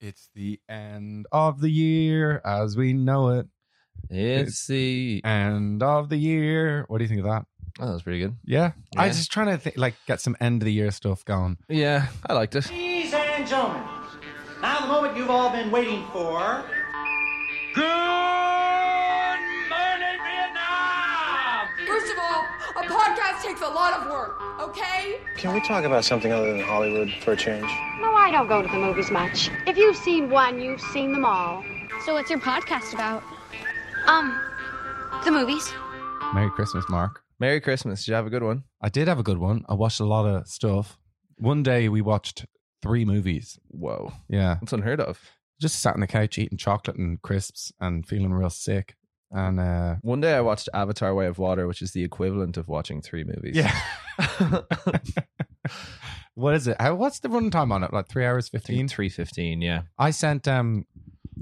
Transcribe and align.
It's 0.00 0.30
the 0.32 0.60
end 0.68 1.26
of 1.32 1.60
the 1.60 1.70
year 1.70 2.40
as 2.44 2.76
we 2.76 2.92
know 2.92 3.30
it. 3.30 3.48
It's 4.08 4.66
the. 4.68 5.20
End 5.24 5.82
of 5.82 6.08
the 6.08 6.16
year. 6.16 6.84
What 6.86 6.98
do 6.98 7.04
you 7.04 7.08
think 7.08 7.20
of 7.20 7.26
that? 7.26 7.46
Oh, 7.80 7.86
that 7.86 7.92
was 7.92 8.02
pretty 8.02 8.20
good. 8.20 8.36
Yeah, 8.44 8.72
I 8.96 9.08
was 9.08 9.16
just 9.16 9.32
trying 9.32 9.48
to 9.48 9.58
think, 9.58 9.76
like 9.76 9.94
get 10.06 10.20
some 10.20 10.36
end 10.40 10.62
of 10.62 10.66
the 10.66 10.72
year 10.72 10.90
stuff 10.92 11.24
going. 11.24 11.58
Yeah, 11.68 12.06
I 12.26 12.32
liked 12.34 12.54
it. 12.54 12.70
Ladies 12.70 13.12
and 13.12 13.46
gentlemen, 13.46 13.82
now 14.62 14.80
the 14.82 14.86
moment 14.86 15.16
you've 15.16 15.30
all 15.30 15.50
been 15.50 15.70
waiting 15.70 16.04
for. 16.12 16.64
Good 17.74 18.37
podcast 22.88 23.42
takes 23.42 23.60
a 23.60 23.68
lot 23.68 23.92
of 24.00 24.10
work, 24.10 24.40
okay? 24.60 25.20
Can 25.36 25.54
we 25.54 25.60
talk 25.60 25.84
about 25.84 26.04
something 26.04 26.32
other 26.32 26.50
than 26.52 26.60
Hollywood 26.60 27.10
for 27.22 27.32
a 27.32 27.36
change? 27.36 27.64
No, 28.00 28.12
I 28.14 28.30
don't 28.32 28.48
go 28.48 28.62
to 28.62 28.68
the 28.68 28.78
movies 28.78 29.10
much. 29.10 29.50
If 29.66 29.76
you've 29.76 29.96
seen 29.96 30.30
one, 30.30 30.60
you've 30.60 30.80
seen 30.80 31.12
them 31.12 31.24
all. 31.24 31.62
So 32.04 32.14
what's 32.14 32.30
your 32.30 32.38
podcast 32.40 32.94
about? 32.94 33.22
Um, 34.06 34.38
the 35.24 35.30
movies. 35.30 35.72
Merry 36.34 36.50
Christmas, 36.50 36.84
Mark. 36.88 37.22
Merry 37.40 37.60
Christmas. 37.60 38.00
Did 38.04 38.08
you 38.08 38.14
have 38.14 38.26
a 38.26 38.30
good 38.30 38.42
one? 38.42 38.64
I 38.80 38.88
did 38.88 39.08
have 39.08 39.18
a 39.18 39.22
good 39.22 39.38
one. 39.38 39.64
I 39.68 39.74
watched 39.74 40.00
a 40.00 40.04
lot 40.04 40.26
of 40.26 40.46
stuff. 40.48 40.98
One 41.36 41.62
day 41.62 41.88
we 41.88 42.00
watched 42.00 42.46
three 42.82 43.04
movies. 43.04 43.58
Whoa. 43.68 44.12
Yeah, 44.28 44.56
That's 44.60 44.72
unheard 44.72 45.00
of. 45.00 45.20
just 45.60 45.80
sat 45.80 45.94
on 45.94 46.00
the 46.00 46.06
couch 46.06 46.38
eating 46.38 46.58
chocolate 46.58 46.96
and 46.96 47.20
crisps 47.22 47.72
and 47.80 48.06
feeling 48.06 48.32
real 48.32 48.50
sick. 48.50 48.94
And 49.30 49.60
uh, 49.60 49.96
One 50.02 50.20
day 50.22 50.34
I 50.34 50.40
watched 50.40 50.68
Avatar 50.72 51.14
Way 51.14 51.26
of 51.26 51.38
Water, 51.38 51.66
which 51.66 51.82
is 51.82 51.92
the 51.92 52.02
equivalent 52.02 52.56
of 52.56 52.66
watching 52.68 53.02
three 53.02 53.24
movies. 53.24 53.56
yeah, 53.56 53.78
what 56.34 56.54
is 56.54 56.66
it? 56.68 56.80
How, 56.80 56.94
what's 56.94 57.20
the 57.20 57.28
runtime 57.28 57.72
on 57.72 57.82
it? 57.84 57.92
Like 57.92 58.08
three 58.08 58.24
hours 58.24 58.48
fifteen. 58.48 58.88
315, 58.88 59.60
yeah. 59.60 59.82
I 59.98 60.10
sent 60.10 60.46
um 60.48 60.86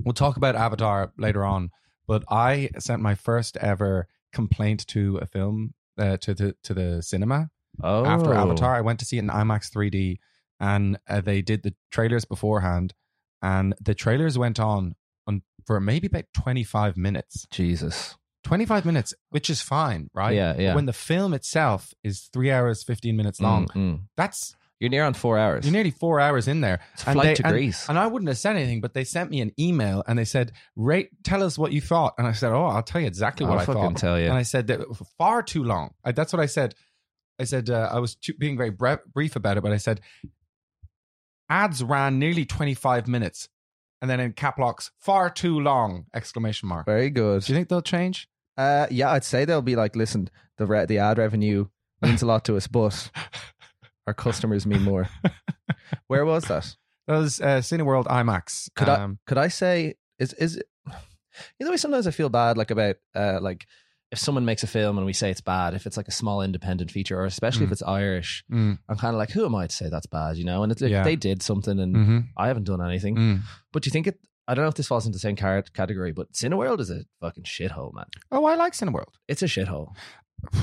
we'll 0.04 0.14
talk 0.14 0.36
about 0.36 0.56
Avatar 0.56 1.12
later 1.18 1.44
on, 1.44 1.70
but 2.06 2.24
I 2.30 2.70
sent 2.78 3.02
my 3.02 3.14
first 3.14 3.56
ever 3.58 4.08
complaint 4.32 4.86
to 4.88 5.18
a 5.18 5.26
film 5.26 5.74
uh, 5.98 6.16
to 6.18 6.34
the 6.34 6.56
to 6.64 6.74
the 6.74 7.02
cinema 7.02 7.50
Oh. 7.82 8.06
after 8.06 8.32
Avatar. 8.32 8.74
I 8.74 8.80
went 8.80 8.98
to 9.00 9.04
see 9.04 9.18
it 9.18 9.20
in 9.20 9.28
IMAX 9.28 9.70
3D 9.70 10.16
and 10.58 10.98
uh, 11.08 11.20
they 11.20 11.42
did 11.42 11.62
the 11.62 11.74
trailers 11.90 12.24
beforehand 12.24 12.94
and 13.42 13.74
the 13.80 13.94
trailers 13.94 14.38
went 14.38 14.58
on 14.58 14.94
on 15.26 15.42
for 15.66 15.80
maybe 15.80 16.06
about 16.06 16.24
25 16.34 16.96
minutes. 16.96 17.46
Jesus. 17.50 18.16
25 18.44 18.84
minutes, 18.84 19.12
which 19.30 19.50
is 19.50 19.60
fine, 19.60 20.08
right? 20.14 20.34
Yeah, 20.36 20.54
yeah. 20.56 20.74
When 20.76 20.86
the 20.86 20.92
film 20.92 21.34
itself 21.34 21.92
is 22.04 22.28
3 22.32 22.52
hours 22.52 22.84
15 22.84 23.16
minutes 23.16 23.40
long, 23.40 23.66
Mm, 23.68 23.74
mm. 23.74 24.00
that's 24.16 24.54
You're 24.78 24.90
near 24.90 25.04
on 25.04 25.14
four 25.14 25.36
hours. 25.36 25.64
you're 25.64 25.72
nearly 25.72 25.90
four 25.90 26.20
hours 26.20 26.46
in 26.46 26.60
there. 26.60 26.78
It's 26.94 27.02
a 27.02 27.12
flight 27.12 27.24
they, 27.26 27.34
to 27.34 27.46
and- 27.46 27.52
Greece. 27.52 27.88
And, 27.88 27.98
I 27.98 28.06
wouldn't 28.06 28.28
have 28.28 28.38
said 28.38 28.54
anything, 28.54 28.80
but 28.80 28.94
they 28.94 29.02
sent 29.02 29.30
me 29.30 29.40
an 29.40 29.50
email 29.58 30.04
and 30.06 30.16
they 30.16 30.24
said, 30.24 30.52
"Rate, 30.76 31.08
tell 31.24 31.42
us 31.42 31.58
what 31.58 31.72
you 31.72 31.80
thought." 31.80 32.14
And 32.18 32.26
I 32.28 32.32
said, 32.32 32.52
"Oh, 32.52 32.66
I'll 32.66 32.82
tell 32.84 33.00
you 33.00 33.08
exactly 33.08 33.46
what 33.46 33.54
I'll 33.54 33.60
I 33.62 33.64
thought." 33.64 33.96
tell 33.96 34.20
you. 34.20 34.26
And 34.26 34.34
I 34.34 34.42
said 34.42 34.68
that 34.68 34.80
far 35.18 35.42
too 35.42 35.64
long. 35.64 35.90
I, 36.04 36.12
that's 36.12 36.32
what 36.32 36.38
I 36.40 36.46
said. 36.46 36.74
I 37.40 37.44
said 37.44 37.68
uh, 37.68 37.88
I 37.92 37.98
was 37.98 38.14
too, 38.14 38.34
being 38.34 38.56
very 38.56 38.70
bre- 38.70 39.02
brief 39.12 39.34
about 39.34 39.56
it, 39.56 39.62
but 39.62 39.72
I 39.72 39.78
said 39.78 40.00
ads 41.48 41.82
ran 41.82 42.18
nearly 42.18 42.44
twenty 42.44 42.74
five 42.74 43.08
minutes, 43.08 43.48
and 44.00 44.10
then 44.10 44.20
in 44.20 44.32
cap 44.32 44.58
locks, 44.58 44.90
far 44.98 45.30
too 45.30 45.58
long! 45.60 46.06
Exclamation 46.14 46.68
mark. 46.68 46.86
Very 46.86 47.10
good. 47.10 47.42
Do 47.42 47.52
you 47.52 47.56
think 47.56 47.68
they'll 47.68 47.82
change? 47.82 48.28
Uh, 48.56 48.86
yeah, 48.90 49.10
I'd 49.10 49.24
say 49.24 49.44
they'll 49.44 49.62
be 49.62 49.76
like, 49.76 49.96
listen, 49.96 50.30
the 50.56 50.66
re- 50.66 50.86
the 50.86 50.98
ad 50.98 51.18
revenue 51.18 51.66
means 52.00 52.22
a 52.22 52.26
lot 52.26 52.44
to 52.46 52.56
us, 52.56 52.66
but 52.66 53.10
our 54.06 54.14
customers 54.14 54.66
mean 54.66 54.82
more. 54.82 55.08
Where 56.06 56.24
was 56.24 56.44
that? 56.44 56.76
That 57.06 57.18
was 57.18 57.40
uh, 57.40 57.58
Cineworld 57.58 58.06
IMAX. 58.06 58.68
Could 58.74 58.88
Um, 58.88 59.18
I 59.26 59.28
could 59.28 59.38
I 59.38 59.48
say 59.48 59.94
is 60.18 60.32
is 60.34 60.56
it, 60.56 60.66
you 61.58 61.68
know 61.68 61.76
sometimes 61.76 62.06
I 62.06 62.10
feel 62.10 62.28
bad 62.28 62.56
like 62.56 62.70
about 62.70 62.96
uh 63.14 63.38
like 63.40 63.66
if 64.12 64.18
someone 64.18 64.44
makes 64.44 64.62
a 64.62 64.66
film 64.68 64.96
and 64.98 65.06
we 65.06 65.12
say 65.12 65.30
it's 65.30 65.40
bad 65.40 65.74
if 65.74 65.84
it's 65.86 65.96
like 65.96 66.08
a 66.08 66.12
small 66.12 66.40
independent 66.42 66.90
feature 66.90 67.18
or 67.20 67.24
especially 67.26 67.64
if 67.64 67.70
Mm. 67.70 67.72
it's 67.72 67.82
Irish 67.82 68.44
mm, 68.50 68.78
I'm 68.88 68.96
kind 68.96 69.14
of 69.14 69.18
like 69.18 69.30
who 69.30 69.44
am 69.44 69.54
I 69.54 69.66
to 69.66 69.74
say 69.74 69.88
that's 69.88 70.06
bad 70.06 70.36
you 70.36 70.44
know 70.44 70.62
and 70.62 70.70
it's 70.72 70.80
like 70.80 70.90
Yeah. 70.92 71.02
they 71.02 71.16
did 71.16 71.42
something 71.42 71.78
and 71.78 71.94
mhm, 71.96 72.24
I 72.36 72.46
haven't 72.48 72.64
done 72.64 72.80
anything 72.80 73.16
mm. 73.16 73.40
but 73.72 73.82
do 73.82 73.88
you 73.88 73.92
think 73.92 74.06
it 74.06 74.18
I 74.48 74.54
don't 74.54 74.64
know 74.64 74.68
if 74.68 74.74
this 74.74 74.86
falls 74.86 75.06
into 75.06 75.16
the 75.16 75.20
same 75.20 75.34
car- 75.36 75.62
category 75.74 76.12
but 76.12 76.32
Cineworld 76.32 76.78
is 76.80 76.90
a 76.90 77.00
fucking 77.20 77.44
shithole 77.44 77.92
man 77.94 78.06
Oh, 78.30 78.44
I 78.44 78.54
like 78.54 78.74
Cineworld. 78.74 79.12
it's 79.28 79.42
a 79.42 79.46
shithole 79.46 79.88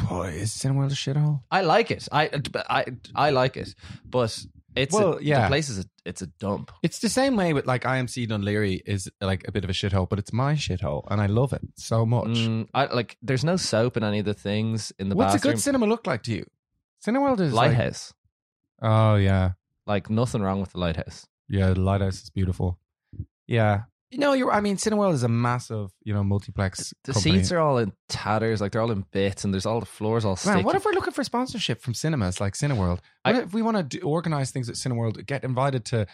Boy, 0.07 0.29
is 0.29 0.51
Cineworld 0.51 0.91
a 0.91 0.95
shithole? 0.95 1.41
I 1.51 1.61
like 1.61 1.91
it 1.91 2.07
I 2.11 2.29
I 2.69 2.85
I 3.15 3.29
like 3.31 3.57
it 3.57 3.75
but 4.05 4.31
it's 4.75 4.93
Well, 4.93 5.17
a, 5.17 5.21
yeah. 5.21 5.41
the 5.43 5.47
place 5.47 5.69
is 5.69 5.79
a, 5.79 5.85
it's 6.05 6.21
a 6.21 6.27
dump 6.27 6.71
It's 6.81 6.99
the 6.99 7.09
same 7.09 7.35
way 7.35 7.53
with 7.53 7.65
like 7.65 7.83
IMC 7.83 8.27
Dún 8.27 8.43
Laoghaire 8.43 8.81
is 8.85 9.09
like 9.21 9.47
a 9.47 9.51
bit 9.51 9.63
of 9.63 9.69
a 9.69 9.73
shithole, 9.73 10.07
but 10.09 10.19
it's 10.19 10.33
my 10.33 10.53
shithole, 10.55 11.03
and 11.09 11.21
I 11.21 11.27
love 11.27 11.53
it 11.53 11.61
so 11.75 12.05
much. 12.05 12.27
Mm, 12.27 12.67
I 12.73 12.85
like 12.85 13.17
there's 13.21 13.43
no 13.43 13.55
soap 13.57 13.97
in 13.97 14.03
any 14.03 14.19
of 14.19 14.25
the 14.25 14.33
things 14.33 14.91
in 14.99 15.09
the 15.09 15.15
What's 15.15 15.35
a 15.35 15.39
good 15.39 15.59
cinema 15.59 15.85
look 15.85 16.05
like 16.07 16.23
to 16.23 16.31
you? 16.33 16.45
Cineworld 17.05 17.39
is 17.39 17.53
like- 17.53 17.69
lighthouse 17.71 18.13
oh 18.81 19.15
yeah, 19.15 19.51
like 19.85 20.09
nothing 20.09 20.41
wrong 20.41 20.59
with 20.59 20.71
the 20.73 20.79
lighthouse 20.79 21.25
yeah. 21.49 21.69
The 21.73 21.79
lighthouse 21.81 22.23
is 22.23 22.29
beautiful. 22.29 22.79
Yeah, 23.47 23.83
you 24.13 24.19
know, 24.19 24.33
you're. 24.33 24.51
I 24.51 24.61
mean, 24.61 24.77
Cineworld 24.77 25.13
is 25.13 25.23
a 25.23 25.27
massive, 25.27 25.91
you 26.03 26.13
know, 26.13 26.23
multiplex. 26.23 26.93
The 27.03 27.13
company. 27.13 27.39
seats 27.39 27.51
are 27.51 27.59
all 27.59 27.77
in 27.79 27.91
tatters, 28.09 28.61
like 28.61 28.71
they're 28.71 28.81
all 28.81 28.91
in 28.91 29.05
bits, 29.11 29.43
and 29.43 29.53
there's 29.53 29.65
all 29.65 29.79
the 29.79 29.85
floors 29.85 30.23
all 30.23 30.35
sticky. 30.35 30.55
Man, 30.57 30.63
what 30.65 30.75
if 30.75 30.85
we're 30.85 30.91
looking 30.93 31.13
for 31.13 31.23
sponsorship 31.23 31.81
from 31.81 31.93
cinemas 31.93 32.39
like 32.39 32.53
Cineworld? 32.53 32.99
What 33.23 33.35
I- 33.35 33.41
if 33.41 33.53
we 33.53 33.61
want 33.61 33.77
to 33.77 33.83
do, 33.83 33.99
organize 34.05 34.51
things 34.51 34.69
at 34.69 34.75
Cineworld, 34.75 35.25
get 35.25 35.43
invited 35.43 35.83
to, 35.85 36.05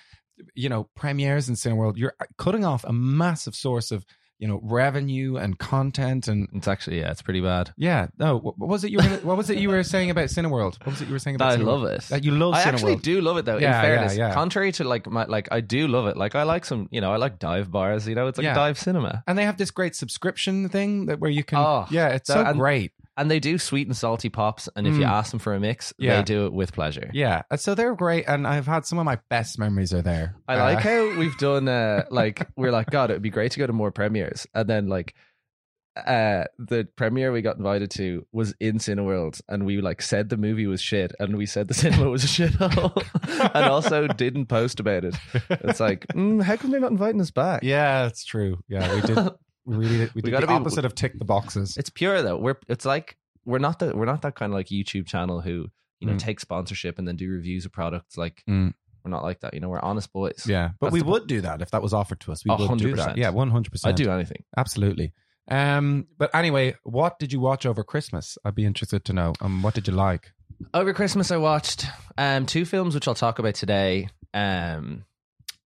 you 0.56 0.70
know, 0.70 0.90
premieres 0.96 1.50
in 1.50 1.56
Cineworld? 1.56 1.98
You're 1.98 2.16
uh, 2.20 2.26
cutting 2.38 2.64
off 2.66 2.84
a 2.86 2.94
massive 2.94 3.54
source 3.56 3.92
of, 3.92 4.06
you 4.40 4.48
know, 4.48 4.60
revenue 4.64 5.36
and 5.36 5.60
content 5.60 6.28
and 6.30 6.48
It's 6.54 6.68
actually 6.68 7.00
yeah, 7.00 7.12
it's 7.12 7.22
pretty 7.22 7.42
bad. 7.42 7.74
Yeah. 7.76 8.08
No. 8.18 8.38
What 8.40 8.58
was 8.58 8.84
it 8.86 8.92
you 8.92 8.98
were? 9.00 9.04
What 9.30 9.38
was 9.38 9.50
it 9.50 9.58
you 9.58 9.70
were 9.70 9.84
saying 9.84 10.10
about 10.10 10.30
Cineworld? 10.30 10.80
What 10.80 10.88
was 10.94 11.02
it 11.02 11.08
you 11.08 11.14
were 11.14 11.20
saying 11.20 11.36
about? 11.36 11.52
I 11.52 11.58
Cineworld? 11.58 11.66
love 11.66 11.84
it. 11.86 12.02
That 12.04 12.24
you 12.24 12.32
love 12.32 12.54
I 12.54 12.62
Cineworld. 12.64 12.66
actually 12.74 12.96
do 12.98 13.20
love 13.22 13.38
it 13.38 13.46
though. 13.46 13.58
Yeah, 13.58 13.78
in 13.80 13.86
fairness, 13.86 14.16
yeah, 14.18 14.30
yeah. 14.30 14.34
contrary 14.34 14.72
to 14.74 14.84
like 14.86 15.08
my 15.08 15.26
like, 15.26 15.50
I 15.52 15.60
do 15.62 15.88
love 15.90 16.08
it. 16.08 16.16
Like 16.18 16.36
I 16.36 16.44
like 16.44 16.64
some, 16.66 16.88
you 16.90 17.02
know, 17.02 17.12
I 17.12 17.18
like 17.18 17.38
dive 17.40 17.70
bars. 17.70 18.08
You 18.08 18.16
know, 18.16 18.28
it's 18.28 18.38
like 18.38 18.56
dive 18.56 18.80
cinema, 18.80 19.24
And 19.28 19.38
they 19.38 19.44
have 19.44 19.58
this 19.58 19.72
great 19.72 19.96
subscription 19.96 20.70
thing 20.70 21.08
that 21.08 21.20
where 21.20 21.32
you 21.32 21.44
can. 21.44 21.60
Oh, 21.60 21.86
yeah, 21.92 22.08
it's 22.10 22.30
that- 22.30 22.48
so 22.48 22.54
great. 22.54 22.94
And 23.20 23.30
they 23.30 23.40
do 23.40 23.60
sweet 23.60 23.86
and 23.86 23.96
salty 23.96 24.30
pops. 24.30 24.68
And 24.76 24.88
if 24.88 24.96
you 24.96 25.02
Mm. 25.04 25.10
ask 25.12 25.30
them 25.30 25.40
for 25.40 25.54
a 25.54 25.60
mix, 25.60 25.94
Yeah. 26.00 26.16
they 26.18 26.24
do 26.24 26.46
it 26.48 26.54
with 26.54 26.74
pleasure. 26.74 27.12
Yeah, 27.14 27.44
and 27.52 27.60
so 27.60 27.76
they're 27.76 27.94
great, 27.94 28.26
and 28.28 28.48
I've 28.48 28.66
had 28.66 28.86
some 28.88 28.98
of 28.98 29.06
my 29.06 29.20
best 29.30 29.60
memories 29.60 29.94
are 29.94 30.02
there. 30.02 30.36
I 30.48 30.56
like 30.56 30.78
Uh, 30.84 30.90
how 30.90 31.18
we've 31.20 31.38
done 31.38 31.68
uh 31.68 32.06
like 32.10 32.48
we're 32.56 32.72
like 32.72 32.90
God, 32.90 33.12
it 33.12 33.14
would 33.14 33.22
be 33.22 33.30
great 33.30 33.52
to 33.52 33.60
go 33.60 33.68
to 33.68 33.74
more 33.74 33.92
premieres, 33.92 34.48
and 34.56 34.68
then 34.68 34.88
like 34.88 35.14
uh 36.08 36.46
the 36.58 36.88
premiere 36.96 37.32
we 37.32 37.42
got 37.42 37.58
invited 37.58 37.92
to 37.92 38.26
was 38.32 38.54
in 38.62 38.78
Cineworld, 38.78 39.42
and 39.50 39.66
we 39.66 39.82
like 39.82 40.02
said 40.02 40.30
the 40.30 40.38
movie 40.38 40.66
was 40.68 40.82
shit, 40.82 41.12
and 41.20 41.36
we 41.38 41.46
said 41.46 41.68
the 41.68 41.74
cinema 41.84 42.10
was 42.10 42.24
a 42.24 42.28
shithole, 42.28 43.04
and 43.54 43.66
also 43.66 44.08
didn't 44.08 44.46
post 44.46 44.80
about 44.80 45.04
it. 45.04 45.16
It's 45.50 45.80
like, 45.82 46.08
mm, 46.10 46.42
how 46.42 46.56
come 46.56 46.72
they're 46.72 46.80
not 46.80 46.92
inviting 46.92 47.20
us 47.20 47.32
back? 47.32 47.64
Yeah, 47.64 48.06
it's 48.08 48.24
true. 48.24 48.60
Yeah, 48.70 48.94
we 48.96 49.02
did. 49.02 49.18
We 49.66 49.76
really 49.78 49.98
did. 49.98 50.16
We 50.16 50.22
did 50.22 50.32
gotta 50.32 50.46
the 50.46 50.52
be- 50.54 50.56
opposite 50.56 50.86
of 50.86 50.96
tick 50.96 51.18
the 51.20 51.26
boxes. 51.26 51.78
It's 51.78 51.90
pure 51.90 52.22
though. 52.22 52.38
We're 52.38 52.58
it's 52.68 52.86
like 52.86 53.18
we're 53.46 53.60
not 53.60 53.80
the 53.80 53.96
we're 53.96 54.06
not 54.06 54.22
that 54.24 54.36
kind 54.36 54.52
of 54.52 54.56
like 54.58 54.68
YouTube 54.68 55.06
channel 55.08 55.42
who 55.42 55.68
you 56.00 56.08
know 56.08 56.14
Mm. 56.14 56.20
take 56.20 56.40
sponsorship 56.40 56.98
and 56.98 57.08
then 57.08 57.16
do 57.18 57.30
reviews 57.30 57.66
of 57.66 57.72
products. 57.72 58.18
Like 58.18 58.44
Mm. 58.50 58.74
we're 59.04 59.12
not 59.12 59.24
like 59.24 59.42
that. 59.42 59.54
You 59.54 59.60
know, 59.60 59.70
we're 59.70 59.80
honest 59.82 60.12
boys. 60.14 60.46
yeah, 60.48 60.70
but 60.80 60.88
That's 60.88 60.94
we 60.94 61.00
the 61.02 61.06
would 61.08 61.28
do 61.28 61.42
that 61.42 61.62
if 61.62 61.72
that 61.72 61.82
was 61.82 61.94
offered 61.94 62.20
to 62.22 62.32
us. 62.32 62.44
We 62.46 62.50
A 62.52 62.54
would 62.56 62.60
do 62.64 62.68
hundred 62.68 62.92
that. 62.92 62.96
percent. 62.98 63.18
Yeah, 63.18 63.30
one 63.30 63.50
hundred 63.52 63.72
percent. 63.72 63.90
I'd 64.00 64.04
do 64.04 64.10
anything. 64.12 64.44
Absolutely. 64.58 65.14
Um, 65.52 66.06
but 66.18 66.34
anyway, 66.36 66.76
what 66.84 67.18
did 67.18 67.34
you 67.34 67.40
watch 67.40 67.66
over 67.66 67.84
Christmas? 67.84 68.38
I'd 68.46 68.54
be 68.56 68.66
interested 68.66 69.04
to 69.06 69.14
know. 69.14 69.34
Um, 69.42 69.62
what 69.64 69.74
did 69.74 69.88
you 69.88 69.94
like? 69.94 70.32
Over 70.74 70.94
Christmas, 70.94 71.32
I 71.32 71.38
watched 71.38 71.86
um, 72.18 72.46
two 72.46 72.66
films, 72.66 72.94
which 72.94 73.08
I'll 73.08 73.16
talk 73.16 73.40
about 73.40 73.56
today, 73.56 74.10
um, 74.34 75.06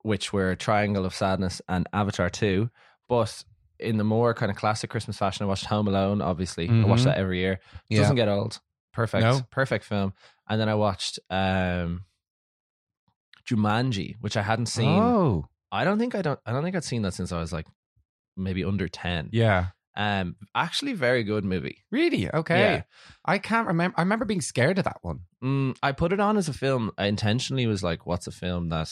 which 0.03 0.31
were 0.31 0.55
Triangle 0.55 1.05
of 1.05 1.15
Sadness 1.15 1.61
and 1.67 1.87
Avatar 1.91 2.29
2. 2.29 2.69
But 3.09 3.43
in 3.83 3.97
the 3.97 4.03
more 4.03 4.33
kind 4.33 4.49
of 4.49 4.57
classic 4.57 4.89
Christmas 4.89 5.17
fashion, 5.17 5.43
I 5.43 5.47
watched 5.47 5.65
Home 5.65 5.87
Alone, 5.87 6.21
obviously. 6.21 6.67
I 6.69 6.83
watch 6.85 7.01
Mhm. 7.01 7.05
that 7.05 7.17
every 7.17 7.39
year. 7.39 7.59
Yeah. 7.89 7.99
Doesn't 7.99 8.15
get 8.15 8.27
old. 8.29 8.59
Perfect. 8.93 9.23
No. 9.23 9.41
Perfect 9.51 9.85
film. 9.85 10.13
And 10.49 10.59
then 10.59 10.69
I 10.69 10.75
watched 10.75 11.19
um, 11.29 12.05
Jumanji, 13.49 14.15
which 14.21 14.37
I 14.37 14.41
hadn't 14.41 14.67
seen. 14.67 14.99
Oh, 14.99 15.47
I 15.71 15.83
don't 15.83 15.99
think 15.99 16.15
I 16.15 16.21
don't 16.21 16.39
I 16.45 16.51
don't 16.51 16.63
think 16.63 16.75
I'd 16.75 16.83
seen 16.83 17.01
that 17.01 17.13
since 17.13 17.31
I 17.31 17.39
was 17.39 17.51
like 17.51 17.65
maybe 18.37 18.63
under 18.63 18.87
10. 18.87 19.29
yeah. 19.31 19.67
Um 19.95 20.35
actually 20.55 20.93
very 20.93 21.23
good 21.23 21.45
movie. 21.45 21.83
Really? 21.91 22.27
Okay. 22.33 22.59
Yeah. 22.59 22.81
I 23.25 23.37
can't 23.37 23.67
remember. 23.67 23.95
I 23.97 24.01
remember 24.01 24.25
being 24.25 24.41
scared 24.41 24.79
of 24.79 24.85
that 24.85 24.97
one. 25.01 25.19
Mm, 25.43 25.77
I 25.83 25.91
put 25.91 26.11
it 26.13 26.19
on 26.19 26.35
as 26.37 26.49
a 26.49 26.53
film. 26.53 26.91
I 26.97 27.05
intentionally 27.05 27.67
was 27.67 27.83
like, 27.83 28.05
what's 28.07 28.25
a 28.25 28.31
film 28.31 28.69
that 28.69 28.91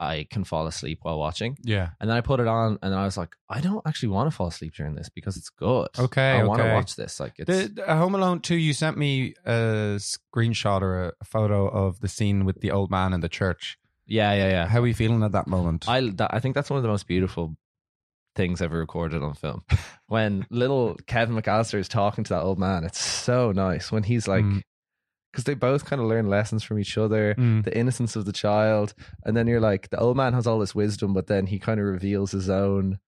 I 0.00 0.26
can 0.30 0.44
fall 0.44 0.66
asleep 0.66 1.00
while 1.02 1.18
watching? 1.18 1.58
Yeah. 1.62 1.90
And 2.00 2.08
then 2.08 2.16
I 2.16 2.22
put 2.22 2.40
it 2.40 2.46
on 2.48 2.78
and 2.82 2.94
I 2.94 3.04
was 3.04 3.16
like, 3.18 3.36
I 3.48 3.60
don't 3.60 3.82
actually 3.86 4.08
want 4.08 4.30
to 4.30 4.34
fall 4.36 4.46
asleep 4.48 4.74
during 4.74 4.94
this 4.94 5.10
because 5.10 5.36
it's 5.36 5.50
good. 5.50 5.88
Okay, 5.98 6.30
I 6.30 6.42
want 6.44 6.62
to 6.62 6.72
watch 6.72 6.96
this. 6.96 7.20
Like 7.20 7.34
it's 7.38 7.46
The, 7.46 7.68
the 7.68 7.94
Home 7.94 8.14
Alone 8.14 8.40
2, 8.40 8.54
you 8.56 8.72
sent 8.72 8.96
me 8.96 9.34
a 9.44 9.98
screenshot 9.98 10.80
or 10.80 11.04
a, 11.04 11.12
a 11.20 11.24
photo 11.24 11.68
of 11.68 12.00
the 12.00 12.08
scene 12.08 12.44
with 12.46 12.60
the 12.60 12.70
old 12.70 12.90
man 12.90 13.12
in 13.12 13.20
the 13.20 13.28
church. 13.28 13.78
Yeah, 14.06 14.32
yeah, 14.32 14.48
yeah. 14.48 14.66
How 14.66 14.80
are 14.80 14.86
you 14.86 14.94
feeling 14.94 15.22
at 15.22 15.32
that 15.32 15.46
moment? 15.46 15.88
I 15.88 16.00
that, 16.00 16.32
I 16.34 16.40
think 16.40 16.54
that's 16.54 16.70
one 16.70 16.78
of 16.78 16.82
the 16.82 16.88
most 16.88 17.06
beautiful 17.06 17.56
things 18.34 18.62
ever 18.62 18.78
recorded 18.78 19.22
on 19.22 19.34
film. 19.34 19.62
when 20.06 20.46
little 20.50 20.96
Kevin 21.06 21.36
McAllister 21.36 21.78
is 21.78 21.88
talking 21.88 22.24
to 22.24 22.30
that 22.34 22.42
old 22.42 22.58
man, 22.58 22.84
it's 22.84 23.04
so 23.04 23.52
nice. 23.52 23.92
When 23.92 24.02
he's 24.02 24.26
like, 24.26 24.44
Mm. 24.44 24.62
Because 25.30 25.44
they 25.44 25.54
both 25.54 25.84
kind 25.84 26.00
of 26.02 26.08
learn 26.08 26.28
lessons 26.28 26.62
from 26.62 26.78
each 26.78 26.98
other, 26.98 27.34
Mm. 27.38 27.64
the 27.64 27.76
innocence 27.76 28.16
of 28.16 28.24
the 28.24 28.32
child, 28.32 28.94
and 29.24 29.36
then 29.36 29.46
you're 29.46 29.60
like, 29.60 29.90
the 29.90 29.98
old 29.98 30.16
man 30.16 30.32
has 30.32 30.46
all 30.46 30.58
this 30.58 30.74
wisdom, 30.74 31.12
but 31.14 31.26
then 31.28 31.46
he 31.46 31.58
kind 31.58 31.78
of 31.80 31.86
reveals 31.86 32.32
his 32.32 32.48
own. 32.50 32.98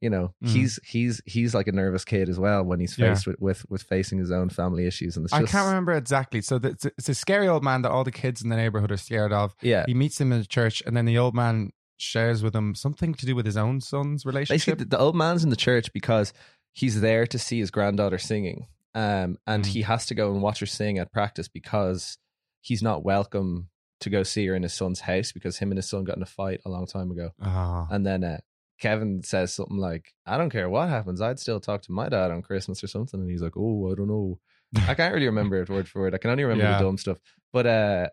You 0.00 0.10
know, 0.10 0.32
Mm. 0.44 0.48
he's 0.50 0.78
he's 0.84 1.20
he's 1.26 1.54
like 1.56 1.66
a 1.66 1.72
nervous 1.72 2.04
kid 2.04 2.28
as 2.28 2.38
well 2.38 2.62
when 2.62 2.78
he's 2.78 2.96
Yeah. 2.96 3.12
faced 3.14 3.26
with, 3.26 3.40
with 3.40 3.68
with 3.68 3.82
facing 3.82 4.18
his 4.20 4.30
own 4.30 4.48
family 4.48 4.86
issues, 4.86 5.16
and 5.16 5.24
it's 5.26 5.32
I 5.34 5.40
just 5.40 5.50
can't 5.50 5.66
remember 5.66 5.92
exactly. 5.92 6.40
So 6.40 6.60
the, 6.60 6.68
it's, 6.68 6.84
a, 6.84 6.92
it's 6.96 7.08
a 7.08 7.14
scary 7.16 7.48
old 7.48 7.64
man 7.64 7.82
that 7.82 7.90
all 7.90 8.04
the 8.04 8.12
kids 8.12 8.40
in 8.40 8.48
the 8.48 8.54
neighborhood 8.56 8.92
are 8.92 8.96
scared 8.96 9.32
of. 9.32 9.56
Yeah, 9.60 9.84
He 9.88 9.94
meets 9.94 10.20
him 10.20 10.30
in 10.30 10.38
the 10.38 10.46
church, 10.46 10.84
and 10.86 10.96
then 10.96 11.04
the 11.04 11.18
old 11.18 11.34
man 11.34 11.70
shares 11.96 12.44
with 12.44 12.54
him 12.54 12.76
something 12.76 13.12
to 13.14 13.26
do 13.26 13.34
with 13.34 13.44
his 13.44 13.56
own 13.56 13.80
son's 13.80 14.22
basically 14.22 14.30
relationship. 14.54 14.78
the, 14.78 14.84
the 14.84 14.98
old 15.00 15.16
man's 15.16 15.42
in 15.42 15.50
the 15.50 15.56
church 15.56 15.92
because 15.92 16.32
he's 16.72 17.00
there 17.00 17.26
to 17.26 17.36
see 17.36 17.58
his 17.58 17.72
granddaughter 17.72 18.18
singing 18.18 18.66
um, 18.94 19.38
and 19.46 19.64
Mm. 19.64 19.68
he 19.68 19.82
has 19.82 20.06
to 20.06 20.14
go 20.14 20.32
and 20.32 20.42
watch 20.42 20.60
her 20.60 20.66
sing 20.66 20.98
at 20.98 21.12
practice 21.12 21.48
because 21.48 22.18
he's 22.60 22.82
not 22.82 23.04
welcome 23.04 23.68
to 24.00 24.10
go 24.10 24.22
see 24.22 24.46
her 24.46 24.54
in 24.54 24.62
his 24.62 24.72
son's 24.74 25.00
house 25.00 25.32
because 25.32 25.58
him 25.58 25.70
and 25.70 25.78
his 25.78 25.88
son 25.88 26.04
got 26.04 26.16
in 26.16 26.22
a 26.22 26.26
fight 26.26 26.60
a 26.64 26.68
long 26.70 26.86
time 26.86 27.10
ago 27.10 27.30
Ah. 27.42 27.86
and 27.90 28.06
then 28.06 28.22
uh, 28.24 28.38
kevin 28.80 29.22
says 29.24 29.52
something 29.52 29.76
like 29.78 30.12
i 30.24 30.38
don't 30.38 30.50
care 30.50 30.68
what 30.68 30.88
happens 30.88 31.20
i'd 31.20 31.40
still 31.40 31.58
talk 31.58 31.82
to 31.82 31.90
my 31.92 32.08
dad 32.08 32.30
on 32.30 32.42
christmas 32.42 32.82
or 32.84 32.86
something 32.86 33.18
and 33.20 33.28
he's 33.30 33.42
like 33.42 33.56
oh 33.56 33.90
i 33.90 33.94
don't 33.96 34.06
know 34.08 34.38
i 34.86 34.94
can't 34.94 35.12
really 35.12 35.26
remember 35.26 35.60
it 35.60 35.68
word 35.68 35.88
for 35.88 36.00
word 36.00 36.14
i 36.14 36.18
can 36.18 36.30
only 36.30 36.44
remember 36.44 36.62
Yeah. 36.64 36.78
the 36.78 36.84
dumb 36.84 36.96
stuff 36.98 37.18
but 37.52 37.66
uh 37.66 38.08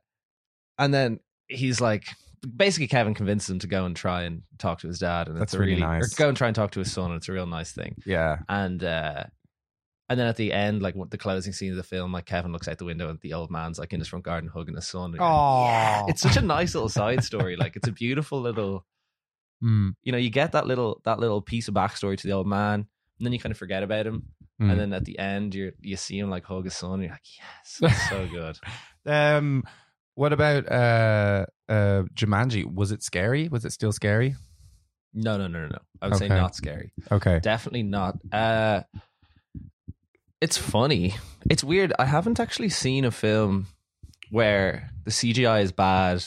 and 0.79 0.91
then 0.93 1.19
he's 1.47 1.79
like 1.81 2.05
basically 2.57 2.87
Kevin 2.87 3.13
convinces 3.13 3.49
him 3.49 3.59
to 3.59 3.67
go 3.67 3.85
and 3.85 3.95
try 3.95 4.23
and 4.23 4.41
talk 4.59 4.79
to 4.81 4.87
his 4.87 4.99
dad, 4.99 5.27
and 5.27 5.35
That's 5.37 5.53
it's 5.53 5.53
a 5.55 5.59
really 5.59 5.71
really 5.73 5.81
nice. 5.83 6.13
Or 6.13 6.17
go 6.17 6.27
and 6.27 6.37
try 6.37 6.45
and 6.47 6.55
talk 6.55 6.71
to 6.71 6.79
his 6.79 6.91
son, 6.91 7.09
and 7.11 7.17
it's 7.17 7.27
a 7.27 7.31
real 7.31 7.47
nice 7.47 7.71
thing. 7.71 7.95
yeah. 8.05 8.37
And 8.49 8.83
uh, 8.83 9.23
and 10.09 10.19
then 10.19 10.27
at 10.27 10.35
the 10.35 10.53
end, 10.53 10.81
like 10.81 10.95
what 10.95 11.11
the 11.11 11.17
closing 11.17 11.53
scene 11.53 11.71
of 11.71 11.77
the 11.77 11.83
film, 11.83 12.11
like 12.11 12.25
Kevin 12.25 12.51
looks 12.51 12.67
out 12.67 12.77
the 12.77 12.85
window 12.85 13.09
and 13.09 13.19
the 13.21 13.33
old 13.33 13.51
man's 13.51 13.79
like 13.79 13.93
in 13.93 13.99
his 13.99 14.07
front 14.07 14.25
garden 14.25 14.49
hugging 14.53 14.75
his 14.75 14.87
son. 14.87 15.05
And 15.05 15.15
you're 15.15 15.23
Oh, 15.23 16.05
It's 16.07 16.21
such 16.21 16.37
a 16.37 16.41
nice 16.41 16.75
little 16.75 16.89
side 16.89 17.23
story. 17.23 17.55
Like 17.55 17.75
it's 17.75 17.87
a 17.87 17.91
beautiful 17.91 18.41
little, 18.41 18.85
Mm, 19.63 19.95
you 20.03 20.11
know, 20.11 20.17
you 20.17 20.29
get 20.29 20.51
that 20.51 20.67
little 20.67 21.01
that 21.05 21.19
little 21.19 21.41
piece 21.41 21.69
of 21.69 21.73
backstory 21.73 22.17
to 22.17 22.27
the 22.27 22.33
old 22.33 22.45
man, 22.45 22.73
and 22.73 23.25
then 23.25 23.31
you 23.31 23.39
kind 23.39 23.51
of 23.51 23.57
forget 23.57 23.83
about 23.83 24.05
him, 24.05 24.23
mm. 24.61 24.69
and 24.69 24.79
then 24.79 24.91
at 24.91 25.05
the 25.05 25.17
end, 25.17 25.55
you 25.55 25.71
you 25.79 25.95
see 25.95 26.19
him 26.19 26.29
like 26.29 26.43
hug 26.43 26.65
his 26.65 26.75
son. 26.75 26.95
And 26.95 27.03
you're 27.03 27.11
like, 27.11 27.21
yes, 27.37 27.79
it's 27.81 28.09
so 28.09 28.27
good. 28.27 28.59
Um, 29.09 29.63
what 30.15 30.33
about 30.33 30.69
uh, 30.69 31.45
uh, 31.69 32.03
Jumanji? 32.13 32.65
Was 32.65 32.91
it 32.91 33.01
scary? 33.01 33.47
Was 33.47 33.63
it 33.63 33.71
still 33.71 33.93
scary? 33.93 34.35
No, 35.13 35.37
no, 35.37 35.47
no, 35.47 35.61
no, 35.61 35.67
no. 35.67 35.79
I 36.01 36.09
would 36.09 36.17
say 36.17 36.27
not 36.27 36.55
scary. 36.55 36.91
Okay. 37.09 37.39
Definitely 37.39 37.83
not. 37.83 38.17
Uh, 38.33 38.81
it's 40.41 40.57
funny. 40.57 41.15
It's 41.49 41.63
weird. 41.63 41.93
I 41.99 42.05
haven't 42.05 42.39
actually 42.39 42.69
seen 42.69 43.05
a 43.05 43.11
film 43.11 43.67
where 44.31 44.89
the 45.03 45.11
CGI 45.11 45.61
is 45.63 45.71
bad 45.71 46.23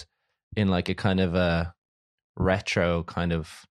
in 0.56 0.68
like 0.68 0.88
a 0.88 0.94
kind 0.94 1.20
of 1.20 1.34
a 1.34 1.74
retro 2.36 3.02
kind 3.04 3.32
of 3.32 3.66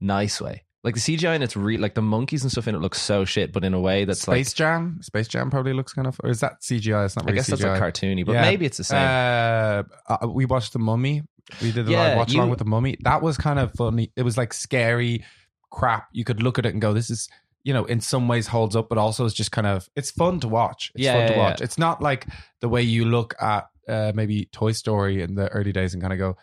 nice 0.00 0.40
way. 0.40 0.64
Like 0.82 0.94
the 0.94 1.00
CGI 1.00 1.34
and 1.34 1.42
it's 1.42 1.56
real, 1.56 1.80
like 1.80 1.94
the 1.94 2.02
monkeys 2.02 2.42
and 2.42 2.52
stuff 2.52 2.68
in 2.68 2.74
it 2.74 2.78
looks 2.80 3.00
so 3.00 3.24
shit, 3.24 3.52
but 3.52 3.64
in 3.64 3.72
a 3.72 3.80
way 3.80 4.04
that's 4.04 4.20
Space 4.20 4.28
like 4.28 4.44
Space 4.46 4.52
Jam. 4.52 4.98
Space 5.00 5.28
Jam 5.28 5.50
probably 5.50 5.72
looks 5.72 5.94
kind 5.94 6.06
of, 6.06 6.20
or 6.22 6.28
is 6.28 6.40
that 6.40 6.60
CGI? 6.60 7.06
It's 7.06 7.16
not 7.16 7.24
Really 7.24 7.36
I 7.38 7.40
guess 7.40 7.46
CGI. 7.46 7.50
that's 7.58 7.80
like 7.80 7.94
cartoony, 7.94 8.26
but 8.26 8.32
Yeah. 8.32 8.42
maybe 8.42 8.66
it's 8.66 8.76
the 8.76 8.84
same. 8.84 8.98
Uh, 8.98 9.82
uh, 10.12 10.28
we 10.28 10.44
watched 10.44 10.74
the 10.74 10.78
Mummy. 10.78 11.22
We 11.62 11.72
did 11.72 11.88
a 11.88 11.90
Yeah, 11.90 11.98
live 12.08 12.16
watch 12.18 12.34
along 12.34 12.50
with 12.50 12.58
the 12.58 12.64
Mummy. 12.66 12.96
That 13.00 13.22
was 13.22 13.38
kind 13.38 13.58
of 13.58 13.72
funny. 13.72 14.12
It 14.16 14.22
was 14.24 14.36
like 14.36 14.52
scary 14.52 15.24
crap. 15.70 16.08
You 16.12 16.24
could 16.24 16.42
look 16.42 16.58
at 16.58 16.66
it 16.66 16.72
and 16.72 16.82
go, 16.82 16.92
"This 16.92 17.08
is." 17.10 17.28
You 17.64 17.72
know, 17.72 17.84
in 17.86 18.00
some 18.00 18.28
ways 18.28 18.46
holds 18.46 18.76
up, 18.76 18.88
but 18.88 18.98
also 18.98 19.24
it's 19.24 19.34
just 19.34 19.50
kind 19.50 19.66
of 19.66 19.88
it's 19.96 20.10
fun 20.10 20.38
to 20.40 20.48
watch. 20.48 20.92
It's 20.94 21.04
Yeah, 21.04 21.14
fun 21.26 21.32
to 21.32 21.38
watch. 21.38 21.60
yeah. 21.60 21.64
It's 21.64 21.78
not 21.78 22.00
like 22.02 22.26
the 22.60 22.68
way 22.68 22.82
you 22.82 23.06
look 23.06 23.34
at 23.40 23.68
uh, 23.88 24.12
maybe 24.14 24.46
Toy 24.52 24.72
Story 24.72 25.22
in 25.22 25.34
the 25.34 25.48
early 25.48 25.72
days 25.72 25.94
and 25.94 26.02
kind 26.02 26.12
of 26.12 26.18
go, 26.18 26.36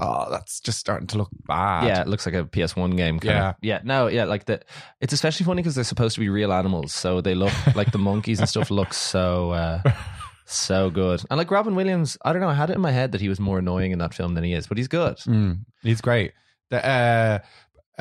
"Oh, 0.00 0.30
that's 0.30 0.60
just 0.60 0.78
starting 0.78 1.06
to 1.08 1.18
look 1.18 1.30
bad." 1.46 1.86
yeah, 1.86 2.00
it 2.02 2.08
looks 2.08 2.26
like 2.26 2.34
a 2.34 2.44
PS1 2.44 2.96
game. 2.96 3.18
Yeah. 3.22 3.50
of. 3.50 3.56
yeah, 3.62 3.80
no, 3.84 4.08
yeah, 4.08 4.24
like 4.24 4.44
the. 4.44 4.60
It's 5.00 5.12
especially 5.14 5.44
funny 5.46 5.62
because 5.62 5.74
they're 5.74 5.84
supposed 5.84 6.14
to 6.14 6.20
be 6.20 6.28
real 6.28 6.52
animals, 6.52 6.92
so 6.92 7.20
they 7.22 7.34
look 7.34 7.52
like 7.74 7.90
the 7.92 7.98
monkeys 7.98 8.38
and 8.38 8.48
stuff 8.48 8.70
look 8.70 8.92
so 8.94 9.52
uh, 9.52 9.82
so 10.44 10.90
good. 10.90 11.22
And 11.30 11.38
like 11.38 11.50
Robin 11.50 11.74
Williams, 11.74 12.18
I 12.24 12.32
don't 12.32 12.42
know, 12.42 12.48
I 12.48 12.54
had 12.54 12.68
it 12.70 12.74
in 12.76 12.80
my 12.82 12.90
head 12.92 13.12
that 13.12 13.20
he 13.22 13.28
was 13.30 13.40
more 13.40 13.58
annoying 13.58 13.92
in 13.92 13.98
that 14.00 14.12
film 14.14 14.34
than 14.34 14.44
he 14.44 14.52
is, 14.52 14.66
but 14.66 14.76
he's 14.76 14.88
good. 14.88 15.16
Mm, 15.18 15.64
he's 15.82 16.00
great. 16.02 16.32
The, 16.70 16.84
uh, 16.86 17.38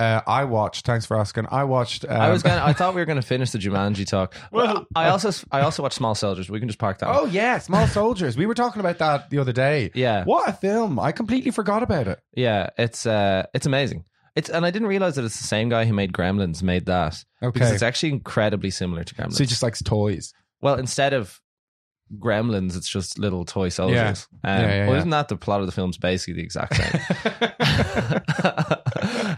uh, 0.01 0.21
I 0.27 0.44
watched. 0.45 0.86
Thanks 0.86 1.06
for 1.06 1.18
asking. 1.18 1.45
I 1.51 1.63
watched. 1.65 2.03
Um, 2.07 2.19
I 2.19 2.30
was 2.30 2.44
gonna, 2.44 2.62
I 2.63 2.74
thought 2.74 2.95
we 2.95 3.01
were 3.01 3.06
gonna 3.12 3.21
finish 3.21 3.51
the 3.51 3.57
Jumanji 3.59 4.07
talk. 4.07 4.36
Well, 4.51 4.86
I 4.95 5.09
also, 5.09 5.31
I 5.51 5.62
also 5.62 5.83
watched 5.83 5.95
Small 5.98 6.15
Soldiers. 6.15 6.50
We 6.50 6.59
can 6.59 6.68
just 6.69 6.80
park 6.80 7.00
that. 7.00 7.09
Oh 7.09 7.24
one. 7.24 7.31
yeah, 7.31 7.59
Small 7.59 7.88
Soldiers. 7.88 8.36
We 8.38 8.45
were 8.45 8.53
talking 8.56 8.80
about 8.80 8.98
that 9.00 9.30
the 9.30 9.38
other 9.39 9.53
day. 9.53 9.92
yeah, 9.94 10.24
What 10.25 10.50
a 10.50 10.53
film! 10.53 11.00
I 11.00 11.12
completely 11.12 11.51
forgot 11.51 11.83
about 11.83 12.07
it. 12.07 12.19
yeah. 12.36 12.69
It's, 12.77 13.06
uh, 13.06 13.45
it's 13.53 13.65
amazing. 13.65 14.06
It's, 14.36 14.50
and 14.50 14.65
I 14.65 14.71
didn't 14.71 14.88
realize 14.88 15.15
that 15.15 15.25
it's 15.25 15.38
the 15.38 15.48
same 15.48 15.68
guy 15.69 15.83
who 15.86 15.94
made 15.94 16.13
Gremlins 16.13 16.63
made 16.63 16.86
that 16.86 17.24
because 17.42 17.62
Okay, 17.63 17.74
it's 17.74 17.83
actually 17.83 18.09
incredibly 18.13 18.69
similar 18.69 19.04
to 19.04 19.13
Gremlins. 19.13 19.33
so 19.33 19.44
he 19.44 19.47
just 19.47 19.62
likes 19.62 19.81
toys. 19.83 20.33
Well, 20.62 20.75
instead 20.75 21.13
of 21.13 21.39
gremlins, 22.17 22.75
it's 22.75 22.89
just 22.89 23.17
little 23.17 23.45
toy 23.45 23.69
soldiers. 23.69 24.27
Um, 24.43 24.61
Yeah, 24.61 24.75
yeah, 24.75 24.87
well, 24.87 24.97
isn't 24.97 25.09
that 25.09 25.27
the 25.29 25.37
plot 25.37 25.61
of 25.61 25.65
the 25.65 25.71
film's 25.71 25.97
basically 25.97 26.35
the 26.35 26.43
exact 26.43 26.75
same? 26.75 27.01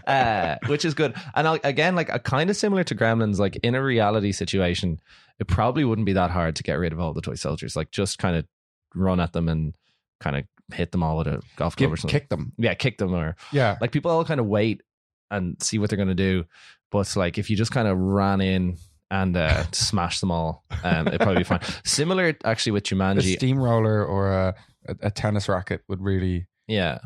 uh, 0.06 0.56
which 0.66 0.84
is 0.84 0.94
good. 0.94 1.14
And 1.34 1.46
I, 1.46 1.60
again, 1.64 1.94
like 1.94 2.08
a 2.08 2.18
kind 2.18 2.50
of 2.50 2.56
similar 2.56 2.84
to 2.84 2.94
Gremlins, 2.94 3.38
like 3.38 3.56
in 3.56 3.74
a 3.74 3.82
reality 3.82 4.32
situation, 4.32 5.00
it 5.38 5.46
probably 5.46 5.84
wouldn't 5.84 6.06
be 6.06 6.12
that 6.14 6.30
hard 6.30 6.56
to 6.56 6.62
get 6.62 6.74
rid 6.74 6.92
of 6.92 7.00
all 7.00 7.12
the 7.12 7.20
toy 7.20 7.34
soldiers. 7.34 7.76
Like 7.76 7.90
just 7.90 8.18
kind 8.18 8.36
of 8.36 8.46
run 8.94 9.20
at 9.20 9.32
them 9.32 9.48
and 9.48 9.74
kind 10.20 10.36
of 10.36 10.44
hit 10.74 10.92
them 10.92 11.02
all 11.02 11.18
with 11.18 11.26
a 11.26 11.42
golf 11.56 11.76
club 11.76 11.88
Give, 11.88 11.92
or 11.92 11.96
something. 11.96 12.20
kick 12.20 12.28
them. 12.28 12.52
Yeah, 12.56 12.74
kick 12.74 12.98
them 12.98 13.14
or 13.14 13.36
Yeah, 13.52 13.76
like 13.80 13.92
people 13.92 14.10
all 14.10 14.24
kind 14.24 14.40
of 14.40 14.46
wait 14.46 14.82
and 15.30 15.60
see 15.62 15.78
what 15.78 15.90
they're 15.90 15.96
going 15.96 16.08
to 16.08 16.14
do. 16.14 16.44
But 16.90 17.16
like 17.16 17.38
if 17.38 17.50
you 17.50 17.56
just 17.56 17.72
kind 17.72 17.88
of 17.88 17.98
ran 17.98 18.40
in 18.40 18.76
and 19.10 19.36
uh, 19.36 19.64
smash 19.72 20.20
them 20.20 20.30
all, 20.30 20.64
um, 20.82 21.08
it'd 21.08 21.20
probably 21.20 21.38
be 21.40 21.44
fine. 21.44 21.60
Similar 21.84 22.36
actually 22.44 22.72
with 22.72 22.84
Jumanji. 22.84 23.18
a 23.34 23.36
steamroller 23.36 24.04
or 24.04 24.32
a, 24.32 24.54
a, 24.88 24.96
a 25.02 25.10
tennis 25.10 25.48
racket 25.48 25.82
would 25.88 26.00
really 26.00 26.46
yeah. 26.66 26.98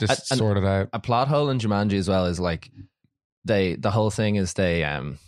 just 0.00 0.30
And- 0.30 0.38
sort 0.38 0.56
it 0.56 0.64
out. 0.64 0.88
A 0.92 0.98
plot 1.00 1.28
hole 1.28 1.50
in 1.50 1.58
Jumanji 1.58 1.94
as 1.98 2.08
well 2.08 2.26
is 2.26 2.40
like 2.40 2.70
they 3.44 3.76
the 3.76 3.90
whole 3.90 4.10
thing 4.10 4.36
is 4.36 4.54
they 4.54 4.82
um 4.84 5.18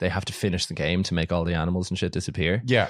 they 0.00 0.08
have 0.08 0.24
to 0.24 0.32
finish 0.32 0.66
the 0.66 0.74
game 0.74 1.02
to 1.04 1.14
make 1.14 1.30
all 1.30 1.44
the 1.44 1.54
animals 1.54 1.88
and 1.90 1.98
shit 1.98 2.12
disappear. 2.12 2.62
Yeah, 2.66 2.88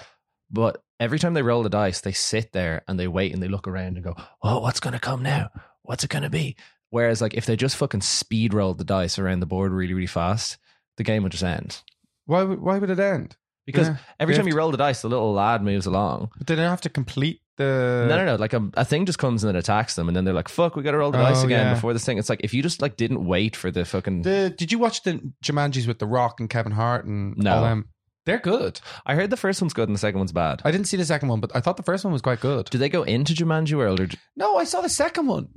But 0.50 0.82
every 0.98 1.18
time 1.18 1.34
they 1.34 1.42
roll 1.42 1.62
the 1.62 1.68
dice, 1.68 2.00
they 2.00 2.12
sit 2.12 2.52
there 2.52 2.82
and 2.88 2.98
they 2.98 3.06
wait 3.08 3.34
and 3.34 3.42
they 3.42 3.48
look 3.48 3.68
around 3.68 3.96
and 3.96 4.02
go, 4.04 4.14
"Oh, 4.42 4.60
what's 4.60 4.80
going 4.80 4.94
to 4.94 4.98
come 5.00 5.22
now? 5.22 5.50
What's 5.82 6.02
it 6.04 6.10
going 6.10 6.22
to 6.22 6.30
be?" 6.30 6.56
Whereas, 6.88 7.20
like, 7.20 7.34
if 7.34 7.44
they 7.44 7.56
just 7.56 7.76
fucking 7.76 8.00
speed 8.02 8.54
rolled 8.54 8.78
the 8.78 8.84
dice 8.84 9.18
around 9.18 9.40
the 9.40 9.46
board 9.46 9.70
really, 9.72 9.92
really 9.94 10.06
fast, 10.06 10.56
the 10.96 11.02
game 11.02 11.24
would 11.24 11.32
just 11.32 11.42
end. 11.44 11.82
Why? 12.26 12.42
would- 12.44 12.60
Why 12.60 12.78
would 12.78 12.90
it 12.90 12.98
end? 13.00 13.36
Because 13.66 13.88
Yeah, 13.88 13.96
every 14.20 14.34
time 14.34 14.46
you 14.46 14.54
roll 14.54 14.70
the 14.70 14.76
dice, 14.76 15.00
the 15.00 15.08
little 15.08 15.32
lad 15.32 15.62
moves 15.62 15.86
along. 15.86 16.30
But 16.36 16.46
they 16.46 16.54
don't 16.54 16.68
have 16.68 16.82
to 16.82 16.90
complete 16.90 17.40
the. 17.56 18.04
no, 18.08 18.16
no, 18.18 18.24
no. 18.26 18.34
Like 18.36 18.52
a, 18.52 18.68
a 18.74 18.84
thing 18.84 19.06
just 19.06 19.18
comes 19.18 19.42
and 19.42 19.56
it 19.56 19.58
attacks 19.58 19.94
them, 19.94 20.06
and 20.06 20.14
then 20.14 20.24
they're 20.26 20.34
like, 20.34 20.50
"Fuck, 20.50 20.76
we 20.76 20.82
got 20.82 20.90
to 20.90 20.98
roll 20.98 21.10
the 21.12 21.16
dice 21.18 21.42
Oh, 21.42 21.46
again 21.46 21.68
yeah. 21.68 21.74
before 21.74 21.94
this 21.94 22.04
thing." 22.04 22.18
It's 22.18 22.28
like 22.28 22.42
if 22.44 22.52
you 22.52 22.62
just 22.62 22.82
like 22.82 22.96
didn't 22.98 23.24
wait 23.24 23.56
for 23.56 23.70
the 23.70 23.86
fucking. 23.86 24.20
The, 24.22 24.50
did 24.56 24.70
you 24.70 24.78
watch 24.78 25.02
the 25.02 25.32
Jumanjis 25.42 25.86
with 25.86 25.98
The 25.98 26.06
Rock 26.06 26.40
and 26.40 26.50
Kevin 26.50 26.72
Hart 26.72 27.06
and 27.06 27.38
No. 27.38 27.54
all 27.54 27.62
them? 27.62 27.88
They're 28.26 28.38
good. 28.38 28.80
I 29.06 29.14
heard 29.14 29.30
the 29.30 29.36
first 29.38 29.62
one's 29.62 29.72
good 29.74 29.88
and 29.88 29.94
the 29.94 30.00
second 30.00 30.18
one's 30.18 30.32
bad. 30.32 30.60
I 30.64 30.70
didn't 30.70 30.86
see 30.88 30.96
the 30.98 31.04
second 31.06 31.28
one, 31.28 31.40
but 31.40 31.54
I 31.54 31.60
thought 31.60 31.76
the 31.78 31.82
first 31.82 32.04
one 32.04 32.12
was 32.12 32.22
quite 32.22 32.40
good. 32.40 32.66
Do 32.70 32.76
they 32.78 32.88
go 32.90 33.02
into 33.02 33.32
Jumanji 33.34 33.74
World 33.76 34.00
or? 34.00 34.08
No, 34.36 34.56
I 34.56 34.64
saw 34.64 34.80
the 34.82 34.88
second 34.88 35.26
one. 35.26 35.48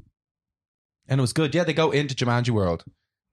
And 1.09 1.19
it 1.19 1.21
was 1.21 1.31
good. 1.33 1.55
Yeah, 1.55 1.63
they 1.63 1.73
go 1.73 1.91
into 1.91 2.13
Jumanji 2.15 2.49
World. 2.49 2.83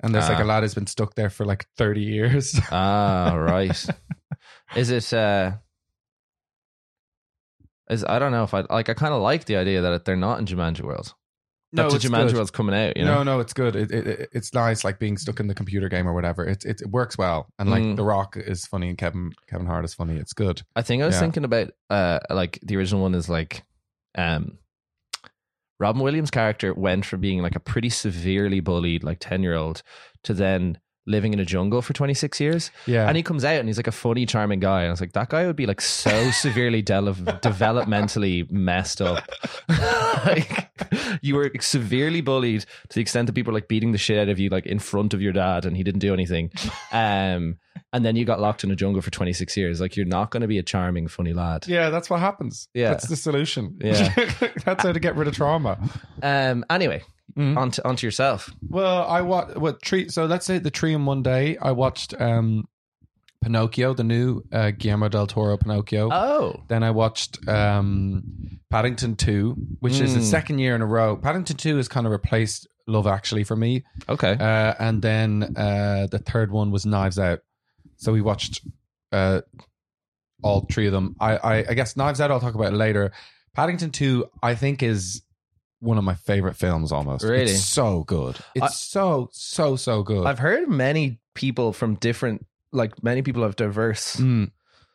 And 0.04 0.14
there's 0.14 0.28
like 0.28 0.38
Ah. 0.38 0.42
a 0.42 0.44
lad 0.44 0.62
who's 0.62 0.74
been 0.74 0.86
stuck 0.86 1.14
there 1.14 1.30
for 1.30 1.44
like 1.46 1.66
30 1.78 2.00
years. 2.02 2.60
Ah, 2.70 3.34
right. 3.34 3.86
is 4.76 4.90
it? 4.90 5.12
uh 5.12 5.52
Is 7.90 8.04
I 8.04 8.18
don't 8.18 8.32
know 8.32 8.44
if 8.44 8.54
I 8.54 8.64
like. 8.70 8.88
I 8.88 8.94
kind 8.94 9.12
of 9.14 9.20
like 9.22 9.44
the 9.44 9.56
idea 9.56 9.82
that 9.82 10.04
they're 10.04 10.16
not 10.16 10.38
in 10.38 10.46
Jumanji 10.46 10.80
World. 10.82 11.14
No, 11.72 11.82
That 11.84 11.90
the 11.90 11.96
it's 11.96 12.04
Jumanji 12.04 12.26
good. 12.28 12.34
World's 12.36 12.50
coming 12.50 12.74
out. 12.74 12.96
You 12.96 13.04
no, 13.04 13.16
know. 13.16 13.22
no, 13.24 13.40
it's 13.40 13.52
good. 13.52 13.74
It, 13.76 13.90
it, 13.90 14.06
it- 14.06 14.28
it's 14.32 14.54
nice, 14.54 14.84
like 14.84 14.98
being 14.98 15.16
stuck 15.18 15.40
in 15.40 15.48
the 15.48 15.54
computer 15.54 15.88
game 15.88 16.06
or 16.08 16.14
whatever. 16.14 16.46
It, 16.46 16.64
it, 16.64 16.80
it 16.82 16.88
works 16.90 17.18
well. 17.18 17.48
And 17.58 17.68
like 17.70 17.82
Mm. 17.82 17.96
The 17.96 18.04
Rock 18.04 18.36
is 18.36 18.64
funny 18.66 18.88
and 18.90 18.96
Kevin 18.98 19.32
Kevin 19.50 19.66
Hart 19.66 19.84
is 19.84 19.92
funny. 19.94 20.16
It's 20.16 20.32
good. 20.32 20.62
I 20.76 20.82
think 20.82 21.02
I 21.02 21.06
was 21.06 21.16
Yeah. 21.16 21.20
thinking 21.20 21.44
about 21.44 21.70
uh 21.90 22.20
like 22.30 22.58
the 22.62 22.76
original 22.76 23.02
one 23.02 23.14
is 23.14 23.28
like 23.28 23.62
um 24.16 24.58
Robin 25.84 26.00
Williams' 26.00 26.30
character 26.30 26.72
went 26.72 27.04
from 27.04 27.20
being 27.20 27.42
like 27.42 27.56
a 27.56 27.60
pretty 27.60 27.90
severely 27.90 28.60
bullied 28.60 29.04
like 29.04 29.18
10 29.20 29.42
year 29.42 29.54
old 29.54 29.82
to 30.22 30.32
then 30.32 30.78
living 31.06 31.32
in 31.32 31.40
a 31.40 31.44
jungle 31.44 31.82
for 31.82 31.92
26 31.92 32.40
years. 32.40 32.70
Yeah. 32.86 33.06
And 33.06 33.16
he 33.16 33.22
comes 33.22 33.44
out 33.44 33.56
and 33.56 33.68
he's 33.68 33.76
like 33.76 33.86
a 33.86 33.92
funny, 33.92 34.26
charming 34.26 34.60
guy. 34.60 34.80
And 34.80 34.88
I 34.88 34.90
was 34.90 35.00
like, 35.00 35.12
that 35.12 35.28
guy 35.28 35.46
would 35.46 35.56
be 35.56 35.66
like 35.66 35.80
so 35.80 36.30
severely 36.32 36.82
de- 36.82 36.94
developmentally 37.42 38.50
messed 38.50 39.02
up. 39.02 39.28
like, 39.68 40.70
you 41.22 41.34
were 41.34 41.50
severely 41.60 42.20
bullied 42.20 42.60
to 42.60 42.94
the 42.94 43.00
extent 43.00 43.26
that 43.26 43.34
people 43.34 43.52
were 43.52 43.58
like 43.58 43.68
beating 43.68 43.92
the 43.92 43.98
shit 43.98 44.18
out 44.18 44.28
of 44.28 44.38
you, 44.38 44.48
like 44.48 44.66
in 44.66 44.78
front 44.78 45.14
of 45.14 45.20
your 45.20 45.32
dad, 45.32 45.64
and 45.64 45.76
he 45.76 45.82
didn't 45.82 46.00
do 46.00 46.12
anything. 46.12 46.50
Um, 46.92 47.56
and 47.92 48.04
then 48.04 48.14
you 48.14 48.24
got 48.24 48.40
locked 48.40 48.62
in 48.62 48.70
a 48.70 48.76
jungle 48.76 49.02
for 49.02 49.10
26 49.10 49.56
years. 49.56 49.80
Like, 49.80 49.96
you're 49.96 50.06
not 50.06 50.30
going 50.30 50.42
to 50.42 50.46
be 50.46 50.58
a 50.58 50.62
charming, 50.62 51.08
funny 51.08 51.32
lad. 51.32 51.66
Yeah, 51.66 51.90
that's 51.90 52.08
what 52.08 52.20
happens. 52.20 52.68
Yeah. 52.72 52.90
That's 52.90 53.08
the 53.08 53.16
solution. 53.16 53.78
Yeah. 53.80 54.14
that's 54.64 54.84
how 54.84 54.92
to 54.92 55.00
get 55.00 55.16
rid 55.16 55.26
of 55.26 55.34
trauma. 55.34 55.78
Um, 56.22 56.64
anyway, 56.70 57.02
Mhm. 57.36 57.56
onto, 57.56 57.82
onto 57.84 58.06
yourself. 58.06 58.50
Well, 58.68 59.06
I 59.08 59.20
watched 59.22 59.56
what 59.56 59.82
tree. 59.82 60.08
So 60.08 60.26
let's 60.26 60.46
say 60.46 60.58
the 60.58 60.70
tree 60.70 60.94
in 60.94 61.04
one 61.04 61.22
day. 61.22 61.56
I 61.60 61.72
watched 61.72 62.14
um, 62.20 62.68
Pinocchio, 63.42 63.92
the 63.94 64.04
new 64.04 64.42
uh, 64.52 64.70
Guillermo 64.70 65.08
del 65.08 65.26
Toro 65.26 65.56
Pinocchio. 65.56 66.10
Oh. 66.12 66.62
Then 66.68 66.82
I 66.82 66.90
watched 66.92 67.46
um, 67.48 68.60
Paddington 68.70 69.16
Two, 69.16 69.56
which 69.80 70.00
is 70.00 70.14
the 70.14 70.20
Mm. 70.20 70.24
second 70.30 70.58
year 70.60 70.74
in 70.76 70.82
a 70.82 70.86
row. 70.86 71.16
Paddington 71.16 71.56
Two 71.56 71.76
has 71.78 71.88
kind 71.88 72.06
of 72.06 72.12
replaced 72.12 72.68
Love 72.86 73.06
Actually 73.06 73.44
for 73.44 73.56
me. 73.56 73.84
Okay. 74.08 74.32
Uh, 74.38 74.74
and 74.78 75.02
then 75.02 75.54
uh, 75.56 76.06
the 76.10 76.18
third 76.20 76.50
one 76.52 76.70
was 76.70 76.86
Knives 76.86 77.18
Out. 77.18 77.40
So 77.96 78.12
we 78.12 78.20
watched 78.20 78.60
uh, 79.12 79.40
all 80.42 80.66
three 80.70 80.86
of 80.86 80.92
them. 80.92 81.16
I, 81.20 81.36
I, 81.36 81.54
I 81.70 81.74
guess 81.74 81.96
Knives 81.96 82.20
Out. 82.20 82.30
I'll 82.30 82.40
talk 82.40 82.54
about 82.54 82.72
it 82.72 82.76
later. 82.76 83.12
Paddington 83.54 83.90
Two, 83.90 84.26
I 84.42 84.54
think, 84.54 84.82
is 84.82 85.22
one 85.84 85.98
of 85.98 86.04
my 86.04 86.14
favorite 86.14 86.56
films. 86.56 86.90
Almost, 86.92 87.24
Really? 87.24 87.52
it's 87.52 87.64
so 87.64 88.02
good. 88.04 88.38
It's 88.54 88.64
I- 88.64 88.68
so 88.68 89.28
so 89.32 89.76
so 89.76 90.02
good. 90.02 90.26
I've 90.26 90.38
heard 90.38 90.68
many 90.68 91.20
people 91.34 91.72
from 91.72 91.94
different, 91.96 92.46
like 92.72 93.02
many 93.02 93.22
people 93.22 93.42
have 93.42 93.56
diverse, 93.56 94.16
Mm, 94.16 94.50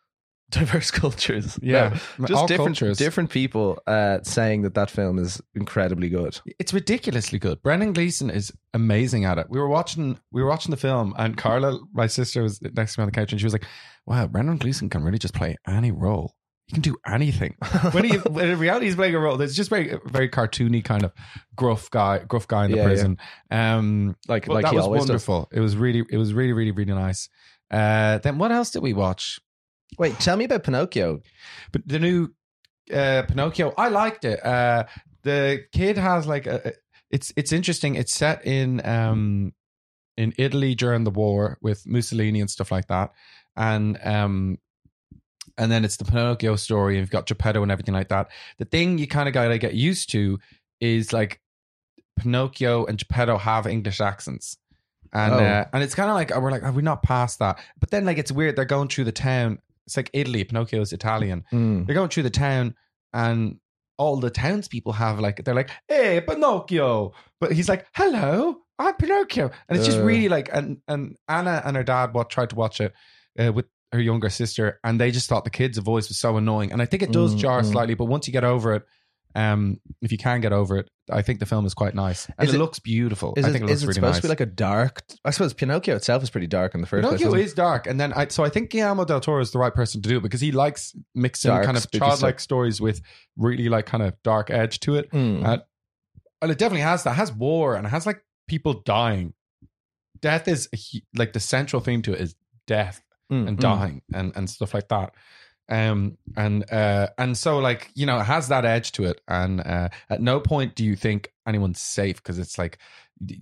diverse 0.52 0.90
cultures. 0.90 1.60
yeah, 1.62 1.96
No, 2.18 2.26
just 2.28 2.40
all 2.40 2.48
different, 2.48 2.78
cultures. 2.80 2.98
different 2.98 3.30
people 3.30 3.80
uh, 3.86 4.20
saying 4.24 4.64
that 4.64 4.74
that 4.74 4.90
film 4.90 5.20
is 5.20 5.40
incredibly 5.54 6.10
good. 6.10 6.40
It's 6.58 6.74
ridiculously 6.74 7.38
good. 7.38 7.62
Brendan 7.62 7.94
Gleeson 7.94 8.30
is 8.32 8.52
amazing 8.74 9.26
at 9.26 9.38
it. 9.38 9.48
We 9.50 9.60
were 9.60 9.68
watching 9.68 10.18
we 10.32 10.42
were 10.42 10.50
watching 10.50 10.72
the 10.72 10.78
film 10.78 11.14
and 11.18 11.38
Carla, 11.38 11.80
my 11.94 12.08
sister, 12.08 12.42
was 12.42 12.60
next 12.62 12.96
to 12.96 13.00
me 13.00 13.04
on 13.04 13.08
the 13.10 13.12
couch 13.12 13.32
and 13.32 13.40
she 13.40 13.46
was 13.46 13.54
like, 13.54 13.66
Wow, 14.08 14.26
Brendan 14.26 14.58
Gleeson 14.58 14.90
can 14.90 15.04
really 15.04 15.20
just 15.20 15.36
play 15.36 15.56
any 15.68 15.92
role. 15.92 16.34
He 16.70 16.74
can 16.74 16.82
do 16.82 16.98
anything. 17.06 17.56
When 17.92 18.04
he 18.06 18.18
when 18.18 18.48
in 18.48 18.60
reality 18.60 18.86
he's 18.86 18.96
playing 18.96 19.16
a 19.16 19.20
role 19.20 19.38
that's 19.38 19.56
just 19.56 19.72
very 19.72 19.98
very 20.06 20.30
cartoony 20.30 20.84
kind 20.86 21.04
of 21.04 21.12
gruff 21.56 21.90
guy 21.90 22.20
gruff 22.20 22.48
guy 22.48 22.66
in 22.66 22.72
the 22.72 22.78
Yeah, 22.78 22.86
prison. 22.86 23.18
Um 23.50 24.16
Like, 24.28 24.48
like 24.48 24.64
that 24.66 24.70
he 24.72 24.76
was 24.78 24.86
always 24.86 25.02
does. 25.02 25.10
wonderful. 25.10 25.50
It 25.52 25.60
was 25.62 25.76
really 25.76 26.04
it 26.12 26.18
was 26.18 26.32
really, 26.34 26.54
really, 26.54 26.72
really 26.72 26.94
nice. 26.94 27.28
Uh 27.72 28.20
then 28.20 28.38
what 28.38 28.52
else 28.52 28.70
did 28.70 28.84
we 28.84 28.94
watch? 28.94 29.40
Wait, 29.98 30.14
tell 30.20 30.38
me 30.38 30.46
about 30.46 30.64
Pinocchio. 30.64 31.22
But 31.72 31.88
the 31.88 31.98
new 31.98 32.30
uh, 32.94 33.24
Pinocchio, 33.28 33.74
I 33.76 33.90
liked 33.90 34.24
it. 34.26 34.44
Uh, 34.46 34.86
the 35.24 35.66
kid 35.72 35.98
has 35.98 36.28
like 36.28 36.46
a, 36.46 36.74
it's 37.10 37.34
it's 37.36 37.52
interesting. 37.52 37.96
It's 37.96 38.14
set 38.14 38.46
in 38.46 38.86
um 38.86 39.54
in 40.18 40.34
Italy 40.38 40.76
during 40.76 41.04
the 41.04 41.12
war 41.12 41.58
with 41.62 41.88
Mussolini 41.88 42.40
and 42.42 42.50
stuff 42.50 42.72
like 42.72 42.88
that, 42.88 43.12
and 43.56 43.98
um 44.04 44.58
and 45.60 45.72
then 45.72 45.86
it's 45.86 45.98
the 45.98 46.06
Pinocchio 46.06 46.56
story. 46.56 46.96
And 46.96 47.02
you've 47.02 47.12
got 47.12 47.28
Geppetto 47.28 47.62
and 47.62 47.72
everything 47.72 47.94
like 47.94 48.08
that. 48.10 48.30
The 48.58 48.66
thing 48.66 48.98
you 48.98 49.06
kind 49.08 49.28
of 49.30 49.34
got 49.34 49.50
to 49.50 49.58
get 49.60 49.76
used 49.76 50.10
to 50.14 50.40
is 50.82 51.14
like 51.14 51.40
Pinocchio 52.20 52.86
and 52.86 52.98
Geppetto 52.98 53.38
have 53.38 53.68
English 53.68 54.02
accents. 54.02 54.58
And 55.14 55.34
Oh. 55.34 55.40
uh, 55.40 55.66
and 55.74 55.84
it's 55.84 55.96
kind 55.96 56.10
of 56.10 56.16
like 56.16 56.36
we're 56.36 56.52
like 56.52 56.64
are 56.64 56.72
we 56.72 56.82
not 56.82 57.02
past 57.04 57.40
that? 57.40 57.60
But 57.80 57.90
then 57.92 58.06
like 58.06 58.18
it's 58.18 58.32
weird. 58.32 58.56
They're 58.56 58.66
going 58.66 58.90
through 58.90 59.06
the 59.06 59.12
town. 59.12 59.60
It's 59.88 59.98
like 59.98 60.10
Italy. 60.14 60.44
Pinocchio's 60.44 60.94
Italian. 60.94 61.44
Mm. 61.52 61.86
They're 61.88 61.96
going 61.96 62.10
through 62.10 62.24
the 62.24 62.30
town, 62.30 62.76
and 63.12 63.60
all 63.98 64.18
the 64.18 64.30
townspeople 64.30 64.94
have 64.94 65.20
like 65.20 65.44
they're 65.44 65.56
like, 65.56 65.72
"Hey, 65.88 66.22
Pinocchio," 66.22 67.14
but 67.42 67.54
he's 67.54 67.68
like, 67.68 67.88
"Hello, 67.96 68.58
I'm 68.78 68.94
Pinocchio," 68.96 69.50
and 69.68 69.78
it's 69.78 69.88
just 69.88 69.98
Uh. 70.00 70.04
really 70.04 70.30
like, 70.30 70.48
and 70.54 70.78
and 70.88 71.16
Anna 71.28 71.64
and 71.66 71.76
her 71.76 71.84
dad 71.84 72.14
what 72.14 72.30
tried 72.30 72.52
to 72.52 72.56
watch 72.56 72.80
it 72.80 72.94
uh, 73.40 73.52
with 73.52 73.66
her 73.92 74.00
younger 74.00 74.30
sister, 74.30 74.80
and 74.84 75.00
they 75.00 75.12
just 75.12 75.28
thought 75.30 75.44
the 75.44 75.50
kid's 75.50 75.78
voice 75.78 76.08
was 76.10 76.18
so 76.18 76.38
annoying, 76.38 76.72
and 76.72 76.82
I 76.82 76.86
think 76.86 77.04
it 77.04 77.12
does 77.12 77.36
Mm, 77.36 77.40
jar 77.40 77.62
mm. 77.62 77.72
slightly, 77.72 77.96
but 77.96 78.06
once 78.06 78.28
you 78.28 78.34
get 78.34 78.44
over 78.44 78.76
it. 78.76 78.84
Um, 79.36 79.80
if 80.02 80.12
you 80.12 80.18
can 80.18 80.42
get 80.42 80.54
over 80.54 80.78
it, 80.78 80.90
I 81.08 81.22
think 81.22 81.40
the 81.40 81.46
film 81.46 81.68
is 81.68 81.76
quite 81.76 81.94
nice, 81.94 82.28
and 82.40 82.50
it, 82.50 82.56
it- 82.56 82.58
looks 82.58 82.80
beautiful. 82.80 83.36
Is 83.38 83.46
I 83.46 83.50
it, 83.50 83.52
think 83.52 83.66
it 83.66 83.70
is 83.70 83.84
looks 83.84 83.84
it 83.84 83.86
really 83.86 83.94
supposed 83.94 84.14
nice. 84.14 84.22
to 84.22 84.28
be 84.28 84.30
like 84.30 84.40
a 84.40 84.46
dark? 84.48 85.04
I 85.24 85.30
suppose 85.30 85.54
Pinocchio 85.54 85.96
itself 85.96 86.24
is 86.24 86.32
pretty 86.32 86.48
dark 86.48 86.74
in 86.74 86.82
the 86.82 86.88
first 86.88 87.06
Pinocchio 87.06 87.30
place. 87.30 87.46
is 87.50 87.54
dark, 87.54 87.86
and 87.86 88.00
then 88.00 88.12
I 88.14 88.28
so 88.30 88.44
I 88.44 88.50
think 88.50 88.72
Guillermo 88.72 89.06
del 89.06 89.20
Toro 89.20 89.40
is 89.40 89.52
the 89.52 89.60
right 89.60 89.74
person 89.74 90.02
to 90.02 90.10
do 90.10 90.18
it 90.18 90.24
because 90.24 90.42
he 90.42 90.52
likes 90.52 90.96
mixing 91.14 91.50
Dark, 91.50 91.64
kind 91.64 91.78
of 91.78 91.92
childlike 91.92 92.40
stories 92.40 92.82
with 92.82 93.02
really 93.38 93.70
like 93.70 93.86
kind 93.86 94.02
of 94.02 94.16
dark 94.24 94.50
edge 94.50 94.80
to 94.80 94.96
it, 94.96 95.12
Mm. 95.12 95.46
Uh, 95.46 95.60
and 96.42 96.50
it 96.50 96.58
definitely 96.58 96.82
has 96.82 97.04
that. 97.04 97.12
It 97.12 97.18
has 97.18 97.32
war 97.32 97.76
and 97.76 97.86
it 97.86 97.90
has 97.90 98.08
like 98.08 98.24
people 98.48 98.82
dying. 98.84 99.34
Death 100.22 100.48
is 100.48 100.70
like 101.16 101.34
the 101.34 101.40
central 101.40 101.84
theme 101.84 102.02
to 102.02 102.14
it 102.14 102.20
is 102.22 102.36
death 102.66 103.04
Mm, 103.32 103.48
and 103.48 103.58
mm. 103.58 103.62
dying 103.62 104.02
and 104.14 104.34
and 104.36 104.50
stuff 104.50 104.74
like 104.74 104.88
that. 104.90 105.14
Um 105.70 106.18
and 106.36 106.70
uh 106.72 107.10
and 107.18 107.38
so 107.38 107.60
like 107.60 107.92
you 107.94 108.06
know 108.06 108.20
it 108.20 108.24
has 108.26 108.48
that 108.48 108.66
edge 108.66 108.92
to 108.94 109.06
it, 109.06 109.22
and 109.28 109.62
uh, 109.62 109.90
at 110.10 110.22
no 110.22 110.40
point 110.40 110.76
do 110.76 110.84
you 110.84 110.96
think 110.96 111.32
anyone's 111.48 111.80
safe 111.80 112.18
because 112.18 112.40
it's 112.40 112.58
like 112.58 112.80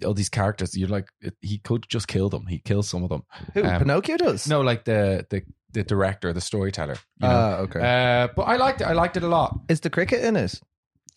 all 0.06 0.14
these 0.14 0.30
characters. 0.30 0.78
You're 0.78 0.90
like 0.90 1.08
it, 1.22 1.36
he 1.42 1.60
could 1.60 1.88
just 1.88 2.08
kill 2.08 2.30
them. 2.30 2.48
He 2.48 2.60
kills 2.60 2.90
some 2.90 3.04
of 3.04 3.10
them. 3.10 3.24
Who 3.54 3.64
um, 3.64 3.80
Pinocchio 3.80 4.18
does? 4.18 4.48
No, 4.48 4.62
like 4.62 4.84
the 4.86 5.26
the 5.30 5.44
the 5.72 5.84
director, 5.84 6.34
the 6.34 6.42
storyteller. 6.42 6.98
You 7.22 7.28
know? 7.28 7.34
Ah, 7.34 7.56
okay. 7.58 7.80
uh, 7.80 8.28
but 8.36 8.44
I 8.44 8.58
liked 8.58 8.82
it. 8.82 8.86
I 8.86 8.94
liked 8.94 9.16
it 9.16 9.24
a 9.24 9.28
lot. 9.28 9.60
is 9.70 9.82
the 9.82 9.90
cricket 9.90 10.24
in 10.24 10.36
it? 10.36 10.60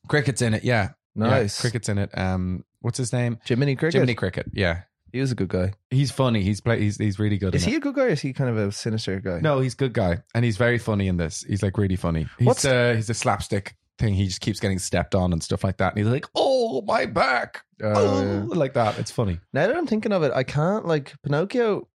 Cricket's 0.08 0.42
in 0.42 0.54
it. 0.54 0.64
Yeah, 0.64 0.90
Nice. 1.14 1.58
Yeah, 1.58 1.62
Cricket's 1.62 1.88
in 1.88 1.98
it. 1.98 2.10
Um, 2.16 2.64
what's 2.80 2.98
his 2.98 3.12
name? 3.12 3.38
Jiminy 3.44 3.76
Cricket. 3.76 3.94
Jiminy 3.94 4.14
Cricket. 4.14 4.46
Yeah, 4.52 4.82
He 5.12 5.20
was 5.20 5.32
a 5.32 5.34
good 5.34 5.48
guy. 5.48 5.72
he's 5.90 6.10
funny. 6.10 6.42
He's 6.42 6.60
play. 6.60 6.80
He's 6.80 6.96
he's 6.96 7.18
really 7.18 7.38
good. 7.38 7.54
Is 7.54 7.64
in 7.64 7.70
he 7.70 7.74
it. 7.74 7.78
a 7.78 7.80
good 7.80 7.94
guy 7.94 8.04
or 8.04 8.08
is 8.08 8.20
he 8.20 8.32
kind 8.32 8.50
of 8.50 8.56
a 8.56 8.72
sinister 8.72 9.20
guy? 9.20 9.40
No, 9.40 9.60
he's 9.60 9.74
a 9.74 9.76
good 9.76 9.92
guy, 9.92 10.22
and 10.34 10.44
he's 10.44 10.56
very 10.56 10.78
funny 10.78 11.08
in 11.08 11.16
this. 11.16 11.44
He's 11.48 11.62
like 11.62 11.76
really 11.78 11.96
funny. 11.96 12.26
He's 12.38 12.46
What's- 12.46 12.64
uh, 12.64 12.94
he's 12.94 13.10
a 13.10 13.14
slapstick 13.14 13.76
thing. 13.98 14.14
He 14.14 14.26
just 14.26 14.40
keeps 14.40 14.60
getting 14.60 14.78
stepped 14.78 15.14
on 15.14 15.32
and 15.32 15.42
stuff 15.42 15.62
like 15.64 15.76
that. 15.78 15.94
And 15.94 15.98
he's 16.04 16.12
like, 16.12 16.26
"Oh, 16.34 16.82
my 16.82 17.06
back!" 17.06 17.64
Oh, 17.82 18.46
Oh, 18.50 18.54
like 18.56 18.74
that. 18.74 18.98
It's 18.98 19.10
funny. 19.10 19.40
Now 19.52 19.66
that 19.66 19.76
I'm 19.76 19.86
thinking 19.86 20.12
of 20.12 20.22
it, 20.22 20.32
I 20.34 20.42
can't 20.42 20.86
like 20.86 21.14
Pinocchio. 21.22 21.86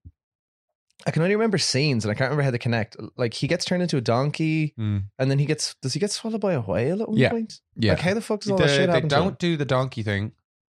I 1.07 1.11
can 1.11 1.21
only 1.21 1.35
remember 1.35 1.57
scenes, 1.57 2.03
and 2.05 2.11
I 2.11 2.15
can't 2.15 2.29
remember 2.31 2.43
how 2.43 2.51
they 2.51 2.57
connect. 2.57 2.95
Like 3.17 3.33
he 3.33 3.47
gets 3.47 3.65
turned 3.65 3.83
into 3.83 3.97
a 3.97 4.01
donkey, 4.01 4.73
Mm. 4.79 5.03
and 5.19 5.29
then 5.29 5.39
he 5.39 5.45
gets 5.45 5.75
does 5.81 5.93
he 5.93 5.99
get 5.99 6.09
swallowed 6.11 6.41
by 6.41 6.53
a 6.53 6.61
whale 6.61 7.01
at 7.01 7.09
one 7.09 7.17
Yeah. 7.17 7.29
point? 7.29 7.59
Yeah, 7.75 7.91
Like 7.93 8.01
how 8.01 8.13
the 8.13 8.21
fuck 8.21 8.41
does 8.41 8.51
all 8.51 8.57
The- 8.57 8.63
that 8.63 8.69
shit 8.69 8.87
they 8.87 8.93
happen? 8.93 9.09
to 9.09 9.15
him? 9.15 9.23
don't 9.23 9.39
do 9.39 9.57
the 9.57 9.65
donkey 9.65 10.01
thing, 10.03 10.31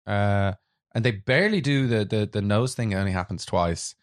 uh, 0.06 0.54
and 0.96 1.04
they 1.06 1.12
barely 1.12 1.62
do 1.62 1.88
the 1.88 2.06
the 2.06 2.30
the 2.32 2.42
nose 2.42 2.74
thing. 2.76 2.92
It 2.92 2.96
only 2.96 3.12
happens 3.12 3.46
twice. 3.46 3.96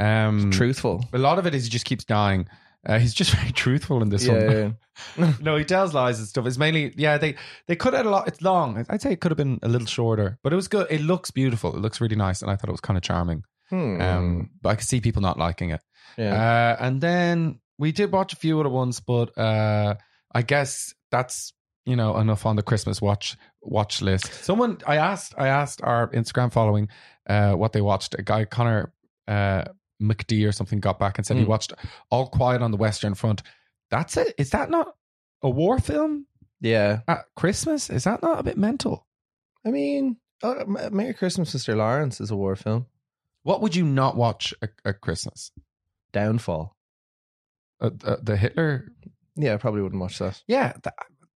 Um, 0.00 0.50
truthful. 0.50 1.04
A 1.12 1.18
lot 1.18 1.38
of 1.38 1.46
it 1.46 1.54
is 1.54 1.64
he 1.64 1.70
just 1.70 1.84
keeps 1.84 2.04
dying. 2.04 2.46
Uh, 2.86 2.98
he's 2.98 3.12
just 3.14 3.30
very 3.36 3.50
truthful 3.52 4.00
in 4.02 4.08
this 4.08 4.24
Yeah, 4.26 4.32
one. 4.32 4.76
yeah. 5.18 5.32
no, 5.40 5.56
he 5.56 5.64
tells 5.64 5.92
lies 5.94 6.18
and 6.18 6.28
stuff. 6.28 6.46
It's 6.46 6.58
mainly 6.58 6.94
yeah. 6.96 7.18
They 7.18 7.34
they 7.66 7.74
cut 7.76 7.94
out 7.94 8.06
a 8.06 8.10
lot. 8.10 8.28
It's 8.28 8.40
long. 8.40 8.84
I'd 8.88 9.02
say 9.02 9.12
it 9.12 9.20
could 9.20 9.30
have 9.32 9.36
been 9.36 9.58
a 9.62 9.68
little 9.68 9.86
shorter, 9.88 10.38
but 10.42 10.52
it 10.52 10.56
was 10.56 10.68
good. 10.68 10.86
It 10.90 11.00
looks 11.00 11.30
beautiful. 11.30 11.74
It 11.74 11.80
looks 11.80 12.00
really 12.00 12.16
nice, 12.16 12.42
and 12.42 12.50
I 12.50 12.56
thought 12.56 12.68
it 12.68 12.72
was 12.72 12.80
kind 12.80 12.96
of 12.96 13.02
charming. 13.02 13.42
Hmm. 13.70 14.00
Um, 14.00 14.50
but 14.62 14.70
I 14.70 14.74
could 14.76 14.86
see 14.86 15.00
people 15.00 15.20
not 15.20 15.38
liking 15.38 15.70
it. 15.70 15.80
yeah. 16.16 16.76
Uh, 16.80 16.84
and 16.84 17.00
then 17.00 17.60
we 17.78 17.92
did 17.92 18.12
watch 18.12 18.32
a 18.32 18.36
few 18.36 18.58
other 18.60 18.70
ones, 18.70 19.00
but 19.00 19.36
uh, 19.36 19.96
I 20.32 20.42
guess 20.42 20.94
that's 21.10 21.52
you 21.84 21.96
know 21.96 22.16
enough 22.16 22.46
on 22.46 22.56
the 22.56 22.62
Christmas 22.62 23.02
watch 23.02 23.36
watch 23.62 24.02
list. 24.02 24.32
Someone 24.44 24.78
I 24.86 24.96
asked 24.96 25.34
I 25.38 25.48
asked 25.48 25.82
our 25.82 26.08
Instagram 26.12 26.52
following 26.52 26.88
uh, 27.28 27.52
what 27.52 27.72
they 27.72 27.80
watched. 27.80 28.14
A 28.18 28.22
guy 28.22 28.44
Connor 28.44 28.92
uh, 29.26 29.64
McD 30.00 30.48
or 30.48 30.52
something 30.52 30.80
got 30.80 30.98
back 30.98 31.18
and 31.18 31.26
said 31.26 31.36
he 31.36 31.44
Mm. 31.44 31.48
watched 31.48 31.72
All 32.10 32.28
Quiet 32.28 32.62
on 32.62 32.70
the 32.70 32.76
Western 32.76 33.14
Front. 33.14 33.42
That's 33.90 34.16
it. 34.16 34.34
Is 34.38 34.50
that 34.50 34.70
not 34.70 34.94
a 35.42 35.50
war 35.50 35.78
film 35.78 36.26
yeah. 36.60 37.00
at 37.08 37.24
Christmas? 37.36 37.90
Is 37.90 38.04
that 38.04 38.22
not 38.22 38.38
a 38.38 38.42
bit 38.42 38.56
mental? 38.58 39.06
I 39.66 39.70
mean, 39.70 40.16
uh, 40.42 40.64
Merry 40.66 41.14
Christmas, 41.14 41.52
Mister 41.52 41.74
Lawrence 41.74 42.20
is 42.20 42.30
a 42.30 42.36
war 42.36 42.54
film. 42.56 42.86
What 43.42 43.60
would 43.62 43.74
you 43.74 43.84
not 43.84 44.16
watch 44.16 44.54
at, 44.62 44.70
at 44.84 45.00
Christmas? 45.00 45.50
Downfall. 46.12 46.76
Uh, 47.80 47.90
the, 47.94 48.18
the 48.22 48.36
Hitler 48.36 48.92
Yeah, 49.36 49.54
I 49.54 49.56
probably 49.56 49.82
wouldn't 49.82 50.00
watch 50.00 50.18
that. 50.18 50.42
Yeah, 50.46 50.74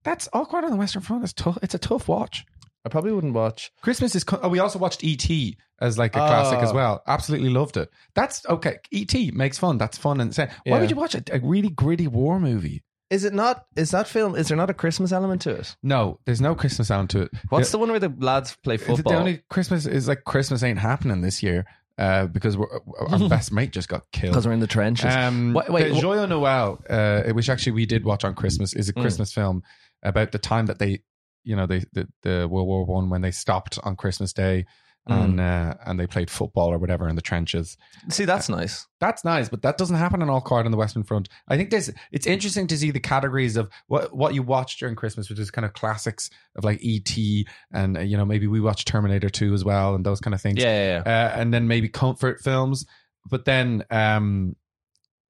that's 0.04 0.28
all 0.34 0.46
quiet 0.46 0.66
on 0.66 0.72
the 0.72 0.78
Western 0.78 1.02
Front. 1.02 1.24
It's 1.24 1.34
tough. 1.34 1.58
It's 1.62 1.76
a 1.76 1.80
tough 1.80 2.08
watch. 2.08 2.46
I 2.86 2.90
probably 2.90 3.12
wouldn't 3.12 3.34
watch. 3.34 3.72
Christmas 3.82 4.16
is. 4.16 4.24
co- 4.24 4.40
Oh, 4.42 4.50
we 4.50 4.58
also 4.60 4.80
watched 4.80 5.04
E.T. 5.04 5.56
as 5.80 5.98
like 6.00 6.16
a 6.16 6.20
classic 6.20 6.60
as 6.60 6.74
well. 6.74 7.04
Absolutely 7.06 7.50
loved 7.50 7.78
it. 7.78 7.90
That's 8.16 8.44
okay. 8.48 8.78
E.T. 8.90 9.32
makes 9.32 9.60
fun. 9.60 9.78
That's 9.78 9.98
fun 10.00 10.20
and 10.20 10.36
why 10.36 10.50
Yeah. 10.66 10.80
would 10.80 10.90
you 10.90 10.96
watch 10.96 11.14
a, 11.14 11.24
a 11.32 11.40
really 11.40 11.70
gritty 11.70 12.08
war 12.08 12.40
movie? 12.40 12.84
Is 13.12 13.24
it 13.26 13.34
not? 13.34 13.66
Is 13.76 13.92
that 13.92 14.08
film? 14.08 14.36
Is 14.36 14.48
there 14.48 14.58
not 14.58 14.70
a 14.70 14.74
Christmas 14.74 15.12
element 15.12 15.42
to 15.44 15.52
it? 15.52 15.76
No, 15.84 16.20
there's 16.26 16.42
no 16.42 16.56
Christmas 16.56 16.88
sound 16.88 17.10
to 17.12 17.24
it. 17.24 17.32
What's 17.50 17.70
the, 17.70 17.74
the 17.74 17.80
one 17.80 17.90
where 17.92 18.00
the 18.00 18.14
lads 18.18 18.56
play 18.64 18.76
is 18.76 18.82
it 18.82 18.86
football? 18.86 19.14
the 19.14 19.20
only 19.20 19.42
Christmas 19.50 19.86
is 19.86 20.08
like 20.08 20.24
Christmas 20.24 20.64
ain't 20.64 20.80
happening 20.80 21.22
this 21.22 21.44
year. 21.44 21.66
uh, 22.00 22.26
because 22.28 22.58
we're, 22.58 22.68
our 23.10 23.20
best 23.30 23.52
mate 23.52 23.72
just 23.74 23.90
got 23.90 24.10
killed. 24.12 24.32
Because 24.34 24.48
we're 24.48 24.54
in 24.54 24.60
the 24.62 24.66
trenches. 24.66 25.14
Um, 25.14 25.54
Wait, 25.54 25.70
wait, 25.70 25.90
the 25.90 25.96
wh- 25.96 26.02
Joyeux 26.02 26.26
Noel, 26.28 26.82
uh, 26.90 27.24
which 27.34 27.50
actually 27.50 27.74
we 27.74 27.86
did 27.86 28.06
watch 28.06 28.24
on 28.24 28.34
Christmas, 28.34 28.74
is 28.74 28.90
a 28.90 28.94
Mm. 28.94 29.02
Christmas 29.02 29.32
film 29.34 29.62
about 30.04 30.32
the 30.32 30.40
time 30.40 30.66
that 30.68 30.80
they, 30.80 31.02
you 31.44 31.56
know, 31.56 31.66
they 31.68 31.84
the, 31.94 32.08
the 32.24 32.48
World 32.50 32.68
War 32.68 32.86
One 32.86 33.10
when 33.10 33.22
they 33.22 33.32
stopped 33.32 33.80
on 33.84 33.96
Christmas 33.96 34.34
Day 34.34 34.66
Mm. 35.10 35.24
and 35.24 35.40
uh, 35.40 35.74
and 35.88 36.00
they 36.00 36.06
played 36.06 36.30
football 36.30 36.72
or 36.72 36.78
whatever 36.78 37.10
in 37.10 37.16
the 37.16 37.24
trenches. 37.24 37.76
See, 38.10 38.26
that's 38.26 38.50
nice. 38.50 38.86
That's 39.00 39.26
nice, 39.26 39.50
but 39.50 39.64
that 39.64 39.80
doesn't 39.80 39.96
happen 39.96 40.22
in 40.22 40.30
all 40.30 40.42
quiet 40.42 40.68
on 40.68 40.72
the 40.72 40.78
Western 40.78 41.02
Front. 41.02 41.28
I 41.48 41.58
think 41.58 41.72
there's 41.72 41.90
it's 42.12 42.28
interesting 42.28 42.68
to 42.68 42.78
see 42.78 42.92
the 42.92 43.00
categories 43.00 43.58
of 43.58 43.72
what 43.88 44.16
what 44.16 44.36
you 44.36 44.44
watch 44.44 44.78
during 44.78 44.96
Christmas, 44.96 45.28
which 45.28 45.40
is 45.40 45.50
kind 45.50 45.66
of 45.66 45.74
classics 45.74 46.30
of 46.56 46.64
like 46.64 46.84
E.T. 46.84 47.48
and 47.74 47.98
uh, 47.98 48.02
you 48.02 48.16
know 48.16 48.26
maybe 48.26 48.46
we 48.46 48.62
watch 48.62 48.86
Terminator 48.86 49.28
2 49.28 49.56
as 49.56 49.66
well 49.66 49.96
and 49.96 50.06
those 50.06 50.20
kind 50.22 50.36
of 50.36 50.42
things 50.42 50.60
Yeah, 50.60 50.66
yeah, 50.66 51.02
yeah. 51.04 51.30
uh, 51.34 51.40
and 51.40 51.52
then 51.52 51.68
maybe 51.68 51.90
comfort 51.90 52.40
films, 52.42 52.86
but 53.28 53.44
then 53.46 53.84
um, 53.90 54.56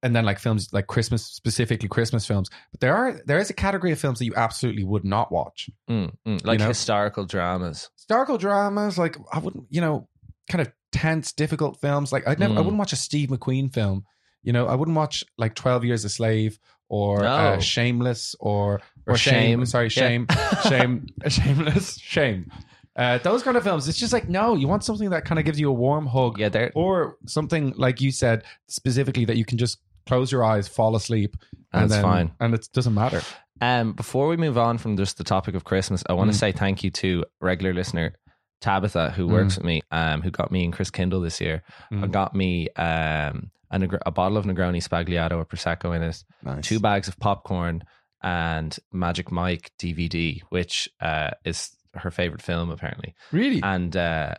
and 0.03 0.15
then 0.15 0.25
like 0.25 0.39
films 0.39 0.69
like 0.71 0.87
Christmas 0.87 1.25
specifically 1.25 1.87
Christmas 1.89 2.25
films. 2.25 2.49
But 2.71 2.79
there 2.81 2.95
are 2.95 3.19
there 3.25 3.39
is 3.39 3.49
a 3.49 3.53
category 3.53 3.91
of 3.91 3.99
films 3.99 4.19
that 4.19 4.25
you 4.25 4.33
absolutely 4.35 4.83
would 4.83 5.05
not 5.05 5.31
watch. 5.31 5.69
Mm, 5.89 6.11
mm. 6.27 6.45
Like 6.45 6.59
know? 6.59 6.67
historical 6.67 7.25
dramas. 7.25 7.89
Historical 7.97 8.37
dramas, 8.37 8.97
like 8.97 9.15
I 9.31 9.39
wouldn't, 9.39 9.65
you 9.69 9.81
know, 9.81 10.07
kind 10.49 10.61
of 10.61 10.71
tense, 10.91 11.31
difficult 11.33 11.79
films. 11.79 12.11
Like 12.11 12.27
I'd 12.27 12.39
never, 12.39 12.53
I 12.53 12.57
Mm. 12.57 12.65
wouldn't 12.65 12.79
watch 12.79 12.93
a 12.93 12.97
Steve 12.97 13.29
McQueen 13.29 13.73
film. 13.73 14.05
You 14.43 14.53
know, 14.53 14.65
I 14.67 14.75
wouldn't 14.75 14.97
watch 14.97 15.23
like 15.37 15.53
Twelve 15.55 15.85
Years 15.85 16.03
a 16.03 16.09
Slave 16.09 16.57
or 16.89 17.19
No. 17.21 17.27
uh, 17.27 17.59
Shameless 17.59 18.35
or 18.39 18.81
Or 19.07 19.15
Shame. 19.15 19.65
Sorry, 19.65 19.85
Yeah. 19.85 19.89
Shame, 19.89 20.27
Shame, 20.67 21.07
Shameless, 21.27 21.97
Shame. 21.99 22.51
Uh, 22.95 23.17
those 23.19 23.41
kind 23.43 23.55
of 23.55 23.63
films. 23.63 23.87
It's 23.87 23.97
just 23.97 24.11
like 24.11 24.27
no, 24.27 24.55
you 24.55 24.67
want 24.67 24.83
something 24.83 25.11
that 25.11 25.23
kind 25.25 25.39
of 25.39 25.45
gives 25.45 25.59
you 25.59 25.69
a 25.69 25.73
warm 25.73 26.07
hug. 26.07 26.39
Yeah, 26.39 26.69
or 26.75 27.17
something 27.27 27.73
like 27.77 28.01
you 28.01 28.11
said 28.11 28.43
specifically 28.67 29.23
that 29.25 29.37
you 29.37 29.45
can 29.45 29.57
just 29.57 29.77
close 30.05 30.31
your 30.31 30.43
eyes, 30.43 30.67
fall 30.67 30.95
asleep, 30.95 31.35
and 31.73 31.83
That's 31.83 31.93
then, 31.93 32.03
fine. 32.03 32.31
and 32.39 32.53
it 32.53 32.67
doesn't 32.73 32.93
matter. 32.93 33.21
Um, 33.61 33.93
before 33.93 34.27
we 34.27 34.37
move 34.37 34.57
on 34.57 34.77
from 34.77 34.97
just 34.97 35.17
the 35.17 35.23
topic 35.23 35.55
of 35.55 35.63
Christmas, 35.63 36.03
I 36.09 36.13
want 36.13 36.29
Mm. 36.29 36.33
to 36.33 36.39
say 36.39 36.51
thank 36.51 36.83
you 36.83 36.89
to 36.91 37.25
regular 37.39 37.73
listener 37.73 38.15
Tabitha, 38.61 39.09
who 39.11 39.27
works 39.27 39.55
with 39.57 39.65
me, 39.65 39.81
um, 39.91 40.21
who 40.21 40.29
got 40.29 40.51
me 40.51 40.63
and 40.63 40.71
Kris 40.73 40.91
Kindle 40.91 41.19
this 41.21 41.41
year, 41.41 41.63
Mm. 41.91 42.03
and 42.03 42.13
got 42.13 42.35
me 42.35 42.69
um, 42.75 43.49
a, 43.71 43.79
a 44.05 44.11
bottle 44.11 44.37
of 44.37 44.45
Negroni 44.45 44.77
Sbagliato 44.87 45.37
or 45.37 45.45
Prosecco 45.45 45.95
in 45.95 46.03
it, 46.03 46.23
Nice. 46.43 46.67
two 46.67 46.79
bags 46.79 47.07
of 47.07 47.17
popcorn, 47.19 47.83
and 48.21 48.77
Magic 48.91 49.31
Mike 49.31 49.71
DVD, 49.79 50.41
which 50.49 50.87
uh, 50.99 51.31
is 51.43 51.71
her 51.95 52.11
favorite 52.11 52.41
film 52.43 52.69
apparently. 52.69 53.15
Really? 53.31 53.61
And 53.63 53.95
uh, 53.97 54.35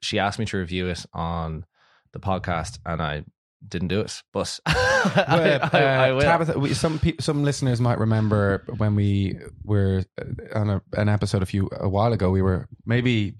she 0.00 0.18
asked 0.20 0.38
me 0.38 0.44
to 0.46 0.56
review 0.56 0.86
it 0.88 1.04
on 1.12 1.64
the 2.12 2.20
podcast, 2.20 2.78
and 2.86 3.02
I 3.02 3.24
didn't 3.66 3.88
do 3.88 4.00
it, 4.00 4.22
but 4.32 4.58
I, 4.66 5.58
I- 5.72 5.78
I 5.78 6.10
uh, 6.10 6.14
will. 6.14 6.20
Tabitha, 6.22 6.58
we, 6.58 6.74
some 6.74 6.98
pe- 6.98 7.16
some 7.20 7.42
listeners 7.44 7.80
might 7.80 7.98
remember 7.98 8.64
when 8.76 8.94
we 8.94 9.38
were 9.64 10.04
uh, 10.20 10.58
on 10.58 10.70
a, 10.70 10.82
an 10.94 11.08
episode 11.08 11.42
a 11.42 11.46
few 11.46 11.68
a 11.78 11.88
while 11.88 12.12
ago. 12.12 12.30
We 12.30 12.42
were 12.42 12.68
maybe 12.86 13.34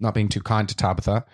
not 0.00 0.14
being 0.14 0.28
too 0.28 0.40
kind 0.40 0.68
to 0.68 0.76
Tabitha, 0.76 1.24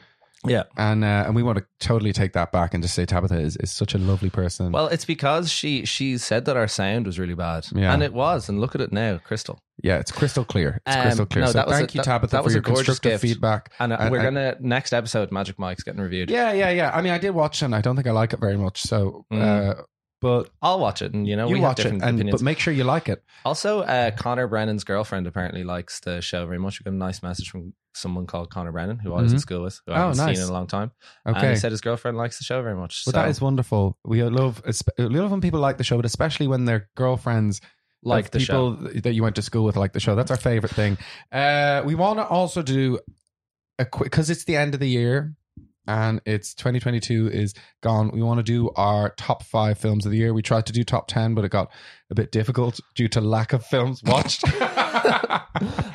yeah. 0.47 0.65
and 0.77 1.05
uh, 1.05 1.25
and 1.27 1.35
we 1.35 1.43
want 1.43 1.59
to 1.59 1.65
totally 1.81 2.13
take 2.13 2.33
that 2.33 2.53
back 2.53 2.75
and 2.75 2.83
just 2.83 2.95
say 2.95 3.05
Tabitha 3.07 3.39
is, 3.39 3.57
is 3.59 3.71
such 3.73 3.95
a 3.95 3.99
lovely 3.99 4.31
person. 4.31 4.73
Well, 4.73 4.87
it's 4.89 5.05
because 5.05 5.51
she 5.51 5.85
she 5.85 6.19
said 6.19 6.45
that 6.47 6.57
our 6.57 6.69
sound 6.69 7.07
was 7.07 7.19
really 7.19 7.35
bad, 7.35 7.67
Yeah. 7.75 7.93
and 7.93 8.03
it 8.03 8.13
was. 8.13 8.49
And 8.49 8.61
look 8.61 8.75
at 8.75 8.81
it 8.81 8.93
now, 8.93 9.19
Crystal. 9.19 9.59
yeah, 9.83 9.99
it's 9.99 10.13
crystal 10.13 10.45
clear. 10.45 10.81
It's 10.87 10.97
Um, 10.97 11.03
crystal 11.03 11.27
clear. 11.27 11.45
no, 11.47 11.51
so 11.53 11.65
thank 11.69 11.95
a- 11.95 11.99
you, 11.99 12.03
Tabitha, 12.03 12.33
that 12.37 12.45
was 12.45 12.53
for 12.53 12.57
your 12.57 12.63
constructive 12.63 13.13
gift. 13.13 13.23
feedback. 13.23 13.73
And, 13.79 13.93
uh, 13.93 13.97
And- 14.01 14.11
we're 14.11 14.19
and- 14.19 14.37
gonna 14.37 14.57
next 14.61 14.93
episode. 14.93 15.31
Magic 15.33 15.59
Mike's 15.59 15.83
getting 15.83 16.01
reviewed. 16.01 16.31
Yeah, 16.31 16.53
yeah, 16.53 16.71
yeah. 16.71 16.91
I 16.95 17.03
mean, 17.03 17.13
I 17.13 17.19
did 17.19 17.31
watch 17.31 17.63
it. 17.63 17.67
and 17.67 17.75
I 17.75 17.81
don't 17.81 17.97
think 17.97 18.07
I 18.09 18.13
like 18.13 18.33
it 18.33 18.41
very 18.41 18.57
much. 18.57 18.83
So, 18.83 19.25
Mm. 19.33 19.41
uh, 19.79 19.83
but 20.23 20.49
I'll 20.63 20.79
watch 20.81 21.03
it, 21.03 21.13
and 21.13 21.27
you 21.29 21.37
know 21.37 21.47
you 21.49 21.55
we 21.57 21.61
have 21.61 21.69
watch 21.71 21.81
it, 21.81 21.83
different 21.83 22.03
and 22.05 22.17
opinions. 22.17 22.41
but 22.41 22.45
make 22.45 22.59
sure 22.59 22.73
you 22.73 22.85
like 22.85 23.11
it. 23.11 23.23
also, 23.45 23.81
uh, 23.81 24.11
Connor 24.13 24.47
Brennan's 24.49 24.85
girlfriend 24.85 25.27
apparently 25.27 25.65
likes 25.65 26.01
the 26.01 26.23
show 26.23 26.47
very 26.47 26.59
much. 26.59 26.81
We 26.81 26.85
got 26.85 26.95
a 26.95 26.97
nice 26.97 27.23
message 27.23 27.51
from 27.51 27.75
someone 27.95 28.27
called 28.27 28.49
Connor 28.51 28.73
Brennan, 28.73 28.99
who 29.01 29.13
I 29.13 29.21
was 29.21 29.33
Mhm. 29.33 29.35
in 29.35 29.41
school 29.41 29.63
with, 29.65 29.81
who 29.85 29.93
I 29.93 29.97
Oh, 29.97 30.01
haven't 30.09 30.17
nice. 30.17 30.37
seen 30.39 30.45
in 30.45 30.49
a 30.49 30.53
long 30.53 30.67
time. 30.67 30.93
Okay. 30.95 31.13
And 31.27 31.37
Okay. 31.37 31.51
he 31.51 31.57
said 31.57 31.73
his 31.73 31.83
girlfriend 31.83 32.17
likes 32.17 32.39
the 32.39 32.45
show 32.45 32.63
very 32.63 32.75
much. 32.77 33.03
Well, 33.05 33.13
so, 33.13 33.19
that 33.21 33.29
is 33.29 33.41
wonderful. 33.43 33.99
We 34.05 34.23
love 34.23 34.63
we 34.97 35.05
love 35.09 35.31
when 35.31 35.43
people 35.43 35.61
like 35.61 35.77
the 35.77 35.85
show, 35.85 35.97
but 35.97 36.07
especially 36.07 36.47
when 36.47 36.65
their 36.65 36.89
girlfriends 36.97 37.61
like 38.05 38.25
of 38.27 38.31
the 38.31 38.39
people 38.39 38.77
show. 38.79 38.89
that 39.01 39.13
you 39.13 39.23
went 39.23 39.37
to 39.37 39.43
school 39.43 39.65
with 39.65 39.77
like 39.77 39.93
the 39.93 40.01
show. 40.01 40.15
That's 40.15 40.31
our 40.31 40.37
favorite 40.39 40.73
thing. 40.73 40.97
Uh, 41.31 41.83
we 41.85 41.95
want 41.95 42.19
to 42.19 42.25
also 42.27 42.63
do 42.63 42.99
a 43.79 43.85
quick 43.85 44.11
because 44.11 44.31
it's 44.31 44.45
the 44.45 44.57
end 44.57 44.75
of 44.75 44.81
the 44.81 44.89
year 44.89 45.35
and 45.87 46.21
it's 46.27 46.55
2022 46.55 47.29
is 47.33 47.55
gone. 47.83 48.11
We 48.13 48.23
want 48.23 48.39
to 48.39 48.43
do 48.45 48.71
our 48.77 49.11
top 49.17 49.43
five 49.43 49.79
films 49.79 50.05
of 50.07 50.13
the 50.13 50.19
year. 50.19 50.33
We 50.33 50.43
tried 50.43 50.67
to 50.67 50.73
do 50.73 50.85
top 50.85 51.09
10, 51.09 51.35
but 51.35 51.45
it 51.45 51.51
got 51.51 51.71
a 52.11 52.15
bit 52.15 52.31
difficult 52.33 52.79
due 52.95 53.09
to 53.09 53.21
lack 53.21 53.53
of 53.53 53.65
films 53.67 54.03
watched. 54.05 54.45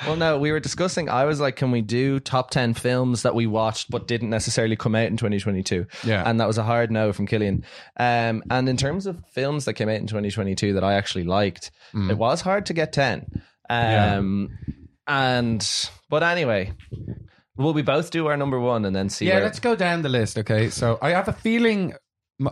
Well, 0.05 0.15
no, 0.15 0.37
we 0.39 0.53
were 0.53 0.61
discussing. 0.61 1.09
I 1.09 1.25
was 1.25 1.41
like, 1.41 1.57
can 1.57 1.69
we 1.71 1.81
do 1.81 2.21
top 2.21 2.49
10 2.51 2.75
films 2.75 3.23
that 3.23 3.35
we 3.35 3.45
watched 3.45 3.91
but 3.91 4.07
didn't 4.07 4.29
necessarily 4.29 4.77
come 4.77 4.95
out 4.95 5.07
in 5.07 5.17
2022? 5.17 5.85
Yeah. 6.05 6.23
And 6.25 6.39
that 6.39 6.47
was 6.47 6.57
a 6.57 6.63
hard 6.63 6.91
no 6.91 7.11
from 7.11 7.27
Killian. 7.27 7.65
Um, 7.97 8.41
and 8.49 8.69
in 8.69 8.77
terms 8.77 9.05
of 9.05 9.21
films 9.33 9.65
that 9.65 9.73
came 9.73 9.89
out 9.89 9.95
in 9.97 10.07
2022 10.07 10.73
that 10.73 10.83
I 10.83 10.93
actually 10.93 11.25
liked, 11.25 11.71
Mm. 11.93 12.09
it 12.11 12.17
was 12.17 12.39
hard 12.41 12.65
to 12.67 12.73
get 12.73 12.93
10. 12.93 13.25
Um, 13.69 14.49
And, 15.07 15.67
but 16.09 16.23
anyway, 16.23 16.71
will 17.57 17.73
we 17.73 17.81
both 17.81 18.11
do 18.11 18.27
our 18.27 18.37
number 18.37 18.59
one 18.59 18.85
and 18.85 18.95
then 18.95 19.09
see 19.09 19.27
yeah, 19.27 19.35
where. 19.35 19.43
let's 19.43 19.59
go 19.59 19.75
down 19.75 20.01
the 20.01 20.09
list. 20.09 20.37
Okay, 20.37 20.69
so 20.69 20.97
I 21.01 21.09
have 21.11 21.27
a 21.27 21.33
feeling 21.33 21.93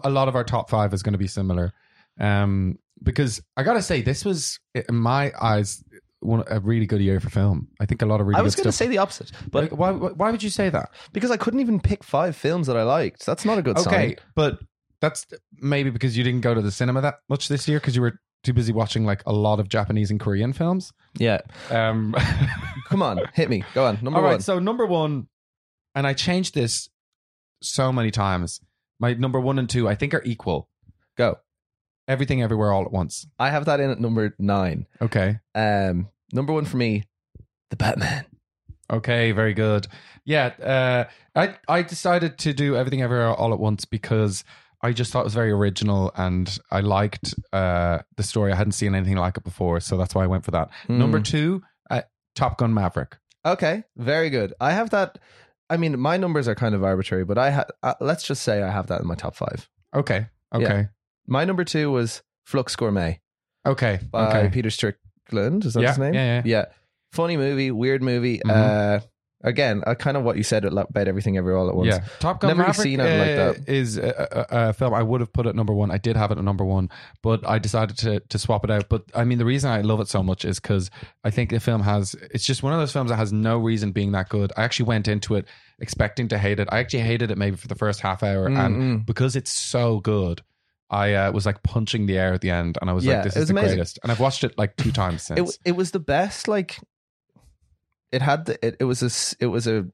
a 0.04 0.10
lot 0.10 0.28
of 0.28 0.36
our 0.36 0.44
top 0.44 0.70
five 0.70 0.94
is 0.94 1.04
going 1.04 1.14
to 1.14 1.20
be 1.20 1.28
similar, 1.28 1.74
um, 2.20 2.78
because 3.04 3.42
I 3.56 3.64
gotta 3.64 3.82
say 3.82 4.02
this 4.02 4.26
was 4.26 4.60
in 4.74 4.96
my 4.96 5.32
eyes 5.40 5.84
one 6.22 6.44
a 6.48 6.60
really 6.60 6.88
good 6.88 7.02
year 7.02 7.20
for 7.20 7.30
film. 7.30 7.68
I 7.80 7.86
think 7.86 8.02
a 8.02 8.06
lot 8.06 8.20
of 8.20 8.26
really 8.28 8.40
I 8.40 8.42
was 8.42 8.56
going 8.56 8.66
to 8.66 8.72
say 8.72 8.88
the 8.88 8.98
opposite, 8.98 9.32
but 9.52 9.64
Like, 9.64 9.72
why, 9.80 9.92
why 9.92 10.10
why 10.10 10.32
would 10.32 10.42
you 10.42 10.50
say 10.50 10.70
that? 10.70 10.90
because 11.14 11.30
I 11.30 11.38
couldn't 11.38 11.60
even 11.60 11.80
pick 11.80 12.04
five 12.04 12.36
films 12.36 12.66
that 12.68 12.76
I 12.78 12.84
liked. 12.84 13.26
That's 13.26 13.46
not 13.46 13.58
a 13.60 13.62
good 13.62 13.78
Okay, 13.78 14.16
sign. 14.16 14.16
but 14.36 14.60
that's 15.02 15.28
maybe 15.60 15.92
because 15.92 16.18
you 16.18 16.24
didn't 16.24 16.42
go 16.42 16.56
to 16.56 16.62
the 16.62 16.72
cinema 16.72 17.02
that 17.02 17.16
much 17.30 17.48
this 17.48 17.68
year 17.68 17.80
because 17.80 17.96
you 17.96 18.02
were 18.02 18.20
too 18.46 18.54
busy 18.54 18.72
watching 18.72 19.06
like 19.06 19.22
a 19.26 19.34
lot 19.34 19.60
of 19.60 19.68
Japanese 19.68 20.12
and 20.12 20.20
Korean 20.20 20.54
films. 20.54 20.94
Yeah. 21.18 21.42
Um, 21.70 22.16
Come 22.88 23.02
on, 23.02 23.20
hit 23.34 23.50
me. 23.50 23.64
Go 23.74 23.86
on. 23.86 24.00
Number 24.02 24.20
All 24.20 24.24
right, 24.24 24.34
one. 24.34 24.42
so 24.42 24.60
number 24.60 24.86
one, 24.86 25.28
and 25.94 26.06
I 26.08 26.14
changed 26.14 26.54
this 26.54 26.90
so 27.62 27.92
many 27.92 28.12
times. 28.12 28.62
My 29.00 29.14
number 29.14 29.40
one 29.40 29.60
and 29.60 29.70
two, 29.70 29.90
I 29.90 29.96
think, 29.96 30.14
are 30.14 30.24
equal. 30.24 30.70
Go. 31.18 31.38
Everything, 32.08 32.42
everywhere, 32.44 32.72
all 32.72 32.84
at 32.86 32.92
once. 32.92 33.26
I 33.40 33.50
have 33.50 33.66
that 33.66 33.80
in 33.80 33.90
at 33.90 34.00
number 34.00 34.36
nine. 34.38 34.86
Okay. 35.02 35.40
Um, 35.56 36.10
number 36.32 36.54
one 36.54 36.66
for 36.66 36.78
me, 36.78 37.04
The 37.72 37.76
Batman. 37.76 38.26
Okay, 38.92 39.32
very 39.32 39.56
good. 39.56 39.88
Yeah, 40.26 40.48
uh, 40.62 41.06
I 41.36 41.56
I 41.68 41.82
decided 41.82 42.38
to 42.40 42.54
do 42.54 42.76
everything 42.76 43.02
everywhere 43.02 43.30
all 43.30 43.52
at 43.54 43.60
once 43.60 43.86
because 43.86 44.44
I 44.86 44.94
just 44.94 45.12
thought 45.12 45.22
it 45.22 45.30
was 45.32 45.34
very 45.34 45.52
original 45.52 46.12
and 46.16 46.58
I 46.72 46.82
liked 46.82 47.34
uh, 47.52 48.00
the 48.18 48.24
story. 48.24 48.52
I 48.52 48.56
hadn't 48.56 48.74
seen 48.74 48.94
anything 48.96 49.18
like 49.18 49.38
it 49.38 49.44
before, 49.44 49.80
so 49.80 49.98
that's 49.98 50.14
why 50.16 50.24
I 50.24 50.28
went 50.28 50.46
for 50.46 50.52
that. 50.52 50.70
Hmm. 50.88 51.00
Number 51.00 51.20
two, 51.20 51.62
uh, 51.90 52.02
Top 52.36 52.58
Gun 52.58 52.74
Maverick. 52.74 53.18
Okay, 53.46 53.84
very 53.98 54.30
good. 54.30 54.54
I 54.60 54.72
have 54.72 54.90
that. 54.92 55.18
I 55.70 55.78
mean, 55.78 56.00
my 56.00 56.18
numbers 56.18 56.48
are 56.48 56.56
kind 56.56 56.76
of 56.76 56.84
arbitrary, 56.84 57.26
but 57.26 57.38
I 57.38 57.52
ha- 57.52 57.66
uh, 57.84 57.96
let's 58.00 58.24
just 58.26 58.44
say 58.44 58.62
I 58.62 58.70
have 58.72 58.88
that 58.88 59.02
in 59.02 59.08
my 59.08 59.16
top 59.16 59.36
five. 59.36 59.68
Okay, 59.96 60.28
okay, 60.54 60.64
Yeah. 60.64 60.84
My 61.28 61.44
number 61.46 61.64
two 61.64 61.90
was 61.92 62.22
Flux 62.46 62.76
Gourmet 62.76 63.22
okay, 63.66 64.00
by 64.12 64.28
okay. 64.30 64.50
Peter 64.54 64.70
Strickland. 64.70 65.66
Is 65.66 65.74
that 65.74 65.82
Yeah, 65.82 65.90
his 65.90 65.98
name? 65.98 66.14
yeah, 66.14 66.26
yeah. 66.36 66.42
yeah. 66.46 66.66
Funny 67.12 67.38
movie, 67.38 67.72
weird 67.72 68.04
movie. 68.04 68.40
Mhm. 68.46 68.52
Uh, 68.52 69.00
again, 69.46 69.84
uh, 69.88 69.96
kind 69.96 70.18
of 70.18 70.24
what 70.24 70.36
you 70.36 70.44
said 70.44 70.66
about 70.66 71.08
everything 71.08 71.38
every 71.38 71.54
all 71.54 71.70
at 71.70 71.76
once. 71.76 71.88
Yeah, 71.88 72.04
Top 72.20 72.42
Gun 72.42 72.50
Never 72.50 72.68
Maverick 72.68 72.76
seen 72.84 73.00
like 73.00 73.08
uh, 73.08 73.54
that. 73.54 73.70
is 73.70 73.98
a, 73.98 74.46
a, 74.52 74.70
a 74.70 74.74
film 74.74 74.94
I 74.94 75.02
would 75.04 75.22
have 75.22 75.32
put 75.32 75.46
at 75.48 75.56
number 75.56 75.74
one. 75.74 75.92
I 75.92 75.98
did 75.98 76.18
have 76.18 76.32
it 76.32 76.38
at 76.38 76.44
number 76.44 76.66
one, 76.66 76.90
but 77.22 77.48
I 77.48 77.60
decided 77.60 77.98
to 78.00 78.20
to 78.20 78.38
swap 78.40 78.64
it 78.66 78.72
out. 78.72 78.90
But 78.90 79.04
I 79.16 79.24
mean, 79.24 79.38
the 79.38 79.46
reason 79.46 79.72
I 79.72 79.82
love 79.82 80.00
it 80.02 80.08
so 80.10 80.22
much 80.24 80.44
is 80.44 80.60
because 80.60 80.92
I 81.24 81.30
think 81.32 81.52
the 81.52 81.60
film 81.60 81.82
has. 81.84 82.16
It's 82.32 82.46
just 82.46 82.64
one 82.64 82.74
of 82.74 82.80
those 82.80 82.92
films 82.92 83.10
that 83.12 83.18
has 83.18 83.32
no 83.32 83.58
reason 83.58 83.92
being 83.94 84.12
that 84.12 84.28
good. 84.30 84.52
I 84.58 84.64
actually 84.64 84.88
went 84.88 85.08
into 85.08 85.36
it 85.36 85.46
expecting 85.80 86.28
to 86.30 86.38
hate 86.38 86.60
it. 86.60 86.68
I 86.72 86.80
actually 86.80 87.02
hated 87.04 87.32
it 87.32 87.38
maybe 87.38 87.56
for 87.56 87.68
the 87.68 87.76
first 87.76 88.02
half 88.02 88.24
hour, 88.24 88.50
Mm, 88.50 88.58
and 88.66 88.76
mm. 89.02 89.06
because 89.06 89.36
it's 89.36 89.52
so 89.54 90.00
good. 90.00 90.42
I 90.90 91.14
uh, 91.16 91.32
was 91.32 91.46
like 91.48 91.64
punching 91.64 92.06
the 92.06 92.18
air 92.18 92.34
at 92.34 92.42
the 92.42 92.52
end, 92.52 92.78
and 92.80 92.90
I 92.90 92.94
was 92.94 93.04
Yeah, 93.06 93.16
like, 93.16 93.24
"This 93.26 93.36
is 93.38 93.48
the 93.48 93.54
amazing. 93.54 93.70
greatest." 93.78 94.00
And 94.04 94.12
I've 94.12 94.20
watched 94.20 94.44
it 94.44 94.56
like 94.58 94.76
two 94.78 94.92
times 94.92 95.24
since. 95.24 95.40
it 95.58 95.70
it 95.70 95.72
was 95.76 95.92
the 95.92 96.00
best. 96.00 96.48
Like 96.48 96.80
it 98.16 98.22
had 98.22 98.46
the 98.46 98.56
it, 98.66 98.74
it 98.80 98.86
was 98.86 99.02
a 99.04 99.12
it 99.44 99.48
was 99.48 99.68
a 99.68 99.86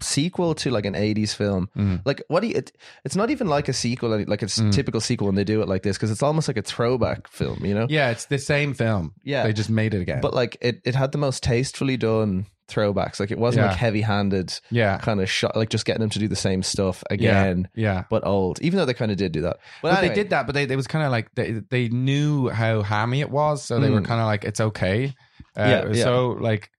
sequel 0.00 0.54
to 0.54 0.70
like 0.70 0.86
an 0.86 0.94
80s 0.94 1.34
film 1.34 1.68
Mm. 1.76 2.02
like 2.04 2.22
what 2.28 2.40
do 2.40 2.46
you 2.46 2.54
it, 2.56 2.70
it's 3.04 3.16
not 3.16 3.30
even 3.30 3.48
like 3.48 3.68
a 3.68 3.72
sequel 3.72 4.10
like 4.28 4.42
it's 4.44 4.58
Mm. 4.60 4.70
typical 4.72 5.00
sequel 5.00 5.26
when 5.26 5.34
they 5.34 5.42
do 5.42 5.60
it 5.60 5.66
like 5.68 5.82
this 5.82 5.96
because 5.96 6.12
it's 6.12 6.22
almost 6.22 6.46
like 6.46 6.56
a 6.56 6.62
throwback 6.62 7.26
film 7.28 7.64
you 7.64 7.74
know 7.74 7.86
yeah, 7.90 8.10
it's 8.10 8.26
the 8.26 8.38
same 8.38 8.74
film. 8.74 9.12
Yeah. 9.24 9.42
they 9.42 9.52
just 9.52 9.70
made 9.70 9.94
it 9.94 10.00
again. 10.00 10.20
but 10.20 10.34
like 10.34 10.56
it, 10.60 10.80
it 10.84 10.94
had 10.94 11.10
the 11.10 11.18
most 11.18 11.42
tastefully 11.42 11.96
done 11.96 12.46
throwbacks. 12.68 13.18
Like 13.18 13.30
it 13.32 13.38
wasn't 13.38 13.64
Yeah. 13.64 13.68
like 13.70 13.76
heavy 13.78 14.02
handed 14.02 14.52
Yeah. 14.70 14.98
kind 14.98 15.20
of 15.20 15.28
shot, 15.28 15.56
like 15.56 15.70
just 15.70 15.84
getting 15.84 16.00
them 16.02 16.10
to 16.10 16.18
do 16.20 16.28
the 16.28 16.36
same 16.36 16.62
stuff 16.62 17.02
again, 17.10 17.68
Yeah. 17.74 18.04
but 18.10 18.24
old. 18.26 18.60
Even 18.60 18.76
though 18.78 18.84
they 18.84 18.94
kind 18.94 19.10
of 19.10 19.16
did 19.16 19.32
do 19.32 19.40
that. 19.42 19.56
But, 19.82 19.90
But 19.90 19.98
anyway, 19.98 20.08
they 20.14 20.22
did 20.22 20.30
that, 20.30 20.46
but 20.46 20.54
they, 20.54 20.66
they 20.66 20.76
was 20.76 20.86
kind 20.86 21.04
of 21.04 21.10
like 21.10 21.34
they 21.34 21.60
they 21.70 21.88
knew 21.88 22.50
how 22.50 22.82
hammy 22.82 23.20
it 23.20 23.30
was, 23.30 23.64
so 23.64 23.80
they 23.80 23.90
were 23.90 24.00
Mm. 24.02 24.04
kind 24.04 24.20
of 24.20 24.26
like 24.26 24.44
it's 24.44 24.60
okay. 24.60 25.14
Uh, 25.56 25.62
Yeah, 25.62 25.88
yeah. 25.92 26.04
So 26.04 26.36
like 26.38 26.70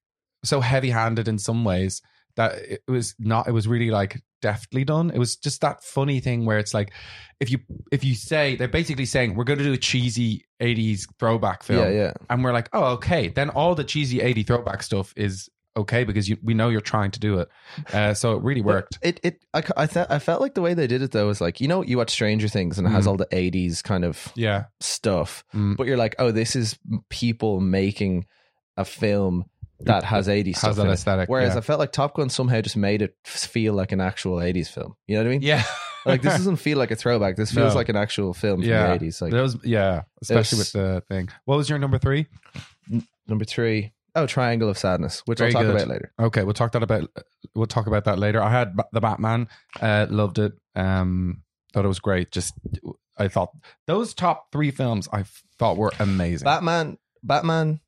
so 0.44 0.62
heavy 0.62 0.90
handed 0.90 1.28
in 1.28 1.38
some 1.40 1.64
ways 1.64 2.02
that 2.36 2.54
it 2.60 2.82
was 2.88 3.16
not. 3.20 3.48
It 3.48 3.52
was 3.52 3.68
really 3.68 3.90
like 3.92 4.22
deftly 4.42 4.86
done. 4.86 5.10
It 5.10 5.18
was 5.18 5.36
just 5.36 5.60
that 5.62 5.84
funny 5.84 6.20
thing 6.22 6.46
where 6.46 6.58
it's 6.60 6.74
like 6.74 6.94
if 7.40 7.52
you 7.52 7.60
if 7.92 8.04
you 8.04 8.16
say 8.16 8.56
they're 8.56 8.68
basically 8.68 9.06
saying 9.06 9.36
we're 9.36 9.44
going 9.44 9.60
to 9.60 9.66
do 9.66 9.74
a 9.74 9.78
cheesy 9.78 10.46
'80s 10.62 11.08
throwback 11.20 11.64
film, 11.64 11.84
Yeah, 11.84 11.90
yeah. 11.90 12.14
and 12.30 12.44
we're 12.44 12.54
like, 12.54 12.70
oh 12.74 12.94
okay, 12.94 13.28
then 13.30 13.50
all 13.50 13.76
the 13.76 13.84
cheesy 13.84 14.22
'80 14.22 14.44
throwback 14.44 14.84
stuff 14.84 15.14
is 15.18 15.50
okay 15.78 16.04
because 16.04 16.28
you, 16.28 16.38
we 16.44 16.54
know 16.54 16.68
you're 16.70 16.82
trying 16.82 17.12
to 17.12 17.20
do 17.20 17.40
it. 17.40 17.48
Uh, 17.94 18.14
so 18.14 18.36
it 18.36 18.44
really 18.44 18.62
worked. 18.62 18.98
It 19.02 19.20
it 19.24 19.44
I 19.54 19.64
I, 19.76 19.86
th- 19.88 20.08
I 20.10 20.20
felt 20.20 20.40
like 20.42 20.54
the 20.54 20.62
way 20.62 20.74
they 20.74 20.88
did 20.88 21.02
it 21.02 21.12
though 21.12 21.28
was 21.28 21.42
like 21.42 21.60
you 21.60 21.68
know 21.68 21.84
you 21.84 21.98
watch 21.98 22.12
Stranger 22.12 22.48
Things 22.48 22.78
and 22.78 22.88
it 22.88 22.92
has 22.92 23.06
Mm. 23.06 23.08
all 23.10 23.18
the 23.18 23.28
eighties 23.32 23.82
kind 23.82 24.06
of 24.06 24.32
Yeah. 24.36 24.66
stuff, 24.80 25.44
Mm. 25.54 25.76
but 25.76 25.88
you're 25.88 25.98
like 25.98 26.16
oh 26.20 26.32
this 26.32 26.56
is 26.56 26.78
people 27.10 27.60
making 27.60 28.26
a 28.78 28.86
film 28.86 29.46
that 29.82 30.04
has 30.04 30.28
eighties 30.30 30.62
Has 30.62 30.76
stuff. 30.76 30.86
that 30.88 30.92
aesthetic, 30.92 31.30
Whereas 31.30 31.54
yeah. 31.54 31.60
I 31.60 31.62
felt 31.62 31.80
like 31.80 31.92
Top 31.92 32.16
Gun 32.16 32.30
somehow 32.30 32.62
just 32.62 32.78
made 32.78 33.02
it 33.02 33.16
feel 33.26 33.74
like 33.74 33.92
an 33.92 34.02
actual 34.02 34.42
eighties 34.42 34.70
film. 34.70 34.96
You 35.08 35.16
know 35.16 35.22
what 35.24 35.28
I 35.28 35.32
mean? 35.32 35.42
Yeah. 35.42 35.64
Like 36.06 36.22
this 36.22 36.34
doesn't 36.38 36.58
feel 36.58 36.78
like 36.78 36.92
a 36.92 36.96
throwback. 36.96 37.36
This 37.36 37.52
feels 37.52 37.74
No. 37.74 37.78
like 37.78 37.90
an 37.90 37.96
actual 37.96 38.34
film 38.34 38.62
from 38.62 38.70
yeah. 38.70 38.88
the 38.88 38.94
eighties. 38.94 39.22
Like 39.22 39.32
Those, 39.32 39.58
yeah, 39.66 40.04
especially 40.22 40.60
was- 40.60 40.74
with 40.74 40.82
the 40.84 41.04
thing. 41.10 41.30
What 41.46 41.58
was 41.58 41.70
your 41.70 41.80
number 41.80 41.98
three? 41.98 42.28
number 43.28 43.46
three, 43.46 43.94
oh 44.16 44.26
Triangle 44.26 44.70
of 44.70 44.78
Sadness, 44.78 45.22
which 45.26 45.40
Very 45.40 45.50
I'll 45.54 45.62
talk 45.62 45.72
good. 45.72 45.76
about 45.76 45.88
later. 45.88 46.14
Okay, 46.20 46.44
we'll 46.44 46.54
talk 46.54 46.72
that 46.74 46.84
about 46.84 47.10
we'll 47.56 47.66
talk 47.68 47.88
about 47.88 48.06
that 48.06 48.18
later. 48.20 48.42
I 48.42 48.50
had 48.52 48.76
the 48.92 49.00
Batman, 49.02 49.48
uh, 49.82 50.08
loved 50.10 50.40
it. 50.40 50.54
Um, 50.76 51.44
thought 51.74 51.86
it 51.86 51.90
was 51.90 52.00
great. 52.00 52.32
Just 52.32 52.54
I 53.18 53.28
thought 53.28 53.52
those 53.88 54.14
top 54.14 54.52
three 54.52 54.72
films 54.72 55.08
I 55.14 55.26
thought 55.58 55.78
were 55.78 55.92
amazing. 56.00 56.46
Batman, 56.46 56.98
Batman, 57.22 57.82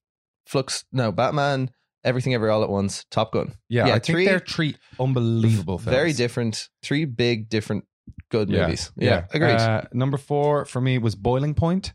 Flux, 0.46 0.84
no 0.92 1.12
Batman, 1.12 1.72
Everything 2.04 2.34
Ever 2.34 2.50
All 2.50 2.64
at 2.64 2.70
Once, 2.70 3.06
Top 3.12 3.32
Gun. 3.34 3.54
yeah, 3.70 3.88
yeah, 3.88 3.94
I 3.96 4.00
think 4.00 4.28
they're 4.28 4.40
three 4.40 4.76
unbelievable 5.00 5.78
films. 5.78 5.96
Very 5.96 6.14
different. 6.14 6.70
Three 6.82 7.06
big 7.06 7.48
different 7.50 7.86
good 8.30 8.50
Yeah, 8.50 8.64
movies. 8.66 8.92
Yeah, 8.98 9.26
agreed. 9.34 9.56
Uh, 9.56 9.84
number 9.94 10.18
four 10.18 10.66
for 10.66 10.82
me 10.82 10.98
was 10.98 11.16
Boiling 11.16 11.54
Point. 11.54 11.94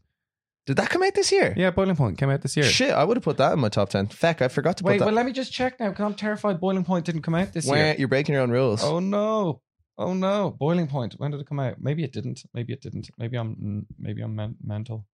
Did 0.66 0.77
that 0.79 0.90
come 0.90 1.03
out 1.03 1.14
this 1.14 1.31
year? 1.31 1.55
Yeah, 1.57 1.71
Boiling 1.71 1.97
Point 1.97 2.19
came 2.19 2.29
out 2.31 2.40
this 2.42 2.57
year. 2.57 2.66
Shit, 2.66 2.90
I 2.90 3.05
would 3.05 3.16
have 3.16 3.25
put 3.25 3.37
that 3.38 3.53
in 3.53 3.59
my 3.61 3.69
top 3.69 3.88
ten. 3.88 4.07
Feck, 4.09 4.42
I 4.42 4.49
forgot 4.49 4.77
to 4.79 4.85
put 4.85 4.90
Wait, 4.90 4.99
that. 4.99 5.05
well, 5.07 5.14
let 5.14 5.27
me 5.27 5.33
just 5.33 5.53
check 5.53 5.79
now 5.81 5.88
because 5.90 6.05
I'm 6.05 6.14
terrified 6.14 6.61
Boiling 6.61 6.85
Point 6.85 7.05
didn't 7.05 7.23
come 7.23 7.35
out 7.35 7.53
this 7.53 7.66
year. 7.66 7.95
you're 7.99 8.09
breaking 8.09 8.33
your 8.35 8.42
own 8.42 8.51
rules. 8.51 8.83
Oh 8.85 8.99
no! 9.01 9.61
Oh 9.99 10.12
no! 10.14 10.51
Boiling 10.59 10.87
Point. 10.88 11.14
When 11.19 11.31
did 11.31 11.40
it 11.40 11.47
come 11.49 11.61
out? 11.61 11.77
Maybe 11.81 12.03
it 12.05 12.12
didn't. 12.12 12.42
Maybe 12.55 12.73
it 12.73 12.81
didn't. 12.81 13.11
Maybe 13.19 13.37
I'm 13.37 13.87
maybe 13.99 14.23
I'm 14.23 14.35
men- 14.37 14.57
mental. 14.62 15.07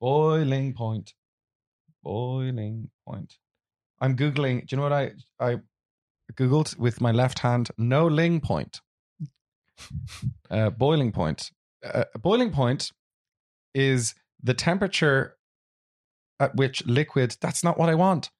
Boiling 0.00 0.74
Point. 0.74 1.14
Boiling 2.02 2.90
Point. 3.08 3.34
I'm 4.00 4.16
googling. 4.16 4.60
Do 4.66 4.66
you 4.70 4.76
know 4.76 4.82
what 4.82 4.92
I 4.92 5.12
I 5.40 5.56
googled 6.34 6.78
with 6.78 7.00
my 7.00 7.12
left 7.12 7.38
hand? 7.40 7.70
No 7.78 8.06
ling 8.06 8.40
point. 8.40 8.80
Uh, 10.50 10.70
boiling 10.70 11.12
point. 11.12 11.50
Uh, 11.84 12.04
boiling 12.20 12.50
point 12.50 12.90
is 13.74 14.14
the 14.42 14.54
temperature 14.54 15.36
at 16.40 16.54
which 16.56 16.84
liquid. 16.86 17.36
That's 17.40 17.62
not 17.62 17.78
what 17.78 17.88
I 17.88 17.94
want. 17.94 18.30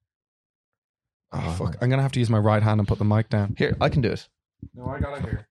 Oh, 1.31 1.43
Oh. 1.45 1.51
fuck! 1.53 1.77
I'm 1.81 1.89
gonna 1.89 2.01
have 2.01 2.11
to 2.13 2.19
use 2.19 2.29
my 2.29 2.39
right 2.39 2.63
hand 2.63 2.79
and 2.79 2.87
put 2.87 2.97
the 2.99 3.05
mic 3.05 3.29
down. 3.29 3.55
Here, 3.57 3.75
I 3.81 3.89
can 3.89 4.01
do 4.01 4.11
it. 4.11 4.27
No, 4.73 4.87
I 4.87 4.99
got 4.99 5.17
it 5.19 5.23
here. 5.25 5.47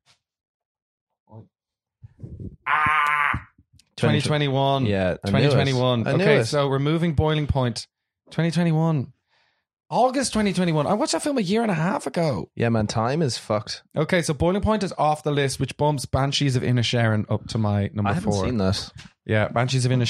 Ah, 2.67 3.47
2021. 3.97 4.87
Yeah, 4.87 5.17
I 5.25 5.31
knew 5.31 5.39
it. 5.39 5.51
2021. 5.51 6.07
I 6.07 6.13
knew 6.13 6.23
Okay, 6.25 6.37
it. 6.39 6.45
so 6.47 6.69
removing 6.69 7.15
boiling 7.15 7.47
point. 7.47 7.87
2021. 8.31 9.13
August 9.89 10.33
2021. 10.33 10.87
I 10.87 10.95
watched 10.95 11.13
that 11.13 11.23
film 11.23 11.39
a 11.39 11.43
year 11.43 11.63
and 11.63 11.71
a 11.71 11.75
half 11.75 12.07
ago. 12.07 12.51
yeah, 12.57 12.69
man, 12.69 12.87
time 12.89 13.23
is 13.23 13.39
fucked. 13.39 13.83
Okay, 13.97 14.21
so 14.23 14.35
boiling 14.35 14.63
point 14.63 14.83
is 14.83 14.93
off 14.99 15.23
the 15.23 15.31
list, 15.31 15.61
which 15.61 15.77
bumps 15.77 16.07
Banshees 16.07 16.57
of 16.57 16.63
Inisherin 16.65 17.25
up 17.31 17.47
to 17.49 17.59
my 17.59 17.91
number 17.95 18.11
I 18.11 18.15
haven't 18.15 18.33
four. 18.33 18.45
seen 18.45 18.59
that. 18.59 18.91
Yeah, 19.25 19.49
Banshees 19.49 19.85
of. 19.85 19.91
Need 19.93 20.05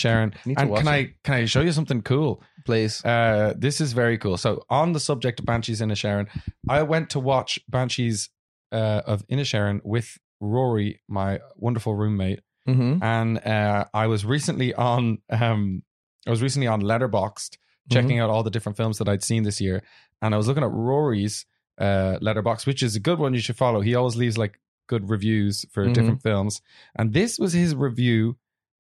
to 0.56 0.60
And 0.60 0.70
watch 0.70 0.84
can 0.84 0.88
it. 0.88 0.90
I 0.96 1.14
can 1.24 1.34
I 1.34 1.44
show 1.44 1.60
you 1.60 1.72
something 1.72 2.02
cool? 2.02 2.42
Please. 2.64 3.04
Uh, 3.04 3.52
this 3.56 3.80
is 3.80 3.92
very 3.92 4.16
cool. 4.18 4.36
So, 4.38 4.62
on 4.70 4.92
the 4.92 5.00
subject 5.00 5.40
of 5.40 5.46
Banshees 5.46 5.80
of 5.80 5.86
Inner 5.86 5.94
Inisherin, 5.94 6.28
I 6.68 6.82
went 6.82 7.10
to 7.10 7.20
watch 7.20 7.58
Banshees 7.68 8.28
uh, 8.72 9.02
of 9.06 9.26
Inisherin 9.28 9.80
with 9.84 10.18
Rory, 10.40 11.00
my 11.08 11.40
wonderful 11.56 11.94
roommate, 11.94 12.40
Mm-hmm. 12.68 13.00
and 13.02 13.38
uh, 13.46 13.84
I 13.94 14.08
was 14.08 14.24
recently 14.24 14.74
on 14.74 15.18
um, 15.30 15.82
I 16.26 16.30
was 16.30 16.42
recently 16.42 16.66
on 16.66 16.82
Letterboxd 16.82 17.58
checking 17.90 18.18
out 18.18 18.30
all 18.30 18.42
the 18.42 18.50
different 18.50 18.76
films 18.76 18.98
that 18.98 19.08
I'd 19.08 19.22
seen 19.22 19.42
this 19.42 19.60
year, 19.60 19.82
and 20.22 20.34
I 20.34 20.36
was 20.36 20.46
looking 20.48 20.64
at 20.64 20.70
Rory's 20.70 21.46
uh, 21.78 22.18
Letterboxd, 22.22 22.66
which 22.66 22.82
is 22.82 22.96
a 22.96 23.00
good 23.00 23.18
one 23.18 23.34
you 23.34 23.40
should 23.40 23.56
follow. 23.56 23.80
He 23.80 23.94
always 23.94 24.16
leaves 24.16 24.38
like 24.38 24.58
good 24.88 25.10
reviews 25.10 25.64
for 25.72 25.84
Mhm. 25.86 25.94
different 25.94 26.22
films, 26.22 26.62
and 26.96 27.12
this 27.12 27.38
was 27.38 27.52
his 27.52 27.74
review 27.74 28.36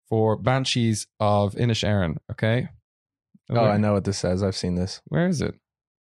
for 0.08 0.36
Banshees 0.36 1.06
of 1.20 1.54
Inisherin. 1.54 2.16
Okay. 2.30 2.68
Oh, 3.50 3.64
I 3.64 3.76
know 3.76 3.92
what 3.92 4.04
this 4.04 4.18
says. 4.18 4.42
I've 4.42 4.56
seen 4.56 4.74
this. 4.76 5.00
Where 5.06 5.26
is 5.28 5.40
it? 5.42 5.54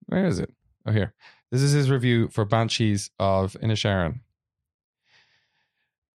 Where 0.07 0.25
is 0.27 0.39
it? 0.39 0.53
Oh, 0.87 0.93
here. 0.93 1.15
This 1.51 1.63
is 1.63 1.73
his 1.73 1.91
review 1.91 2.29
for 2.29 2.45
Banshees 2.45 3.11
of 3.19 3.57
Inisherin. 3.63 4.21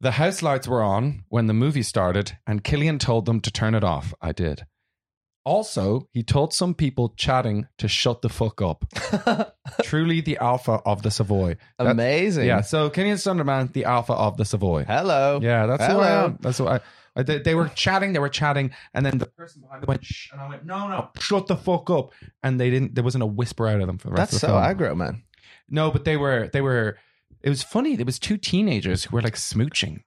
The 0.02 0.12
house 0.12 0.41
lights 0.41 0.67
were 0.67 0.84
on 0.84 1.24
when 1.30 1.48
the 1.48 1.54
movie 1.54 1.84
started, 1.84 2.38
and 2.46 2.63
Killian 2.63 3.00
told 3.00 3.26
them 3.26 3.39
to 3.41 3.52
turn 3.52 3.74
it 3.76 3.84
off. 3.84 4.13
I 4.22 4.32
did. 4.34 4.65
Also, 5.45 6.08
he 6.13 6.23
told 6.23 6.53
some 6.53 6.73
people 6.73 7.10
chatting 7.17 7.67
to 7.77 7.88
shut 7.88 8.21
the 8.21 8.29
fuck 8.29 8.62
up. 8.62 8.86
Truly 9.84 10.21
the 10.21 10.38
alpha 10.38 10.79
of 10.86 11.01
the 11.03 11.12
Savoy. 11.12 11.58
That- 11.77 11.88
Amazing. 11.88 12.47
yeah, 12.47 12.62
so 12.62 12.89
Killian 12.89 13.17
Sunderman, 13.17 13.73
the 13.73 13.86
alpha 13.86 14.13
of 14.13 14.38
the 14.38 14.45
Savoy. 14.45 14.86
Hello. 14.86 15.39
Yeah, 15.41 15.65
that's 15.65 15.86
who 15.86 15.99
I 15.99 16.08
Hello. 16.08 16.25
am. 16.25 16.38
That's 16.41 16.60
what 16.60 16.82
I, 17.15 17.19
I 17.19 17.23
they, 17.23 17.39
they 17.39 17.56
were 17.56 17.67
chatting, 17.69 18.13
they 18.13 18.19
were 18.19 18.29
chatting, 18.29 18.71
and 18.93 19.06
then 19.06 19.17
the 19.17 19.25
person 19.25 19.62
behind 19.62 19.82
them 19.84 19.88
went, 19.88 20.06
Shh, 20.06 20.32
and 20.32 20.39
I 20.41 20.47
went, 20.47 20.65
no, 20.65 20.88
no, 20.88 21.10
shut 21.19 21.47
the 21.47 21.58
fuck 21.58 21.89
up. 21.89 22.12
And 22.41 22.60
they 22.60 22.69
didn't. 22.69 22.95
There 22.95 23.03
wasn't 23.03 23.23
a 23.23 23.27
whisper 23.27 23.67
out 23.67 23.82
of 23.82 23.88
them 23.88 23.97
for 23.97 24.08
the 24.08 24.13
rest 24.13 24.32
That's 24.32 24.43
of 24.43 24.49
the 24.49 24.60
so 24.60 24.77
film. 24.77 24.93
aggro, 24.93 24.97
man. 24.97 25.23
No, 25.69 25.91
but 25.91 26.06
they 26.06 26.17
were, 26.17 26.49
they 26.53 26.62
were. 26.62 26.97
It 27.41 27.49
was 27.49 27.62
funny. 27.63 27.95
There 27.97 28.06
was 28.06 28.17
two 28.19 28.38
teenagers 28.38 29.03
who 29.03 29.15
were 29.15 29.21
like 29.21 29.36
smooching. 29.36 30.03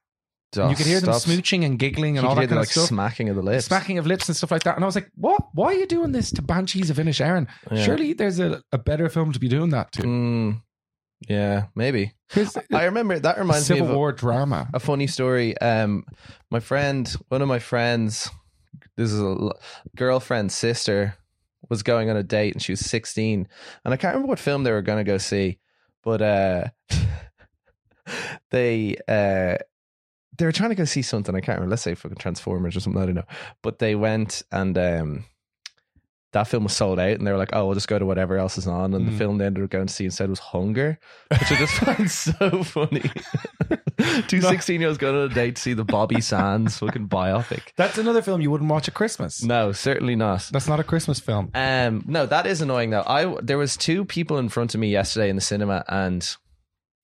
You 0.55 0.75
could 0.75 0.85
hear 0.85 1.01
them 1.01 1.09
smooching 1.13 1.65
and 1.65 1.77
giggling 1.77 2.15
You 2.15 2.19
and 2.21 2.27
all 2.27 2.33
could 2.35 2.37
that 2.37 2.41
hear 2.43 2.47
the, 2.47 2.55
kind 2.55 2.59
like 2.61 2.67
of 2.67 2.71
stuff. 2.71 2.87
smacking 2.87 3.29
of 3.29 3.35
the 3.35 3.41
lips. 3.41 3.65
Smacking 3.65 3.97
of 3.97 4.07
lips 4.07 4.29
and 4.29 4.35
stuff 4.35 4.49
like 4.51 4.63
that. 4.63 4.75
And 4.75 4.83
I 4.83 4.87
was 4.87 4.95
like, 4.95 5.11
what? 5.15 5.41
Why 5.53 5.67
are 5.67 5.73
you 5.73 5.85
doing 5.85 6.13
this 6.13 6.31
to 6.31 6.41
Banshees 6.41 6.89
of 6.89 6.97
Inisherin? 6.97 7.47
Yeah. 7.69 7.83
Surely 7.83 8.13
there's 8.13 8.39
a, 8.39 8.61
a 8.71 8.77
better 8.77 9.09
film 9.09 9.33
to 9.33 9.39
be 9.39 9.49
doing 9.49 9.71
that 9.71 9.91
to. 9.93 10.03
Mm, 10.03 10.61
yeah, 11.27 11.65
maybe. 11.75 12.13
I 12.73 12.85
remember 12.85 13.19
that 13.19 13.37
reminds 13.37 13.65
Civil 13.65 13.85
me 13.85 13.89
of 13.89 13.95
a, 13.95 13.97
War 13.97 14.11
drama. 14.13 14.69
a 14.73 14.79
funny 14.79 15.07
story. 15.07 15.57
Um, 15.59 16.05
my 16.49 16.59
friend, 16.59 17.13
one 17.27 17.41
of 17.41 17.47
my 17.47 17.59
friends, 17.59 18.29
this 18.95 19.11
is 19.11 19.19
a 19.21 19.51
girlfriend's 19.95 20.55
sister, 20.55 21.15
was 21.69 21.83
going 21.83 22.09
on 22.09 22.15
a 22.17 22.23
date 22.23 22.53
and 22.53 22.61
she 22.61 22.71
was 22.71 22.79
16. 22.81 23.47
And 23.83 23.93
I 23.93 23.97
can't 23.97 24.13
remember 24.13 24.29
what 24.29 24.39
film 24.39 24.63
they 24.63 24.71
were 24.71 24.81
going 24.81 25.03
to 25.03 25.09
go 25.11 25.17
see, 25.17 25.59
but 26.03 26.21
uh, 26.21 26.65
they 28.51 28.95
uh, 29.07 29.57
they 30.37 30.45
were 30.45 30.51
trying 30.51 30.69
to 30.69 30.75
go 30.75 30.85
see 30.85 31.01
something. 31.01 31.35
I 31.35 31.39
can't 31.41 31.57
remember. 31.57 31.71
Let's 31.71 31.81
say 31.83 31.95
fucking 31.95 32.17
Transformers 32.17 32.75
or 32.75 32.79
something. 32.79 33.01
I 33.01 33.05
don't 33.05 33.15
know. 33.15 33.23
But 33.61 33.79
they 33.79 33.95
went 33.95 34.43
and 34.51 34.77
um, 34.77 35.25
that 36.33 36.47
film 36.47 36.63
was 36.63 36.73
sold 36.75 36.99
out, 36.99 37.17
and 37.17 37.25
they 37.25 37.31
were 37.31 37.37
like, 37.37 37.51
"Oh, 37.53 37.65
we'll 37.65 37.73
just 37.75 37.87
go 37.87 37.97
to 37.97 38.05
whatever 38.05 38.37
else 38.37 38.57
is 38.57 38.67
on." 38.67 38.93
And 38.93 39.07
Mm. 39.07 39.11
the 39.11 39.17
film 39.17 39.37
they 39.37 39.45
ended 39.45 39.63
up 39.63 39.69
going 39.69 39.87
to 39.87 39.93
see 39.93 40.05
instead 40.05 40.29
was 40.29 40.39
Hunger, 40.39 40.99
which 41.29 41.51
I 41.51 41.55
just 41.55 41.73
find 41.79 42.11
so 42.11 42.63
funny. 42.63 43.09
Two 44.27 44.41
16 44.41 44.79
year 44.79 44.89
olds 44.89 44.99
going 44.99 45.15
on 45.15 45.31
a 45.31 45.33
date 45.33 45.55
to 45.55 45.61
see 45.61 45.73
the 45.73 45.83
Bobby 45.83 46.21
Sands 46.21 46.77
fucking 46.77 47.07
biopic. 47.09 47.61
That's 47.77 47.97
another 47.97 48.21
film 48.21 48.41
you 48.41 48.51
wouldn't 48.51 48.69
watch 48.69 48.87
at 48.87 48.93
Christmas. 48.93 49.41
No, 49.43 49.71
certainly 49.71 50.15
not. 50.15 50.47
That's 50.51 50.67
not 50.67 50.79
a 50.79 50.83
Christmas 50.83 51.19
film. 51.19 51.49
Um, 51.55 52.03
no, 52.05 52.25
that 52.27 52.45
is 52.45 52.61
annoying 52.61 52.91
though. 52.91 53.03
I 53.07 53.35
there 53.41 53.57
was 53.57 53.75
two 53.75 54.05
people 54.05 54.37
in 54.37 54.49
front 54.49 54.75
of 54.75 54.79
me 54.79 54.89
yesterday 54.91 55.29
in 55.29 55.35
the 55.35 55.41
cinema, 55.41 55.83
and 55.87 56.27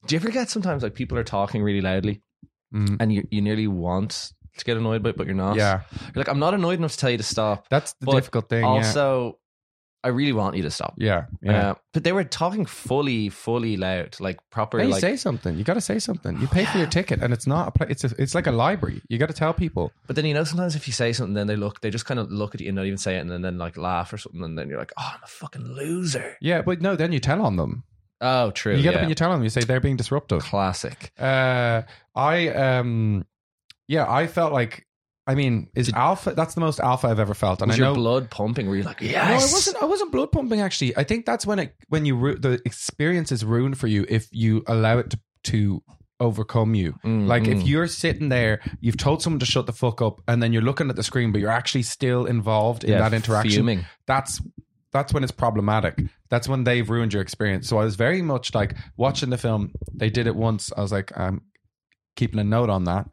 do 0.06 0.16
you 0.16 0.20
ever 0.20 0.30
get 0.30 0.50
sometimes 0.50 0.84
like 0.84 0.94
people 0.94 1.18
are 1.18 1.24
talking 1.24 1.64
really 1.64 1.82
loudly, 1.82 2.22
Mm. 2.74 2.98
and 3.00 3.14
you 3.14 3.28
you 3.30 3.42
nearly 3.42 3.68
want 3.68 4.34
to 4.58 4.66
get 4.66 4.78
annoyed 4.78 5.04
by, 5.04 5.10
it, 5.10 5.18
but 5.18 5.28
you're 5.28 5.36
not. 5.36 5.56
Yeah, 5.56 5.82
you're 6.14 6.24
like 6.24 6.28
I'm 6.30 6.40
not 6.40 6.54
annoyed 6.54 6.80
enough 6.80 6.94
to 6.94 6.98
tell 6.98 7.10
you 7.12 7.18
to 7.18 7.24
stop. 7.24 7.70
that's 7.70 7.94
the 7.94 8.12
difficult 8.12 8.50
thing. 8.50 8.62
yeah. 8.62 8.68
Also, 8.68 9.38
I 10.04 10.10
really 10.10 10.34
want 10.34 10.58
you 10.58 10.64
to 10.64 10.72
stop. 10.72 10.96
Yeah, 10.98 11.26
yeah. 11.42 11.72
Uh, 11.72 11.76
but 11.94 12.04
they 12.04 12.12
were 12.12 12.26
talking 12.26 12.66
fully, 12.66 13.30
fully 13.30 13.78
loud, 13.78 14.18
like 14.20 14.38
proper. 14.50 14.80
Hey, 14.80 14.88
like, 14.88 15.00
say 15.00 15.16
something. 15.16 15.58
You 15.58 15.64
got 15.64 15.76
to 15.76 15.82
say 15.82 15.98
something. 15.98 16.40
You 16.42 16.48
pay 16.48 16.66
for 16.72 16.78
your 16.78 16.88
ticket, 16.88 17.22
and 17.22 17.32
it's 17.34 17.48
not. 17.48 17.70
A 17.70 17.72
pla 17.72 17.88
it's 17.90 18.04
a, 18.04 18.12
It's 18.18 18.36
like 18.36 18.46
a 18.48 18.52
library. 18.52 19.02
You 19.08 19.18
got 19.18 19.30
to 19.30 19.34
tell 19.34 19.54
people. 19.54 19.92
But 20.06 20.18
then 20.18 20.26
you 20.26 20.34
know, 20.34 20.44
sometimes 20.44 20.76
if 20.76 20.88
you 20.88 20.94
say 20.94 21.14
something, 21.14 21.36
then 21.36 21.48
they 21.48 21.56
look, 21.56 21.80
they 21.80 21.90
just 21.90 22.06
kind 22.06 22.20
of 22.20 22.30
look 22.32 22.54
at 22.54 22.60
you 22.60 22.68
and 22.68 22.76
not 22.76 22.86
even 22.86 22.98
say 22.98 23.16
it, 23.16 23.20
and 23.20 23.32
then, 23.32 23.42
then 23.42 23.58
like 23.58 23.78
laugh 23.78 24.12
or 24.12 24.18
something, 24.18 24.44
and 24.44 24.58
then 24.58 24.68
you're 24.68 24.80
like, 24.80 24.92
oh, 24.98 25.12
I'm 25.14 25.22
a 25.24 25.28
fucking 25.28 25.66
loser. 25.66 26.36
Yeah, 26.42 26.64
but 26.64 26.82
no. 26.82 26.96
Then 26.98 27.14
you 27.14 27.20
tell 27.20 27.42
on 27.42 27.56
them. 27.56 27.84
Oh, 28.24 28.52
true. 28.52 28.76
you 28.76 28.82
get 28.84 28.94
yeah. 28.94 28.98
up 28.98 29.02
and 29.02 29.10
you 29.10 29.16
tell 29.16 29.32
them. 29.32 29.44
You 29.44 29.50
say 29.50 29.62
they're 29.62 29.80
being 29.80 29.98
disruptive. 29.98 30.42
Classic. 30.42 31.12
Uh, 31.20 31.84
I 32.16 32.48
um, 32.50 33.26
yeah, 33.88 34.10
I 34.10 34.28
felt 34.28 34.54
like. 34.54 34.88
I 35.26 35.36
mean, 35.36 35.70
is 35.74 35.90
alpha? 35.94 36.34
That's 36.36 36.54
the 36.54 36.60
most 36.60 36.82
alpha 36.82 37.08
I've 37.08 37.20
ever 37.20 37.34
felt, 37.34 37.62
and 37.62 37.70
Was 37.70 37.80
I 37.80 37.84
know. 37.84 37.88
your 37.90 37.96
blood 37.96 38.30
pumping? 38.30 38.68
Were 38.68 38.76
you 38.76 38.84
like, 38.84 39.00
yes? 39.00 39.14
No, 39.16 39.22
I 39.32 39.36
wasn't. 39.36 39.78
I 39.84 39.86
wasn't 39.86 40.12
blood 40.12 40.32
pumping. 40.34 40.60
Actually, 40.60 40.98
I 40.98 41.04
think 41.06 41.26
that's 41.26 41.46
when 41.46 41.60
it 41.60 41.76
when 41.88 42.06
you 42.06 42.16
ru- 42.18 42.36
the 42.38 42.60
experience 42.66 43.32
is 43.32 43.46
ruined 43.46 43.78
for 43.78 43.88
you 43.88 44.06
if 44.10 44.28
you 44.32 44.64
allow 44.68 44.98
it 44.98 45.12
to 45.12 45.20
to 45.46 45.82
overcome 46.20 46.76
you. 46.76 46.94
Mm, 47.06 47.28
Like 47.28 47.48
if 47.48 47.60
mm. 47.60 47.68
you're 47.68 47.88
sitting 47.88 48.30
there, 48.30 48.60
you've 48.82 48.98
told 48.98 49.22
someone 49.22 49.40
to 49.40 49.46
shut 49.46 49.66
the 49.66 49.74
fuck 49.74 50.02
up, 50.02 50.22
and 50.28 50.42
then 50.44 50.52
you're 50.54 50.62
looking 50.62 50.90
at 50.90 50.96
the 50.96 51.04
screen, 51.04 51.32
but 51.32 51.40
you're 51.42 51.50
actually 51.50 51.84
still 51.84 52.26
involved 52.26 52.84
in 52.84 52.92
Yeah, 52.92 53.00
that 53.00 53.14
interaction. 53.14 53.52
fuming. 53.52 53.86
That's 54.08 54.42
that's 54.94 55.14
when 55.14 55.24
it's 55.24 55.32
problematic. 55.32 56.00
That's 56.30 56.48
when 56.48 56.64
they've 56.64 56.90
ruined 56.90 57.14
your 57.14 57.22
experience. 57.22 57.68
So 57.68 57.78
I 57.78 57.84
was 57.84 57.96
very 57.96 58.22
much 58.22 58.54
like 58.54 58.76
watching 58.96 59.30
the 59.30 59.38
film. 59.38 59.72
They 59.94 60.10
did 60.10 60.28
it 60.28 60.36
once. 60.36 60.72
I 60.76 60.82
was 60.82 60.92
like, 60.92 61.12
I'm 61.18 61.42
keeping 62.16 62.40
a 62.40 62.44
note 62.44 62.70
on 62.70 62.86
that, 62.86 63.08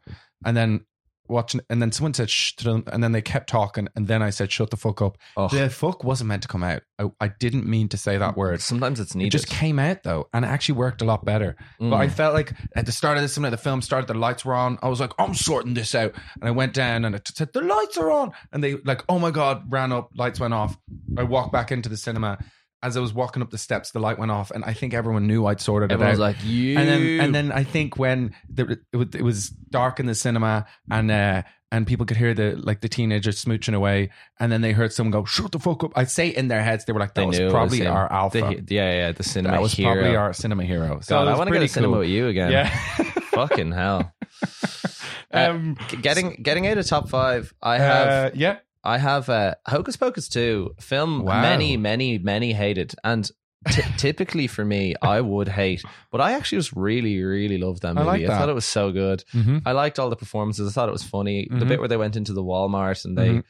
and 0.45 0.55
then 0.55 0.85
watching, 1.27 1.61
and 1.69 1.81
then 1.81 1.91
someone 1.91 2.13
said 2.13 2.29
shh 2.29 2.53
to 2.57 2.63
them, 2.65 2.83
and 2.91 3.03
then 3.03 3.11
they 3.11 3.21
kept 3.21 3.49
talking, 3.49 3.87
and 3.95 4.07
then 4.07 4.21
I 4.21 4.29
said 4.29 4.51
shut 4.51 4.69
the 4.69 4.77
fuck 4.77 5.01
up. 5.01 5.17
Oh. 5.37 5.47
The 5.47 5.69
fuck 5.69 6.03
wasn't 6.03 6.27
meant 6.29 6.41
to 6.43 6.47
come 6.47 6.63
out. 6.63 6.81
I, 6.99 7.05
I 7.19 7.27
didn't 7.39 7.65
mean 7.65 7.87
to 7.89 7.97
say 7.97 8.17
that 8.17 8.35
word. 8.37 8.61
Sometimes 8.61 8.99
it's 8.99 9.15
It 9.15 9.29
just 9.29 9.47
came 9.47 9.79
out 9.79 10.03
though, 10.03 10.27
and 10.33 10.43
it 10.45 10.47
actually 10.49 10.75
worked 10.75 11.01
a 11.01 11.05
lot 11.05 11.23
better. 11.25 11.55
But 11.79 11.85
Mm. 11.85 11.97
I 11.97 12.07
felt 12.09 12.33
like 12.33 12.53
at 12.75 12.85
the 12.85 12.91
start 12.91 13.17
of 13.17 13.23
this, 13.23 13.37
when 13.37 13.49
the 13.51 13.57
film 13.57 13.81
started, 13.81 14.07
the 14.07 14.13
lights 14.13 14.43
were 14.45 14.53
on. 14.55 14.77
I 14.81 14.87
was 14.89 14.99
like, 14.99 15.13
I'm 15.19 15.33
sorting 15.33 15.73
this 15.73 15.95
out, 15.95 16.13
and 16.39 16.47
I 16.47 16.51
went 16.51 16.73
down 16.73 17.05
and 17.05 17.15
I 17.15 17.19
t- 17.19 17.33
said, 17.35 17.53
the 17.53 17.61
lights 17.61 17.97
are 17.97 18.11
on, 18.11 18.31
and 18.51 18.63
they 18.63 18.75
like, 18.75 19.03
oh 19.09 19.19
my 19.19 19.31
god, 19.31 19.71
ran 19.71 19.91
up, 19.91 20.09
lights 20.15 20.39
went 20.39 20.53
off. 20.53 20.77
I 21.17 21.23
walked 21.23 21.51
back 21.51 21.71
into 21.71 21.89
the 21.89 21.97
cinema. 21.97 22.37
As 22.83 22.97
I 22.97 22.99
was 22.99 23.13
walking 23.13 23.41
up 23.43 23.51
the 23.51 23.57
steps, 23.57 23.91
the 23.91 23.99
light 23.99 24.17
went 24.17 24.31
off, 24.31 24.51
and 24.51 24.63
I 24.65 24.73
think 24.73 24.93
everyone 24.93 25.27
knew 25.27 25.45
I'd 25.45 25.61
sorted 25.61 25.91
Everyone 25.91 26.09
it 26.09 26.11
was 26.17 26.19
out. 26.19 26.23
like, 26.23 26.43
you. 26.43 26.77
and 26.77 26.87
then, 26.87 27.19
and 27.19 27.35
then 27.35 27.51
I 27.51 27.63
think 27.63 27.97
when 27.97 28.33
the, 28.49 28.79
it, 28.91 28.97
was, 28.97 29.07
it 29.13 29.21
was 29.21 29.49
dark 29.49 29.99
in 29.99 30.07
the 30.07 30.15
cinema, 30.15 30.65
and 30.89 31.11
uh, 31.11 31.43
and 31.71 31.87
people 31.87 32.05
could 32.05 32.17
hear 32.17 32.33
the 32.33 32.55
like 32.55 32.81
the 32.81 32.89
teenagers 32.89 33.43
smooching 33.43 33.73
away, 33.73 34.09
and 34.39 34.51
then 34.51 34.61
they 34.61 34.71
heard 34.71 34.91
someone 34.91 35.11
go, 35.11 35.25
"Shut 35.25 35.51
the 35.51 35.59
fuck 35.59 35.83
up!" 35.83 35.91
I'd 35.95 36.09
say 36.09 36.29
in 36.29 36.47
their 36.47 36.61
heads, 36.61 36.85
they 36.85 36.93
were 36.93 36.99
like, 36.99 37.13
"That 37.13 37.21
they 37.21 37.27
was 37.27 37.39
knew 37.39 37.47
it 37.47 37.51
probably 37.51 37.79
was 37.79 37.87
him. 37.87 37.93
our 37.93 38.11
alpha." 38.11 38.39
The, 38.39 38.75
yeah, 38.75 38.91
yeah, 38.93 39.11
the 39.11 39.23
cinema 39.23 39.55
that 39.55 39.61
was 39.61 39.73
hero. 39.73 39.93
probably 39.93 40.15
our 40.15 40.33
cinema 40.33 40.63
hero. 40.63 40.99
So 41.01 41.15
God, 41.15 41.27
I 41.27 41.37
want 41.37 41.47
to 41.49 41.53
go 41.53 41.59
to 41.61 41.67
cinema 41.67 41.99
with 41.99 42.09
you 42.09 42.27
again. 42.27 42.51
Yeah. 42.51 42.69
Fucking 43.31 43.71
hell. 43.71 44.11
Uh, 45.33 45.49
um, 45.51 45.77
getting 46.01 46.33
getting 46.43 46.67
out 46.67 46.77
of 46.77 46.85
top 46.85 47.07
five, 47.07 47.53
I 47.61 47.77
have 47.77 48.07
uh, 48.07 48.31
yeah. 48.35 48.57
I 48.83 48.97
have 48.97 49.29
uh, 49.29 49.55
Hocus 49.67 49.95
Pocus 49.97 50.27
2, 50.29 50.75
film 50.79 51.23
Wow. 51.23 51.41
many, 51.41 51.77
many, 51.77 52.17
many 52.17 52.53
hated. 52.53 52.95
And 53.03 53.29
t- 53.69 53.81
typically 53.97 54.47
for 54.47 54.65
me, 54.65 54.95
I 55.01 55.21
would 55.21 55.47
hate, 55.47 55.83
but 56.11 56.19
I 56.21 56.31
actually 56.33 56.57
just 56.59 56.73
really, 56.73 57.21
really 57.23 57.57
loved 57.59 57.83
that 57.83 57.89
I 57.89 57.93
movie. 57.93 58.05
like 58.07 58.21
I 58.23 58.37
thought 58.39 58.49
it 58.49 58.53
was 58.55 58.65
so 58.65 58.91
good. 58.91 59.23
Mm-hmm. 59.33 59.59
I 59.65 59.73
liked 59.73 59.99
all 59.99 60.09
the 60.09 60.15
performances. 60.15 60.67
I 60.67 60.71
thought 60.71 60.89
it 60.89 60.93
was 60.93 61.03
funny. 61.03 61.47
The 61.49 61.57
Mhm. 61.65 61.67
bit 61.67 61.79
where 61.79 61.87
they 61.87 61.97
went 61.97 62.15
into 62.15 62.33
the 62.33 62.43
Walmart 62.43 63.05
and 63.05 63.17
they 63.17 63.29
Mhm. 63.29 63.43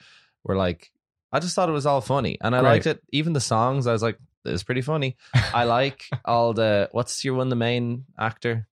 were 0.44 0.58
like, 0.58 0.92
I 1.32 1.40
just 1.40 1.56
thought 1.56 1.70
it 1.70 1.74
was 1.74 1.86
all 1.86 2.02
funny. 2.02 2.38
And 2.42 2.54
I 2.54 2.60
Great. 2.60 2.70
liked 2.70 2.88
it. 2.88 3.02
Even 3.14 3.32
the 3.32 3.40
songs, 3.40 3.88
I 3.88 3.94
was 3.94 4.04
like, 4.04 4.18
it's 4.44 4.64
pretty 4.64 4.82
funny. 4.82 5.16
I 5.34 5.64
like 5.64 6.04
all 6.26 6.52
the, 6.54 6.90
what's 6.92 7.24
your 7.24 7.36
one, 7.36 7.48
the 7.48 7.56
main 7.56 8.04
actor? 8.20 8.68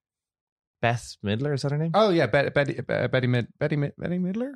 Beth 0.82 1.16
Midler, 1.26 1.54
is 1.54 1.62
that 1.64 1.72
her 1.72 1.78
name? 1.78 1.92
Oh 1.94 2.10
yeah, 2.10 2.28
Betty 2.28 2.50
Betty 2.52 2.74
Betty 2.82 3.28
Mid 3.28 3.48
Betty 3.60 3.76
Betty 3.76 4.18
Midler. 4.18 4.54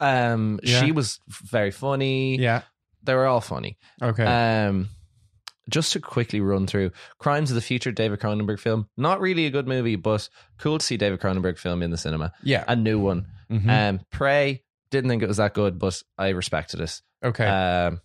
Um, 0.00 0.60
Yeah. 0.62 0.80
She 0.84 0.92
was 0.92 1.20
very 1.28 1.70
funny. 1.70 2.38
Yeah. 2.38 2.62
They 3.04 3.14
were 3.14 3.26
all 3.26 3.40
funny. 3.40 3.78
Okay. 4.00 4.24
Um, 4.24 4.88
just 5.70 5.92
to 5.92 6.00
quickly 6.00 6.40
run 6.40 6.66
through 6.66 6.90
Crimes 7.18 7.50
of 7.50 7.54
the 7.54 7.60
Future, 7.60 7.92
David 7.92 8.20
Cronenberg 8.20 8.58
film. 8.58 8.88
Not 8.96 9.20
really 9.20 9.46
a 9.46 9.50
good 9.50 9.66
movie, 9.68 9.96
but 9.96 10.28
cool 10.58 10.78
to 10.78 10.84
see 10.84 10.96
David 10.96 11.20
Cronenberg 11.20 11.58
film 11.58 11.82
in 11.82 11.90
the 11.90 11.96
cinema. 11.98 12.32
yeah. 12.42 12.64
A 12.68 12.76
new 12.76 12.98
one. 12.98 13.26
Mhm. 13.50 13.68
Um, 13.90 14.00
Prey. 14.10 14.62
Didn't 14.90 15.08
think 15.08 15.22
it 15.22 15.28
was 15.28 15.36
that 15.38 15.54
good, 15.54 15.78
but 15.78 16.02
I 16.18 16.30
respected 16.30 16.80
it. 16.80 17.00
okay. 17.24 17.46
Um, 17.46 18.00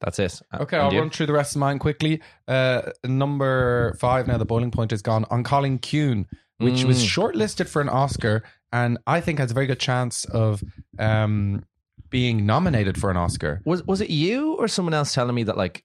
that's 0.00 0.18
it. 0.18 0.40
Uh, 0.52 0.58
Okay, 0.62 0.76
and 0.78 0.86
I'll 0.86 0.92
you? 0.92 1.00
run 1.00 1.10
through 1.10 1.26
the 1.26 1.32
rest 1.32 1.56
of 1.56 1.60
mine 1.60 1.78
quickly. 1.78 2.22
Uh, 2.48 2.82
number 3.04 3.94
five 3.98 4.26
now, 4.26 4.38
the 4.38 4.44
boiling 4.46 4.70
point 4.70 4.92
is 4.92 5.02
gone 5.02 5.24
on 5.30 5.42
Cailín 5.44 5.78
Ciúin, 5.80 6.26
which 6.58 6.84
was 6.84 7.02
Mm. 7.04 7.06
shortlisted 7.32 7.68
for 7.68 7.82
an 7.82 7.88
Oscar, 7.88 8.42
and 8.72 8.98
I 9.06 9.20
think 9.20 9.38
has 9.38 9.50
a 9.50 9.54
very 9.54 9.66
good 9.66 9.80
chance 9.80 10.24
of 10.26 10.62
um, 10.98 11.64
being 12.08 12.46
nominated 12.46 12.98
for 13.00 13.10
an 13.10 13.16
Oscar. 13.16 13.60
Was 13.64 13.82
was 13.84 14.00
it 14.00 14.10
you 14.10 14.54
or 14.54 14.68
someone 14.68 14.94
else 14.94 15.14
telling 15.14 15.34
me 15.34 15.42
that 15.44 15.56
like 15.56 15.84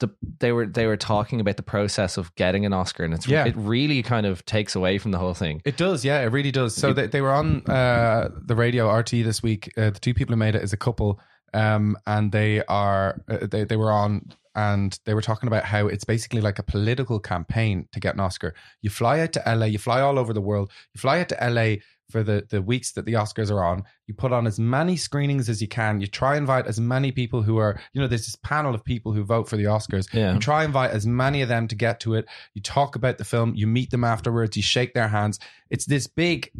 the 0.00 0.08
they 0.40 0.52
were 0.52 0.66
they 0.66 0.86
were 0.86 0.96
talking 0.96 1.40
about 1.40 1.56
the 1.56 1.62
process 1.62 2.16
of 2.16 2.34
getting 2.34 2.66
an 2.66 2.72
Oscar 2.72 3.04
and 3.04 3.14
it's 3.14 3.26
Yeah. 3.28 3.44
it 3.46 3.54
really 3.56 4.02
kind 4.02 4.26
of 4.26 4.44
takes 4.44 4.74
away 4.74 4.98
from 4.98 5.12
the 5.12 5.18
whole 5.18 5.34
thing. 5.34 5.62
It 5.64 5.76
does, 5.76 6.04
yeah, 6.04 6.20
it 6.22 6.26
really 6.32 6.50
does. 6.50 6.74
So 6.74 6.92
they, 6.92 7.06
they 7.06 7.20
were 7.20 7.30
on 7.32 7.62
uh, 7.66 8.28
the 8.46 8.56
radio 8.56 8.88
RTÉ 8.88 9.22
this 9.24 9.42
week. 9.42 9.72
Uh, 9.76 9.90
the 9.90 10.00
two 10.00 10.12
people 10.14 10.32
who 10.32 10.38
made 10.38 10.54
it 10.56 10.62
is 10.62 10.72
a 10.72 10.76
couple, 10.76 11.20
um, 11.54 11.96
and 12.06 12.32
they 12.32 12.64
are 12.64 13.22
uh, 13.28 13.46
they 13.46 13.64
they 13.64 13.76
were 13.76 13.92
on 13.92 14.32
and 14.54 14.98
they 15.04 15.14
were 15.14 15.22
talking 15.22 15.46
about 15.46 15.64
how 15.64 15.86
it's 15.86 16.04
basically 16.04 16.40
like 16.40 16.58
a 16.58 16.62
political 16.62 17.18
campaign 17.18 17.88
to 17.92 18.00
get 18.00 18.14
an 18.14 18.20
Oscar. 18.20 18.54
You 18.80 18.90
fly 18.90 19.20
out 19.20 19.32
to 19.34 19.42
LA, 19.46 19.66
you 19.66 19.78
fly 19.78 20.00
all 20.00 20.18
over 20.18 20.32
the 20.32 20.40
world, 20.40 20.70
you 20.94 21.00
fly 21.00 21.20
out 21.20 21.28
to 21.30 21.38
LA 21.40 21.76
for 22.10 22.22
the 22.22 22.46
the 22.50 22.60
weeks 22.60 22.92
that 22.92 23.06
the 23.06 23.14
Oscars 23.14 23.50
are 23.50 23.64
on. 23.64 23.84
You 24.06 24.14
put 24.14 24.32
on 24.32 24.46
as 24.46 24.58
many 24.58 24.96
screenings 24.96 25.48
as 25.48 25.62
you 25.62 25.68
can. 25.68 26.00
You 26.00 26.06
try 26.06 26.32
and 26.36 26.42
invite 26.42 26.66
as 26.66 26.78
many 26.78 27.10
people 27.10 27.42
who 27.42 27.56
are, 27.56 27.80
you 27.94 28.00
know, 28.00 28.06
there's 28.06 28.26
this 28.26 28.36
panel 28.36 28.74
of 28.74 28.84
people 28.84 29.12
who 29.12 29.24
vote 29.24 29.48
for 29.48 29.56
the 29.56 29.64
Oscars. 29.64 30.12
Yeah. 30.12 30.34
You 30.34 30.38
try 30.38 30.62
and 30.62 30.68
invite 30.68 30.90
as 30.90 31.06
many 31.06 31.42
of 31.42 31.48
them 31.48 31.66
to 31.68 31.74
get 31.74 32.00
to 32.00 32.14
it. 32.14 32.26
You 32.54 32.62
talk 32.62 32.94
about 32.94 33.18
the 33.18 33.24
film, 33.24 33.54
you 33.54 33.66
meet 33.66 33.90
them 33.90 34.04
afterwards, 34.04 34.56
you 34.56 34.62
shake 34.62 34.92
their 34.92 35.08
hands. 35.08 35.38
It's 35.70 35.86
this 35.86 36.06
big, 36.06 36.50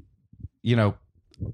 you 0.63 0.77
know, 0.77 0.95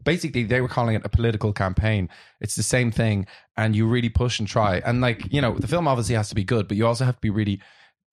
basically 0.05 0.44
they 0.44 0.61
were 0.61 0.68
calling 0.68 0.94
it 0.94 1.03
a 1.05 1.09
political 1.09 1.53
campaign. 1.53 2.09
It's 2.40 2.55
the 2.55 2.62
same 2.62 2.90
thing. 2.90 3.27
And 3.57 3.74
you 3.74 3.87
really 3.87 4.09
push 4.09 4.38
and 4.38 4.48
try. 4.48 4.81
And 4.85 5.01
like, 5.01 5.33
you 5.33 5.40
know, 5.40 5.57
the 5.59 5.68
film 5.68 5.88
obviously 5.88 6.14
has 6.14 6.29
to 6.29 6.35
be 6.35 6.44
good, 6.44 6.68
but 6.68 6.77
you 6.77 6.87
also 6.87 7.05
have 7.05 7.16
to 7.16 7.20
be 7.20 7.31
really 7.31 7.61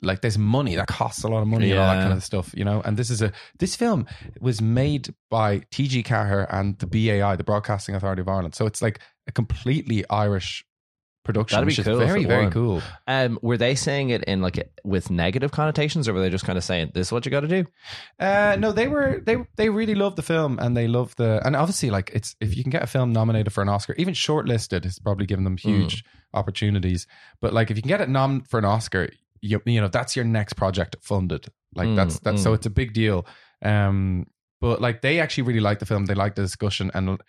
like 0.01 0.21
there's 0.21 0.37
money 0.37 0.75
that 0.75 0.87
costs 0.87 1.23
a 1.23 1.27
lot 1.27 1.41
of 1.41 1.47
money 1.47 1.71
and 1.71 1.79
all 1.79 1.87
that 1.87 2.01
kind 2.01 2.13
of 2.13 2.23
stuff, 2.23 2.53
you 2.55 2.65
know. 2.65 2.81
And 2.83 2.97
this 2.97 3.09
is 3.09 3.21
a 3.21 3.31
this 3.59 3.75
film 3.75 4.05
was 4.39 4.61
made 4.61 5.13
by 5.29 5.59
TG 5.71 6.03
Ceathair 6.05 6.47
and 6.49 6.77
the 6.79 6.87
BAI, 6.87 7.35
the 7.35 7.43
Broadcasting 7.43 7.95
Authority 7.95 8.21
of 8.21 8.27
Ireland. 8.27 8.55
So 8.55 8.65
it's 8.65 8.81
like 8.81 8.99
a 9.27 9.31
completely 9.31 10.07
Irish 10.09 10.65
production, 11.25 11.57
That'd 11.57 11.75
be 11.75 11.83
cool 11.83 11.97
very 11.97 12.23
very 12.23 12.49
cool. 12.49 12.81
Um, 13.07 13.37
were 13.41 13.57
they 13.57 13.75
saying 13.75 14.11
it 14.11 14.23
in 14.23 14.41
like 14.41 14.71
with 14.83 15.09
negative 15.09 15.51
connotations, 15.51 16.07
or 16.07 16.13
were 16.13 16.21
they 16.21 16.29
just 16.29 16.45
kind 16.45 16.57
of 16.57 16.63
saying 16.63 16.91
this 16.93 17.07
is 17.07 17.11
what 17.11 17.25
you 17.25 17.31
got 17.31 17.41
to 17.41 17.47
do? 17.47 17.65
Uh, 18.19 18.55
no, 18.57 18.71
they 18.71 18.87
were 18.87 19.21
they 19.25 19.37
they 19.57 19.69
really 19.69 19.95
love 19.95 20.15
the 20.15 20.21
film 20.21 20.57
and 20.59 20.77
they 20.77 20.87
love 20.87 21.15
the 21.17 21.41
and 21.45 21.55
obviously 21.55 21.89
like 21.89 22.11
it's 22.13 22.35
if 22.39 22.55
you 22.55 22.63
can 22.63 22.69
get 22.69 22.83
a 22.83 22.87
film 22.87 23.11
nominated 23.11 23.51
for 23.51 23.61
an 23.61 23.69
Oscar, 23.69 23.93
even 23.97 24.13
shortlisted, 24.13 24.85
has 24.85 24.99
probably 24.99 25.25
given 25.25 25.43
them 25.43 25.57
huge 25.57 26.03
opportunities. 26.33 27.07
But 27.41 27.53
like 27.53 27.71
if 27.71 27.77
you 27.77 27.83
can 27.83 27.89
get 27.89 28.01
it 28.01 28.09
nom 28.09 28.43
for 28.43 28.57
an 28.57 28.65
Oscar, 28.65 29.09
you 29.41 29.61
you 29.65 29.81
know 29.81 29.87
that's 29.89 30.15
your 30.15 30.25
next 30.25 30.53
project 30.53 30.95
funded. 31.01 31.47
Like 31.75 31.89
Mm, 31.89 31.95
that's 31.95 32.19
that's 32.19 32.41
so 32.41 32.51
mm. 32.51 32.55
it's 32.55 32.65
a 32.65 32.69
big 32.69 32.93
deal. 32.93 33.25
Um, 33.61 34.27
but 34.61 34.81
like 34.81 35.01
they 35.01 35.19
actually 35.19 35.43
really 35.43 35.59
like 35.59 35.79
the 35.79 35.85
film. 35.85 36.05
They 36.05 36.15
like 36.15 36.35
the 36.35 36.41
discussion 36.41 36.91
and 36.93 37.19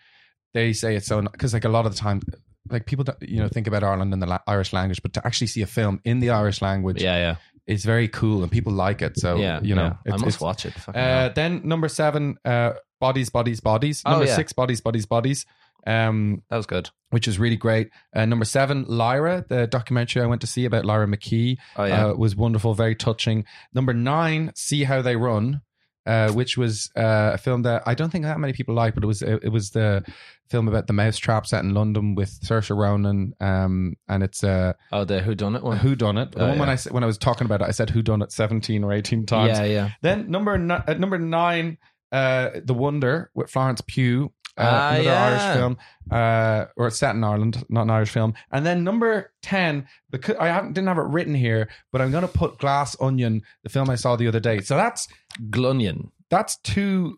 they 0.53 0.73
say 0.73 0.95
it's 0.95 1.07
so 1.07 1.21
because 1.21 1.53
like 1.53 1.65
a 1.65 1.69
lot 1.69 1.85
of 1.85 1.93
the 1.93 1.97
time. 1.97 2.21
Like 2.69 2.85
people, 2.85 3.05
you 3.21 3.39
know, 3.39 3.47
think 3.47 3.67
about 3.67 3.83
Ireland 3.83 4.13
and 4.13 4.21
the 4.21 4.27
la- 4.27 4.39
Irish 4.47 4.73
language, 4.73 5.01
but 5.01 5.13
to 5.13 5.25
actually 5.25 5.47
see 5.47 5.61
a 5.61 5.67
film 5.67 5.99
in 6.03 6.19
the 6.19 6.29
Irish 6.31 6.61
language 6.61 7.01
Yeah, 7.01 7.17
yeah, 7.17 7.35
it's 7.65 7.83
very 7.85 8.07
cool, 8.07 8.43
and 8.43 8.51
people 8.51 8.73
like 8.73 9.01
it. 9.01 9.17
So 9.17 9.37
yeah. 9.37 9.59
you 9.61 9.75
know, 9.75 9.97
yeah. 10.05 10.13
I 10.13 10.17
must 10.17 10.41
watch 10.41 10.65
it. 10.65 10.73
Uh, 10.87 11.29
then 11.29 11.61
number 11.63 11.87
seven, 11.89 12.37
uh, 12.45 12.73
bodies, 12.99 13.29
bodies, 13.29 13.59
bodies. 13.59 14.01
Oh, 14.05 14.11
Number 14.11 14.25
yeah. 14.25 14.35
six, 14.35 14.53
bodies, 14.53 14.81
bodies, 14.81 15.05
bodies. 15.05 15.45
Um, 15.85 16.43
that 16.49 16.57
was 16.57 16.65
good. 16.65 16.89
which 17.11 17.29
is 17.29 17.39
really 17.39 17.55
great. 17.55 17.89
Uh, 18.13 18.25
number 18.25 18.43
seven, 18.43 18.83
Lyra, 18.89 19.45
the 19.47 19.67
documentary 19.67 20.21
I 20.21 20.25
went 20.25 20.41
to 20.41 20.47
see 20.47 20.65
about 20.65 20.83
Lyra 20.83 21.07
McKee, 21.07 21.57
Oh 21.77 21.85
yeah, 21.85 22.07
uh, 22.07 22.13
was 22.13 22.35
wonderful, 22.35 22.73
very 22.73 22.93
touching. 22.95 23.45
Number 23.73 23.93
nine, 23.93 24.51
See 24.53 24.83
How 24.83 25.01
They 25.01 25.15
Run, 25.15 25.61
uh, 26.07 26.31
which 26.31 26.57
was 26.57 26.89
uh, 26.95 27.31
a 27.33 27.37
film 27.37 27.61
that 27.63 27.83
I 27.85 27.93
don't 27.93 28.09
think 28.09 28.23
that 28.23 28.39
many 28.39 28.53
people 28.53 28.73
like, 28.73 28.95
but 28.95 29.03
it 29.03 29.07
was 29.07 29.21
it, 29.21 29.43
it 29.43 29.49
was 29.49 29.71
the 29.71 30.03
film 30.49 30.67
about 30.69 30.87
the 30.87 30.93
mousetrap 30.93 31.45
set 31.45 31.63
in 31.63 31.73
London 31.73 32.15
with 32.15 32.39
Saoirse 32.41 32.75
Ronan, 32.75 33.33
um, 33.41 33.95
and 34.07 34.23
it's 34.23 34.43
uh, 34.43 34.73
oh 34.93 35.03
the 35.03 35.21
Who 35.21 35.35
Done 35.35 35.55
It 35.55 35.63
one. 35.63 35.77
Who 35.77 35.95
Done 35.95 36.17
It. 36.17 36.31
The 36.31 36.39
Oh, 36.43 36.47
one 36.49 36.59
when 36.59 36.69
yeah. 36.69 36.77
I 36.87 36.93
when 36.93 37.03
I 37.03 37.07
was 37.07 37.17
talking 37.17 37.45
about 37.45 37.61
it, 37.61 37.65
I 37.67 37.71
said 37.71 37.89
Who 37.89 38.01
Done 38.01 38.21
It 38.21 38.31
seventeen 38.31 38.83
or 38.83 38.93
eighteen 38.93 39.25
times. 39.25 39.57
Yeah, 39.59 39.65
yeah. 39.65 39.89
Then 40.01 40.31
number 40.31 40.53
uh, 40.53 40.93
number 40.93 41.19
nine, 41.19 41.77
uh, 42.11 42.51
The 42.63 42.73
Wonder 42.73 43.29
with 43.35 43.49
Florence 43.49 43.81
Pugh. 43.85 44.31
Uh, 44.57 44.63
Ah, 44.63 44.89
another 44.89 45.03
yeah. 45.03 45.25
Irish 45.25 45.57
film, 45.57 45.77
uh, 46.11 46.65
or 46.75 46.87
it's 46.87 46.97
set 46.97 47.15
in 47.15 47.23
Ireland, 47.23 47.63
not 47.69 47.83
an 47.83 47.89
Irish 47.89 48.09
film. 48.09 48.33
And 48.51 48.65
then 48.65 48.83
number 48.83 49.31
ten, 49.41 49.87
because 50.09 50.35
I 50.39 50.47
haven't, 50.47 50.73
didn't 50.73 50.87
have 50.87 50.97
it 50.97 51.05
written 51.05 51.35
here, 51.35 51.69
but 51.91 52.01
I'm 52.01 52.11
going 52.11 52.23
to 52.23 52.27
put 52.27 52.57
Glass 52.57 52.95
Onion, 52.99 53.43
the 53.63 53.69
film 53.69 53.89
I 53.89 53.95
saw 53.95 54.15
the 54.15 54.27
other 54.27 54.39
day. 54.39 54.61
So 54.61 54.75
that's 54.75 55.07
Glunion. 55.49 56.11
that's 56.29 56.57
two. 56.59 57.17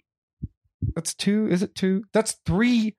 That's 0.96 1.14
two. 1.14 1.48
Is 1.48 1.62
it 1.64 1.76
two? 1.76 2.04
That's 2.14 2.34
three. 2.46 2.96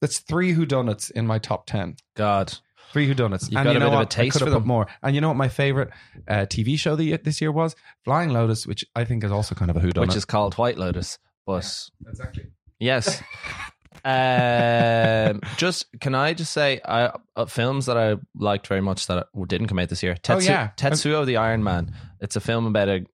That's 0.00 0.18
three 0.18 0.54
whodunits 0.54 1.10
in 1.10 1.26
my 1.26 1.38
top 1.38 1.66
ten. 1.66 1.96
God. 2.14 2.52
Three 2.92 3.08
whodunits. 3.12 3.50
You've 3.50 3.56
and 3.58 3.64
got 3.64 3.70
you 3.72 3.76
a 3.76 3.80
know 3.80 3.86
bit 3.86 3.86
of 3.86 3.92
a 3.94 3.96
what? 3.96 4.10
taste 4.10 4.36
I 4.36 4.38
could 4.38 4.48
have 4.52 4.62
put 4.62 4.66
more. 4.66 4.86
And 5.02 5.14
you 5.14 5.20
know 5.20 5.28
what 5.28 5.36
my 5.36 5.48
favorite 5.48 5.90
uh, 6.28 6.46
TV 6.46 6.78
show 6.78 6.94
the, 6.94 7.16
this 7.16 7.40
year 7.40 7.50
was? 7.50 7.74
Flying 8.04 8.30
Lotus, 8.30 8.66
which 8.66 8.84
I 8.94 9.04
think 9.04 9.24
is 9.24 9.32
also 9.32 9.54
kind 9.54 9.70
of 9.70 9.76
a 9.76 9.80
whodunit. 9.80 10.00
Which 10.00 10.16
is 10.16 10.24
called 10.24 10.54
White 10.54 10.78
Lotus. 10.78 11.18
But 11.46 11.68
exactly. 12.06 12.46
Yes. 12.78 13.22
um, 14.04 15.40
just 15.56 15.86
can 16.00 16.14
I 16.14 16.34
just 16.34 16.52
say, 16.52 16.80
I, 16.84 17.12
uh, 17.36 17.46
films 17.46 17.86
that 17.86 17.96
I 17.96 18.16
liked 18.36 18.66
very 18.66 18.80
much 18.80 19.06
that 19.06 19.26
didn't 19.46 19.68
come 19.68 19.78
out 19.78 19.88
this 19.88 20.02
year. 20.02 20.14
Tetsu, 20.14 20.34
Oh, 20.34 20.38
yeah. 20.40 20.70
Tetsuo 20.76 21.24
the 21.26 21.36
Iron 21.36 21.64
Man. 21.64 21.94
It's 22.20 22.36
a 22.36 22.40
film 22.40 22.66
about 22.66 22.88
a 22.88 23.06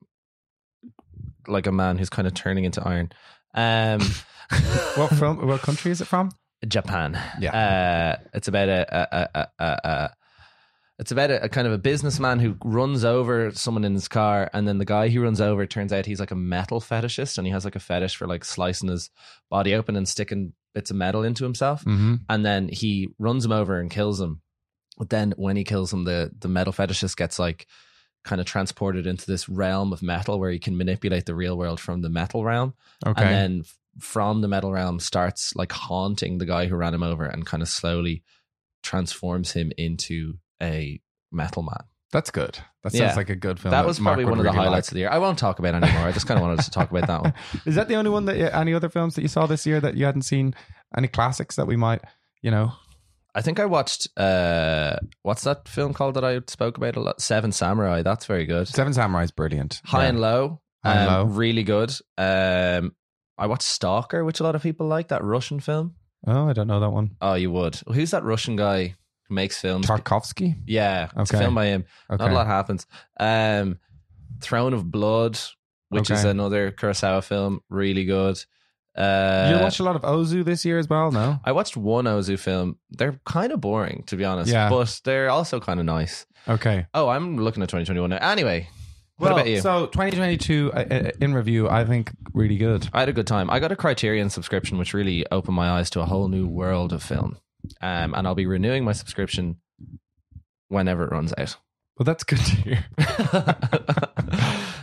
like 1.46 1.66
a 1.66 1.73
man 1.73 1.99
who's 1.99 2.11
kind 2.11 2.29
of 2.29 2.35
turning 2.35 2.64
into 2.64 2.87
iron. 2.87 3.11
Um, 3.55 4.01
What 4.96 5.11
film? 5.11 5.46
What 5.46 5.61
country 5.62 5.92
is 5.92 6.01
it 6.01 6.07
from? 6.07 6.33
Japan. 6.66 7.18
Yeah. 7.38 8.16
Uh, 8.18 8.25
it's 8.35 8.49
about 8.49 8.68
a, 8.68 8.85
a, 8.90 9.18
a, 9.35 9.49
a, 9.59 9.64
a, 9.64 9.88
a 9.88 10.11
it's 11.01 11.11
about 11.11 11.31
a, 11.31 11.43
a 11.45 11.49
kind 11.49 11.67
of 11.67 11.73
a 11.73 11.79
businessman 11.79 12.39
who 12.39 12.57
runs 12.65 13.05
over 13.05 13.51
someone 13.53 13.85
in 13.85 13.95
his 13.95 14.07
car, 14.07 14.49
and 14.53 14.69
then 14.69 14.79
the 14.79 14.85
guy 14.85 15.09
he 15.09 15.19
runs 15.19 15.41
over 15.41 15.67
turns 15.67 15.93
out 15.93 16.07
he's 16.07 16.21
like 16.21 16.31
a 16.31 16.37
metal 16.37 16.81
fetishist, 16.81 17.39
and 17.39 17.47
he 17.47 17.53
has 17.53 17.65
like 17.65 17.75
a 17.77 17.81
fetish 17.81 18.15
for 18.17 18.27
like 18.29 18.45
slicing 18.45 18.89
his 18.91 19.11
body 19.51 19.75
open 19.75 19.97
and 19.97 20.07
sticking 20.09 20.53
bits 20.75 20.91
of 20.91 20.97
metal 20.97 21.25
into 21.25 21.43
himself, 21.45 21.85
Mm-hmm. 21.85 22.15
and 22.29 22.45
then 22.47 22.69
he 22.69 23.09
runs 23.19 23.45
him 23.45 23.53
over 23.53 23.81
and 23.81 23.91
kills 23.91 24.21
him. 24.21 24.43
But 24.99 25.09
then 25.11 25.33
when 25.37 25.57
he 25.57 25.65
kills 25.65 25.93
him, 25.93 26.05
the 26.05 26.31
the 26.39 26.49
metal 26.49 26.73
fetishist 26.73 27.17
gets 27.17 27.39
like 27.39 27.67
kind 28.23 28.39
of 28.41 28.47
transported 28.47 29.07
into 29.07 29.25
this 29.27 29.49
realm 29.49 29.95
of 29.95 30.03
metal 30.03 30.39
where 30.39 30.51
he 30.51 30.59
can 30.59 30.77
manipulate 30.77 31.25
the 31.25 31.35
real 31.35 31.57
world 31.57 31.81
from 31.81 32.03
the 32.03 32.11
metal 32.11 32.45
realm 32.45 32.75
Okay. 33.07 33.23
and 33.23 33.33
then 33.35 33.65
from 33.99 34.43
the 34.43 34.49
metal 34.49 34.71
realm 34.71 35.01
starts 35.01 35.57
like 35.57 35.73
haunting 35.73 36.37
the 36.37 36.45
guy 36.45 36.67
who 36.67 36.77
ran 36.77 36.93
him 36.93 37.03
over 37.03 37.25
and 37.25 37.47
kind 37.47 37.63
of 37.63 37.69
slowly 37.71 38.23
transforms 38.83 39.53
him 39.53 39.73
into 39.79 40.35
a 40.62 41.01
metal 41.33 41.62
man. 41.62 41.85
That's 42.12 42.31
good. 42.31 42.59
That 42.83 42.90
sounds 42.92 43.01
Yeah. 43.12 43.14
like 43.14 43.31
a 43.31 43.37
good 43.37 43.61
film. 43.61 43.70
that 43.70 43.87
was 43.87 44.01
Mark 44.01 44.14
probably 44.14 44.25
would 44.25 44.31
one 44.31 44.38
of 44.40 44.44
the 44.44 44.51
really 44.51 44.64
highlights 44.64 44.88
of 44.88 44.94
the 44.94 45.01
year. 45.01 45.11
I 45.11 45.18
won't 45.18 45.38
talk 45.38 45.61
about 45.61 45.75
it 45.77 45.85
anymore. 45.85 46.09
I 46.09 46.12
just 46.12 46.27
kind 46.27 46.38
of 46.38 46.42
wanted 46.46 46.64
to 46.64 46.70
talk 46.70 46.90
about 46.90 47.07
that 47.07 47.23
one. 47.23 47.35
Is 47.66 47.77
that 47.77 47.87
the 47.88 47.94
only 47.94 48.11
one 48.11 48.25
that? 48.25 48.55
Any 48.55 48.75
other 48.75 48.88
films 48.88 49.14
that 49.14 49.23
you 49.23 49.29
saw 49.29 49.46
this 49.46 49.64
year 49.64 49.81
that 49.81 49.96
you 49.96 50.05
hadn't 50.07 50.23
seen? 50.23 50.55
Any 50.96 51.07
classics 51.07 51.55
that 51.57 51.68
we 51.68 51.77
might, 51.77 52.01
you 52.42 52.51
know? 52.51 52.73
I 53.33 53.42
think 53.42 53.61
I 53.61 53.66
watched 53.66 54.09
uh 54.18 54.96
what's 55.23 55.44
that 55.44 55.68
film 55.68 55.94
called 55.94 56.14
that 56.14 56.25
I 56.25 56.40
spoke 56.49 56.77
about 56.79 56.96
a 56.96 57.01
lot? 57.01 57.20
Seven 57.20 57.53
Samurai. 57.53 58.03
That's 58.03 58.27
very 58.27 58.44
good. 58.44 58.66
Seven 58.66 58.92
Samurai 58.92 59.23
is 59.23 59.31
brilliant. 59.31 59.81
High 59.85 60.07
and 60.07 60.20
Low. 60.20 60.61
High 60.85 60.94
and 60.94 61.09
um, 61.11 61.29
Low. 61.29 61.35
Really 61.37 61.62
good. 61.62 61.92
Um 62.18 62.96
I 63.38 63.46
watched 63.46 63.62
Stalker, 63.62 64.25
which 64.25 64.40
a 64.40 64.42
lot 64.42 64.57
of 64.57 64.62
people 64.62 64.87
like, 64.87 65.09
that 65.09 65.23
Russian 65.25 65.61
film. 65.61 65.94
Oh, 66.27 66.49
I 66.49 66.53
don't 66.53 66.66
know 66.66 66.81
that 66.81 66.90
one. 66.90 67.16
Oh, 67.23 67.35
you 67.35 67.51
would. 67.53 67.81
Who's 67.87 68.11
that 68.11 68.25
Russian 68.25 68.57
guy 68.57 68.96
makes 69.31 69.59
films? 69.61 69.87
Tarkovsky. 69.87 70.57
Yeah, 70.66 71.05
it's 71.16 71.31
a 71.31 71.37
Okay. 71.37 71.38
film 71.45 71.55
by 71.55 71.66
him. 71.66 71.85
Okay. 72.11 72.23
Not 72.25 72.33
a 72.33 72.35
lot 72.35 72.47
happens. 72.47 72.87
Um, 73.19 73.79
Throne 74.40 74.73
of 74.75 74.90
Blood, 74.90 75.38
which 75.90 76.11
is 76.11 76.25
another 76.25 76.71
Kurosawa 76.73 77.23
film, 77.23 77.61
really 77.69 78.05
good. 78.05 78.43
Uh, 78.97 79.53
you 79.57 79.62
watched 79.62 79.81
a 79.81 79.85
lot 79.85 79.97
of 79.97 80.03
Ozu 80.03 80.45
this 80.45 80.64
year 80.64 80.79
as 80.79 80.88
well, 80.88 81.12
no? 81.12 81.38
I 81.45 81.53
watched 81.53 81.77
one 81.77 82.07
Ozu 82.07 82.38
film. 82.38 82.77
They're 82.90 83.21
kind 83.25 83.53
of 83.53 83.61
boring, 83.61 84.03
to 84.07 84.16
be 84.16 84.25
honest, 84.25 84.51
Yeah. 84.51 84.69
but 84.69 85.01
they're 85.05 85.31
also 85.31 85.61
kind 85.61 85.79
of 85.79 85.87
nice. 85.87 86.27
Okay. 86.49 86.87
Oh, 86.93 87.09
I'm 87.09 87.37
looking 87.38 87.62
at 87.62 87.69
2021 87.69 88.11
now. 88.11 88.16
Anyway, 88.16 88.69
what 89.16 89.27
Well, 89.29 89.37
about 89.38 89.49
you? 89.49 89.61
So 89.61 89.87
2022 89.87 90.73
uh, 90.73 90.77
uh, 90.90 91.11
in 91.21 91.35
review, 91.35 91.69
I 91.69 91.85
think 91.85 92.11
really 92.35 92.57
good. 92.57 92.88
I 92.93 93.01
had 93.01 93.09
a 93.09 93.12
good 93.12 93.27
time. 93.29 93.49
I 93.51 93.61
got 93.61 93.71
a 93.71 93.77
Criterion 93.77 94.29
subscription, 94.29 94.77
which 94.79 94.93
really 94.93 95.25
opened 95.31 95.55
my 95.57 95.71
eyes 95.71 95.88
to 95.90 96.01
a 96.01 96.07
whole 96.07 96.29
new 96.29 96.47
world 96.47 96.93
of 96.93 97.03
film. 97.03 97.37
Um, 97.81 98.14
and 98.14 98.27
I'll 98.27 98.35
be 98.35 98.46
renewing 98.46 98.85
my 98.85 98.92
subscription 98.92 99.57
whenever 100.68 101.05
it 101.05 101.11
runs 101.12 101.33
out. 101.38 101.57
Well, 101.99 102.05
that's 102.05 102.25
good 102.25 102.38
to 102.38 102.51
hear. 102.57 102.85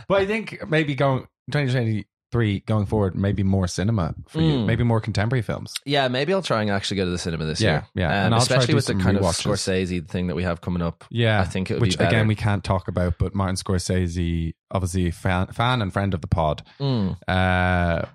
but 0.08 0.20
I 0.22 0.26
think 0.26 0.58
maybe 0.68 0.94
going 0.94 1.26
2023 1.50 2.60
going 2.60 2.86
forward, 2.86 3.14
maybe 3.16 3.42
more 3.42 3.66
cinema 3.66 4.14
for 4.28 4.40
you, 4.40 4.52
Mm. 4.58 4.66
maybe 4.66 4.84
more 4.84 5.00
contemporary 5.00 5.42
films. 5.42 5.74
Yeah, 5.84 6.08
maybe 6.08 6.32
I'll 6.32 6.42
try 6.42 6.60
and 6.62 6.70
actually 6.70 6.98
go 6.98 7.04
to 7.06 7.10
the 7.10 7.18
cinema 7.18 7.44
this 7.46 7.60
Yeah, 7.60 7.70
year. 7.70 7.86
yeah. 7.94 8.06
Um, 8.08 8.12
And 8.26 8.34
I'll 8.34 8.40
try 8.40 8.46
to 8.58 8.62
especially 8.62 8.72
do 8.72 8.76
with 8.76 8.86
the 8.86 8.92
some 8.92 9.00
kind 9.00 9.16
of. 9.16 9.22
Scorsese 9.24 10.08
thing 10.08 10.26
that 10.28 10.34
we 10.36 10.42
have 10.44 10.60
coming 10.60 10.82
up. 10.82 11.04
Yeah, 11.10 11.40
I 11.40 11.44
think 11.44 11.70
it 11.70 11.74
would 11.74 11.80
which 11.82 11.92
be 11.92 12.04
better. 12.04 12.08
again 12.16 12.26
we 12.28 12.34
can't 12.36 12.62
talk 12.62 12.86
about. 12.88 13.14
But 13.18 13.34
Martin 13.34 13.56
Scorsese, 13.56 14.54
obviously 14.70 15.10
fan, 15.10 15.48
fan 15.48 15.82
and 15.82 15.92
friend 15.92 16.14
of 16.14 16.20
the 16.20 16.28
pod. 16.28 16.62
Mm, 16.78 17.16
Uh, 17.26 18.06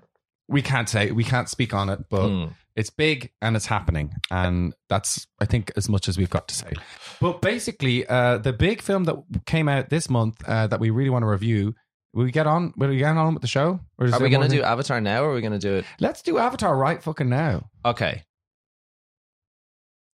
we 0.48 0.62
can't 0.62 0.88
say 0.88 1.10
we 1.10 1.24
can't 1.24 1.48
speak 1.48 1.74
on 1.74 1.88
it, 1.88 2.08
but 2.08 2.28
mm. 2.28 2.50
It's 2.76 2.90
big 2.90 3.30
and 3.40 3.56
it's 3.56 3.66
happening, 3.66 4.14
and 4.30 4.74
that's 4.88 5.26
I 5.40 5.44
think 5.46 5.70
as 5.76 5.88
much 5.88 6.08
as 6.08 6.18
we've 6.18 6.30
got 6.30 6.48
to 6.48 6.54
say. 6.54 6.72
But 7.20 7.40
basically, 7.40 8.06
uh, 8.06 8.38
the 8.38 8.52
big 8.52 8.82
film 8.82 9.04
that 9.04 9.16
came 9.46 9.68
out 9.68 9.90
this 9.90 10.10
month 10.10 10.42
uh, 10.46 10.66
that 10.66 10.80
we 10.80 10.90
really 10.90 11.10
want 11.10 11.22
to 11.22 11.28
review. 11.28 11.74
Will 12.12 12.24
we 12.24 12.30
get 12.30 12.46
on? 12.46 12.72
Will 12.76 12.90
we 12.90 12.98
get 12.98 13.16
on 13.16 13.34
with 13.34 13.40
the 13.42 13.48
show? 13.48 13.80
Or 13.98 14.06
is 14.06 14.12
Are 14.12 14.20
we 14.20 14.30
going 14.30 14.48
to 14.48 14.56
do 14.56 14.62
Avatar 14.62 15.00
now 15.00 15.24
or 15.24 15.30
are 15.30 15.34
we 15.34 15.40
going 15.40 15.52
to 15.52 15.58
do 15.58 15.74
it? 15.74 15.84
Let's 15.98 16.22
do 16.22 16.38
Avatar 16.38 16.76
right 16.76 17.02
fucking 17.02 17.28
now. 17.28 17.68
Okay. 17.84 18.22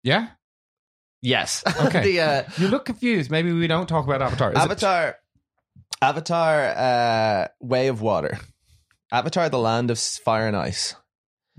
Yeah. 0.03 0.29
Yes. 1.21 1.63
Okay. 1.67 2.03
the, 2.05 2.21
uh, 2.21 2.43
You 2.57 2.69
look 2.69 2.87
confused. 2.87 3.31
Maybe 3.31 3.53
we 3.53 3.67
don't 3.67 3.87
talk 3.87 4.07
about 4.07 4.23
Avatar. 4.23 4.53
Is 4.53 4.57
it- 4.57 4.63
Avatar. 4.63 5.17
Avatar 6.03 6.65
uh, 6.65 7.49
Way 7.61 7.89
of 7.89 8.01
Water. 8.01 8.39
Avatar 9.13 9.51
the 9.51 9.59
Land 9.59 9.91
of 9.91 9.99
Fire 9.99 10.47
and 10.47 10.57
Ice. 10.57 10.95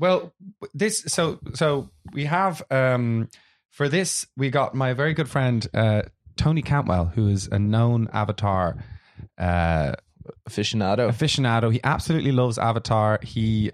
Well, 0.01 0.33
this 0.73 1.03
so 1.07 1.39
so 1.53 1.89
we 2.11 2.25
have 2.25 2.63
um 2.71 3.29
for 3.69 3.87
this 3.87 4.25
we 4.35 4.49
got 4.49 4.73
my 4.73 4.93
very 4.93 5.13
good 5.13 5.29
friend 5.29 5.65
uh 5.75 6.01
Tony 6.37 6.63
Cantwell, 6.63 7.05
who 7.05 7.27
is 7.27 7.47
a 7.51 7.59
known 7.59 8.09
Avatar 8.11 8.83
uh 9.37 9.93
Aficionado. 10.49 11.07
aficionado. 11.09 11.71
He 11.71 11.79
absolutely 11.83 12.31
loves 12.31 12.57
Avatar. 12.57 13.19
He 13.21 13.71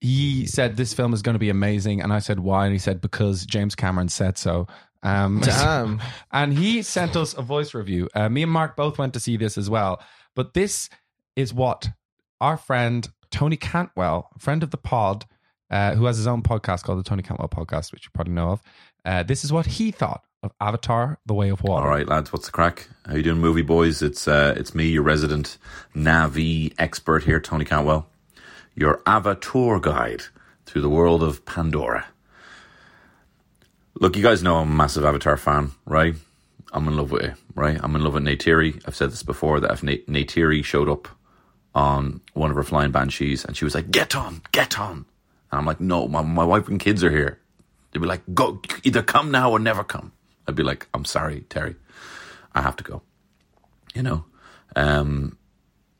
he 0.00 0.46
said 0.46 0.76
this 0.76 0.94
film 0.94 1.12
is 1.12 1.22
going 1.22 1.34
to 1.34 1.40
be 1.40 1.50
amazing, 1.50 2.02
and 2.02 2.12
I 2.12 2.20
said 2.20 2.38
why, 2.40 2.66
and 2.66 2.72
he 2.72 2.78
said 2.78 3.00
because 3.00 3.44
James 3.44 3.74
Cameron 3.74 4.08
said 4.08 4.38
so. 4.38 4.68
Um, 5.02 5.40
Damn. 5.44 6.00
and 6.32 6.56
he 6.56 6.82
sent 6.82 7.16
us 7.16 7.36
a 7.36 7.42
voice 7.42 7.74
review. 7.74 8.08
Uh, 8.14 8.28
me 8.28 8.42
and 8.44 8.52
Mark 8.52 8.76
both 8.76 8.98
went 8.98 9.12
to 9.14 9.20
see 9.20 9.36
this 9.36 9.58
as 9.58 9.68
well, 9.68 10.00
but 10.36 10.54
this 10.54 10.88
is 11.34 11.52
what 11.52 11.88
our 12.40 12.56
friend 12.56 13.08
Tony 13.30 13.56
Cantwell, 13.56 14.28
friend 14.38 14.62
of 14.62 14.70
the 14.70 14.76
pod, 14.76 15.26
uh, 15.70 15.94
who 15.94 16.06
has 16.06 16.16
his 16.16 16.26
own 16.26 16.42
podcast 16.42 16.82
called 16.82 16.98
the 16.98 17.02
Tony 17.02 17.22
Cantwell 17.22 17.48
Podcast, 17.48 17.92
which 17.92 18.04
you 18.04 18.10
probably 18.12 18.34
know 18.34 18.50
of. 18.50 18.62
Uh, 19.04 19.22
this 19.22 19.44
is 19.44 19.52
what 19.52 19.66
he 19.66 19.90
thought 19.90 20.24
of 20.42 20.52
Avatar: 20.60 21.18
The 21.26 21.34
Way 21.34 21.50
of 21.50 21.62
Water. 21.62 21.86
All 21.86 21.90
right, 21.90 22.06
lads, 22.06 22.32
what's 22.32 22.46
the 22.46 22.52
crack? 22.52 22.88
How 23.06 23.14
you 23.14 23.22
doing, 23.22 23.38
movie 23.38 23.62
boys? 23.62 24.02
It's 24.02 24.28
uh, 24.28 24.54
it's 24.56 24.74
me, 24.74 24.88
your 24.88 25.02
resident 25.02 25.58
Navi 25.94 26.74
expert 26.78 27.24
here, 27.24 27.40
Tony 27.40 27.64
Cantwell, 27.64 28.08
your 28.74 29.02
Avatar 29.06 29.80
guide 29.80 30.24
through 30.66 30.82
the 30.82 30.88
world 30.88 31.22
of 31.22 31.44
Pandora. 31.44 32.06
Look, 33.94 34.16
you 34.16 34.22
guys 34.22 34.42
know 34.42 34.56
I'm 34.56 34.70
a 34.70 34.74
massive 34.74 35.04
Avatar 35.04 35.36
fan, 35.36 35.72
right? 35.84 36.14
I'm 36.72 36.86
in 36.86 36.96
love 36.96 37.10
with 37.10 37.22
it, 37.22 37.34
right? 37.54 37.80
I'm 37.82 37.96
in 37.96 38.04
love 38.04 38.14
with 38.14 38.22
Neytiri. 38.22 38.82
I've 38.86 38.94
said 38.94 39.10
this 39.10 39.22
before 39.22 39.58
that 39.60 39.72
if 39.72 39.80
Neytiri 39.80 40.62
showed 40.64 40.88
up 40.88 41.08
on 41.74 42.20
one 42.34 42.50
of 42.50 42.56
her 42.56 42.62
flying 42.62 42.92
banshees 42.92 43.44
and 43.44 43.56
she 43.56 43.64
was 43.64 43.74
like, 43.74 43.90
"Get 43.90 44.14
on, 44.14 44.42
get 44.52 44.78
on," 44.78 45.06
and 45.50 45.58
I'm 45.58 45.66
like, 45.66 45.80
"No, 45.80 46.08
my 46.08 46.22
my 46.22 46.44
wife 46.44 46.68
and 46.68 46.80
kids 46.80 47.02
are 47.04 47.10
here." 47.10 47.40
They'd 47.92 48.00
be 48.00 48.06
like, 48.06 48.22
"Go, 48.34 48.60
either 48.84 49.02
come 49.02 49.30
now 49.30 49.50
or 49.50 49.58
never 49.58 49.84
come." 49.84 50.12
I'd 50.46 50.54
be 50.54 50.62
like, 50.62 50.88
"I'm 50.94 51.04
sorry, 51.04 51.42
Terry, 51.48 51.76
I 52.54 52.62
have 52.62 52.76
to 52.76 52.84
go." 52.84 53.02
You 53.94 54.02
know, 54.02 54.24
um, 54.76 55.36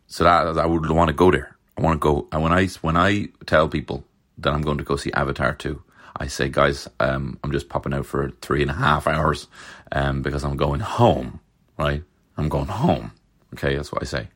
so 0.07 0.25
that 0.25 0.59
I 0.59 0.67
would 0.67 0.89
want 0.91 1.09
to 1.09 1.15
go 1.15 1.31
there. 1.31 1.57
I 1.77 1.83
want 1.83 1.95
to 1.95 1.99
go. 1.99 2.29
And 2.33 2.43
when 2.43 2.53
I 2.53 2.67
when 2.83 2.97
I 2.97 3.29
tell 3.47 3.69
people 3.69 4.05
that 4.39 4.53
I'm 4.53 4.63
going 4.63 4.79
to 4.79 4.85
go 4.85 4.97
see 4.97 5.13
Avatar 5.13 5.55
two, 5.55 5.83
I 6.17 6.27
say, 6.27 6.49
guys, 6.49 6.89
um, 7.01 7.39
I'm 7.43 7.53
just 7.53 7.69
popping 7.69 7.95
out 7.95 8.07
for 8.07 8.31
three 8.41 8.63
and 8.63 8.71
a 8.71 8.75
half 8.75 9.07
hours, 9.07 9.47
um, 9.93 10.23
because 10.23 10.45
I'm 10.45 10.57
going 10.57 10.81
home. 10.81 11.41
Right, 11.79 12.03
I'm 12.37 12.49
going 12.49 12.67
home. 12.67 13.13
Okay, 13.55 13.77
that's 13.77 13.93
what 13.93 14.03
I 14.03 14.07
say. 14.07 14.29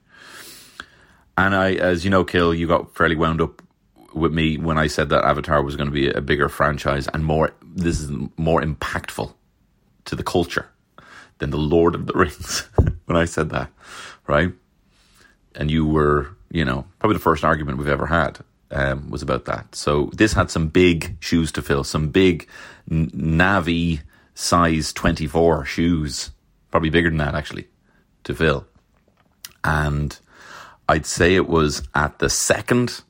And 1.37 1.55
I, 1.55 1.73
as 1.75 2.05
you 2.05 2.11
know, 2.11 2.25
Kill, 2.25 2.55
you 2.55 2.67
got 2.67 2.95
fairly 2.95 3.17
wound 3.17 3.41
up 3.41 3.62
with 4.15 4.33
me 4.33 4.59
when 4.59 4.79
I 4.79 4.87
said 4.87 5.09
that 5.11 5.25
Avatar 5.25 5.63
was 5.63 5.77
going 5.77 5.89
to 5.89 5.93
be 5.93 6.11
a 6.11 6.21
bigger 6.21 6.49
franchise 6.49 7.09
and 7.09 7.25
more. 7.25 7.53
This 7.63 8.01
is 8.01 8.11
more 8.37 8.61
impactful 8.61 9.33
to 10.07 10.17
the 10.17 10.23
culture 10.23 10.69
than 11.39 11.51
the 11.51 11.59
Lord 11.59 11.95
of 11.95 12.07
the 12.07 12.13
Rings. 12.17 12.69
when 13.07 13.17
I 13.17 13.25
said 13.25 13.51
that, 13.51 13.71
right? 14.27 14.53
And 15.55 15.71
you 15.71 15.87
were, 15.87 16.29
you 16.51 16.65
know, 16.65 16.87
probably 16.99 17.17
the 17.17 17.23
first 17.23 17.45
argument 17.45 17.79
we've 17.79 17.89
ever 17.89 18.07
had 18.07 18.39
um, 18.71 19.11
was 19.11 19.23
about 19.23 19.45
that. 19.45 19.75
So 19.75 20.11
this 20.15 20.33
had 20.33 20.51
some 20.51 20.69
big 20.69 21.17
shoes 21.21 21.53
to 21.53 21.63
fill, 21.63 21.85
some 21.85 22.09
big 22.09 22.49
Navi 22.91 24.01
size 24.35 24.93
24 24.93 25.65
shoes, 25.67 26.31
probably 26.71 26.91
bigger 26.91 27.11
than 27.11 27.19
that 27.19 27.35
actually, 27.35 27.69
to 28.25 28.35
fill. 28.35 28.67
And 29.65 30.19
I'd 30.89 31.07
say 31.07 31.35
it 31.35 31.49
was 31.49 31.87
at 31.95 32.19
the 32.19 32.29
second 32.29 33.03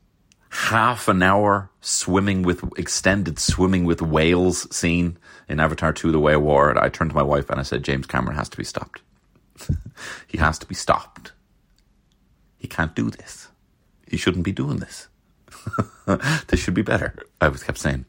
half 0.52 1.08
an 1.08 1.22
hour 1.22 1.70
swimming 1.80 2.42
with 2.42 2.62
extended 2.78 3.38
swimming 3.38 3.86
with 3.86 4.02
whales 4.02 4.74
scene 4.74 5.16
in 5.48 5.58
Avatar 5.58 5.94
2 5.94 6.12
The 6.12 6.20
Way 6.20 6.34
of 6.34 6.42
Water. 6.42 6.78
I 6.78 6.90
turned 6.90 7.10
to 7.10 7.16
my 7.16 7.22
wife 7.22 7.48
and 7.48 7.58
I 7.58 7.62
said, 7.62 7.82
James 7.82 8.06
Cameron 8.06 8.36
has 8.36 8.50
to 8.50 8.58
be 8.58 8.64
stopped. 8.64 9.00
he 10.26 10.36
has 10.36 10.58
to 10.58 10.66
be 10.66 10.74
stopped. 10.74 11.32
He 12.58 12.68
can't 12.68 12.94
do 12.94 13.08
this. 13.08 13.48
He 14.06 14.18
shouldn't 14.18 14.44
be 14.44 14.52
doing 14.52 14.76
this. 14.76 15.08
this 16.48 16.60
should 16.60 16.74
be 16.74 16.82
better. 16.82 17.14
I 17.40 17.48
was 17.48 17.62
kept 17.62 17.78
saying, 17.78 18.04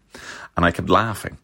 and 0.58 0.66
I 0.66 0.72
kept 0.72 0.90
laughing 0.90 1.38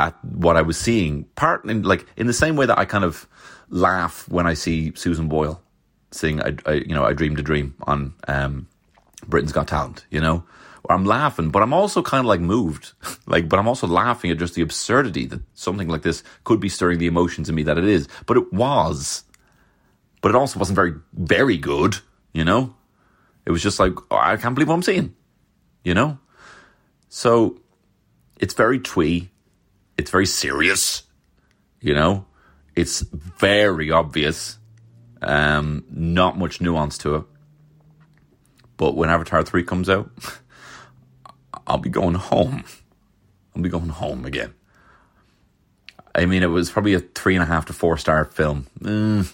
at 0.00 0.22
what 0.24 0.56
I 0.56 0.62
was 0.62 0.76
seeing. 0.76 1.24
Part 1.36 1.64
in 1.66 1.82
like 1.82 2.04
in 2.16 2.26
the 2.26 2.32
same 2.32 2.56
way 2.56 2.66
that 2.66 2.78
I 2.78 2.84
kind 2.84 3.04
of 3.04 3.28
laugh 3.68 4.28
when 4.28 4.46
I 4.46 4.54
see 4.54 4.92
Susan 4.96 5.28
Boyle 5.28 5.62
sing, 6.10 6.42
I, 6.42 6.56
I 6.66 6.72
you 6.74 6.94
know, 6.94 7.04
I 7.04 7.12
dreamed 7.12 7.38
a 7.38 7.42
dream 7.42 7.76
on 7.82 8.14
um, 8.26 8.66
Britain's 9.26 9.52
Got 9.52 9.68
Talent. 9.68 10.04
You 10.10 10.20
know, 10.20 10.44
I'm 10.88 11.04
laughing, 11.04 11.50
but 11.50 11.62
I'm 11.62 11.72
also 11.72 12.02
kind 12.02 12.20
of 12.20 12.26
like 12.26 12.40
moved, 12.40 12.92
like, 13.26 13.48
but 13.48 13.58
I'm 13.58 13.68
also 13.68 13.86
laughing 13.86 14.30
at 14.30 14.38
just 14.38 14.54
the 14.54 14.62
absurdity 14.62 15.26
that 15.26 15.40
something 15.54 15.88
like 15.88 16.02
this 16.02 16.22
could 16.44 16.60
be 16.60 16.68
stirring 16.68 16.98
the 16.98 17.06
emotions 17.06 17.48
in 17.48 17.54
me 17.54 17.62
that 17.64 17.78
it 17.78 17.84
is. 17.84 18.08
But 18.26 18.36
it 18.36 18.52
was, 18.52 19.24
but 20.20 20.30
it 20.30 20.34
also 20.34 20.58
wasn't 20.58 20.76
very, 20.76 20.94
very 21.12 21.56
good. 21.56 21.96
You 22.32 22.44
know, 22.44 22.74
it 23.44 23.50
was 23.50 23.62
just 23.62 23.78
like 23.78 23.92
oh, 24.10 24.16
I 24.16 24.36
can't 24.36 24.54
believe 24.54 24.68
what 24.68 24.74
I'm 24.74 24.82
seeing 24.82 25.14
you 25.84 25.94
know? 25.94 26.18
So 27.08 27.60
it's 28.38 28.54
very 28.54 28.78
twee. 28.78 29.30
It's 29.98 30.10
very 30.10 30.26
serious, 30.26 31.02
you 31.80 31.94
know? 31.94 32.26
It's 32.74 33.00
very 33.00 33.90
obvious. 33.90 34.58
Um, 35.20 35.84
not 35.90 36.38
much 36.38 36.60
nuance 36.60 36.98
to 36.98 37.16
it. 37.16 37.24
But 38.82 38.96
when 38.96 39.10
Avatar 39.10 39.44
3 39.44 39.62
comes 39.62 39.88
out, 39.88 40.10
I'll 41.68 41.78
be 41.78 41.88
going 41.88 42.16
home. 42.16 42.64
I'll 43.54 43.62
be 43.62 43.68
going 43.68 43.90
home 43.90 44.24
again. 44.24 44.54
I 46.16 46.26
mean, 46.26 46.42
it 46.42 46.46
was 46.46 46.68
probably 46.68 46.94
a 46.94 46.98
three 46.98 47.36
and 47.36 47.44
a 47.44 47.46
half 47.46 47.66
to 47.66 47.72
four 47.72 47.96
star 47.96 48.24
film. 48.24 48.66
Mm. 48.80 49.32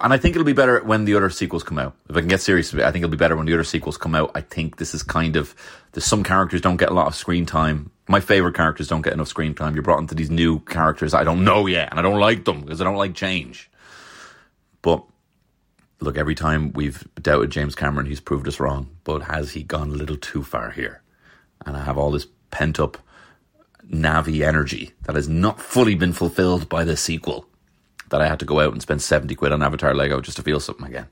And 0.00 0.12
I 0.14 0.16
think 0.16 0.34
it'll 0.34 0.46
be 0.46 0.54
better 0.54 0.82
when 0.84 1.04
the 1.04 1.14
other 1.16 1.28
sequels 1.28 1.62
come 1.62 1.78
out. 1.78 1.94
If 2.08 2.16
I 2.16 2.20
can 2.20 2.30
get 2.30 2.40
serious, 2.40 2.72
I 2.72 2.90
think 2.90 3.04
it'll 3.04 3.10
be 3.10 3.18
better 3.18 3.36
when 3.36 3.44
the 3.44 3.52
other 3.52 3.62
sequels 3.62 3.98
come 3.98 4.14
out. 4.14 4.30
I 4.34 4.40
think 4.40 4.78
this 4.78 4.94
is 4.94 5.02
kind 5.02 5.36
of 5.36 5.54
there's 5.92 6.06
some 6.06 6.24
characters 6.24 6.62
don't 6.62 6.78
get 6.78 6.88
a 6.88 6.94
lot 6.94 7.08
of 7.08 7.14
screen 7.14 7.44
time. 7.44 7.90
My 8.08 8.20
favorite 8.20 8.54
characters 8.54 8.88
don't 8.88 9.02
get 9.02 9.12
enough 9.12 9.28
screen 9.28 9.54
time. 9.54 9.74
You're 9.74 9.82
brought 9.82 10.00
into 10.00 10.14
these 10.14 10.30
new 10.30 10.60
characters 10.60 11.12
I 11.12 11.24
don't 11.24 11.44
know 11.44 11.66
yet, 11.66 11.90
and 11.90 12.00
I 12.00 12.02
don't 12.02 12.20
like 12.20 12.46
them 12.46 12.62
because 12.62 12.80
I 12.80 12.84
don't 12.84 12.96
like 12.96 13.12
change. 13.12 13.70
But 14.80 15.04
look, 16.02 16.18
every 16.18 16.34
time 16.34 16.72
we've 16.72 17.06
doubted 17.20 17.50
James 17.50 17.74
Cameron, 17.74 18.06
he's 18.06 18.20
proved 18.20 18.48
us 18.48 18.60
wrong. 18.60 18.88
But 19.04 19.22
has 19.22 19.52
he 19.52 19.62
gone 19.62 19.90
a 19.90 19.94
little 19.94 20.16
too 20.16 20.42
far 20.42 20.70
here? 20.70 21.02
And 21.64 21.76
I 21.76 21.84
have 21.84 21.96
all 21.96 22.10
this 22.10 22.26
pent 22.50 22.80
up 22.80 22.98
Navi 23.88 24.46
energy 24.46 24.92
that 25.04 25.16
has 25.16 25.28
not 25.28 25.60
fully 25.60 25.94
been 25.94 26.12
fulfilled 26.12 26.68
by 26.68 26.84
the 26.84 26.96
sequel 26.96 27.46
that 28.10 28.20
I 28.20 28.28
had 28.28 28.40
to 28.40 28.44
go 28.44 28.60
out 28.60 28.72
and 28.72 28.82
spend 28.82 29.00
70 29.00 29.34
quid 29.34 29.52
on 29.52 29.62
Avatar 29.62 29.94
Lego 29.94 30.20
just 30.20 30.36
to 30.36 30.42
feel 30.42 30.60
something 30.60 30.86
again. 30.86 31.06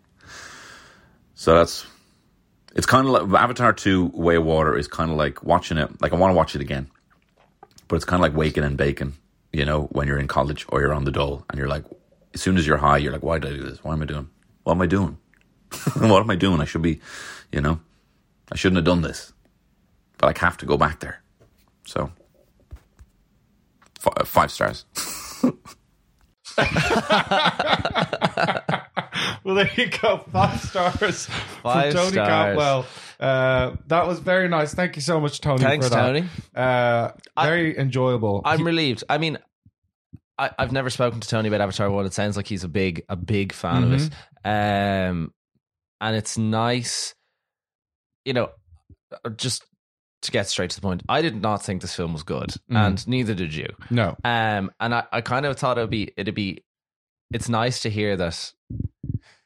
So 1.34 1.54
that's, 1.54 1.86
it's 2.74 2.86
kind 2.86 3.06
of 3.06 3.30
like 3.30 3.42
Avatar 3.42 3.72
2 3.72 4.10
Way 4.12 4.36
of 4.36 4.44
Water 4.44 4.76
is 4.76 4.86
kind 4.86 5.10
of 5.10 5.16
like 5.16 5.42
watching 5.42 5.78
it, 5.78 6.00
like 6.02 6.12
I 6.12 6.16
want 6.16 6.32
to 6.32 6.36
watch 6.36 6.54
it 6.54 6.60
again, 6.60 6.90
but 7.88 7.96
it's 7.96 8.04
kind 8.04 8.20
of 8.20 8.22
like 8.22 8.36
waking 8.36 8.64
and 8.64 8.76
baking, 8.76 9.14
you 9.52 9.64
know, 9.64 9.84
when 9.92 10.06
you're 10.06 10.18
in 10.18 10.28
college 10.28 10.66
or 10.68 10.80
you're 10.80 10.92
on 10.92 11.04
the 11.04 11.10
dole 11.10 11.44
and 11.48 11.58
you're 11.58 11.68
like, 11.68 11.84
as 12.34 12.42
soon 12.42 12.58
as 12.58 12.66
you're 12.66 12.76
high, 12.76 12.98
you're 12.98 13.12
like, 13.12 13.22
why 13.22 13.38
did 13.38 13.52
I 13.52 13.56
do 13.56 13.62
this? 13.62 13.82
Why 13.82 13.94
am 13.94 14.02
I 14.02 14.04
doing? 14.04 14.28
What 14.64 14.74
am 14.74 14.82
I 14.82 14.86
doing? 14.86 15.18
what 15.96 16.22
am 16.22 16.30
I 16.30 16.36
doing? 16.36 16.60
I 16.60 16.64
should 16.64 16.82
be, 16.82 17.00
you 17.52 17.60
know, 17.60 17.80
I 18.52 18.56
shouldn't 18.56 18.76
have 18.76 18.84
done 18.84 19.02
this, 19.02 19.32
but 20.18 20.36
I 20.36 20.44
have 20.44 20.56
to 20.58 20.66
go 20.66 20.76
back 20.76 21.00
there. 21.00 21.22
So, 21.86 22.10
f- 24.04 24.26
five 24.26 24.50
stars. 24.50 24.84
well, 29.44 29.54
there 29.54 29.70
you 29.76 29.86
go. 29.86 30.18
Five 30.32 30.60
stars 30.60 31.26
Five 31.62 31.92
from 31.92 32.00
Tony 32.00 32.12
stars. 32.12 32.28
Cantwell. 32.28 32.86
Uh, 33.18 33.76
that 33.86 34.06
was 34.06 34.18
very 34.18 34.48
nice. 34.48 34.74
Thank 34.74 34.96
you 34.96 35.02
so 35.02 35.20
much, 35.20 35.40
Tony. 35.40 35.62
Thanks, 35.62 35.86
for 35.88 35.94
that. 35.94 36.02
Tony. 36.02 36.24
Uh, 36.54 37.10
very 37.42 37.78
enjoyable. 37.78 38.42
I'm 38.44 38.64
relieved. 38.64 39.04
I 39.08 39.18
mean, 39.18 39.38
I, 40.40 40.50
I've 40.58 40.72
never 40.72 40.88
spoken 40.88 41.20
to 41.20 41.28
Tony 41.28 41.48
about 41.48 41.60
Avatar 41.60 41.90
One. 41.90 42.06
It 42.06 42.14
sounds 42.14 42.36
like 42.36 42.46
he's 42.46 42.64
a 42.64 42.68
big, 42.68 43.04
a 43.08 43.16
big 43.16 43.52
fan 43.52 43.84
of 43.84 43.92
it. 43.92 44.10
Um, 44.42 45.34
and 46.00 46.16
it's 46.16 46.38
nice, 46.38 47.14
you 48.24 48.32
know, 48.32 48.48
uh, 49.24 49.28
just 49.30 49.64
to 50.22 50.30
get 50.30 50.48
straight 50.48 50.70
to 50.70 50.76
the 50.76 50.82
point. 50.82 51.02
I 51.08 51.20
did 51.20 51.40
not 51.40 51.62
think 51.62 51.82
this 51.82 51.94
film 51.94 52.14
was 52.14 52.22
good, 52.22 52.54
and 52.70 53.06
neither 53.06 53.34
did 53.34 53.54
you. 53.54 53.68
no, 53.90 54.16
Um, 54.24 54.70
and 54.80 54.94
I, 54.94 55.04
I 55.12 55.20
kind 55.20 55.44
of 55.44 55.58
thought 55.58 55.76
it'd 55.76 55.90
be, 55.90 56.10
it'd 56.16 56.34
be, 56.34 56.64
it's 57.32 57.48
nice 57.50 57.82
to 57.82 57.90
hear 57.90 58.16
that 58.16 58.52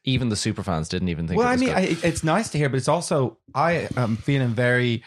even 0.05 0.29
the 0.29 0.37
super 0.37 0.63
fans 0.63 0.89
didn't 0.89 1.09
even 1.09 1.27
think. 1.27 1.39
well, 1.39 1.49
it 1.49 1.53
I 1.53 1.57
mean. 1.57 1.71
I, 1.71 1.97
it's 2.03 2.23
nice 2.23 2.51
to 2.51 2.59
hear, 2.59 2.69
but 2.69 2.77
it's 2.77 2.89
also 2.89 3.39
I 3.55 3.89
am 3.97 4.17
feeling 4.17 4.51
very 4.51 5.03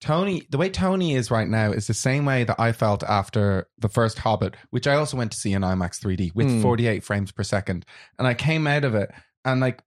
Tony. 0.00 0.46
The 0.50 0.58
way 0.58 0.70
Tony 0.70 1.14
is 1.14 1.30
right 1.30 1.48
now 1.48 1.70
is 1.72 1.86
the 1.86 1.94
same 1.94 2.24
way 2.24 2.44
that 2.44 2.58
I 2.58 2.72
felt 2.72 3.02
after 3.02 3.68
the 3.78 3.88
first 3.88 4.18
Hobbit, 4.18 4.56
which 4.70 4.86
I 4.86 4.94
also 4.94 5.16
went 5.16 5.30
to 5.32 5.38
see 5.38 5.52
in 5.52 5.62
IMAX 5.62 5.98
3D 6.04 6.34
with 6.34 6.46
Hmm. 6.48 6.62
48 6.62 7.04
frames 7.04 7.32
per 7.32 7.42
second, 7.42 7.84
and 8.18 8.26
I 8.26 8.34
came 8.34 8.66
out 8.66 8.84
of 8.84 8.94
it 8.94 9.10
and 9.44 9.60
like 9.60 9.82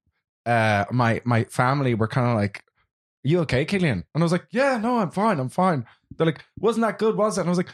uh 0.45 0.86
my 0.91 1.22
my 1.26 1.43
family 1.45 1.93
were 1.95 2.07
kind 2.07 2.28
of 2.30 2.36
like. 2.36 2.64
You 3.26 3.39
okay, 3.39 3.64
Killian? 3.64 4.03
And 4.14 4.22
I 4.22 4.26
was 4.26 4.34
like, 4.34 4.47
Yeah, 4.51 4.78
no, 4.78 4.99
I'm 4.99 5.09
fine, 5.09 5.39
I'm 5.39 5.47
fine. 5.47 5.86
They're 6.18 6.26
like, 6.26 6.43
Wasn't 6.59 6.86
that 6.86 6.99
good, 6.99 7.16
was 7.16 7.38
it? 7.38 7.41
And 7.41 7.47
I 7.49 7.51
was 7.51 7.57
like, 7.57 7.70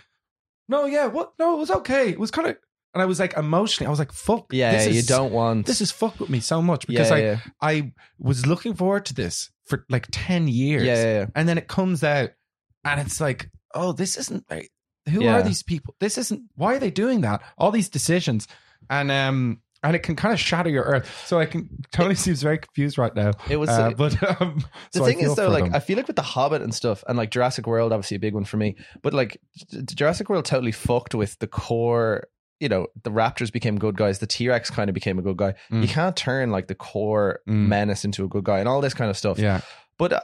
No, 0.67 0.85
yeah, 0.85 1.07
what? 1.07 1.33
No, 1.39 1.55
it 1.55 1.59
was 1.59 1.71
okay. 1.71 2.09
It 2.09 2.19
was 2.19 2.29
kind 2.29 2.47
of, 2.49 2.57
and 2.93 3.01
I 3.01 3.05
was 3.05 3.19
like, 3.19 3.35
emotionally, 3.35 3.87
I 3.87 3.89
was 3.89 3.97
like, 3.97 4.11
Fuck, 4.11 4.53
yeah, 4.53 4.73
this 4.73 4.95
you 4.95 5.01
don't 5.01 5.31
want 5.33 5.65
this 5.65 5.81
is 5.81 5.89
fucked 5.91 6.19
with 6.19 6.29
me 6.29 6.39
so 6.39 6.61
much 6.61 6.85
because 6.85 7.09
yeah, 7.09 7.15
I 7.15 7.19
yeah. 7.19 7.37
I 7.63 7.93
was 8.19 8.45
looking 8.45 8.75
forward 8.75 9.05
to 9.07 9.15
this 9.15 9.49
for 9.69 9.85
like 9.89 10.07
10 10.11 10.47
years. 10.49 10.83
Yeah, 10.83 10.95
yeah, 10.95 11.19
yeah. 11.19 11.25
And 11.35 11.47
then 11.47 11.57
it 11.57 11.67
comes 11.67 12.03
out 12.03 12.31
and 12.83 12.99
it's 12.99 13.21
like, 13.21 13.49
oh, 13.73 13.93
this 13.93 14.17
isn't 14.17 14.43
right. 14.51 14.69
Who 15.09 15.23
Yeah. 15.23 15.35
are 15.35 15.41
these 15.43 15.63
people? 15.63 15.95
This 15.99 16.17
isn't 16.17 16.41
why 16.55 16.75
are 16.75 16.79
they 16.79 16.91
doing 16.91 17.21
that? 17.21 17.41
All 17.57 17.71
these 17.71 17.89
decisions. 17.89 18.47
And 18.89 19.09
um 19.11 19.61
and 19.81 19.95
it 19.95 19.99
can 19.99 20.17
kind 20.17 20.33
of 20.33 20.39
shatter 20.41 20.69
your 20.69 20.83
earth. 20.83 21.23
So 21.25 21.39
I 21.39 21.45
can 21.45 21.69
Tony 21.93 22.13
seems 22.15 22.41
very 22.43 22.57
confused 22.57 22.97
right 22.97 23.15
now. 23.15 23.31
It 23.49 23.55
was 23.57 23.69
uh, 23.69 23.91
but 23.91 24.13
um 24.41 24.63
the 24.91 24.99
so 24.99 25.05
thing 25.05 25.19
is 25.19 25.35
though 25.35 25.49
like 25.49 25.63
them. 25.65 25.75
i 25.75 25.79
feel 25.79 25.95
like 25.97 26.07
with 26.07 26.17
the 26.17 26.21
hobbit 26.21 26.61
and 26.61 26.73
stuff 26.75 27.03
and 27.07 27.17
like 27.17 27.31
jurassic 27.31 27.65
world 27.65 27.93
obviously 27.93 28.17
a 28.17 28.19
big 28.19 28.33
one 28.33 28.43
for 28.43 28.57
me 28.57 28.75
but 29.01 29.13
like 29.13 29.39
jurassic 29.95 30.29
world 30.29 30.43
totally 30.45 30.71
fucked 30.73 31.15
with 31.15 31.39
the 31.39 31.47
core 31.47 32.27
you 32.59 32.67
know 32.69 32.87
the 33.03 33.09
raptors 33.11 33.51
became 33.51 33.77
good 33.79 33.95
guys 33.97 34.19
the 34.19 34.27
t-rex 34.27 34.69
kind 34.69 34.89
of 34.89 34.93
became 34.93 35.17
a 35.19 35.21
good 35.21 35.37
guy 35.37 35.53
Mm. 35.71 35.81
you 35.81 35.87
can't 35.87 36.15
turn 36.15 36.49
like 36.51 36.67
the 36.67 36.75
core 36.75 37.39
Mm. 37.47 37.67
menace 37.67 38.03
into 38.05 38.23
a 38.23 38.27
good 38.27 38.43
guy 38.43 38.59
and 38.59 38.67
all 38.67 38.81
this 38.81 38.93
kind 38.93 39.09
of 39.09 39.17
stuff 39.17 39.39
yeah. 39.39 39.61
but 39.97 40.13
uh, 40.13 40.19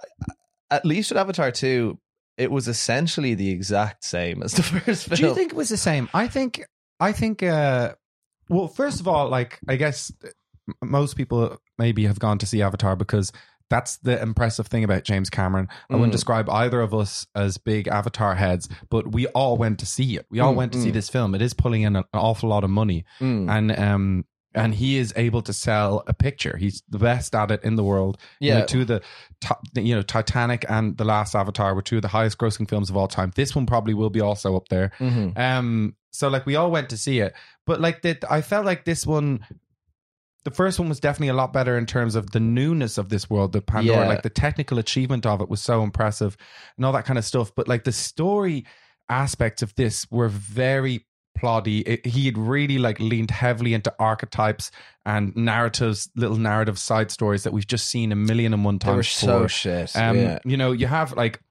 at 0.69 0.85
least 0.85 1.11
with 1.11 1.17
avatar 1.17 1.51
2 1.51 1.97
it 2.37 2.51
was 2.51 2.67
essentially 2.67 3.33
the 3.35 3.49
exact 3.49 4.03
same 4.03 4.43
as 4.43 4.53
the 4.53 4.63
first 4.63 5.07
film 5.07 5.15
Do 5.17 5.27
you 5.27 5.33
think 5.35 5.51
it 5.53 5.55
was 5.55 5.69
the 5.69 5.77
same? 5.77 6.09
I 6.13 6.27
think 6.27 6.65
I 6.99 7.11
think 7.13 7.41
uh 7.43 7.93
well 8.49 8.67
first 8.67 8.99
of 8.99 9.07
all 9.07 9.29
like 9.29 9.59
I 9.69 9.75
guess 9.77 10.11
most 10.83 11.15
people 11.15 11.61
maybe 11.77 12.05
have 12.07 12.19
gone 12.19 12.37
to 12.39 12.45
see 12.45 12.61
Avatar 12.61 12.95
because 12.95 13.31
that's 13.69 13.97
the 13.97 14.21
impressive 14.21 14.67
thing 14.67 14.83
about 14.83 15.03
James 15.03 15.29
Cameron. 15.29 15.67
I 15.89 15.95
wouldn't 15.95 16.09
Mm. 16.11 16.13
describe 16.13 16.49
either 16.49 16.81
of 16.81 16.93
us 16.93 17.25
as 17.35 17.57
big 17.57 17.87
Avatar 17.87 18.35
heads, 18.35 18.69
but 18.89 19.11
we 19.11 19.27
all 19.27 19.57
went 19.57 19.79
to 19.79 19.85
see 19.85 20.17
it. 20.17 20.25
We 20.29 20.39
all 20.39 20.53
Mm, 20.53 20.57
went 20.57 20.71
to 20.73 20.81
see 20.81 20.89
mm. 20.91 20.93
this 20.93 21.09
film. 21.09 21.33
It 21.35 21.41
is 21.41 21.53
pulling 21.53 21.81
in 21.81 21.95
an 21.95 22.03
awful 22.13 22.49
lot 22.49 22.63
of 22.63 22.69
money, 22.69 23.05
Mm. 23.19 23.49
and 23.49 23.71
um, 23.79 24.25
and 24.53 24.73
he 24.75 24.95
is 24.97 25.11
able 25.17 25.41
to 25.41 25.51
sell 25.51 26.01
a 26.07 26.13
picture. 26.13 26.55
He's 26.55 26.81
the 26.87 26.97
best 26.97 27.35
at 27.35 27.51
it 27.51 27.61
in 27.65 27.75
the 27.75 27.83
world. 27.83 28.17
You 28.39 28.51
know, 28.51 28.57
Yeah. 28.59 28.65
two 28.65 28.85
the 28.85 29.01
top, 29.41 29.59
you 29.75 29.93
know, 29.93 30.01
Titanic 30.01 30.63
and 30.69 30.95
The 30.97 31.03
Last 31.03 31.35
Avatar 31.35 31.75
were 31.75 31.81
two 31.81 31.97
of 31.97 32.03
the 32.03 32.07
highest 32.07 32.37
grossing 32.37 32.69
films 32.69 32.89
of 32.89 32.95
all 32.95 33.09
time. 33.09 33.33
This 33.35 33.53
one 33.53 33.65
probably 33.65 33.93
will 33.93 34.09
be 34.09 34.21
also 34.21 34.55
up 34.55 34.69
there. 34.69 34.93
Mhm. 34.99 35.37
Um, 35.37 35.95
so 36.11 36.29
like 36.29 36.45
we 36.45 36.55
all 36.55 36.71
went 36.71 36.89
to 36.91 36.97
see 36.97 37.19
it, 37.19 37.33
but 37.65 37.81
like 37.81 38.01
that, 38.03 38.23
I 38.31 38.39
felt 38.41 38.65
like 38.65 38.85
this 38.85 39.05
one, 39.05 39.41
the 40.45 40.51
first 40.51 40.79
one 40.79 40.87
was 40.87 40.99
definitely 40.99 41.27
a 41.29 41.33
lot 41.33 41.51
better 41.51 41.77
in 41.77 41.85
terms 41.85 42.15
of 42.15 42.31
the 42.31 42.39
newness 42.39 42.97
of 42.97 43.09
this 43.09 43.29
world, 43.29 43.51
the 43.51 43.61
Pandora, 43.61 44.01
Yeah. 44.03 44.07
like 44.07 44.21
the 44.23 44.29
technical 44.29 44.79
achievement 44.79 45.25
of 45.25 45.41
it 45.41 45.49
was 45.49 45.61
so 45.61 45.83
impressive 45.83 46.37
and 46.77 46.85
all 46.85 46.93
that 46.93 47.03
kind 47.05 47.19
of 47.19 47.25
stuff. 47.25 47.51
But 47.55 47.67
like 47.67 47.83
the 47.83 47.91
story 47.91 48.65
aspects 49.09 49.61
of 49.61 49.75
this 49.75 50.05
were 50.09 50.29
very 50.29 51.05
ploddy. 51.37 51.83
It, 51.85 52.05
he 52.05 52.25
had 52.27 52.37
really 52.37 52.77
like 52.77 52.99
leaned 52.99 53.29
heavily 53.31 53.73
into 53.73 53.93
archetypes 53.99 54.71
and 55.05 55.35
narratives, 55.35 56.09
little 56.15 56.37
narrative 56.37 56.79
side 56.79 57.11
stories 57.11 57.43
that 57.43 57.51
we've 57.51 57.67
just 57.67 57.87
seen 57.89 58.11
a 58.11 58.15
million 58.15 58.53
and 58.53 58.63
one 58.63 58.79
times. 58.79 59.09
so 59.09 59.47
shit. 59.47 59.95
Um, 59.97 60.15
yeah. 60.17 60.39
You 60.45 60.55
know, 60.57 60.71
you 60.71 60.87
have 60.87 61.13
like 61.13 61.41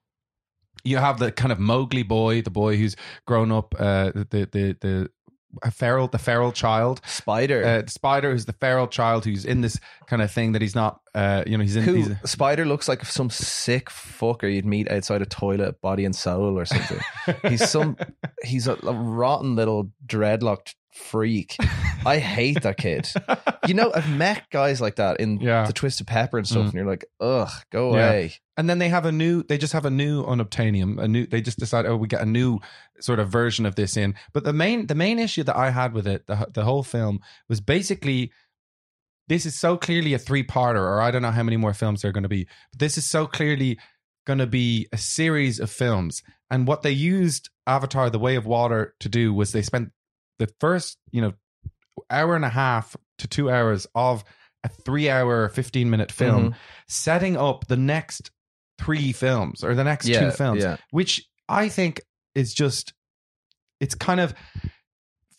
you 0.84 0.98
have 0.98 1.18
the 1.18 1.32
kind 1.32 1.50
of 1.52 1.58
Mowgli 1.58 2.02
boy, 2.02 2.42
the 2.42 2.50
boy 2.50 2.76
who's 2.76 2.94
grown 3.26 3.50
up, 3.52 3.74
uh, 3.78 4.12
the 4.14 4.48
the 4.50 4.76
the 4.80 5.10
a 5.62 5.70
feral, 5.70 6.08
the 6.08 6.18
feral 6.18 6.52
child, 6.52 7.00
Spider. 7.06 7.64
uh, 7.64 7.86
Spider, 7.86 8.32
who's 8.32 8.46
the 8.46 8.52
feral 8.52 8.86
child 8.86 9.24
who's 9.24 9.44
in 9.44 9.60
this 9.60 9.78
kind 10.06 10.22
of 10.22 10.30
thing 10.30 10.52
that 10.52 10.62
he's 10.62 10.74
not, 10.74 11.00
uh, 11.14 11.44
you 11.46 11.56
know, 11.56 11.62
he's 11.62 11.76
in. 11.76 11.84
Who 11.84 11.94
He's, 11.94 12.10
Spider 12.24 12.64
looks 12.64 12.88
like 12.88 13.04
some 13.04 13.30
sick 13.30 13.88
fucker 13.88 14.52
you'd 14.52 14.66
meet 14.66 14.90
outside 14.90 15.22
a 15.22 15.26
toilet, 15.26 15.80
body 15.80 16.04
and 16.04 16.14
soul 16.14 16.58
or 16.58 16.64
something. 16.64 17.00
he's 17.48 17.68
some 17.68 17.96
he's 18.42 18.66
a, 18.66 18.74
a 18.82 18.92
rotten 18.92 19.56
little 19.56 19.90
dreadlocked 20.06 20.74
freak. 20.94 21.56
I 22.06 22.18
hate 22.18 22.62
that 22.62 22.76
kid. 22.76 23.08
You 23.66 23.74
know, 23.74 23.90
I've 23.94 24.08
met 24.10 24.44
guys 24.50 24.80
like 24.80 24.96
that 24.96 25.20
in 25.20 25.40
Yeah. 25.40 25.64
the 25.66 25.72
Twisted 25.72 26.06
Pepper 26.06 26.38
and 26.38 26.46
stuff, 26.46 26.62
Mm. 26.62 26.66
and 26.66 26.74
you're 26.74 26.86
like, 26.86 27.04
ugh, 27.20 27.50
go 27.70 27.94
Yeah. 27.96 28.08
away. 28.08 28.32
and 28.56 28.70
then 28.70 28.78
they 28.78 28.88
have 28.88 29.04
a 29.04 29.10
new. 29.10 29.42
They 29.42 29.58
just 29.58 29.72
have 29.72 29.84
a 29.84 29.90
new 29.90 30.24
unobtainium. 30.24 31.02
A 31.02 31.08
new. 31.08 31.26
They 31.26 31.40
just 31.40 31.58
decide, 31.58 31.86
oh, 31.86 31.96
we 31.96 32.06
get 32.06 32.20
a 32.22 32.26
new 32.26 32.60
sort 33.00 33.18
of 33.18 33.28
version 33.28 33.66
of 33.66 33.74
this 33.74 33.96
in. 33.96 34.14
But 34.32 34.44
the 34.44 34.52
main, 34.52 34.86
the 34.86 34.94
main 34.94 35.18
issue 35.18 35.42
that 35.42 35.56
I 35.56 35.70
had 35.70 35.92
with 35.92 36.06
it, 36.06 36.26
the 36.28 36.46
the 36.52 36.64
whole 36.64 36.82
film 36.84 37.20
was 37.48 37.60
basically. 37.60 38.30
This 39.26 39.46
is 39.46 39.58
so 39.58 39.76
clearly 39.78 40.12
a 40.12 40.18
three 40.18 40.44
parter, 40.44 40.80
or 40.80 41.00
I 41.00 41.10
don't 41.10 41.22
know 41.22 41.30
how 41.30 41.42
many 41.42 41.56
more 41.56 41.72
films 41.72 42.02
there 42.02 42.10
are 42.10 42.12
going 42.12 42.24
to 42.24 42.28
be. 42.28 42.44
But 42.72 42.78
this 42.80 42.98
is 42.98 43.08
so 43.08 43.26
clearly 43.26 43.78
going 44.26 44.38
to 44.38 44.46
be 44.46 44.86
a 44.92 44.98
series 44.98 45.58
of 45.58 45.70
films. 45.70 46.22
And 46.50 46.66
what 46.68 46.82
they 46.82 46.90
used 46.92 47.48
Avatar: 47.66 48.10
The 48.10 48.18
Way 48.18 48.36
of 48.36 48.44
Water 48.46 48.94
to 49.00 49.08
do 49.08 49.32
was 49.32 49.52
they 49.52 49.62
spent 49.62 49.92
the 50.38 50.48
first, 50.60 50.98
you 51.10 51.20
know, 51.22 51.32
hour 52.10 52.34
and 52.36 52.44
a 52.44 52.48
half 52.48 52.96
to 53.18 53.28
two 53.28 53.50
hours 53.50 53.86
of 53.94 54.24
a 54.64 54.68
three-hour, 54.68 55.48
fifteen-minute 55.50 56.10
film, 56.10 56.50
Mhm. 56.50 56.54
setting 56.88 57.36
up 57.36 57.66
the 57.68 57.76
next 57.76 58.30
three 58.78 59.12
films 59.12 59.62
or 59.62 59.74
the 59.74 59.84
next 59.84 60.08
Yeah, 60.08 60.20
two 60.20 60.30
films, 60.32 60.62
yeah. 60.62 60.76
which 60.90 61.24
I 61.48 61.68
think 61.68 62.00
is 62.34 62.52
just 62.54 62.92
it's 63.80 63.94
kind 63.94 64.20
of 64.20 64.34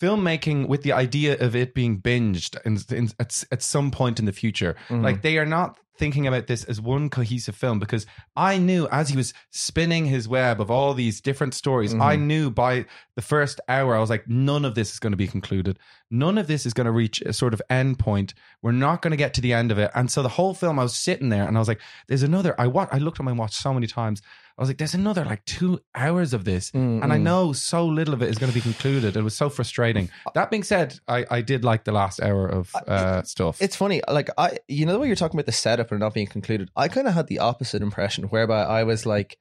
filmmaking 0.02 0.68
with 0.68 0.84
the 0.84 0.91
idea 0.93 1.38
of 1.39 1.56
it 1.56 1.74
being 1.74 2.02
binged 2.02 2.58
in, 2.66 2.78
in, 2.96 3.10
at, 3.20 3.43
at 3.52 3.62
some 3.62 3.91
point 3.91 4.20
in 4.20 4.26
the 4.26 4.32
future. 4.34 4.76
Mhm. 4.89 5.04
Like 5.04 5.22
they 5.22 5.38
are 5.38 5.46
not 5.46 5.80
thinking 5.98 6.28
about 6.28 6.48
this 6.48 6.64
as 6.66 6.82
one 6.82 7.10
cohesive 7.10 7.56
film 7.56 7.80
because 7.80 8.06
I 8.36 8.58
knew 8.58 8.88
as 8.91 9.10
he 9.10 9.16
was 9.18 9.34
spinning 9.50 10.06
his 10.06 10.28
web 10.28 10.60
of 10.60 10.70
all 10.70 10.93
these 10.93 11.22
different 11.22 11.54
stories, 11.54 11.93
Mhm. 11.93 12.02
I 12.02 12.16
knew 12.18 12.50
by 12.50 12.86
the 13.16 13.22
first 13.22 13.62
hour 13.70 13.96
I 13.96 14.00
was 14.00 14.10
like, 14.10 14.28
none 14.28 14.66
of 14.66 14.76
this 14.76 14.91
is 14.91 15.00
going 15.00 15.12
to 15.14 15.18
be 15.18 15.28
concluded. 15.28 15.80
None 16.12 16.38
of 16.38 16.48
this 16.48 16.66
is 16.66 16.74
going 16.74 16.86
to 16.86 16.91
reach 16.91 17.22
a 17.22 17.34
sort 17.34 17.54
of 17.54 17.62
end 17.70 17.98
point. 18.00 18.34
We're 18.62 18.72
not 18.74 19.02
going 19.02 19.12
to 19.12 19.18
get 19.18 19.34
to 19.36 19.41
the 19.41 19.54
end 19.54 19.72
of 19.72 19.78
it. 19.80 19.89
And 19.96 20.12
so 20.12 20.22
the 20.22 20.30
whole 20.30 20.54
film, 20.54 20.80
I 20.80 20.84
was 20.84 20.96
sitting 20.96 21.30
there 21.30 21.48
and 21.48 21.58
I 21.58 21.60
was 21.60 21.68
like, 21.68 21.82
there's 22.08 22.24
another. 22.24 22.60
I 22.60 22.68
wa- 22.68 22.88
I 22.91 22.98
looked 22.98 23.20
at 23.20 23.26
my 23.26 23.32
watch 23.32 23.54
so 23.56 23.74
many 23.74 23.88
times. 23.88 24.22
I 24.58 24.62
was 24.62 24.70
like, 24.70 24.78
there's 24.78 24.93
another 24.93 25.26
like 25.26 25.43
two 25.43 25.82
hours 25.93 26.34
of 26.34 26.45
this. 26.45 26.72
Mm, 26.72 27.03
And 27.03 27.12
I 27.12 27.18
mm. 27.18 27.24
know 27.24 27.51
so 27.51 27.86
little 27.86 28.14
of 28.14 28.22
it 28.22 28.30
is 28.30 28.38
going 28.38 28.49
to 28.49 28.56
be 28.56 28.62
concluded. 28.62 29.18
It 29.18 29.22
was 29.22 29.36
so 29.36 29.49
frustrating. 29.49 30.10
That 30.34 30.49
being 30.49 30.64
said, 30.64 30.97
I, 31.10 31.26
I 31.30 31.41
did 31.41 31.66
like 31.66 31.84
the 31.84 31.91
last 31.91 32.22
hour 32.22 32.47
of 32.47 32.74
uh, 32.88 33.24
stuff. 33.24 33.62
It's 33.62 33.76
funny, 33.76 34.01
like 34.08 34.30
I, 34.38 34.60
you 34.70 34.86
know, 34.86 34.93
the 34.93 34.99
way 34.99 35.08
you're 35.08 35.18
talking 35.18 35.38
about 35.38 35.45
the 35.45 35.51
setup 35.51 35.91
and 35.91 35.99
not 35.99 36.14
being 36.14 36.28
concluded. 36.28 36.70
I 36.76 36.88
kind 36.88 37.06
of 37.08 37.14
had 37.14 37.28
the 37.28 37.39
opposite 37.39 37.82
impression, 37.82 38.26
whereby 38.26 38.62
I 38.64 38.86
was 38.86 39.06
like, 39.06 39.38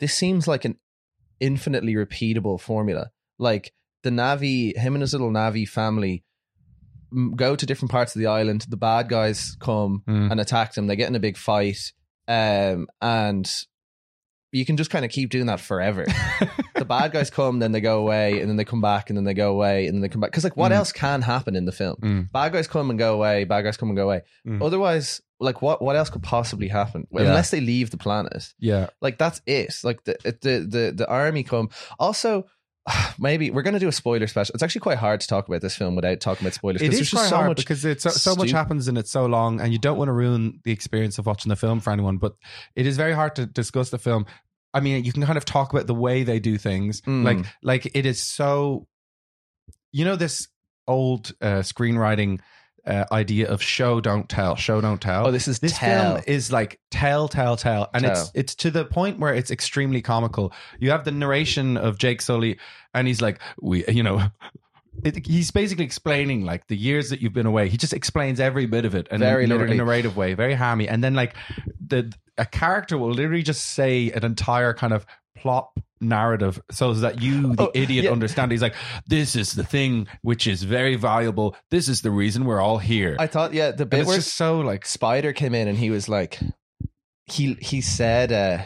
this 0.00 0.12
seems 0.12 0.46
like 0.46 0.66
an 0.66 0.76
infinitely 1.40 1.94
repeatable 1.94 2.60
formula. 2.60 3.10
Like 3.38 3.72
the 4.02 4.10
Navi, 4.10 4.76
him 4.76 4.94
and 4.94 5.00
his 5.00 5.12
little 5.14 5.30
Navi 5.30 5.66
family 5.66 6.24
go 7.36 7.56
to 7.56 7.64
different 7.64 7.90
parts 7.90 8.14
of 8.14 8.20
the 8.20 8.26
island. 8.26 8.66
The 8.68 8.76
bad 8.76 9.08
guys 9.08 9.56
come 9.60 10.02
Mm. 10.06 10.30
and 10.30 10.40
attack 10.40 10.74
them. 10.74 10.88
They 10.88 10.96
get 10.96 11.08
in 11.08 11.14
a 11.14 11.20
big 11.20 11.38
fight, 11.38 11.92
um, 12.28 12.86
and 13.00 13.50
you 14.52 14.64
can 14.64 14.76
just 14.76 14.90
kind 14.90 15.04
of 15.04 15.10
keep 15.10 15.30
doing 15.30 15.46
that 15.46 15.60
forever. 15.60 16.04
the 16.74 16.84
bad 16.84 17.12
guys 17.12 17.30
come, 17.30 17.58
then 17.58 17.72
they 17.72 17.80
go 17.80 17.98
away, 18.00 18.40
and 18.40 18.48
then 18.48 18.56
they 18.56 18.64
come 18.64 18.80
back, 18.80 19.10
and 19.10 19.16
then 19.16 19.24
they 19.24 19.34
go 19.34 19.50
away, 19.50 19.86
and 19.86 19.94
then 19.96 20.00
they 20.00 20.08
come 20.08 20.20
back. 20.20 20.30
Because 20.30 20.44
like, 20.44 20.56
what 20.56 20.72
Mm. 20.72 20.76
else 20.76 20.92
can 20.92 21.22
happen 21.22 21.54
in 21.56 21.64
the 21.66 21.72
film? 21.72 21.96
Mm. 22.00 22.32
Bad 22.32 22.52
guys 22.52 22.66
come 22.66 22.90
and 22.90 22.98
go 22.98 23.14
away. 23.14 23.44
Bad 23.44 23.62
guys 23.62 23.76
come 23.76 23.88
and 23.90 23.96
go 23.96 24.04
away. 24.04 24.22
Mm. 24.46 24.62
Otherwise, 24.64 25.20
like, 25.40 25.60
what 25.62 25.80
what 25.82 25.96
else 25.96 26.10
could 26.10 26.22
possibly 26.22 26.68
happen 26.68 27.06
Well, 27.10 27.24
Yeah. 27.24 27.30
unless 27.30 27.50
they 27.50 27.60
leave 27.60 27.90
the 27.90 27.96
planet? 27.98 28.52
yeah. 28.58 28.88
Like 29.00 29.18
that's 29.18 29.40
it. 29.46 29.74
Like 29.84 30.02
the 30.04 30.16
the 30.22 30.66
the 30.68 30.92
the 30.96 31.08
army 31.08 31.42
come. 31.42 31.68
Also, 31.98 32.46
maybe 33.18 33.50
we're 33.50 33.62
gonna 33.62 33.78
do 33.78 33.88
a 33.88 33.92
spoiler 33.92 34.26
special. 34.26 34.54
It's 34.54 34.62
actually 34.62 34.80
quite 34.80 34.98
hard 34.98 35.20
to 35.20 35.26
talk 35.26 35.48
about 35.48 35.60
this 35.60 35.76
film 35.76 35.94
without 35.96 36.20
talking 36.20 36.46
about 36.46 36.54
spoilers. 36.54 36.82
It 36.82 36.92
is 36.92 37.10
quite 37.10 37.18
just 37.20 37.30
so 37.30 37.36
hard 37.36 37.48
much 37.48 37.56
because 37.58 37.84
it's 37.84 38.02
so, 38.02 38.10
so 38.10 38.34
much 38.36 38.50
happens 38.50 38.88
and 38.88 38.96
it's 38.98 39.10
so 39.10 39.26
long, 39.26 39.60
and 39.60 39.72
you 39.72 39.78
don't 39.78 39.98
want 39.98 40.08
to 40.08 40.12
ruin 40.12 40.60
the 40.64 40.72
experience 40.72 41.18
of 41.18 41.26
watching 41.26 41.50
the 41.50 41.56
film 41.56 41.80
for 41.80 41.90
anyone. 41.92 42.18
But 42.18 42.34
it 42.74 42.86
is 42.86 42.96
very 42.96 43.12
hard 43.12 43.36
to 43.36 43.46
discuss 43.46 43.90
the 43.90 43.98
film. 43.98 44.26
I 44.74 44.80
mean, 44.80 45.04
you 45.04 45.12
can 45.12 45.24
kind 45.24 45.38
of 45.38 45.44
talk 45.44 45.72
about 45.72 45.86
the 45.86 45.94
way 45.94 46.22
they 46.24 46.40
do 46.40 46.58
things, 46.58 47.00
Mm. 47.02 47.24
like 47.24 47.46
like 47.62 47.90
it 47.94 48.06
is 48.06 48.22
so. 48.22 48.86
You 49.92 50.04
know 50.04 50.16
this 50.16 50.48
old 50.86 51.32
uh, 51.40 51.60
screenwriting 51.60 52.40
uh, 52.88 53.04
idea 53.12 53.48
of 53.48 53.62
show 53.62 54.00
don't 54.00 54.28
tell, 54.28 54.56
show 54.56 54.80
don't 54.80 55.00
tell. 55.00 55.26
Oh, 55.26 55.30
this 55.30 55.46
is 55.46 55.58
this 55.58 55.76
tell. 55.76 56.14
film 56.14 56.24
is 56.26 56.50
like 56.50 56.80
tell, 56.90 57.28
tell, 57.28 57.56
tell, 57.56 57.90
and 57.92 58.04
it's 58.04 58.22
Tell. 58.22 58.30
it's 58.34 58.54
to 58.56 58.70
the 58.70 58.84
point 58.84 59.18
where 59.18 59.34
it's 59.34 59.50
extremely 59.50 60.00
comical. 60.00 60.52
You 60.80 60.90
have 60.90 61.04
the 61.04 61.12
narration 61.12 61.76
of 61.76 61.98
Jake 61.98 62.22
Sully, 62.22 62.58
and 62.94 63.06
he's 63.06 63.20
like, 63.20 63.40
we, 63.60 63.84
you 63.86 64.02
know. 64.02 64.28
It, 65.04 65.24
he's 65.28 65.52
basically 65.52 65.84
explaining 65.84 66.44
like 66.44 66.66
the 66.66 66.76
years 66.76 67.10
that 67.10 67.20
you've 67.22 67.32
been 67.32 67.46
away. 67.46 67.68
He 67.68 67.76
just 67.76 67.92
explains 67.92 68.40
every 68.40 68.66
bit 68.66 68.84
of 68.84 68.96
it, 68.96 69.06
and 69.12 69.20
Very 69.20 69.44
in, 69.44 69.52
a, 69.52 69.54
literally. 69.54 69.76
in 69.76 69.80
a 69.80 69.84
narrative 69.84 70.16
way, 70.16 70.34
very 70.34 70.54
hammy. 70.54 70.88
And 70.88 71.04
then 71.04 71.14
like 71.14 71.36
the 71.86 72.12
a 72.36 72.44
character 72.44 72.98
will 72.98 73.12
literally 73.12 73.44
just 73.44 73.64
say 73.64 74.10
an 74.10 74.24
entire 74.24 74.74
kind 74.74 74.92
of 74.92 75.06
plot 75.36 75.70
narrative 76.00 76.60
so 76.70 76.94
that 76.94 77.20
you, 77.22 77.54
the 77.56 77.64
Oh, 77.68 77.70
idiot, 77.74 78.04
yeah. 78.04 78.10
understand. 78.10 78.52
He's 78.52 78.62
like, 78.62 78.74
"This 79.06 79.36
is 79.36 79.52
the 79.52 79.64
thing 79.64 80.06
which 80.22 80.46
is 80.46 80.62
very 80.62 80.96
valuable. 80.96 81.56
This 81.70 81.88
is 81.88 82.02
the 82.02 82.10
reason 82.10 82.44
we're 82.44 82.60
all 82.60 82.78
here." 82.78 83.16
I 83.18 83.26
thought, 83.26 83.52
yeah, 83.52 83.70
the 83.72 83.86
bit 83.86 84.06
where 84.06 84.20
so 84.20 84.60
like 84.60 84.86
Spider 84.86 85.32
came 85.32 85.54
in 85.54 85.68
and 85.68 85.78
he 85.78 85.90
was 85.90 86.08
like, 86.08 86.40
he 87.26 87.54
he 87.60 87.80
said, 87.80 88.32
uh, 88.32 88.62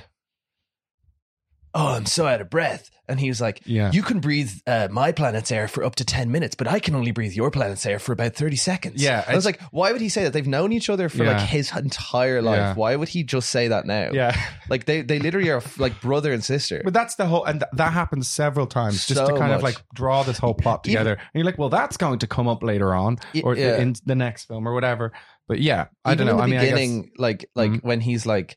"Oh, 1.74 1.88
I'm 1.94 2.06
so 2.06 2.26
out 2.26 2.40
of 2.40 2.50
breath," 2.50 2.90
and 3.08 3.18
he 3.18 3.28
was 3.28 3.40
like, 3.40 3.60
Yeah. 3.64 3.90
you 3.92 4.02
can 4.02 4.20
breathe 4.20 4.50
uh, 4.66 4.88
my 4.90 5.12
planet's 5.12 5.50
air 5.50 5.68
for 5.68 5.84
up 5.84 5.94
to 5.96 6.04
ten 6.04 6.30
minutes, 6.30 6.54
but 6.54 6.66
I 6.68 6.78
can 6.80 6.94
only 6.94 7.10
breathe 7.10 7.32
your 7.34 7.50
planet's 7.50 7.84
air 7.86 7.98
for 7.98 8.12
about 8.12 8.34
thirty 8.34 8.56
seconds." 8.56 9.02
Yeah, 9.02 9.24
I 9.26 9.34
was 9.34 9.44
like, 9.44 9.60
why 9.70 9.92
would 9.92 10.00
he 10.00 10.08
say 10.08 10.24
that? 10.24 10.32
They've 10.32 10.46
known 10.46 10.72
each 10.72 10.88
other 10.90 11.08
for 11.08 11.24
Yeah. 11.24 11.32
like 11.38 11.40
his 11.48 11.74
entire 11.76 12.42
life. 12.42 12.56
Yeah. 12.58 12.74
Why 12.74 12.96
would 12.96 13.08
he 13.08 13.22
just 13.24 13.50
say 13.50 13.68
that 13.68 13.86
now? 13.86 14.10
yeah. 14.12 14.38
like 14.68 14.84
they 14.86 15.02
they 15.02 15.18
literally 15.18 15.50
are 15.50 15.62
like 15.78 16.00
brother 16.00 16.32
and 16.32 16.44
sister. 16.44 16.80
But 16.84 16.92
that's 16.94 17.14
the 17.16 17.26
whole, 17.26 17.44
and 17.44 17.60
th- 17.60 17.70
that 17.74 17.92
happens 17.92 18.28
several 18.28 18.66
times, 18.66 19.06
just 19.06 19.18
to 19.20 19.26
So 19.26 19.36
kind 19.36 19.52
of 19.52 19.62
like 19.62 19.82
draw 19.94 20.22
this 20.22 20.38
whole 20.38 20.54
plot 20.54 20.86
Even- 20.86 20.98
together. 20.98 21.12
and 21.12 21.30
you're 21.34 21.44
like, 21.44 21.58
well, 21.58 21.68
that's 21.70 21.96
going 21.96 22.18
to 22.20 22.26
come 22.26 22.48
up 22.48 22.62
later 22.62 22.94
on, 22.94 23.18
or 23.42 23.56
yeah. 23.56 23.78
in 23.78 23.94
the 24.04 24.14
next 24.14 24.44
film, 24.44 24.66
or 24.68 24.74
whatever. 24.74 25.12
But 25.48 25.60
yeah, 25.60 25.86
I 26.04 26.12
Even 26.12 26.26
don't 26.28 26.36
know. 26.38 26.42
In 26.44 26.50
the 26.50 26.56
I 26.56 26.60
mean, 26.60 26.70
beginning, 26.70 26.98
I 26.98 27.02
guess, 27.02 27.10
like 27.18 27.50
like 27.54 27.70
Mhm. 27.72 27.82
when 27.84 28.00
he's 28.00 28.24
like, 28.24 28.56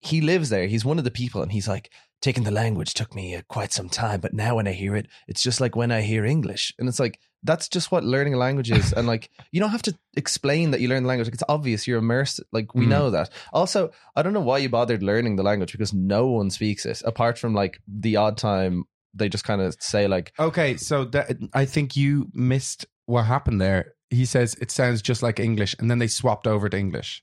he 0.00 0.20
lives 0.20 0.48
there. 0.48 0.66
He's 0.66 0.84
one 0.84 0.98
of 0.98 1.04
the 1.04 1.10
people, 1.10 1.42
and 1.42 1.52
he's 1.52 1.68
like, 1.68 1.90
taking 2.20 2.44
the 2.44 2.50
language 2.50 2.94
took 2.94 3.14
me 3.14 3.34
uh, 3.34 3.42
quite 3.48 3.72
some 3.72 3.88
time, 3.88 4.20
but 4.20 4.32
now 4.34 4.56
when 4.56 4.68
I 4.68 4.72
hear 4.72 4.94
it, 4.96 5.06
it's 5.26 5.42
just 5.42 5.60
like 5.60 5.74
when 5.76 5.90
I 5.90 6.02
hear 6.02 6.24
English, 6.24 6.72
and 6.78 6.88
it's 6.88 7.00
like 7.00 7.18
that's 7.42 7.68
just 7.68 7.90
what 7.90 8.04
learning 8.04 8.34
a 8.34 8.36
language 8.36 8.70
is. 8.70 8.92
and 8.92 9.06
like 9.06 9.30
you 9.52 9.60
don't 9.60 9.70
have 9.70 9.80
to 9.82 9.96
explain 10.16 10.72
that 10.72 10.80
you 10.80 10.88
learn 10.88 11.02
the 11.04 11.08
language. 11.08 11.26
Like 11.28 11.34
it's 11.34 11.42
obvious 11.48 11.86
you're 11.86 11.98
immersed. 11.98 12.40
Like 12.52 12.74
we 12.74 12.84
Mhm. 12.84 12.88
know 12.88 13.10
that. 13.10 13.30
Also, 13.52 13.90
I 14.14 14.22
don't 14.22 14.34
know 14.34 14.40
why 14.40 14.58
you 14.58 14.68
bothered 14.68 15.02
learning 15.02 15.36
the 15.36 15.42
language 15.42 15.72
because 15.72 15.94
no 15.94 16.26
one 16.26 16.50
speaks 16.50 16.84
it 16.84 17.00
apart 17.06 17.38
from 17.38 17.54
like 17.54 17.80
the 17.88 18.16
odd 18.16 18.36
time 18.36 18.84
they 19.14 19.28
just 19.28 19.44
kind 19.44 19.60
of 19.62 19.74
say 19.80 20.06
like 20.06 20.32
okay, 20.38 20.76
so 20.76 21.04
that, 21.06 21.30
I 21.54 21.64
think 21.64 21.96
you 21.96 22.28
missed 22.34 22.86
what 23.06 23.22
happened 23.24 23.60
there. 23.60 23.94
He 24.10 24.24
says 24.26 24.54
it 24.60 24.70
sounds 24.70 25.00
just 25.02 25.22
like 25.22 25.40
English, 25.40 25.74
and 25.78 25.90
then 25.90 25.98
they 25.98 26.06
swapped 26.08 26.46
over 26.46 26.68
to 26.68 26.76
English. 26.76 27.22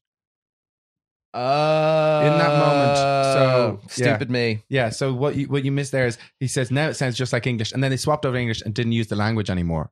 Uh, 1.37 2.21
In 2.25 2.37
that 2.37 2.59
moment, 2.59 2.97
so, 2.97 3.79
yeah. 4.03 4.07
stupid 4.13 4.29
me. 4.31 4.63
Yeah. 4.69 4.89
So 4.89 5.13
what 5.13 5.35
you 5.35 5.47
what 5.47 5.63
you 5.63 5.71
missed 5.71 5.91
there 5.91 6.07
is 6.07 6.17
he 6.39 6.47
says 6.47 6.71
now 6.71 6.87
it 6.89 6.95
sounds 6.95 7.15
just 7.17 7.31
like 7.33 7.45
English, 7.47 7.71
and 7.71 7.83
then 7.83 7.91
they 7.91 7.97
swapped 7.97 8.25
over 8.25 8.35
English 8.37 8.61
and 8.61 8.73
didn't 8.73 8.93
use 8.93 9.07
the 9.07 9.15
language 9.15 9.49
anymore 9.49 9.91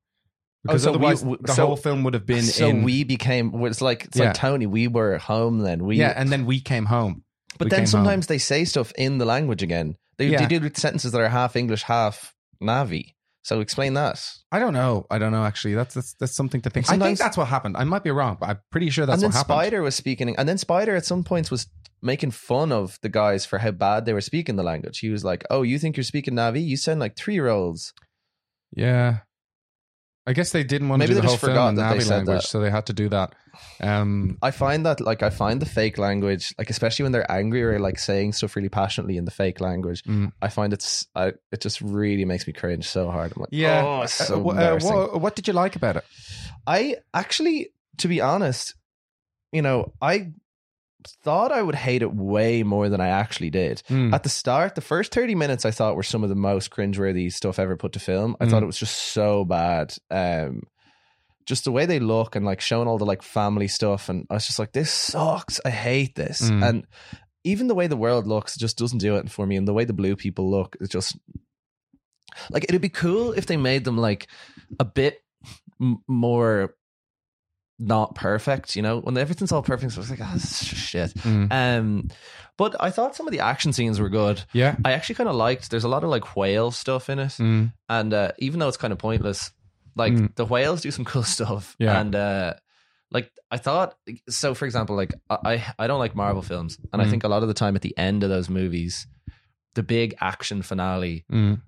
because 0.64 0.86
Oh, 0.86 0.86
so 0.86 0.92
we- 0.92 0.96
otherwise 0.98 1.20
w- 1.22 1.38
the 1.42 1.54
so- 1.54 1.68
whole 1.68 1.76
film 1.78 2.04
would 2.04 2.14
have 2.14 2.26
been 2.26 2.44
so 2.44 2.68
in. 2.70 2.84
we 2.84 3.04
became 3.04 3.54
it's 3.66 3.82
like 3.82 4.06
it's 4.06 4.18
Yeah. 4.18 4.26
like 4.28 4.34
Tony. 4.36 4.66
We 4.66 4.88
were 4.88 5.18
home 5.18 5.60
then. 5.60 5.86
We 5.86 5.98
yeah, 5.98 6.14
and 6.16 6.30
then 6.32 6.46
we 6.46 6.60
came 6.60 6.86
home. 6.86 7.24
but 7.58 7.66
we 7.66 7.70
then 7.70 7.88
sometimes 7.88 8.28
they 8.28 8.38
say 8.40 8.66
stuff 8.66 8.92
in 8.98 9.18
the 9.18 9.26
language 9.26 9.64
again. 9.64 9.96
They, 10.18 10.28
Yeah. 10.28 10.46
they 10.46 10.60
do 10.60 10.70
sentences 10.76 11.12
that 11.12 11.22
are 11.22 11.30
half 11.30 11.56
English, 11.56 11.84
half 11.84 12.34
Navi. 12.62 13.15
So 13.46 13.60
explain 13.60 13.94
that. 13.94 14.28
I 14.52 14.58
don't 14.58 14.74
know. 14.74 15.06
I 15.12 15.20
don't 15.20 15.32
know. 15.32 15.44
Actually, 15.44 15.76
that's 15.76 15.94
that's, 15.94 16.16
that's 16.16 16.36
something 16.36 16.62
to 16.62 16.72
think. 16.72 16.90
I 16.90 16.98
think 16.98 17.20
that's 17.20 17.38
what 17.38 17.48
happened. 17.48 17.78
I 17.78 17.84
might 17.84 18.04
be 18.04 18.10
wrong, 18.10 18.38
but 18.40 18.50
I'm 18.50 18.60
pretty 18.72 18.90
sure 18.90 19.06
that's 19.06 19.22
what 19.22 19.36
happened. 19.36 19.36
and 19.36 19.36
then 19.36 19.38
what 19.38 19.54
happened. 19.54 19.68
Spider 19.68 19.82
was 19.84 19.96
speaking, 19.96 20.36
and 20.36 20.50
then 20.50 20.58
Spider 20.58 20.96
at 20.96 21.06
some 21.06 21.24
points 21.24 21.52
was 21.52 21.68
making 22.02 22.32
fun 22.32 22.72
of 22.72 22.98
the 23.04 23.10
guys 23.10 23.46
for 23.46 23.60
how 23.60 23.70
bad 23.70 24.06
they 24.06 24.14
were 24.14 24.22
speaking 24.22 24.56
the 24.56 24.64
language. 24.64 24.98
He 24.98 25.10
was 25.10 25.24
like, 25.24 25.46
"Oh, 25.52 25.62
you 25.62 25.78
think 25.78 25.96
you're 25.96 26.04
speaking 26.04 26.34
Navi? 26.34 26.66
You 26.66 26.76
sound 26.76 27.00
like 27.00 27.16
three 27.16 27.36
year 27.36 27.48
olds." 27.48 27.94
Yeah. 28.76 29.20
I 30.26 30.34
guess 30.34 30.52
they 30.52 30.64
didn't 30.64 30.90
want 30.90 31.04
to 31.04 31.08
do 31.08 31.14
the 31.14 31.22
whole 31.22 31.38
film 31.38 31.56
in 31.56 31.76
Navi 31.76 32.10
language, 32.10 32.42
that. 32.42 32.48
so 32.48 32.60
they 32.60 32.72
had 32.72 32.88
to 32.88 32.94
do 32.94 33.10
that. 33.10 33.36
Um, 33.82 34.38
I 34.42 34.52
find 34.52 34.86
that 34.86 35.00
like 35.02 35.24
I 35.24 35.30
find 35.30 35.62
the 35.62 35.66
fake 35.66 35.98
language, 35.98 36.54
like 36.58 36.70
especially 36.70 37.04
when 37.04 37.12
they're 37.12 37.32
angry 37.32 37.64
or 37.64 37.80
like 37.80 38.00
saying 38.00 38.34
stuff 38.34 38.56
really 38.56 38.70
passionately 38.70 39.18
in 39.18 39.26
the 39.26 39.32
fake 39.32 39.60
language, 39.62 40.04
Mm. 40.04 40.32
I 40.42 40.50
find 40.50 40.74
it's 40.74 41.08
I, 41.16 41.34
it 41.52 41.62
just 41.62 41.82
really 41.82 42.26
makes 42.26 42.48
me 42.48 42.54
cringe 42.54 42.88
so 42.88 43.10
hard. 43.12 43.34
I'm 43.36 43.42
like, 43.42 43.50
yeah. 43.52 43.84
oh, 43.86 44.02
it's 44.04 44.14
so 44.14 44.36
Uh, 44.36 44.44
wh- 44.44 44.48
uh, 44.48 44.52
embarrassing. 44.52 44.96
what, 44.96 45.22
what 45.22 45.36
did 45.36 45.48
you 45.48 45.54
like 45.54 45.76
about 45.76 45.96
it? 45.98 46.04
I 46.68 46.98
actually, 47.14 47.70
to 47.98 48.08
be 48.08 48.22
honest, 48.22 48.76
you 49.52 49.62
know, 49.62 49.94
I 50.02 50.32
thought 51.24 51.52
I 51.52 51.62
would 51.62 51.76
hate 51.76 52.02
it 52.02 52.12
way 52.14 52.64
more 52.64 52.90
than 52.90 53.00
I 53.00 53.10
actually 53.10 53.52
did. 53.52 53.84
Mm. 53.90 54.12
At 54.14 54.24
the 54.24 54.30
start, 54.30 54.74
the 54.74 54.82
first 54.82 55.14
30 55.14 55.36
minutes 55.36 55.64
I 55.64 55.72
thought 55.72 55.96
were 55.96 56.02
some 56.04 56.24
of 56.24 56.30
the 56.30 56.36
most 56.36 56.72
cringeworthy 56.72 57.32
stuff 57.32 57.60
ever 57.60 57.78
put 57.78 57.92
to 57.94 58.00
film. 58.00 58.36
I 58.40 58.46
Mm. 58.46 58.50
thought 58.50 58.64
it 58.64 58.68
was 58.68 58.80
just 58.80 58.98
so 59.14 59.46
bad. 59.46 59.96
Um 60.10 60.64
just 61.46 61.64
the 61.64 61.72
way 61.72 61.86
they 61.86 62.00
look 62.00 62.36
and 62.36 62.46
like 62.46 62.60
showing 62.62 62.88
all 62.88 62.98
the 62.98 63.06
like 63.06 63.22
family 63.22 63.68
stuff 63.68 64.10
and 64.10 64.26
I 64.30 64.36
was 64.36 64.46
just 64.48 64.60
like, 64.60 64.72
this 64.72 64.92
sucks. 64.92 65.60
I 65.66 65.70
hate 65.70 66.16
this. 66.16 66.50
Mm. 66.50 66.68
And 66.68 66.88
even 67.44 67.68
the 67.68 67.76
way 67.76 67.86
the 67.88 67.96
world 67.98 68.26
looks 68.26 68.58
just 68.58 68.78
doesn't 68.78 68.98
do 68.98 69.16
it 69.18 69.30
for 69.30 69.46
me. 69.46 69.56
And 69.56 69.68
the 69.68 69.74
way 69.74 69.86
the 69.86 69.94
blue 69.94 70.16
people 70.16 70.50
look 70.50 70.76
is 70.80 70.90
just 70.90 71.16
like 72.50 72.64
it'd 72.64 72.82
be 72.82 72.90
cool 72.90 73.32
if 73.34 73.46
they 73.46 73.58
made 73.58 73.84
them 73.84 73.98
like 73.98 74.28
a 74.80 74.86
bit 74.86 75.22
m- 75.80 76.02
more 76.08 76.74
not 77.78 78.16
perfect, 78.16 78.76
you 78.76 78.82
know, 78.82 79.00
when 79.02 79.18
everything's 79.18 79.52
all 79.52 79.62
perfect. 79.62 79.92
So 79.94 79.98
I 79.98 80.02
was 80.02 80.10
like, 80.10 80.22
ah, 80.22 80.32
just 80.34 80.64
shit. 80.66 81.14
Mm. 81.16 81.52
Um, 81.52 82.10
but 82.58 82.76
I 82.80 82.90
thought 82.90 83.16
some 83.16 83.28
of 83.28 83.34
the 83.34 83.42
action 83.42 83.74
scenes 83.74 84.00
were 84.00 84.10
good. 84.10 84.42
Yeah. 84.54 84.78
I 84.86 84.94
actually 84.94 85.16
kind 85.16 85.28
of 85.30 85.36
liked. 85.36 85.70
There's 85.70 85.84
a 85.84 85.90
lot 85.90 86.04
of 86.06 86.10
like 86.10 86.36
whale 86.38 86.72
stuff 86.72 87.10
in 87.10 87.20
it, 87.20 87.32
Mm. 87.34 87.74
and 87.90 88.14
uh, 88.14 88.32
even 88.40 88.60
though 88.62 88.70
it's 88.70 88.78
kind 88.78 88.94
of 88.94 88.98
pointless, 89.00 89.52
like 89.96 90.14
Mm. 90.14 90.36
the 90.36 90.46
whales 90.46 90.82
do 90.82 90.92
some 90.92 91.06
cool 91.14 91.24
stuff. 91.24 91.76
Yeah. 91.80 92.00
and 92.00 92.16
uh, 92.16 92.54
like 93.12 93.32
I 93.52 93.58
thought. 93.58 93.96
So, 94.30 94.54
for 94.54 94.66
example, 94.66 94.96
like 94.96 95.14
I 95.30 95.64
I 95.80 95.88
don't 95.88 96.00
like 96.00 96.16
Marvel 96.16 96.42
films, 96.42 96.78
and 96.92 97.02
I 97.02 97.06
Mm. 97.06 97.10
think 97.12 97.24
a 97.24 97.28
lot 97.28 97.42
of 97.44 97.48
the 97.48 97.54
time 97.54 97.76
at 97.76 97.82
the 97.82 97.98
end 97.98 98.24
of 98.24 98.30
those 98.30 98.50
movies, 98.50 99.08
the 99.76 99.84
big 99.84 100.16
action 100.20 100.62
finale 100.62 101.24
Mm. 101.32 101.62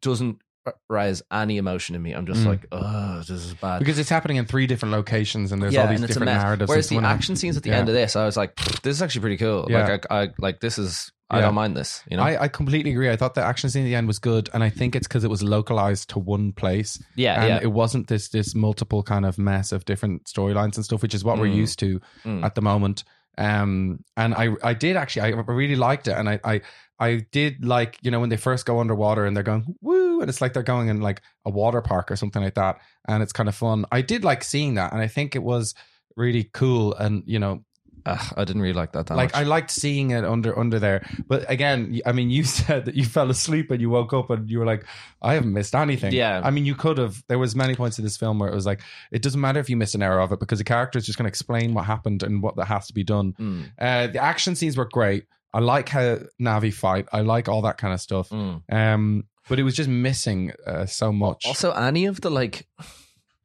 doesn't 0.00 0.40
rise 0.88 1.22
any 1.32 1.56
emotion 1.56 1.94
in 1.94 2.02
me. 2.02 2.12
I'm 2.12 2.26
just 2.26 2.40
Mm. 2.42 2.46
like, 2.46 2.66
oh, 2.72 3.18
this 3.20 3.30
is 3.30 3.54
bad. 3.54 3.78
Because 3.78 3.98
it's 3.98 4.10
happening 4.10 4.36
in 4.36 4.44
three 4.44 4.66
different 4.66 4.92
locations 4.92 5.52
and 5.52 5.62
there's 5.62 5.76
all 5.76 5.86
these 5.86 5.96
and 6.00 6.04
it's 6.04 6.16
a 6.16 6.20
different 6.20 6.38
narratives. 6.38 6.68
Whereas 6.68 6.88
the 6.88 6.98
action 6.98 7.36
scenes 7.36 7.56
at 7.56 7.62
the 7.62 7.70
Yeah. 7.70 7.78
end 7.78 7.88
of 7.88 7.94
this, 7.94 8.14
I 8.16 8.24
was 8.26 8.36
like, 8.36 8.54
this 8.82 8.96
is 8.96 9.02
actually 9.02 9.22
pretty 9.22 9.36
cool. 9.38 9.66
Yeah. 9.70 9.86
Like, 9.88 10.06
I, 10.10 10.22
I 10.22 10.28
like 10.38 10.60
this 10.60 10.78
is. 10.78 11.10
I 11.32 11.40
don't 11.40 11.54
mind 11.54 11.76
this. 11.76 12.02
You 12.10 12.16
know. 12.16 12.24
I, 12.24 12.42
I 12.42 12.48
completely 12.48 12.90
agree. 12.90 13.08
I 13.08 13.14
thought 13.14 13.36
the 13.36 13.44
action 13.44 13.70
scene 13.70 13.82
at 13.82 13.86
the 13.86 13.94
end 13.94 14.08
was 14.08 14.18
good, 14.18 14.50
and 14.52 14.64
I 14.64 14.68
think 14.68 14.96
it's 14.96 15.06
because 15.06 15.22
it 15.22 15.30
was 15.30 15.44
localized 15.44 16.10
to 16.10 16.18
one 16.18 16.50
place. 16.50 17.00
yeah, 17.14 17.40
and 17.40 17.48
yeah. 17.50 17.60
it 17.62 17.70
wasn't 17.70 18.08
this 18.08 18.30
this 18.30 18.52
multiple 18.56 19.04
kind 19.04 19.24
of 19.24 19.38
mess 19.38 19.70
of 19.70 19.84
different 19.84 20.24
storylines 20.24 20.74
and 20.74 20.84
stuff, 20.84 21.02
which 21.02 21.14
is 21.14 21.22
what 21.22 21.38
we're 21.38 21.46
Mm. 21.46 21.54
used 21.54 21.78
to 21.78 22.00
Mm. 22.24 22.44
at 22.44 22.56
the 22.56 22.62
moment. 22.62 23.04
Um, 23.38 24.00
and 24.16 24.34
I 24.34 24.48
I 24.64 24.74
did 24.74 24.96
actually 24.96 25.22
I 25.22 25.28
really 25.46 25.76
liked 25.76 26.08
it, 26.08 26.14
and 26.18 26.28
I 26.28 26.40
I 26.42 26.60
I 27.00 27.26
did 27.32 27.64
like 27.64 27.98
you 28.02 28.10
know 28.10 28.20
when 28.20 28.28
they 28.28 28.36
first 28.36 28.66
go 28.66 28.78
underwater 28.78 29.24
and 29.24 29.34
they're 29.34 29.42
going 29.42 29.74
woo, 29.80 30.20
and 30.20 30.28
it's 30.28 30.40
like 30.40 30.52
they're 30.52 30.62
going 30.62 30.88
in 30.88 31.00
like 31.00 31.22
a 31.44 31.50
water 31.50 31.80
park 31.80 32.10
or 32.10 32.16
something 32.16 32.42
like 32.42 32.54
that, 32.54 32.78
and 33.08 33.22
it's 33.22 33.32
kind 33.32 33.48
of 33.48 33.54
fun. 33.54 33.86
I 33.90 34.02
did 34.02 34.22
like 34.22 34.44
seeing 34.44 34.74
that, 34.74 34.92
and 34.92 35.00
I 35.00 35.08
think 35.08 35.34
it 35.34 35.42
was 35.42 35.74
really 36.16 36.44
cool, 36.52 36.94
and 36.94 37.22
you 37.26 37.38
know 37.38 37.64
Ugh, 38.06 38.34
I 38.36 38.44
didn't 38.44 38.62
really 38.62 38.74
like 38.74 38.92
that 38.92 39.06
that 39.06 39.16
like 39.16 39.32
much. 39.32 39.40
I 39.40 39.44
liked 39.44 39.70
seeing 39.70 40.10
it 40.10 40.24
under 40.24 40.58
under 40.58 40.78
there. 40.78 41.06
But 41.26 41.50
again, 41.50 42.00
I 42.06 42.12
mean, 42.12 42.30
you 42.30 42.44
said 42.58 42.86
that 42.86 42.94
you 42.94 43.04
fell 43.04 43.30
asleep 43.30 43.70
and 43.70 43.80
you 43.80 43.90
woke 43.90 44.12
up 44.12 44.30
and 44.30 44.48
you 44.50 44.58
were 44.58 44.66
like, 44.66 44.86
I 45.22 45.34
haven't 45.34 45.52
missed 45.52 45.74
anything. 45.74 46.12
Yeah. 46.12 46.40
I 46.42 46.50
mean, 46.50 46.64
you 46.64 46.74
could 46.74 46.98
have. 46.98 47.22
There 47.28 47.38
was 47.38 47.54
many 47.54 47.74
points 47.74 47.98
in 47.98 48.04
this 48.04 48.16
film 48.16 48.38
where 48.38 48.48
it 48.48 48.54
was 48.54 48.66
like, 48.66 48.80
it 49.10 49.22
doesn't 49.22 49.40
matter 49.40 49.60
if 49.60 49.68
you 49.68 49.76
missed 49.76 49.94
an 49.94 50.02
hour 50.02 50.20
of 50.20 50.32
it 50.32 50.40
because 50.40 50.58
the 50.58 50.64
character 50.64 50.98
is 50.98 51.06
just 51.06 51.18
going 51.18 51.24
to 51.24 51.28
explain 51.28 51.74
what 51.74 51.84
happened 51.84 52.22
and 52.22 52.42
what 52.42 52.56
that 52.56 52.66
has 52.66 52.86
to 52.86 52.94
be 52.94 53.04
done. 53.04 53.34
Mm, 53.38 53.64
Uh, 53.78 54.06
the 54.06 54.22
action 54.22 54.54
scenes 54.54 54.76
were 54.76 54.86
great. 54.86 55.24
I 55.52 55.58
like 55.58 55.88
how 55.88 56.18
Navi 56.40 56.72
fight. 56.72 57.08
I 57.12 57.20
like 57.22 57.48
all 57.48 57.62
that 57.62 57.78
kind 57.78 57.92
of 57.92 58.00
stuff. 58.00 58.28
mm. 58.30 58.62
Um, 58.72 59.24
but 59.48 59.58
it 59.58 59.64
was 59.64 59.74
just 59.74 59.88
missing 59.88 60.52
uh, 60.66 60.86
so 60.86 61.12
much. 61.12 61.44
Also, 61.46 61.72
any 61.72 62.06
of 62.06 62.20
the 62.20 62.30
like, 62.30 62.68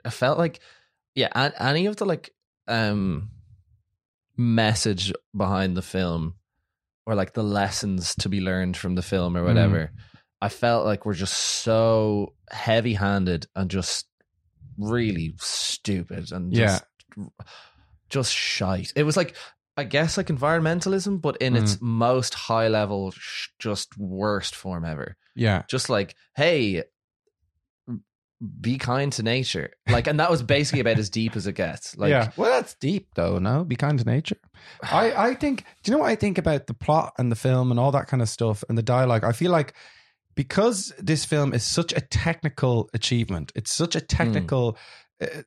I 0.03 0.12
felt 0.12 0.38
like, 0.38 0.60
yeah, 1.16 1.30
any 1.60 1.88
of 1.88 1.95
the 1.95 2.06
like, 2.06 2.32
um, 2.68 3.30
message 4.38 5.14
behind 5.36 5.76
the 5.76 5.82
film, 5.82 6.36
or 7.06 7.16
like 7.16 7.34
the 7.34 7.43
lessons 7.43 8.14
to 8.16 8.30
be 8.30 8.41
learned 8.41 8.78
from 8.78 8.95
the 8.95 9.01
film 9.01 9.36
or 9.36 9.41
Mm. 9.41 9.45
whatever, 9.47 9.91
I 10.41 10.49
felt 10.49 10.86
like 10.86 11.06
we're 11.06 11.14
just 11.14 11.34
so 11.38 12.34
heavy-handed 12.51 13.47
and 13.56 13.72
just 13.72 14.08
really 14.78 15.34
stupid 15.39 16.32
and 16.32 16.53
just, 16.53 16.84
just 18.10 18.34
shite. 18.34 18.93
It 18.95 19.03
was 19.03 19.18
like. 19.18 19.36
I 19.78 19.84
guess 19.84 20.15
like 20.17 20.28
environmentalism, 20.28 21.21
but 21.21 21.38
in 21.38 21.53
Mm. 21.53 21.61
its 21.63 21.78
most 21.82 22.34
high 22.34 22.67
level, 22.69 23.11
sh- 23.11 23.49
just 23.59 23.97
worst 23.97 24.55
form 24.55 24.86
ever 24.86 25.17
yeah. 25.36 25.63
just 25.67 25.89
like 25.89 26.15
hey 26.36 26.84
be 28.61 28.78
kind 28.78 29.13
to 29.13 29.23
nature 29.23 29.71
like 29.88 30.07
and 30.07 30.19
that 30.19 30.30
was 30.30 30.43
basically 30.43 30.82
about 30.82 30.99
as 30.99 31.09
deep 31.09 31.36
as 31.38 31.47
it 31.47 31.53
gets 31.53 31.95
like 31.97 32.09
yeah. 32.09 32.32
Well, 32.36 32.51
that's 32.51 32.76
deep 32.76 33.07
though. 33.15 33.39
No, 33.39 33.63
be 33.63 33.76
kind 33.78 33.97
to 33.97 34.05
nature. 34.05 34.38
I, 34.84 35.30
I 35.30 35.34
think. 35.36 35.63
Do 35.84 35.91
you 35.91 35.97
know 35.97 36.01
what 36.03 36.09
I 36.09 36.15
think 36.15 36.38
about 36.38 36.67
the 36.67 36.73
plot 36.73 37.13
and 37.17 37.32
the 37.32 37.36
film 37.36 37.71
and 37.71 37.80
all 37.80 37.91
that 37.91 38.07
kind 38.07 38.21
of 38.21 38.28
stuff 38.30 38.63
and 38.67 38.78
the 38.78 38.84
dialogue? 38.84 39.23
I 39.23 39.32
feel 39.32 39.51
like 39.51 39.73
because 40.36 40.91
this 40.99 41.23
film 41.23 41.53
is 41.53 41.63
such 41.63 41.93
a 41.93 42.01
technical 42.01 42.89
achievement, 42.93 43.51
it's 43.55 43.73
such 43.73 43.95
a 43.95 44.01
technical. 44.01 44.76
Uh, 44.78 44.80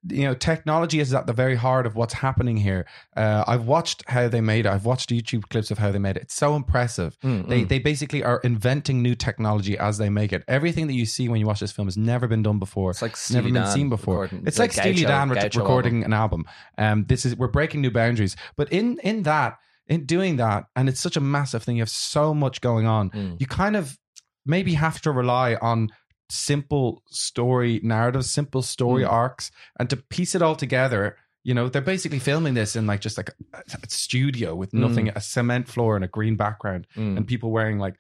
you 0.09 0.25
know, 0.25 0.35
technology 0.35 0.99
is 0.99 1.13
at 1.13 1.27
the 1.27 1.33
very 1.33 1.55
heart 1.55 1.85
of 1.87 1.95
what's 1.95 2.15
happening 2.15 2.57
here. 2.57 2.87
Uh, 3.17 3.45
I've 3.47 3.67
watched 3.67 4.03
how 4.09 4.27
they 4.29 4.41
made 4.41 4.65
it. 4.67 4.71
I've 4.71 4.87
watched 4.87 5.11
YouTube 5.11 5.49
clips 5.51 5.71
of 5.71 5.77
how 5.79 5.91
they 5.93 5.99
made 5.99 6.17
it. 6.17 6.23
It's 6.23 6.35
so 6.35 6.57
impressive. 6.57 7.19
Mm, 7.23 7.49
They 7.49 7.63
mm. 7.63 7.69
they 7.69 7.79
basically 7.79 8.25
are 8.25 8.41
inventing 8.45 9.03
new 9.03 9.15
technology 9.15 9.77
as 9.79 9.99
they 9.99 10.09
make 10.09 10.33
it. 10.33 10.43
Everything 10.49 10.87
that 10.87 10.95
you 10.95 11.05
see 11.05 11.29
when 11.29 11.39
you 11.41 11.47
watch 11.47 11.61
this 11.61 11.73
film 11.73 11.87
has 11.87 11.97
never 11.99 12.27
been 12.27 12.43
done 12.43 12.59
before. 12.59 12.91
it's 12.93 13.03
like 13.03 13.13
never 13.13 13.19
Steely 13.19 13.43
been 13.53 13.63
Dan 13.63 13.73
seen 13.73 13.89
before. 13.91 14.23
recording- 14.23 14.47
It's 14.47 14.59
like 14.59 14.73
Steely 14.73 15.03
Gaucho- 15.03 15.09
Dan 15.09 15.29
re- 15.31 15.41
Gaucho 15.41 15.61
recording 15.61 16.05
an 16.05 16.13
album. 16.13 16.45
Um, 16.79 17.05
this 17.07 17.27
is 17.27 17.37
we're 17.37 17.49
breaking 17.49 17.83
new 17.83 17.91
boundaries. 17.91 18.37
But 18.57 18.73
in 18.73 18.99
in 19.05 19.23
that, 19.25 19.59
in 19.87 20.07
doing 20.07 20.37
that, 20.37 20.65
and 20.77 20.89
it's 20.89 21.01
such 21.01 21.17
a 21.17 21.21
massive 21.21 21.63
thing. 21.63 21.77
You 21.77 21.83
have 21.83 21.91
so 21.91 22.33
much 22.35 22.61
going 22.63 22.87
on. 22.87 23.11
Mm. 23.11 23.39
You 23.41 23.47
kind 23.47 23.77
of 23.77 23.99
maybe 24.47 24.75
have 24.75 25.01
to 25.03 25.11
rely 25.13 25.57
on 25.61 25.91
simple 26.31 27.03
story 27.09 27.81
narratives, 27.83 28.31
simple 28.31 28.63
story 28.63 29.05
Mm. 29.05 29.11
arcs, 29.13 29.51
and 29.79 29.89
to 29.91 29.97
piece 29.97 30.35
it 30.35 30.43
all 30.43 30.57
together. 30.57 31.17
You 31.45 31.55
know, 31.55 31.69
they're 31.71 31.81
basically 31.81 32.19
filming 32.19 32.55
this 32.55 32.77
in 32.77 32.87
like 32.87 33.01
just 33.01 33.17
like 33.17 33.31
a, 33.55 33.59
a 33.83 33.89
studio 33.89 34.55
with 34.55 34.75
nothing, 34.75 35.09
a 35.09 35.21
cement 35.21 35.67
floor 35.69 35.97
and 35.97 36.05
a 36.05 36.09
green 36.09 36.37
background 36.37 36.87
Mm. 36.97 37.17
and 37.17 37.27
people 37.27 37.51
wearing 37.51 37.79
like 37.79 37.95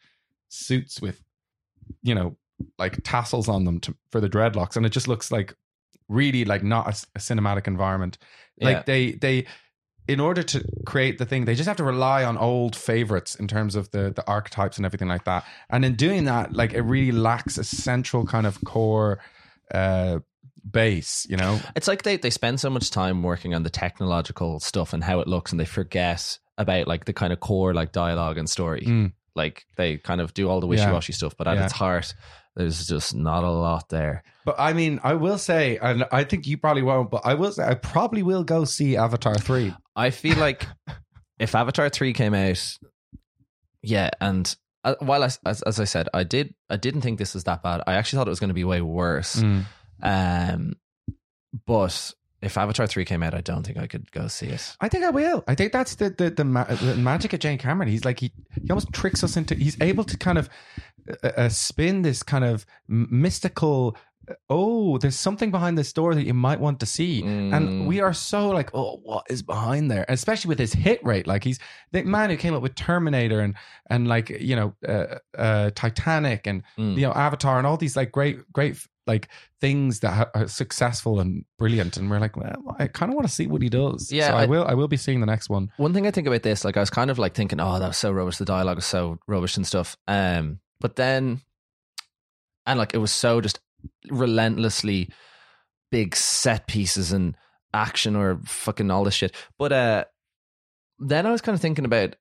suits 0.49 1.01
with 1.01 1.23
you 2.03 2.15
know 2.15 2.37
like 2.79 2.99
tassels 3.05 3.49
on 3.49 3.65
them 3.65 3.81
to, 3.81 3.95
for 4.11 4.21
the 4.21 4.29
dreadlocks 4.29 4.77
and 4.77 4.85
it 4.85 4.91
just 4.91 5.09
looks 5.09 5.31
like 5.31 5.55
really 6.09 6.45
like 6.45 6.63
not 6.63 6.87
a, 6.87 7.07
a 7.15 7.19
cinematic 7.19 7.67
environment 7.67 8.19
like 8.61 8.79
Yeah. 8.79 8.83
they 8.87 9.13
they 9.13 9.47
in 10.09 10.21
order 10.21 10.43
to 10.43 10.65
create 10.87 11.19
the 11.19 11.27
thing 11.27 11.45
they 11.45 11.55
just 11.55 11.69
have 11.69 11.77
to 11.77 11.85
rely 11.85 12.25
on 12.25 12.37
old 12.39 12.75
favorites 12.75 13.35
in 13.35 13.47
terms 13.47 13.77
of 13.77 13.91
the 13.91 14.11
the 14.11 14.27
archetypes 14.27 14.77
and 14.79 14.87
everything 14.87 15.09
like 15.09 15.25
that 15.25 15.45
and 15.71 15.85
in 15.85 15.95
doing 15.95 16.25
that 16.25 16.53
like 16.53 16.73
it 16.73 16.81
really 16.83 17.13
lacks 17.13 17.59
a 17.59 17.65
central 17.65 18.25
kind 18.25 18.47
of 18.47 18.59
core 18.65 19.19
uh 19.75 20.19
base 20.71 21.27
you 21.31 21.37
know 21.37 21.59
it's 21.77 21.89
like 21.89 22.03
they, 22.03 22.17
they 22.17 22.31
spend 22.31 22.61
so 22.61 22.69
much 22.69 22.91
time 22.91 23.23
working 23.23 23.55
on 23.55 23.63
the 23.63 23.71
technological 23.71 24.61
stuff 24.61 24.93
and 24.93 25.05
how 25.05 25.21
it 25.21 25.29
looks 25.29 25.51
and 25.53 25.61
they 25.61 25.65
forget 25.65 26.39
about 26.59 26.87
like 26.89 27.05
the 27.05 27.13
kind 27.13 27.33
of 27.33 27.41
core 27.41 27.73
like 27.75 27.93
dialogue 27.93 28.37
and 28.39 28.49
story 28.51 28.83
Mm. 28.87 29.13
like 29.35 29.65
they 29.77 29.97
kind 29.99 30.21
of 30.21 30.35
do 30.35 30.49
all 30.49 30.61
the 30.61 30.67
wishy-washy 30.67 31.13
stuff 31.13 31.37
but 31.37 31.47
at 31.49 31.57
Yeah. 31.57 31.65
its 31.65 31.73
heart 31.73 32.15
there's 32.59 32.87
just 32.87 33.15
not 33.15 33.43
a 33.43 33.51
lot 33.51 33.89
there 33.89 34.23
but 34.45 34.57
i 34.59 34.75
mean 34.75 35.01
i 35.03 35.15
will 35.15 35.39
say 35.39 35.79
and 35.79 36.05
i 36.13 36.23
think 36.23 36.47
you 36.47 36.59
probably 36.59 36.83
won't 36.83 37.11
but 37.11 37.23
i 37.25 37.33
will 37.33 37.53
say 37.53 37.65
i 37.65 37.75
probably 37.75 38.23
will 38.23 38.45
go 38.45 38.65
see 38.65 38.97
avatar 38.97 39.35
3 39.35 39.75
I 39.99 40.11
feel 40.11 40.39
like 40.39 40.65
if 41.39 41.55
Avatar 41.55 41.91
three 41.91 42.13
came 42.13 42.33
out, 42.33 42.79
yeah, 43.83 44.11
and 44.21 44.57
uh, 44.85 44.95
while 45.01 45.25
I, 45.25 45.31
as, 45.45 45.63
as 45.63 45.81
I 45.81 45.85
said, 45.85 46.09
I 46.15 46.23
did 46.23 46.55
I 46.71 46.77
didn't 46.77 47.03
think 47.03 47.19
this 47.19 47.35
was 47.35 47.45
that 47.45 47.63
bad. 47.63 47.83
I 47.87 47.95
actually 47.95 48.19
thought 48.19 48.29
it 48.29 48.31
was 48.31 48.41
going 48.41 48.49
to 48.49 48.55
be 48.55 48.65
way 48.65 48.81
worse. 48.81 49.37
Mm. 49.37 49.65
Um, 50.01 50.75
but 51.67 52.15
if 52.41 52.57
Avatar 52.57 52.87
three 52.87 53.05
came 53.05 53.25
out, 53.25 53.35
I 53.35 53.41
don't 53.41 53.67
think 53.67 53.77
I 53.77 53.89
could 53.89 54.11
go 54.13 54.29
see 54.29 54.47
it. 54.47 54.77
I 54.81 54.89
think 54.89 55.05
I 55.05 55.11
will. 55.11 55.43
I 55.49 55.57
think 55.57 55.73
that's 55.73 55.97
the 55.97 56.11
the, 56.11 56.31
the, 56.31 56.45
ma- 56.45 56.65
the 56.65 56.95
magic 56.95 57.33
of 57.33 57.41
James 57.41 57.61
Cameron. 57.61 57.89
He's 57.89 58.05
like 58.05 58.21
he 58.21 58.33
he 58.55 58.71
almost 58.71 58.93
tricks 58.93 59.25
us 59.25 59.37
into. 59.37 59.57
He's 59.57 59.77
able 59.81 60.05
to 60.05 60.17
kind 60.17 60.39
of 60.39 60.49
uh, 61.23 61.29
uh, 61.37 61.49
spin 61.49 62.03
this 62.03 62.23
kind 62.23 62.45
of 62.45 62.65
mystical. 63.13 63.97
uh, 63.97 64.35
Oh, 64.51 64.99
there's 64.99 65.17
something 65.19 65.51
behind 65.51 65.79
this 65.79 65.91
door 65.93 66.15
that 66.15 66.25
you 66.27 66.35
might 66.35 66.61
want 66.61 66.81
to 66.81 66.87
see, 66.87 67.23
Mm. 67.23 67.55
and 67.57 67.87
we 67.87 68.01
are 68.01 68.13
so 68.13 68.51
like, 68.51 68.71
oh, 68.75 69.01
what 69.03 69.25
is 69.31 69.43
behind 69.43 69.91
there? 69.91 70.05
Especially 70.09 70.51
with 70.51 70.59
his 70.59 70.75
hit 70.75 71.01
rate, 71.03 71.27
like 71.27 71.45
he's 71.45 71.59
the 71.93 72.03
man 72.03 72.29
who 72.29 72.37
came 72.37 72.53
up 72.55 72.61
with 72.63 72.75
Terminator 72.75 73.41
and 73.41 73.55
and 73.89 74.07
like 74.07 74.29
you 74.29 74.55
know 74.55 74.75
uh, 74.87 75.17
uh, 75.39 75.71
Titanic 75.75 76.47
and 76.47 76.63
Mm. 76.79 76.97
you 76.97 77.03
know 77.07 77.13
Avatar 77.13 77.57
and 77.59 77.67
all 77.67 77.79
these 77.79 77.97
like 77.97 78.13
great 78.13 78.37
great 78.53 78.77
like 79.07 79.29
things 79.63 80.01
that 80.01 80.29
are 80.35 80.47
successful 80.47 81.21
and 81.21 81.47
brilliant, 81.59 81.97
and 81.97 82.11
we're 82.11 82.21
like, 82.21 82.37
well, 82.37 82.77
I 82.79 82.89
kind 82.89 83.11
of 83.11 83.17
want 83.17 83.27
to 83.27 83.33
see 83.33 83.47
what 83.47 83.63
he 83.63 83.71
does. 83.71 84.13
Yeah, 84.13 84.29
so 84.29 84.37
I, 84.37 84.43
I- 84.43 84.47
will. 84.47 84.67
I 84.67 84.75
will 84.75 84.89
be 84.89 84.99
seeing 84.99 85.21
the 85.21 85.27
next 85.27 85.49
one. 85.49 85.71
One 85.79 85.95
thing 85.95 86.07
I 86.07 86.11
think 86.11 86.27
about 86.27 86.43
this, 86.43 86.67
like 86.67 86.77
I 86.77 86.81
was 86.81 86.91
kind 86.91 87.11
of 87.11 87.19
like 87.19 87.33
thinking, 87.35 87.61
oh, 87.61 87.79
that 87.79 87.89
was 87.89 87.97
so 87.97 88.13
rubbish. 88.13 88.37
The 88.37 88.45
dialogue 88.45 88.77
was 88.77 88.85
so 88.85 89.19
rubbish 89.27 89.57
and 89.57 89.67
stuff. 89.67 89.97
Um, 90.07 90.61
but 90.81 90.97
then, 90.97 91.41
and 92.67 92.79
like 92.79 92.95
it 92.95 92.99
was 92.99 93.13
so 93.13 93.41
just 93.41 93.61
relentlessly 94.11 95.11
big 95.91 96.15
set 96.17 96.67
pieces 96.67 97.13
and 97.13 97.37
action 97.73 98.17
or 98.17 98.41
fucking 98.45 98.91
all 98.91 99.05
this 99.05 99.15
shit. 99.15 99.35
But 99.59 99.73
uh, 99.73 100.05
then 100.99 101.27
I 101.27 101.31
was 101.31 101.41
kind 101.41 101.55
of 101.55 101.61
thinking 101.61 101.85
about 101.85 102.17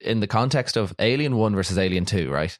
in 0.00 0.20
the 0.20 0.26
context 0.26 0.76
of 0.76 0.94
Alien 0.98 1.36
One 1.36 1.54
versus 1.54 1.78
Alien 1.78 2.04
Two, 2.04 2.30
right? 2.30 2.56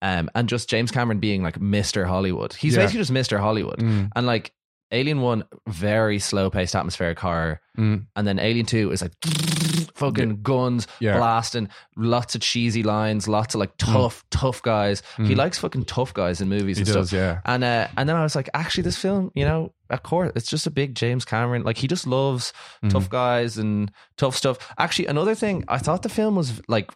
Um, 0.00 0.30
and 0.34 0.48
just 0.48 0.68
James 0.68 0.90
Cameron 0.92 1.18
being 1.18 1.42
like 1.42 1.60
Mister 1.60 2.04
Hollywood. 2.04 2.52
He's 2.54 2.74
Yeah. 2.76 2.82
basically 2.82 3.00
just 3.00 3.10
Mister 3.10 3.38
Hollywood. 3.38 3.78
Mm, 3.80 4.10
And 4.14 4.26
like 4.26 4.52
Alien 4.90 5.20
One, 5.20 5.44
very 5.66 6.18
slow 6.18 6.48
paced 6.50 6.74
atmospheric 6.74 7.18
horror 7.18 7.60
mm. 7.76 8.06
and 8.16 8.26
then 8.26 8.38
Alien 8.38 8.64
Two 8.66 8.90
is 8.90 9.02
like 9.02 9.12
fucking 9.94 10.42
guns 10.42 10.86
Yeah. 11.00 11.16
blasting, 11.18 11.68
lots 11.96 12.34
of 12.34 12.40
cheesy 12.40 12.82
lines, 12.82 13.28
lots 13.28 13.54
of 13.54 13.58
like 13.60 13.72
tough, 13.78 14.24
tough 14.30 14.62
guys. 14.62 15.02
He 15.16 15.34
Mm. 15.34 15.36
likes 15.36 15.58
fucking 15.58 15.84
tough 15.84 16.14
guys 16.14 16.40
in 16.40 16.48
movies 16.48 16.78
He 16.78 16.82
and 16.84 16.92
does, 16.92 17.08
stuff. 17.08 17.16
yeah. 17.18 17.40
And 17.44 17.64
uh, 17.64 17.88
and 17.96 18.08
then 18.08 18.16
I 18.16 18.22
was 18.22 18.34
like, 18.36 18.48
actually, 18.54 18.84
this 18.84 18.96
film, 18.96 19.30
you 19.34 19.44
know, 19.44 19.72
of 19.90 20.02
course, 20.02 20.32
it's 20.36 20.48
just 20.48 20.66
a 20.66 20.70
big 20.70 20.94
James 20.94 21.24
Cameron. 21.24 21.62
Like 21.64 21.76
he 21.78 21.86
just 21.88 22.06
loves 22.06 22.52
Mm. 22.84 22.90
tough 22.90 23.10
guys 23.10 23.58
and 23.58 23.90
tough 24.16 24.36
stuff. 24.36 24.56
Actually, 24.78 25.06
another 25.06 25.34
thing, 25.34 25.64
I 25.68 25.78
thought 25.78 26.02
the 26.02 26.08
film 26.08 26.36
was 26.36 26.60
like, 26.68 26.90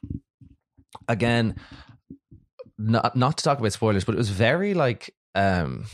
again, 1.08 1.56
not 2.78 3.16
not 3.16 3.38
to 3.38 3.44
talk 3.44 3.58
about 3.58 3.72
spoilers, 3.72 4.04
but 4.04 4.14
it 4.14 4.18
was 4.18 4.30
very 4.30 4.74
like. 4.74 5.14
um 5.34 5.84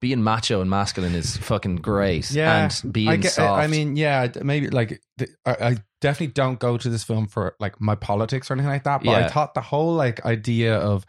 being 0.00 0.22
macho 0.22 0.60
and 0.60 0.70
masculine 0.70 1.14
is 1.14 1.36
fucking 1.36 1.76
great. 1.76 2.30
Yeah, 2.30 2.64
and 2.64 2.92
being 2.92 3.08
I, 3.08 3.16
get, 3.16 3.32
soft. 3.32 3.62
I 3.62 3.66
mean, 3.66 3.96
yeah, 3.96 4.28
maybe 4.42 4.70
like 4.70 5.00
the, 5.16 5.28
I, 5.44 5.52
I 5.52 5.76
definitely 6.00 6.32
don't 6.34 6.58
go 6.58 6.76
to 6.76 6.88
this 6.88 7.04
film 7.04 7.26
for 7.26 7.56
like 7.58 7.80
my 7.80 7.94
politics 7.94 8.50
or 8.50 8.54
anything 8.54 8.70
like 8.70 8.84
that. 8.84 9.02
But 9.02 9.14
I 9.14 9.28
thought 9.28 9.54
the 9.54 9.60
whole 9.60 9.94
like 9.94 10.24
idea 10.24 10.76
of 10.76 11.04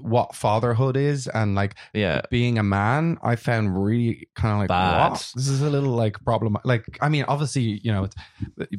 what 0.00 0.34
fatherhood 0.34 0.96
is 0.96 1.28
and 1.28 1.54
like 1.54 1.74
yeah, 1.92 2.22
being 2.30 2.58
a 2.58 2.62
man, 2.62 3.18
I 3.22 3.36
found 3.36 3.82
really 3.84 4.28
kind 4.34 4.54
of 4.54 4.58
like 4.60 4.68
Bad. 4.68 5.10
what? 5.10 5.32
This 5.34 5.48
is 5.48 5.62
a 5.62 5.70
little 5.70 5.92
like 5.92 6.22
problem. 6.24 6.56
Like, 6.64 6.98
I 7.00 7.08
mean, 7.08 7.24
obviously, 7.28 7.80
you 7.82 7.92
know, 7.92 8.04
it's, 8.04 8.16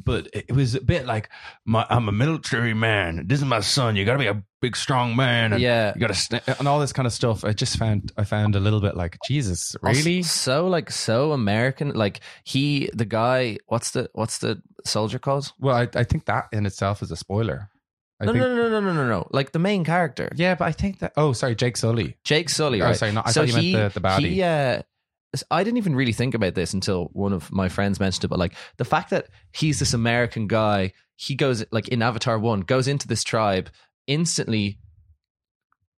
but 0.04 0.28
it 0.32 0.52
was 0.52 0.74
a 0.74 0.80
bit 0.80 1.06
like 1.06 1.28
my, 1.64 1.86
I'm 1.88 2.08
a 2.08 2.12
military 2.12 2.74
man. 2.74 3.24
This 3.26 3.40
is 3.40 3.44
my 3.44 3.60
son. 3.60 3.96
You 3.96 4.04
got 4.04 4.14
to 4.14 4.18
be 4.18 4.26
a 4.26 4.42
big, 4.60 4.76
strong 4.76 5.16
man. 5.16 5.52
And 5.52 5.62
yeah. 5.62 5.92
You 5.94 6.00
got 6.00 6.08
to 6.08 6.14
st- 6.14 6.42
and 6.46 6.68
all 6.68 6.80
this 6.80 6.92
kind 6.92 7.06
of 7.06 7.12
stuff. 7.12 7.44
I 7.44 7.52
just 7.52 7.78
found 7.78 8.12
I 8.16 8.24
found 8.24 8.56
a 8.56 8.60
little 8.60 8.80
bit 8.80 8.96
like 8.96 9.18
Jesus, 9.26 9.76
really? 9.82 10.22
So 10.22 10.66
like 10.66 10.90
so 10.90 11.32
American. 11.32 11.90
Like 11.90 12.20
he, 12.44 12.90
the 12.92 13.04
guy. 13.04 13.58
What's 13.66 13.92
the 13.92 14.10
what's 14.12 14.38
the 14.38 14.62
soldier 14.84 15.18
called? 15.18 15.52
Well, 15.58 15.76
I, 15.76 15.88
I 15.94 16.04
think 16.04 16.26
that 16.26 16.48
in 16.52 16.66
itself 16.66 17.02
is 17.02 17.10
a 17.10 17.16
spoiler. 17.16 17.70
I 18.20 18.24
No, 18.24 18.32
think, 18.32 18.42
no, 18.44 18.54
no, 18.56 18.68
no, 18.70 18.80
no, 18.80 18.92
no, 18.94 19.06
no. 19.08 19.28
Like 19.30 19.52
the 19.52 19.58
main 19.58 19.84
character, 19.84 20.30
Yeah, 20.36 20.54
but 20.54 20.64
I 20.66 20.72
think 20.72 21.00
that. 21.00 21.12
Oh, 21.16 21.32
sorry, 21.32 21.54
Jake 21.54 21.76
Sully. 21.76 22.16
Jake 22.24 22.48
Sully. 22.48 22.80
Oh, 22.80 22.86
Right? 22.86 22.96
sorry, 22.96 23.12
no, 23.12 23.22
I 23.24 23.30
so 23.30 23.40
thought 23.46 23.62
you 23.62 23.72
meant 23.76 23.94
the- 23.94 24.00
the 24.00 24.06
baddie. 24.08 24.30
He, 24.30 24.42
uh, 24.42 24.82
I 25.50 25.64
didn't 25.64 25.76
even 25.76 25.94
really 25.94 26.12
think 26.14 26.34
about 26.34 26.54
this 26.54 26.72
until 26.72 27.10
one 27.12 27.34
of 27.34 27.52
my 27.52 27.68
friends 27.68 28.00
mentioned 28.00 28.24
it. 28.24 28.28
But 28.28 28.38
like 28.38 28.54
the 28.78 28.86
fact 28.86 29.10
that 29.10 29.26
he's 29.52 29.78
this 29.80 29.92
American 29.92 30.46
guy, 30.46 30.92
he 31.16 31.34
goes 31.34 31.62
like 31.72 31.88
in 31.88 32.00
Avatar 32.00 32.38
One, 32.38 32.60
goes 32.62 32.88
into 32.88 33.06
this 33.06 33.22
tribe 33.22 33.68
instantly. 34.06 34.78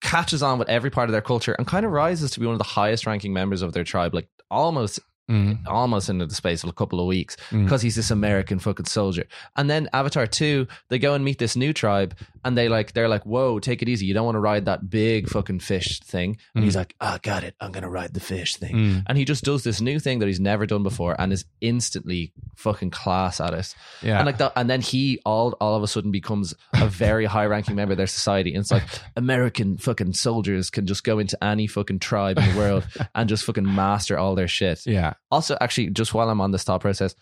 Catches 0.02 0.42
on 0.42 0.58
with 0.58 0.68
every 0.68 0.90
part 0.90 1.08
of 1.08 1.12
their 1.12 1.22
culture 1.22 1.52
and 1.58 1.66
kind 1.66 1.84
of 1.84 1.90
rises 1.90 2.30
to 2.32 2.40
be 2.40 2.46
one 2.46 2.52
of 2.54 2.58
the 2.58 2.64
highest 2.64 3.06
ranking 3.06 3.32
members 3.32 3.62
of 3.62 3.72
their 3.72 3.82
tribe, 3.84 4.14
like 4.14 4.28
almost 4.50 5.00
Mm. 5.28 5.66
almost 5.66 6.08
into 6.08 6.24
the 6.24 6.34
space 6.36 6.62
of 6.62 6.68
a 6.70 6.72
couple 6.72 7.00
of 7.00 7.06
weeks 7.06 7.36
Mm. 7.50 7.64
because 7.64 7.82
he's 7.82 7.96
this 7.96 8.12
American 8.12 8.60
fucking 8.60 8.86
soldier. 8.86 9.24
And 9.56 9.68
then 9.68 9.88
Avatar 9.92 10.26
2, 10.26 10.68
they 10.88 11.00
go 11.00 11.14
and 11.14 11.24
meet 11.24 11.38
this 11.40 11.56
new 11.56 11.72
tribe 11.72 12.14
and 12.44 12.56
they 12.56 12.68
like 12.68 12.92
they're 12.92 13.08
like, 13.08 13.26
"Whoa, 13.26 13.58
take 13.58 13.82
it 13.82 13.88
easy. 13.88 14.06
You 14.06 14.14
don't 14.14 14.24
want 14.24 14.36
to 14.36 14.40
ride 14.40 14.66
that 14.66 14.88
big 14.88 15.28
fucking 15.28 15.58
fish 15.58 15.98
thing." 15.98 16.38
And 16.54 16.62
he's 16.62 16.76
like, 16.76 16.94
"I 17.00 17.18
got 17.18 17.42
it. 17.42 17.56
I'm 17.60 17.72
going 17.72 17.82
to 17.82 17.88
ride 17.88 18.14
the 18.14 18.20
fish 18.20 18.54
thing." 18.54 18.74
Mm. 18.76 19.02
And 19.08 19.18
he 19.18 19.24
just 19.24 19.42
does 19.42 19.64
this 19.64 19.80
new 19.80 19.98
thing 19.98 20.20
that 20.20 20.26
he's 20.26 20.38
never 20.38 20.64
done 20.64 20.84
before 20.84 21.20
and 21.20 21.32
is 21.32 21.44
instantly 21.60 22.32
fucking 22.54 22.90
class 22.90 23.40
at 23.40 23.52
it. 23.52 23.74
Yeah. 24.02 24.18
And 24.18 24.26
like 24.26 24.38
that 24.38 24.52
and 24.54 24.70
then 24.70 24.80
he 24.80 25.18
all 25.26 25.52
all 25.60 25.74
of 25.74 25.82
a 25.82 25.88
sudden 25.88 26.12
becomes 26.12 26.54
a 26.74 26.86
very 26.86 27.24
high 27.34 27.46
ranking 27.46 27.74
member 27.74 27.92
of 27.94 27.98
their 27.98 28.06
society. 28.06 28.50
And 28.54 28.60
it's 28.60 28.70
like 28.70 28.84
American 29.16 29.76
fucking 29.76 30.12
soldiers 30.12 30.70
can 30.70 30.86
just 30.86 31.02
go 31.02 31.18
into 31.18 31.42
any 31.42 31.66
fucking 31.66 31.98
tribe 31.98 32.38
in 32.38 32.48
the 32.52 32.56
world 32.56 32.86
and 33.16 33.28
just 33.28 33.44
fucking 33.44 33.74
master 33.74 34.16
all 34.16 34.36
their 34.36 34.46
shit. 34.48 34.86
yeah. 34.86 35.14
Also, 35.30 35.56
actually, 35.60 35.90
just 35.90 36.14
while 36.14 36.30
I'm 36.30 36.40
on 36.40 36.50
this 36.50 36.64
thought 36.64 36.80
process, 36.80 37.14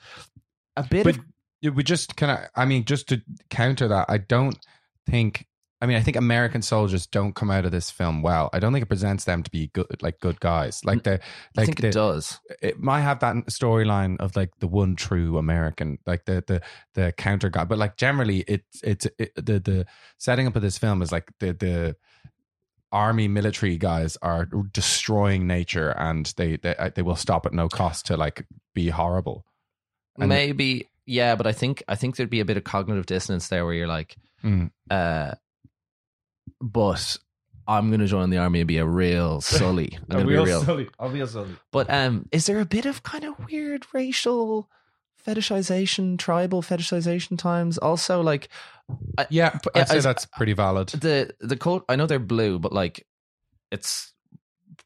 a 0.77 0.83
bit 0.83 1.05
But 1.05 1.17
of 1.17 1.75
would 1.75 1.87
just 1.87 2.17
kind 2.17 2.33
of, 2.33 2.51
I 2.55 2.65
mean, 2.65 2.85
just 2.85 3.09
to 3.09 3.23
counter 3.51 3.89
that, 3.89 4.07
I 4.09 4.19
don't 4.19 4.59
think, 5.07 5.47
I 5.81 5.87
mean, 5.87 5.97
I 5.97 6.01
think 6.01 6.17
American 6.17 6.63
soldiers 6.63 7.07
don't 7.07 7.35
come 7.35 7.51
out 7.51 7.65
of 7.65 7.73
this 7.73 7.91
film 7.91 8.23
well. 8.23 8.49
I 8.53 8.59
don't 8.59 8.73
think 8.73 8.85
it 8.85 8.89
presents 8.89 9.25
them 9.25 9.43
to 9.43 9.51
be 9.51 9.69
good, 9.69 10.03
like 10.03 10.19
good 10.21 10.41
guys. 10.41 10.83
Like 10.85 11.03
the, 11.03 11.21
I 11.59 11.65
think 11.65 11.81
the, 11.81 11.89
it 11.89 11.93
does. 11.93 12.41
it 12.63 12.81
might 12.81 13.03
have 13.03 13.21
that 13.21 13.35
storyline 13.47 14.19
of 14.21 14.35
like 14.37 14.51
the 14.61 14.67
one 14.67 14.97
true 14.97 15.37
American, 15.37 15.99
like 16.07 16.25
the 16.25 16.43
the 16.47 16.63
the 16.95 17.13
counter 17.13 17.51
guy. 17.51 17.65
But 17.65 17.79
like 17.79 17.97
generally, 17.97 18.45
it's 18.49 18.83
it's 18.83 19.07
it, 19.19 19.35
the 19.37 19.61
the 19.61 19.87
setting 20.17 20.47
up 20.47 20.57
of 20.57 20.63
this 20.63 20.79
film 20.79 21.03
is 21.03 21.13
like 21.13 21.31
the 21.39 21.53
the 21.53 21.97
army 22.95 23.29
military 23.29 23.77
guys 23.77 24.17
are 24.23 24.47
destroying 24.73 25.47
nature 25.47 25.91
and 25.91 26.33
they 26.37 26.57
they 26.57 26.75
they 26.95 27.03
will 27.03 27.17
stop 27.17 27.45
at 27.45 27.53
no 27.53 27.69
cost 27.69 28.07
to 28.07 28.17
like 28.17 28.47
be 28.75 28.89
horrible. 28.89 29.45
And- 30.19 30.29
Maybe, 30.29 30.89
yeah, 31.07 31.35
but 31.35 31.47
I 31.47 31.53
think 31.53 31.83
I 31.89 31.97
think 31.97 32.15
there'd 32.17 32.31
be 32.31 32.41
a 32.41 32.45
bit 32.45 32.57
of 32.57 32.65
cognitive 32.65 33.05
dissonance 33.07 33.49
there 33.49 33.65
where 33.65 33.75
you're 33.75 33.89
like, 33.89 34.17
Mm. 34.45 34.71
uh, 34.91 35.33
but 36.61 37.17
I'm 37.67 37.89
going 37.89 38.01
to 38.01 38.07
join 38.07 38.31
the 38.31 38.39
army 38.39 38.61
and 38.61 38.69
be 38.69 38.79
a 38.79 38.87
real 38.87 39.41
sully. 39.41 39.99
I'm 40.03 40.07
going 40.09 40.25
to 40.27 40.29
be 40.31 40.37
real. 40.37 40.63
Sully. 40.63 40.89
I'll 40.99 41.11
be 41.11 41.21
a 41.21 41.27
Sully. 41.27 41.51
But 41.73 41.91
um, 41.91 42.29
is 42.31 42.47
there 42.47 42.61
a 42.61 42.67
bit 42.67 42.87
of 42.87 43.03
kind 43.03 43.25
of 43.25 43.35
weird 43.47 43.87
racial 43.93 44.69
fetishization, 45.27 46.19
tribal 46.19 46.63
fetishization 46.63 47.39
times? 47.39 47.79
Also, 47.79 48.21
like 48.23 48.49
Yeah, 49.31 49.59
I'd 49.75 49.89
say 49.89 49.97
as- 49.99 50.05
that's 50.05 50.27
pretty 50.27 50.53
valid. 50.53 50.89
the 50.89 51.35
the 51.41 51.57
coat. 51.57 51.85
I 51.89 51.97
know 51.97 52.07
they're 52.07 52.19
blue, 52.19 52.59
but 52.59 52.73
like 52.73 53.07
it's 53.71 54.13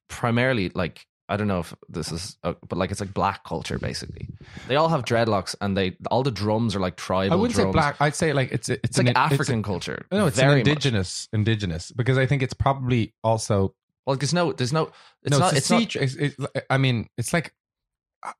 primarily 0.08 0.70
like 0.74 1.06
I 1.30 1.36
don't 1.36 1.46
know 1.46 1.58
if 1.60 1.74
this 1.90 2.10
is, 2.10 2.38
uh, 2.42 2.54
but 2.66 2.78
like 2.78 2.90
it's 2.90 3.00
like 3.00 3.12
black 3.12 3.44
culture 3.44 3.78
basically. 3.78 4.28
They 4.66 4.76
all 4.76 4.88
have 4.88 5.04
dreadlocks, 5.04 5.54
and 5.60 5.76
they 5.76 5.94
all 6.10 6.22
the 6.22 6.30
drums 6.30 6.74
are 6.74 6.80
like 6.80 6.96
tribal. 6.96 7.34
I 7.34 7.36
wouldn't 7.36 7.54
say 7.56 7.70
black. 7.70 7.96
I'd 8.00 8.14
say 8.14 8.32
like 8.32 8.50
it's 8.50 8.70
it's, 8.70 8.80
It's 8.82 8.98
like 8.98 9.14
African 9.14 9.58
It's 9.58 9.66
culture. 9.66 10.06
no, 10.10 10.26
it's 10.26 10.38
very 10.38 10.52
an 10.52 10.58
much. 10.60 10.68
indigenous 10.68 11.28
indigenous 11.34 11.92
because 11.92 12.16
I 12.16 12.24
think 12.24 12.42
it's 12.42 12.54
probably 12.54 13.12
also 13.22 13.74
Well, 14.06 14.16
there's 14.16 14.32
no, 14.32 14.52
there's 14.54 14.72
no. 14.72 14.90
It's 15.22 15.32
no, 15.32 15.38
not. 15.38 15.52
it's, 15.52 15.58
It's, 15.58 15.70
not. 15.70 15.92
sea 15.92 15.98
it's, 16.00 16.16
it's- 16.16 16.64
I 16.70 16.78
mean, 16.78 17.08
it's 17.18 17.34
like 17.34 17.52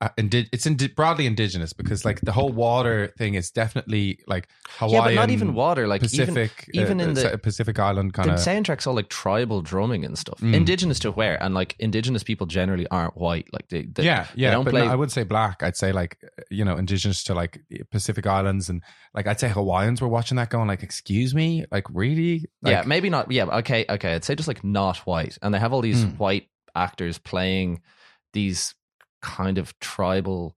uh, 0.01 0.09
indi- 0.17 0.49
it's 0.53 0.67
indi- 0.67 0.89
broadly 0.89 1.25
indigenous 1.25 1.73
because 1.73 2.05
like 2.05 2.21
the 2.23 2.33
whole 2.33 2.51
water 2.51 3.13
thing 3.17 3.35
is 3.35 3.51
definitely 3.53 4.19
like 4.27 4.49
Hawaiian, 4.79 4.95
Yeah, 4.97 5.09
but 5.09 5.15
not 5.15 5.31
even 5.31 5.55
water. 5.55 5.87
Like 5.87 6.01
Pacific, 6.01 6.69
even, 6.75 7.01
even 7.01 7.01
uh, 7.01 7.05
in 7.05 7.15
the 7.15 7.35
uh, 7.35 7.37
Pacific 7.37 7.79
Island 7.79 8.13
kind 8.13 8.29
of. 8.31 8.37
soundtrack's 8.39 8.89
all 8.89 8.95
like 8.95 9.09
tribal 9.09 9.63
drumming 9.63 10.05
and 10.05 10.19
stuff. 10.19 10.41
Mm. 10.41 10.55
Indigenous 10.55 10.99
to 11.01 11.13
where? 11.13 11.41
And 11.41 11.55
like 11.55 11.77
indigenous 11.79 12.25
people 12.25 12.47
generally 12.49 12.89
aren't 12.89 13.17
white. 13.17 13.47
Like 13.53 13.69
they, 13.69 13.83
they 13.85 14.03
Yeah, 14.03 14.27
yeah, 14.35 14.51
don't 14.51 14.65
but 14.65 14.73
play- 14.73 14.85
no, 14.85 14.91
I 14.91 14.97
would 14.97 15.13
say 15.13 15.23
black. 15.23 15.63
I'd 15.63 15.77
say 15.77 15.93
like 15.93 16.19
uh, 16.25 16.43
you 16.51 16.65
know 16.65 16.77
indigenous 16.77 17.23
to 17.25 17.35
like 17.35 17.61
Pacific 17.93 18.27
Islands 18.27 18.69
and 18.69 18.83
like 19.15 19.29
I'd 19.29 19.39
say 19.39 19.49
Hawaiians 19.49 20.01
were 20.03 20.09
watching 20.09 20.37
that 20.39 20.51
going 20.51 20.67
like, 20.67 20.83
excuse 20.83 21.35
me, 21.37 21.65
like 21.71 21.85
really? 21.91 22.47
Like, 22.63 22.73
yeah, 22.73 22.83
maybe 22.85 23.11
not. 23.11 23.31
Yeah, 23.31 23.45
okay, 23.59 23.85
okay. 23.89 24.15
I'd 24.15 24.25
say 24.25 24.35
just 24.35 24.49
like 24.49 24.65
not 24.65 24.97
white, 25.07 25.39
and 25.41 25.55
they 25.55 25.61
have 25.61 25.73
all 25.73 25.83
these 25.83 26.05
Mm. 26.05 26.19
white 26.19 26.49
actors 26.75 27.19
playing 27.19 27.81
these 28.33 28.75
kind 29.23 29.59
of 29.59 29.79
tribal 29.81 30.57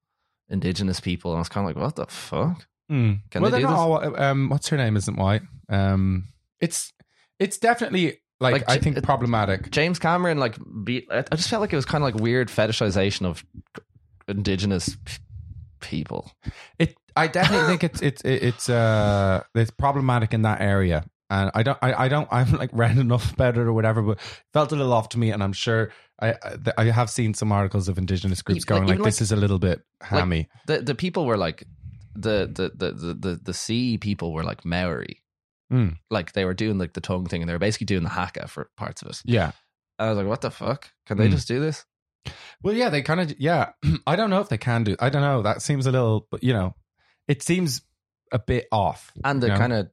indigenous 0.49 0.99
people, 0.99 1.31
and 1.31 1.37
I 1.37 1.41
was 1.41 1.49
kind 1.49 1.67
of 1.69 1.75
like, 1.75 1.83
what 1.83 1.95
the 1.95 2.05
fuck? 2.07 2.67
Mm. 2.91 3.19
Can 3.29 3.41
well, 3.41 3.51
they 3.51 3.59
do 3.61 3.67
this? 3.67 3.75
all. 3.75 4.21
Um, 4.21 4.49
what's 4.49 4.67
her 4.69 4.77
name? 4.77 4.97
Isn't 4.97 5.15
white. 5.15 5.43
Um, 5.69 6.25
it's 6.59 6.91
it's 7.39 7.57
definitely 7.57 8.17
like, 8.39 8.53
Like, 8.53 8.63
I 8.69 8.77
think 8.77 8.97
it- 8.97 9.03
problematic. 9.03 9.71
James 9.71 9.97
Cameron, 9.99 10.39
like, 10.39 10.57
be, 10.83 11.07
I 11.09 11.19
I 11.19 11.35
just 11.35 11.49
felt 11.49 11.61
like 11.61 11.71
it 11.71 11.77
was 11.77 11.85
kind 11.85 12.03
of 12.03 12.13
like 12.13 12.21
weird 12.21 12.49
fetishization 12.49 13.25
of 13.25 13.45
indigenous 14.27 14.97
people. 15.79 16.31
It. 16.79 16.95
I 17.15 17.27
definitely 17.27 17.67
think 17.67 17.83
it's 17.83 18.01
it's 18.01 18.21
it's 18.23 18.69
uh 18.69 19.43
it's 19.53 19.71
problematic 19.71 20.33
in 20.33 20.43
that 20.43 20.61
area. 20.61 21.05
And 21.31 21.49
I 21.55 21.63
don't, 21.63 21.77
I, 21.81 22.05
I 22.05 22.07
don't, 22.09 22.27
I'm 22.31 22.51
like 22.51 22.69
read 22.73 22.97
enough 22.97 23.33
about 23.33 23.57
it 23.57 23.61
or 23.61 23.73
whatever, 23.73 24.01
but 24.03 24.17
it 24.17 24.43
felt 24.53 24.71
a 24.71 24.75
little 24.75 24.93
off 24.93 25.09
to 25.09 25.17
me. 25.19 25.31
And 25.31 25.41
I'm 25.41 25.53
sure 25.53 25.91
I, 26.21 26.35
I, 26.77 26.83
have 26.85 27.09
seen 27.09 27.33
some 27.33 27.51
articles 27.51 27.87
of 27.87 27.97
indigenous 27.97 28.41
groups 28.43 28.65
going 28.65 28.83
like, 28.85 28.95
even 28.95 29.03
this 29.05 29.15
like- 29.17 29.21
is 29.21 29.31
a 29.31 29.35
little 29.37 29.57
bit 29.57 29.81
hammy. 30.01 30.49
The 30.67 30.81
the 30.81 30.93
people 30.93 31.25
were 31.25 31.37
like 31.37 31.63
the 32.13 32.47
the 32.53 32.71
the 32.75 32.91
the 32.93 33.13
the, 33.13 33.39
the 33.43 33.53
sea 33.53 33.97
people 33.97 34.33
were 34.33 34.43
like 34.43 34.63
Maori. 34.65 35.23
Mm. 35.71 35.97
Like 36.09 36.33
they 36.33 36.43
were 36.43 36.53
doing 36.53 36.77
like 36.77 36.91
the 36.93 37.01
tongue 37.01 37.25
thing, 37.27 37.41
and 37.41 37.47
they 37.49 37.53
were 37.53 37.59
basically 37.59 37.85
doing 37.85 38.03
the 38.03 38.09
haka 38.09 38.47
for 38.49 38.69
parts 38.75 39.01
of 39.01 39.07
it. 39.09 39.21
yeah. 39.25 39.51
I 39.97 40.09
was 40.09 40.17
like, 40.17 40.27
what 40.27 40.41
the 40.41 40.51
fuck? 40.51 40.91
Can 41.05 41.17
they 41.17 41.27
Hmm. 41.27 41.31
just 41.33 41.47
do 41.47 41.59
this? 41.59 41.85
Well, 42.63 42.73
yeah, 42.73 42.89
they 42.89 43.03
kind 43.03 43.19
of, 43.21 43.39
yeah. 43.39 43.73
I 44.07 44.15
don't 44.15 44.29
know 44.31 44.41
if 44.41 44.49
they 44.49 44.57
can 44.57 44.83
do. 44.83 44.95
I 44.99 45.09
don't 45.09 45.21
know. 45.21 45.43
That 45.43 45.61
seems 45.61 45.85
a 45.85 45.91
little, 45.91 46.27
but 46.31 46.43
you 46.43 46.53
know, 46.53 46.75
it 47.27 47.41
seems 47.43 47.83
a 48.31 48.39
bit 48.39 48.67
off. 48.71 49.11
And 49.23 49.41
the 49.41 49.47
you 49.47 49.53
know? 49.53 49.59
kind 49.59 49.73
of 49.73 49.89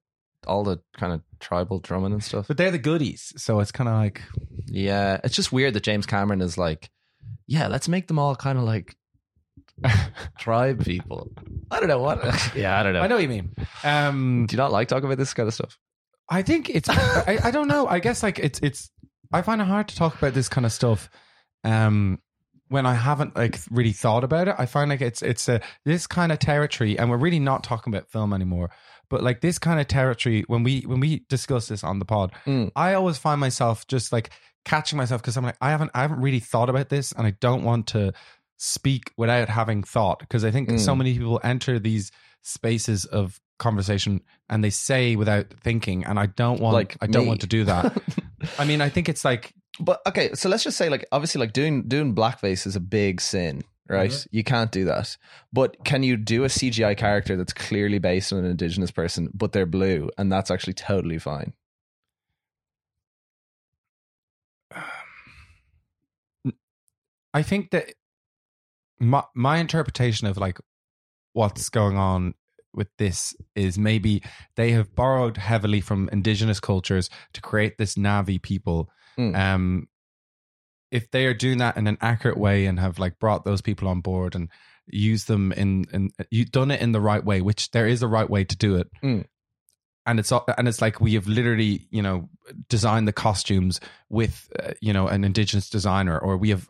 all 0.47 0.64
the 0.64 0.78
kind 0.97 1.12
of 1.12 1.22
tribal 1.41 1.80
drumming 1.80 2.12
and 2.12 2.22
stuff. 2.22 2.49
but 2.49 2.57
they're 2.57 2.70
the 2.70 2.78
goodies, 2.78 3.32
so 3.36 3.61
it's 3.61 3.72
kind 3.72 3.89
of 3.89 3.95
like, 3.95 4.22
Yeah, 4.66 5.20
it's 5.24 5.36
just 5.36 5.53
weird 5.53 5.74
that 5.74 5.82
James 5.82 6.07
Cameron 6.07 6.41
is 6.41 6.57
like, 6.59 6.91
yeah, 7.47 7.66
let's 7.68 7.89
make 7.89 8.07
them 8.09 8.18
all 8.18 8.36
kind 8.36 8.59
of 8.59 8.64
like 8.64 8.95
tribe 10.39 10.84
people. 10.84 11.30
I 11.70 11.80
don't 11.80 11.89
know 11.89 12.01
what. 12.01 12.22
yeah, 12.57 12.78
I 12.78 12.82
don't 12.82 12.93
know. 12.93 13.01
I 13.01 13.07
know 13.07 13.16
what 13.16 13.22
you 13.22 13.28
mean. 13.28 13.55
Um, 13.84 14.47
Do 14.47 14.55
you 14.55 14.59
not 14.59 14.72
like 14.72 14.89
talking 14.89 15.05
about 15.07 15.18
this 15.18 15.34
kind 15.34 15.47
of 15.47 15.55
stuff? 15.55 15.78
I 16.28 16.43
think 16.43 16.70
it's. 16.70 16.89
I, 16.89 17.39
I 17.45 17.51
don't 17.51 17.68
know. 17.68 17.86
I 17.86 18.01
guess 18.01 18.22
like 18.22 18.39
it's 18.39 18.61
it's. 18.62 18.91
I 19.32 19.43
find 19.43 19.61
it 19.61 19.66
hard 19.66 19.89
to 19.89 19.97
talk 19.97 20.16
about 20.16 20.34
this 20.34 20.49
kind 20.49 20.66
of 20.66 20.72
stuff. 20.72 21.09
Um, 21.64 22.20
when 22.68 22.84
I 22.86 22.95
haven't 22.95 23.34
like 23.34 23.59
really 23.70 23.93
thought 23.93 24.24
about 24.24 24.49
it, 24.49 24.55
I 24.59 24.66
find 24.66 24.91
like 24.91 25.01
it's 25.01 25.22
it's 25.22 25.49
a 25.49 25.61
this 25.84 26.07
kind 26.07 26.32
of 26.32 26.39
territory, 26.39 26.99
and 26.99 27.11
we're 27.11 27.16
really 27.16 27.41
not 27.41 27.64
talking 27.64 27.93
about 27.95 28.11
film 28.11 28.32
anymore. 28.32 28.70
But 29.11 29.22
like 29.22 29.40
this 29.40 29.59
kind 29.59 29.80
of 29.80 29.88
territory, 29.88 30.44
when 30.48 30.62
we 30.62 30.80
when 30.82 31.00
we 31.00 31.24
discuss 31.28 31.68
this 31.68 31.82
on 31.84 31.98
the 31.98 32.04
pod, 32.04 32.32
Mm. 32.46 32.70
I 32.76 32.94
always 32.94 33.18
find 33.18 33.40
myself 33.40 33.86
just 33.86 34.12
like 34.12 34.30
catching 34.64 34.96
myself 34.98 35.22
because 35.22 35.36
I'm 35.36 35.44
like 35.44 35.56
I 35.61 35.70
haven't 35.70 35.90
I 35.94 36.02
haven't 36.02 36.20
really 36.20 36.40
thought 36.40 36.68
about 36.70 36.88
this, 36.90 37.12
and 37.12 37.26
I 37.26 37.30
don't 37.40 37.64
want 37.64 37.86
to 37.88 38.12
speak 38.59 39.12
without 39.16 39.48
having 39.48 39.82
thought 39.82 40.18
because 40.20 40.44
I 40.44 40.50
think 40.50 40.68
so 40.78 40.94
Mm. 40.94 40.98
many 40.98 41.12
people 41.14 41.40
enter 41.44 41.78
these 41.78 42.11
spaces 42.42 43.04
of 43.04 43.40
conversation 43.59 44.20
and 44.48 44.62
they 44.62 44.70
say 44.70 45.16
without 45.16 45.46
thinking 45.62 46.04
and 46.04 46.18
I 46.18 46.26
don't 46.26 46.61
want 46.61 46.74
Like 46.74 46.96
I 47.00 47.06
don't 47.06 47.22
me. 47.24 47.28
want 47.28 47.40
to 47.42 47.46
do 47.46 47.64
that. 47.64 47.96
I 48.59 48.64
mean 48.64 48.80
I 48.80 48.88
think 48.88 49.09
it's 49.09 49.24
like 49.24 49.52
But 49.80 50.00
okay, 50.06 50.30
so 50.34 50.48
let's 50.48 50.64
just 50.64 50.76
say 50.76 50.88
like 50.88 51.06
obviously 51.12 51.40
like 51.40 51.52
doing 51.52 51.86
doing 51.88 52.14
blackface 52.14 52.66
is 52.66 52.76
a 52.76 52.80
big 52.80 53.20
sin, 53.20 53.62
right? 53.89 54.11
Mm-hmm. 54.11 54.36
You 54.36 54.45
can't 54.45 54.70
do 54.70 54.84
that. 54.84 55.16
But 55.53 55.84
can 55.84 56.03
you 56.03 56.16
do 56.16 56.45
a 56.45 56.49
CGI 56.49 56.97
character 56.97 57.36
that's 57.36 57.53
clearly 57.53 57.99
based 57.99 58.32
on 58.32 58.41
an 58.41 58.45
indigenous 58.45 58.91
person, 58.91 59.30
but 59.34 59.53
they're 59.53 59.66
blue, 59.66 60.11
and 60.18 60.30
that's 60.30 60.51
actually 60.51 60.74
totally 60.74 61.18
fine? 61.18 61.55
I 67.34 67.43
think 67.43 67.70
that 67.70 67.93
my 68.99 69.24
my 69.34 69.59
interpretation 69.59 70.26
of 70.26 70.36
like 70.36 70.59
what's 71.32 71.68
going 71.68 71.97
on 71.97 72.34
with 72.74 72.89
this 72.99 73.34
is 73.55 73.78
maybe 73.78 74.22
they 74.57 74.70
have 74.72 74.95
borrowed 74.95 75.36
heavily 75.36 75.80
from 75.80 76.09
indigenous 76.12 76.61
cultures 76.61 77.11
to 77.32 77.41
create 77.41 77.78
this 77.78 77.95
Navi 77.95 78.41
people. 78.41 78.91
Mm. 79.18 79.36
Um, 79.36 79.89
if 80.91 81.11
they 81.11 81.26
are 81.26 81.34
doing 81.34 81.59
that 81.59 81.76
in 81.76 81.86
an 81.86 81.99
accurate 82.01 82.39
way 82.39 82.66
and 82.66 82.78
have 82.80 82.99
like 82.99 83.18
brought 83.18 83.45
those 83.45 83.61
people 83.61 83.89
on 83.89 84.01
board 84.01 84.34
and 84.34 84.49
used 84.86 85.28
them 85.28 85.53
in 85.53 85.84
in 85.93 86.11
you 86.30 86.45
done 86.45 86.70
it 86.70 86.80
in 86.80 86.93
the 86.93 87.01
right 87.01 87.24
way, 87.24 87.41
which 87.41 87.70
there 87.72 87.86
is 87.86 88.03
a 88.03 88.09
right 88.09 88.28
way 88.28 88.45
to 88.45 88.57
do 88.57 88.76
it. 88.76 88.89
Mm. 89.03 89.24
And 90.07 90.18
it's 90.18 90.32
all- 90.32 90.47
and 90.57 90.66
it's 90.66 90.80
like 90.80 91.01
we 91.01 91.14
have 91.14 91.26
literally, 91.26 91.86
you 91.91 92.01
know, 92.01 92.30
designed 92.70 93.07
the 93.07 93.12
costumes 93.12 93.80
with, 94.09 94.51
uh, 94.59 94.72
you 94.80 94.95
know, 94.95 95.07
an 95.07 95.24
indigenous 95.24 95.68
designer, 95.68 96.18
or 96.18 96.39
we 96.39 96.49
have 96.49 96.66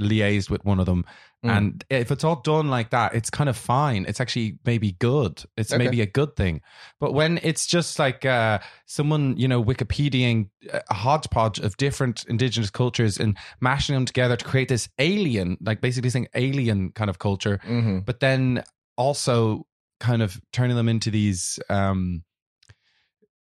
liaised 0.00 0.50
with 0.50 0.64
one 0.64 0.78
of 0.80 0.86
them. 0.86 1.04
Mm. 1.44 1.50
And 1.56 1.84
if 1.90 2.10
it's 2.10 2.24
all 2.24 2.36
done 2.36 2.68
like 2.68 2.90
that, 2.90 3.14
it's 3.14 3.30
kind 3.30 3.48
of 3.48 3.56
fine. 3.56 4.04
It's 4.06 4.20
actually 4.20 4.58
maybe 4.64 4.92
good. 4.92 5.42
It's 5.56 5.72
Okay. 5.72 5.82
maybe 5.84 6.00
a 6.00 6.06
good 6.06 6.36
thing. 6.36 6.60
But 7.00 7.12
when 7.14 7.38
it's 7.42 7.66
just 7.66 7.98
like 7.98 8.24
uh, 8.24 8.58
someone, 8.86 9.36
you 9.36 9.48
know, 9.48 9.62
Wikipediaing 9.62 10.48
a 10.70 10.94
hodgepodge 10.94 11.58
of 11.60 11.76
different 11.76 12.24
indigenous 12.28 12.70
cultures 12.70 13.18
and 13.18 13.36
mashing 13.60 13.94
them 13.94 14.04
together 14.06 14.36
to 14.36 14.44
create 14.44 14.68
this 14.68 14.88
alien, 14.98 15.56
like 15.60 15.80
basically 15.80 16.10
saying 16.10 16.28
alien 16.34 16.90
kind 16.92 17.08
of 17.10 17.18
culture, 17.18 17.58
Mm-hmm. 17.64 18.00
but 18.00 18.20
then 18.20 18.62
also 18.96 19.66
kind 20.00 20.22
of 20.22 20.40
turning 20.52 20.76
them 20.76 20.88
into 20.88 21.10
these, 21.10 21.58
um, 21.70 22.22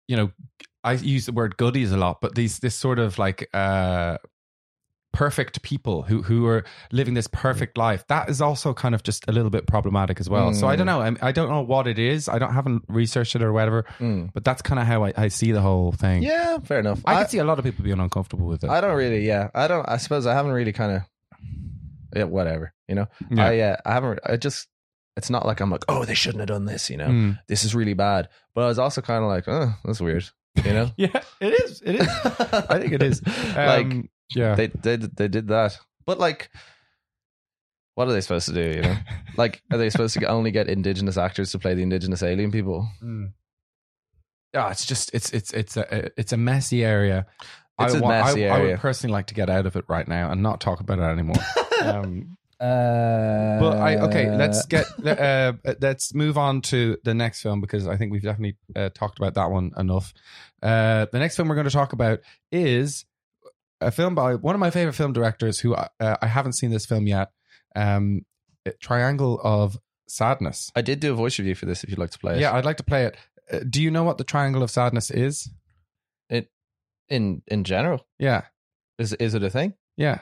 you 0.08 0.16
know, 0.16 0.32
I 0.84 0.94
use 0.94 1.26
the 1.28 1.32
word 1.32 1.58
goodies 1.58 1.92
a 1.92 1.98
lot, 1.98 2.22
but 2.22 2.36
these 2.36 2.60
this 2.60 2.74
sort 2.76 2.98
of 3.00 3.20
like 3.20 3.48
uh, 3.54 4.18
perfect 5.14 5.62
people 5.62 6.04
who 6.04 6.22
who 6.22 6.46
are 6.48 6.64
living 6.92 7.14
this 7.14 7.28
perfect 7.28 7.78
life. 7.78 8.06
That 8.08 8.30
is 8.30 8.42
also 8.42 8.74
kind 8.74 8.96
of 8.96 9.04
just 9.04 9.28
a 9.28 9.32
little 9.32 9.50
bit 9.50 9.68
problematic 9.68 10.20
as 10.20 10.30
well. 10.30 10.54
So 10.54 10.68
I 10.68 10.76
don't 10.76 10.86
know. 10.86 11.02
I, 11.02 11.16
I 11.22 11.32
don't 11.32 11.50
know 11.50 11.62
what 11.62 11.86
it 11.88 12.00
is. 12.00 12.30
I 12.30 12.40
don't 12.40 12.54
haven't 12.54 12.84
researched 12.88 13.36
it 13.36 13.44
or 13.44 13.52
whatever. 13.52 13.86
Mm. 14.00 14.32
But 14.34 14.46
that's 14.46 14.62
kind 14.62 14.80
of 14.80 14.88
how 14.88 15.04
I, 15.04 15.14
I 15.18 15.28
see 15.28 15.52
the 15.52 15.62
whole 15.62 15.92
thing. 15.92 16.24
Yeah, 16.24 16.60
fair 16.60 16.80
enough. 16.80 17.02
I, 17.06 17.16
can 17.22 17.30
see 17.30 17.38
a 17.40 17.44
lot 17.44 17.60
of 17.60 17.66
people 17.66 17.84
being 17.84 18.00
uncomfortable 18.00 18.48
with 18.48 18.64
it. 18.64 18.70
I 18.70 18.80
don't 18.82 18.96
really. 18.96 19.26
Yeah, 19.28 19.50
I 19.54 19.68
don't. 19.68 19.88
I 19.88 19.98
suppose 19.98 20.26
I 20.26 20.34
haven't 20.34 20.54
really 20.54 20.72
kind 20.74 20.92
of. 20.94 21.02
Yeah, 22.16 22.26
whatever. 22.26 22.74
You 22.88 22.96
know, 22.96 23.08
Yeah. 23.30 23.46
I 23.46 23.60
uh, 23.60 23.76
I 23.86 23.94
haven't. 23.94 24.20
I 24.26 24.38
just. 24.38 24.68
It's 25.18 25.30
not 25.30 25.46
like 25.46 25.60
I'm 25.60 25.70
like, 25.70 25.84
oh, 25.90 26.06
they 26.06 26.14
shouldn't 26.14 26.40
have 26.40 26.48
done 26.48 26.66
this. 26.66 26.90
You 26.90 26.96
know, 26.98 27.08
Mm. 27.08 27.40
this 27.48 27.66
is 27.66 27.76
really 27.76 27.94
bad. 27.94 28.30
But 28.56 28.64
I 28.64 28.68
was 28.68 28.80
also 28.80 29.02
kind 29.02 29.24
of 29.24 29.30
like, 29.30 29.46
oh, 29.48 29.74
that's 29.84 30.00
weird. 30.00 30.30
You 30.64 30.74
know, 30.74 30.92
Yeah, 30.98 31.22
it 31.42 31.54
is. 31.64 31.82
It 31.86 31.96
is. 31.96 32.08
I 32.70 32.80
think 32.80 32.94
it 32.94 33.04
is. 33.04 33.22
like 33.56 33.86
Um, 33.88 34.10
yeah. 34.36 34.56
they 34.56 34.68
they 34.68 34.96
they 34.98 35.28
did 35.28 35.48
that, 35.50 35.78
but 36.06 36.20
like, 36.20 36.50
what 37.96 38.08
are 38.08 38.14
they 38.14 38.22
supposed 38.22 38.48
to 38.48 38.54
do? 38.54 38.78
You 38.78 38.82
know, 38.82 38.98
like, 39.38 39.62
are 39.72 39.78
they 39.78 39.90
supposed 39.90 40.18
to 40.20 40.26
only 40.26 40.52
get 40.52 40.68
indigenous 40.68 41.18
actors 41.18 41.52
to 41.52 41.60
play 41.60 41.74
the 41.74 41.84
indigenous 41.84 42.24
alien 42.24 42.52
people? 42.52 42.88
Mm. 43.04 43.34
Yeah, 44.54 44.70
it's 44.72 44.86
just 44.86 45.14
it's 45.14 45.32
it's 45.32 45.52
it's 45.54 45.78
a 45.78 46.12
it's 46.20 46.34
a 46.34 46.38
messy 46.38 46.84
area. 46.84 47.26
It's 47.80 47.96
I 47.96 47.98
a 47.98 48.02
wa- 48.02 48.10
I- 48.10 48.22
messy 48.22 48.48
I, 48.50 48.62
would 48.62 48.80
personally 48.80 49.14
like 49.14 49.28
to 49.28 49.34
get 49.34 49.50
out 49.50 49.66
of 49.66 49.76
it 49.76 49.86
right 49.88 50.08
now 50.08 50.32
and 50.32 50.44
not 50.44 50.60
talk 50.60 50.80
about 50.82 51.00
it 51.00 51.04
anymore. 51.04 51.36
um, 51.84 52.38
Uh, 52.60 53.60
but 53.60 53.78
I 53.78 53.98
okay, 53.98 54.30
let's 54.30 54.68
get 54.68 54.86
uh, 55.04 55.54
let's 55.82 56.14
move 56.14 56.38
on 56.38 56.62
to 56.62 56.96
the 57.04 57.14
next 57.16 57.42
film 57.42 57.60
because 57.60 57.88
I 57.88 57.98
think 57.98 58.12
we've 58.12 58.22
definitely 58.22 58.58
uh, 58.76 58.90
talked 58.94 59.18
about 59.18 59.34
that 59.34 59.50
one 59.50 59.72
enough. 59.78 60.14
Uh, 60.62 61.08
the 61.12 61.18
next 61.18 61.38
film 61.38 61.48
we're 61.48 61.56
going 61.56 61.66
to 61.66 61.72
talk 61.72 61.94
about 61.94 62.20
is 62.52 63.06
a 63.82 63.92
film 63.92 64.16
by 64.16 64.36
one 64.36 64.56
of 64.56 64.60
my 64.60 64.70
favorite 64.72 64.94
film 64.94 65.14
directors 65.14 65.60
who 65.60 65.74
uh, 65.74 65.88
I 66.00 66.28
haven't 66.28 66.54
seen 66.54 66.72
this 66.72 66.86
film 66.86 67.08
yet. 67.08 67.32
Um, 67.76 68.22
Triangle 68.80 69.40
of 69.44 69.78
Sadness. 70.08 70.72
I 70.76 70.82
did 70.82 71.00
do 71.00 71.12
a 71.12 71.16
voice 71.16 71.40
review 71.40 71.56
for 71.56 71.66
this. 71.66 71.84
If 71.84 71.90
you'd 71.90 72.00
like 72.00 72.12
to 72.12 72.20
play 72.20 72.36
it, 72.36 72.42
Yeah, 72.42 72.54
I'd 72.54 72.66
like 72.66 72.78
to 72.78 72.84
play 72.84 73.06
it. 73.06 73.18
Uh, 73.52 73.60
do 73.70 73.82
you 73.82 73.90
know 73.92 74.04
what 74.04 74.18
the 74.18 74.24
Triangle 74.24 74.62
of 74.64 74.70
Sadness 74.72 75.10
is? 75.12 75.50
It 76.30 76.50
in 77.10 77.42
in 77.48 77.64
general, 77.64 78.06
Yeah, 78.20 78.44
is 79.00 79.14
is 79.14 79.34
it 79.34 79.44
a 79.44 79.50
thing? 79.50 79.74
yeah. 79.98 80.20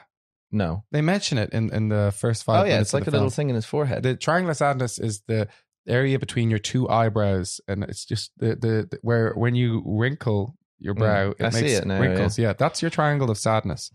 No. 0.52 0.82
They 0.90 1.00
mention 1.00 1.38
it 1.38 1.50
in, 1.52 1.72
in 1.72 1.90
the 1.90 2.12
first 2.16 2.42
five. 2.42 2.64
oh 2.64 2.68
yeah, 2.68 2.80
it's 2.80 2.92
like 2.92 3.06
a 3.06 3.10
the 3.12 3.16
little 3.18 3.30
thing 3.30 3.50
in 3.50 3.54
his 3.54 3.66
forehead. 3.66 4.02
The 4.02 4.16
triangle 4.16 4.50
of 4.50 4.56
sadness 4.56 4.98
is 4.98 5.22
the 5.28 5.46
area 5.86 6.18
between 6.18 6.50
your 6.50 6.58
two 6.58 6.88
eyebrows, 6.88 7.60
and 7.68 7.84
it's 7.84 8.04
just 8.04 8.32
the 8.38 8.56
the, 8.56 8.88
the- 8.90 8.98
where 9.02 9.32
when 9.34 9.54
you 9.54 9.82
wrinkle 9.86 10.56
your 10.80 10.94
Mm, 10.94 10.98
brow, 10.98 11.30
it 11.38 11.44
I 11.44 11.50
see 11.50 11.60
makes 11.62 11.72
it 11.74 11.86
now, 11.86 12.00
wrinkles. 12.00 12.38
Yeah. 12.38 12.52
that's 12.54 12.80
your 12.82 12.90
triangle 12.90 13.30
of 13.30 13.38
sadness. 13.38 13.90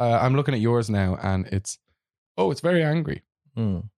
Uh, 0.00 0.18
I'm 0.20 0.34
looking 0.34 0.54
at 0.54 0.60
yours 0.60 0.90
now, 0.90 1.16
and 1.22 1.46
it's 1.48 1.78
oh, 2.36 2.50
it's 2.50 2.60
very 2.60 2.82
angry. 2.82 3.22
Mm. 3.56 3.88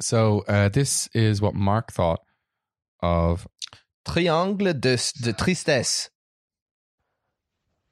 So 0.00 0.44
uh, 0.48 0.68
this 0.68 1.08
is 1.14 1.40
what 1.40 1.54
Mark 1.54 1.92
thought 1.92 2.20
of. 3.00 3.46
Triangle 4.06 4.72
de, 4.72 4.96
de 4.96 5.32
tristesse. 5.32 6.08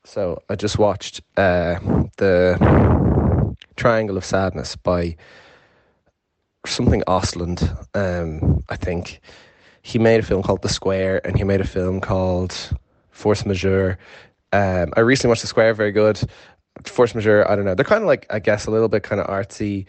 So 0.04 0.42
I 0.48 0.54
just 0.56 0.78
watched 0.78 1.20
uh, 1.36 1.78
the 2.16 3.54
Triangle 3.76 4.16
of 4.16 4.24
Sadness 4.24 4.76
by 4.76 5.16
something 6.64 7.02
Östlund. 7.06 7.60
Um, 7.94 8.62
I 8.68 8.76
think 8.76 9.20
he 9.86 10.00
made 10.00 10.18
a 10.18 10.22
film 10.24 10.42
called 10.42 10.62
The 10.62 10.68
Square, 10.68 11.24
and 11.24 11.38
he 11.38 11.44
made 11.44 11.60
a 11.60 11.66
film 11.66 12.00
called 12.00 12.52
Force 13.12 13.46
Majeure. 13.46 13.96
Um, 14.52 14.92
I 14.96 15.00
recently 15.00 15.28
watched 15.28 15.42
The 15.42 15.46
Square, 15.46 15.74
very 15.74 15.92
good. 15.92 16.20
Force 16.82 17.14
Majeure, 17.14 17.48
I 17.48 17.54
don't 17.54 17.64
know. 17.64 17.76
They're 17.76 17.84
kind 17.84 18.02
of 18.02 18.08
like, 18.08 18.26
I 18.28 18.40
guess, 18.40 18.66
a 18.66 18.72
little 18.72 18.88
bit 18.88 19.04
kind 19.04 19.20
of 19.20 19.28
artsy 19.28 19.86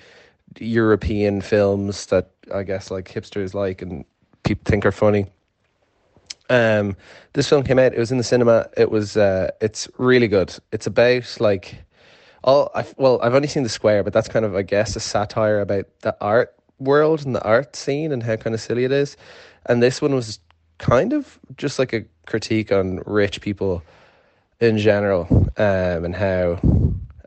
European 0.60 1.42
films 1.42 2.06
that 2.06 2.30
I 2.54 2.62
guess 2.62 2.92
like 2.92 3.12
hipsters 3.12 3.56
like 3.56 3.82
and 3.82 4.06
people 4.44 4.62
think 4.66 4.86
are 4.86 4.92
funny. 4.92 5.26
Um, 6.52 6.96
this 7.34 7.50
film 7.50 7.64
came 7.64 7.80
out. 7.80 7.96
It 7.96 8.00
was 8.00 8.12
in 8.12 8.20
the 8.20 8.24
cinema. 8.24 8.70
It 8.78 8.92
was. 8.92 9.18
Uh, 9.18 9.50
it's 9.62 9.90
really 9.98 10.28
good. 10.28 10.56
It's 10.72 10.86
about 10.86 11.38
like 11.40 11.76
all. 12.44 12.70
I, 12.76 12.86
well, 12.98 13.20
I've 13.24 13.34
only 13.34 13.48
seen 13.48 13.64
the 13.64 13.70
square, 13.70 14.04
but 14.04 14.14
that's 14.14 14.28
kind 14.28 14.46
of, 14.46 14.56
I 14.56 14.62
guess, 14.62 14.96
a 14.96 15.00
satire 15.00 15.60
about 15.60 15.86
the 16.02 16.16
art 16.22 16.54
world 16.78 17.26
and 17.26 17.36
the 17.36 17.44
art 17.44 17.76
scene 17.76 18.12
and 18.12 18.22
how 18.22 18.36
kind 18.36 18.54
of 18.54 18.62
silly 18.62 18.86
it 18.86 18.92
is. 18.92 19.18
And 19.70 19.82
this 19.84 20.02
one 20.02 20.16
was 20.16 20.40
kind 20.78 21.14
of 21.14 21.40
just 21.58 21.80
like 21.80 21.94
a 21.94 22.06
critique 22.26 22.72
on 22.72 23.02
rich 23.06 23.42
people 23.42 23.84
in 24.60 24.78
general 24.78 25.28
um, 25.58 26.06
and 26.06 26.16
how, 26.16 26.60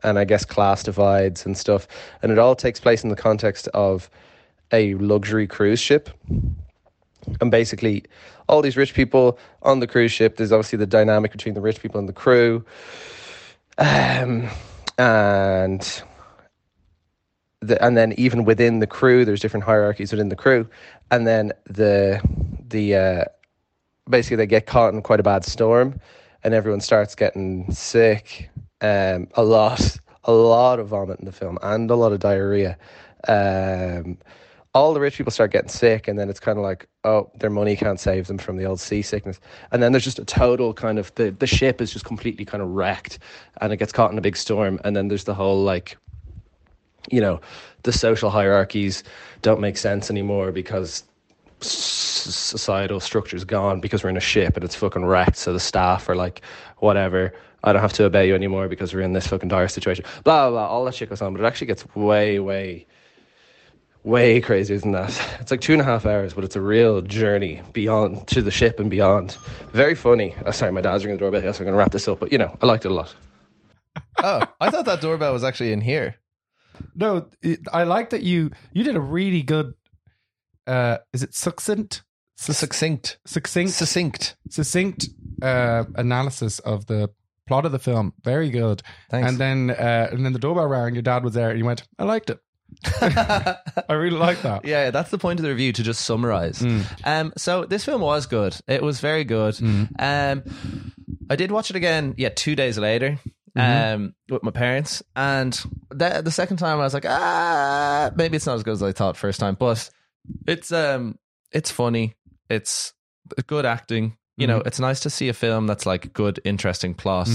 and 0.03 0.19
I 0.19 0.25
guess 0.25 0.45
class 0.45 0.83
divides 0.83 1.45
and 1.45 1.57
stuff. 1.57 1.87
And 2.21 2.31
it 2.31 2.39
all 2.39 2.55
takes 2.55 2.79
place 2.79 3.03
in 3.03 3.09
the 3.09 3.15
context 3.15 3.67
of 3.73 4.09
a 4.71 4.95
luxury 4.95 5.47
cruise 5.47 5.79
ship 5.79 6.09
and 7.39 7.51
basically 7.51 8.03
all 8.47 8.61
these 8.61 8.77
rich 8.77 8.93
people 8.93 9.37
on 9.61 9.79
the 9.79 9.87
cruise 9.87 10.11
ship 10.11 10.37
there's 10.37 10.51
obviously 10.51 10.77
the 10.77 10.87
dynamic 10.87 11.31
between 11.31 11.53
the 11.53 11.61
rich 11.61 11.81
people 11.81 11.99
and 11.99 12.09
the 12.09 12.13
crew 12.13 12.63
um, 13.77 14.49
and 14.97 16.03
the, 17.61 17.83
and 17.83 17.95
then 17.95 18.13
even 18.17 18.43
within 18.43 18.79
the 18.79 18.87
crew, 18.87 19.23
there's 19.23 19.39
different 19.39 19.63
hierarchies 19.63 20.11
within 20.11 20.29
the 20.29 20.35
crew, 20.35 20.67
and 21.11 21.25
then 21.25 21.51
the 21.65 22.19
the 22.67 22.95
uh, 22.95 23.25
basically 24.09 24.37
they 24.37 24.47
get 24.47 24.65
caught 24.65 24.93
in 24.93 25.01
quite 25.01 25.19
a 25.19 25.23
bad 25.23 25.45
storm, 25.45 25.99
and 26.43 26.53
everyone 26.53 26.81
starts 26.81 27.15
getting 27.15 27.71
sick. 27.71 28.49
Um, 28.81 29.27
a 29.35 29.43
lot, 29.43 29.97
a 30.23 30.31
lot 30.31 30.79
of 30.79 30.87
vomit 30.87 31.19
in 31.19 31.25
the 31.25 31.31
film, 31.31 31.59
and 31.61 31.89
a 31.91 31.95
lot 31.95 32.11
of 32.11 32.19
diarrhea. 32.19 32.77
Um, 33.27 34.17
all 34.73 34.93
the 34.93 35.01
rich 35.01 35.17
people 35.17 35.31
start 35.31 35.51
getting 35.51 35.69
sick, 35.69 36.07
and 36.07 36.17
then 36.17 36.29
it's 36.29 36.39
kind 36.39 36.57
of 36.57 36.63
like, 36.63 36.87
oh, 37.03 37.29
their 37.39 37.49
money 37.49 37.75
can't 37.75 37.99
save 37.99 38.27
them 38.27 38.37
from 38.37 38.57
the 38.57 38.65
old 38.65 38.79
seasickness. 38.79 39.39
And 39.71 39.83
then 39.83 39.91
there's 39.91 40.05
just 40.05 40.17
a 40.17 40.25
total 40.25 40.73
kind 40.73 40.97
of 40.97 41.13
the 41.15 41.31
the 41.31 41.47
ship 41.47 41.81
is 41.81 41.91
just 41.91 42.05
completely 42.05 42.45
kind 42.45 42.63
of 42.63 42.69
wrecked, 42.69 43.19
and 43.59 43.71
it 43.71 43.77
gets 43.77 43.91
caught 43.91 44.11
in 44.11 44.17
a 44.17 44.21
big 44.21 44.37
storm. 44.37 44.79
And 44.83 44.95
then 44.95 45.09
there's 45.09 45.25
the 45.25 45.35
whole 45.35 45.61
like, 45.61 45.97
you 47.09 47.21
know, 47.21 47.41
the 47.83 47.91
social 47.91 48.29
hierarchies 48.29 49.03
don't 49.41 49.59
make 49.59 49.77
sense 49.77 50.09
anymore 50.09 50.51
because 50.51 51.03
societal 51.61 52.99
structure's 52.99 53.43
gone 53.43 53.79
because 53.79 54.03
we're 54.03 54.09
in 54.09 54.17
a 54.17 54.21
ship 54.21 54.55
and 54.55 54.63
it's 54.63 54.75
fucking 54.75 55.05
wrecked. 55.05 55.37
So 55.37 55.53
the 55.53 55.59
staff 55.59 56.09
are 56.09 56.15
like, 56.15 56.41
whatever. 56.77 57.33
I 57.63 57.73
don't 57.73 57.81
have 57.81 57.93
to 57.93 58.05
obey 58.05 58.27
you 58.27 58.35
anymore 58.35 58.67
because 58.67 58.93
we're 58.93 59.01
in 59.01 59.13
this 59.13 59.27
fucking 59.27 59.49
dire 59.49 59.67
situation. 59.67 60.05
Blah 60.23 60.49
blah 60.49 60.51
blah. 60.51 60.67
All 60.67 60.85
that 60.85 60.95
shit 60.95 61.09
goes 61.09 61.21
on, 61.21 61.33
but 61.33 61.41
it 61.43 61.45
actually 61.45 61.67
gets 61.67 61.85
way 61.95 62.39
way 62.39 62.87
way 64.03 64.41
crazier 64.41 64.79
than 64.79 64.91
that. 64.93 65.09
It's 65.39 65.51
like 65.51 65.61
two 65.61 65.73
and 65.73 65.81
a 65.81 65.85
half 65.85 66.05
hours, 66.05 66.33
but 66.33 66.43
it's 66.43 66.55
a 66.55 66.61
real 66.61 67.01
journey 67.01 67.61
beyond 67.73 68.27
to 68.29 68.41
the 68.41 68.51
ship 68.51 68.79
and 68.79 68.89
beyond. 68.89 69.37
Very 69.73 69.95
funny. 69.95 70.35
Oh, 70.45 70.51
sorry, 70.51 70.71
my 70.71 70.81
dad's 70.81 71.05
ringing 71.05 71.17
the 71.17 71.21
doorbell. 71.21 71.43
Yes, 71.43 71.59
I'm 71.59 71.65
going 71.65 71.73
to 71.73 71.77
wrap 71.77 71.91
this 71.91 72.07
up, 72.07 72.19
but 72.19 72.31
you 72.31 72.37
know, 72.37 72.57
I 72.61 72.65
liked 72.65 72.85
it 72.85 72.91
a 72.91 72.93
lot. 72.93 73.13
Oh, 74.23 74.45
I 74.59 74.69
thought 74.69 74.85
that 74.85 75.01
doorbell 75.01 75.33
was 75.33 75.43
actually 75.43 75.73
in 75.73 75.81
here. 75.81 76.15
No, 76.95 77.27
it, 77.41 77.59
I 77.71 77.83
like 77.83 78.11
that 78.11 78.23
you 78.23 78.51
you 78.73 78.83
did 78.83 78.95
a 78.95 79.01
really 79.01 79.43
good. 79.43 79.73
Uh, 80.67 80.97
is 81.13 81.23
it 81.23 81.33
succinct? 81.33 82.03
Succinct. 82.37 83.17
Succinct. 83.25 83.73
Succinct. 83.73 84.35
Succinct 84.49 85.07
uh, 85.41 85.83
analysis 85.95 86.59
of 86.59 86.87
the 86.87 87.09
plot 87.47 87.65
of 87.65 87.71
the 87.71 87.79
film. 87.79 88.13
Very 88.23 88.49
good. 88.49 88.81
Thanks. 89.09 89.29
And 89.29 89.37
then 89.37 89.69
uh, 89.71 90.09
and 90.11 90.25
then 90.25 90.33
the 90.33 90.39
doorbell 90.39 90.67
rang. 90.67 90.93
Your 90.95 91.03
dad 91.03 91.23
was 91.23 91.33
there, 91.33 91.49
and 91.49 91.59
you 91.59 91.65
went, 91.65 91.83
"I 91.99 92.03
liked 92.03 92.29
it." 92.29 92.39
I 93.01 93.57
really 93.89 94.17
like 94.17 94.41
that. 94.43 94.65
Yeah, 94.65 94.91
that's 94.91 95.11
the 95.11 95.17
point 95.17 95.39
of 95.39 95.43
the 95.43 95.49
review 95.49 95.73
to 95.73 95.83
just 95.83 96.01
summarize. 96.05 96.63
Um, 97.03 97.33
so 97.37 97.65
this 97.65 97.83
film 97.83 98.01
was 98.01 98.25
good. 98.27 98.55
It 98.67 98.81
was 98.81 99.01
very 99.01 99.23
good. 99.25 99.59
Um, 99.99 100.43
I 101.29 101.35
did 101.35 101.51
watch 101.51 101.69
it 101.69 101.75
again. 101.75 102.15
Yeah, 102.17 102.29
two 102.33 102.55
days 102.55 102.77
later. 102.77 103.19
Um, 103.55 104.15
with 104.29 104.43
my 104.43 104.51
parents, 104.51 105.03
and 105.15 105.53
the, 105.89 106.21
the 106.23 106.31
second 106.31 106.57
time 106.57 106.79
I 106.79 106.83
was 106.83 106.93
like, 106.93 107.05
ah, 107.05 108.11
maybe 108.15 108.37
it's 108.37 108.45
not 108.45 108.55
as 108.55 108.63
good 108.63 108.73
as 108.73 108.83
I 108.83 108.93
thought 108.93 109.17
first 109.17 109.39
time, 109.39 109.55
but 109.59 109.89
it's 110.47 110.71
um, 110.71 111.17
it's 111.51 111.71
funny. 111.71 112.15
It's 112.49 112.93
good 113.47 113.65
acting. 113.65 114.17
You 114.37 114.47
know, 114.47 114.59
it's 114.65 114.79
nice 114.79 115.01
to 115.01 115.09
see 115.09 115.29
a 115.29 115.33
film 115.33 115.67
that's 115.67 115.85
like 115.85 116.13
good, 116.13 116.39
interesting 116.45 116.93
plot, 116.93 117.29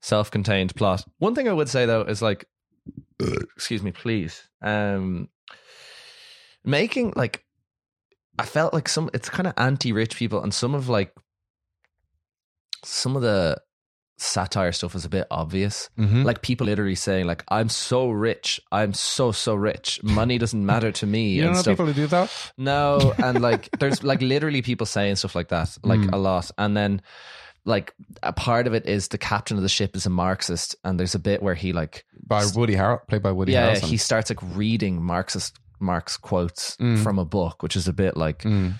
self-contained 0.00 0.74
plot. 0.76 1.04
One 1.18 1.34
thing 1.34 1.48
I 1.48 1.52
would 1.52 1.68
say 1.68 1.86
though 1.86 2.02
is 2.02 2.20
like, 2.22 2.46
excuse 3.56 3.82
me, 3.82 3.92
please. 3.92 4.42
Um, 4.60 5.28
making 6.64 7.12
like 7.16 7.44
I 8.38 8.44
felt 8.44 8.72
like 8.72 8.88
some 8.88 9.10
it's 9.14 9.28
kind 9.28 9.46
of 9.46 9.54
anti-rich 9.56 10.16
people 10.16 10.42
and 10.42 10.54
some 10.54 10.74
of 10.74 10.88
like 10.88 11.12
some 12.84 13.16
of 13.16 13.22
the 13.22 13.60
satire 14.22 14.72
stuff 14.72 14.94
is 14.94 15.04
a 15.04 15.08
bit 15.08 15.26
obvious. 15.30 15.90
Mhm. 15.98 16.24
Like 16.24 16.42
people 16.42 16.66
literally 16.66 16.94
saying 16.94 17.26
like 17.26 17.44
I'm 17.48 17.68
so 17.68 18.08
rich, 18.10 18.60
I'm 18.70 18.94
so 18.94 19.32
so 19.32 19.54
rich. 19.54 20.00
Money 20.02 20.38
doesn't 20.38 20.64
matter 20.64 20.92
to 20.92 21.06
me 21.06 21.30
You 21.34 21.46
and 21.46 21.54
know 21.54 21.62
people 21.62 21.86
who 21.86 21.92
do 21.92 22.06
that? 22.08 22.30
No, 22.56 23.12
and 23.22 23.40
like 23.42 23.68
there's 23.78 24.02
like 24.02 24.22
literally 24.22 24.62
people 24.62 24.86
saying 24.86 25.16
stuff 25.16 25.34
like 25.34 25.48
that, 25.48 25.76
like 25.82 26.00
Mm. 26.00 26.12
a 26.12 26.16
lot. 26.16 26.50
And 26.58 26.76
then 26.76 27.02
like 27.64 27.94
a 28.22 28.32
part 28.32 28.66
of 28.66 28.74
it 28.74 28.86
is 28.86 29.08
the 29.08 29.18
captain 29.18 29.56
of 29.56 29.62
the 29.62 29.68
ship 29.68 29.94
is 29.94 30.04
a 30.06 30.10
Marxist, 30.10 30.74
and 30.84 30.98
there's 30.98 31.14
a 31.14 31.18
bit 31.20 31.42
where 31.42 31.54
he 31.54 31.72
like 31.72 32.04
By 32.26 32.44
Woody 32.54 32.74
Harrell, 32.74 33.06
played 33.08 33.22
by 33.22 33.30
Woody 33.32 33.52
yeah, 33.52 33.74
Harrelson. 33.74 33.82
he 33.84 33.96
starts 33.98 34.30
like 34.30 34.40
reading 34.56 35.02
Marxist 35.02 35.58
Marx 35.78 36.16
quotes 36.16 36.76
Mm. 36.78 37.02
from 37.02 37.18
a 37.18 37.24
book, 37.24 37.62
which 37.62 37.76
is 37.76 37.86
a 37.88 37.92
bit 37.92 38.16
like 38.16 38.42
Mm. 38.42 38.74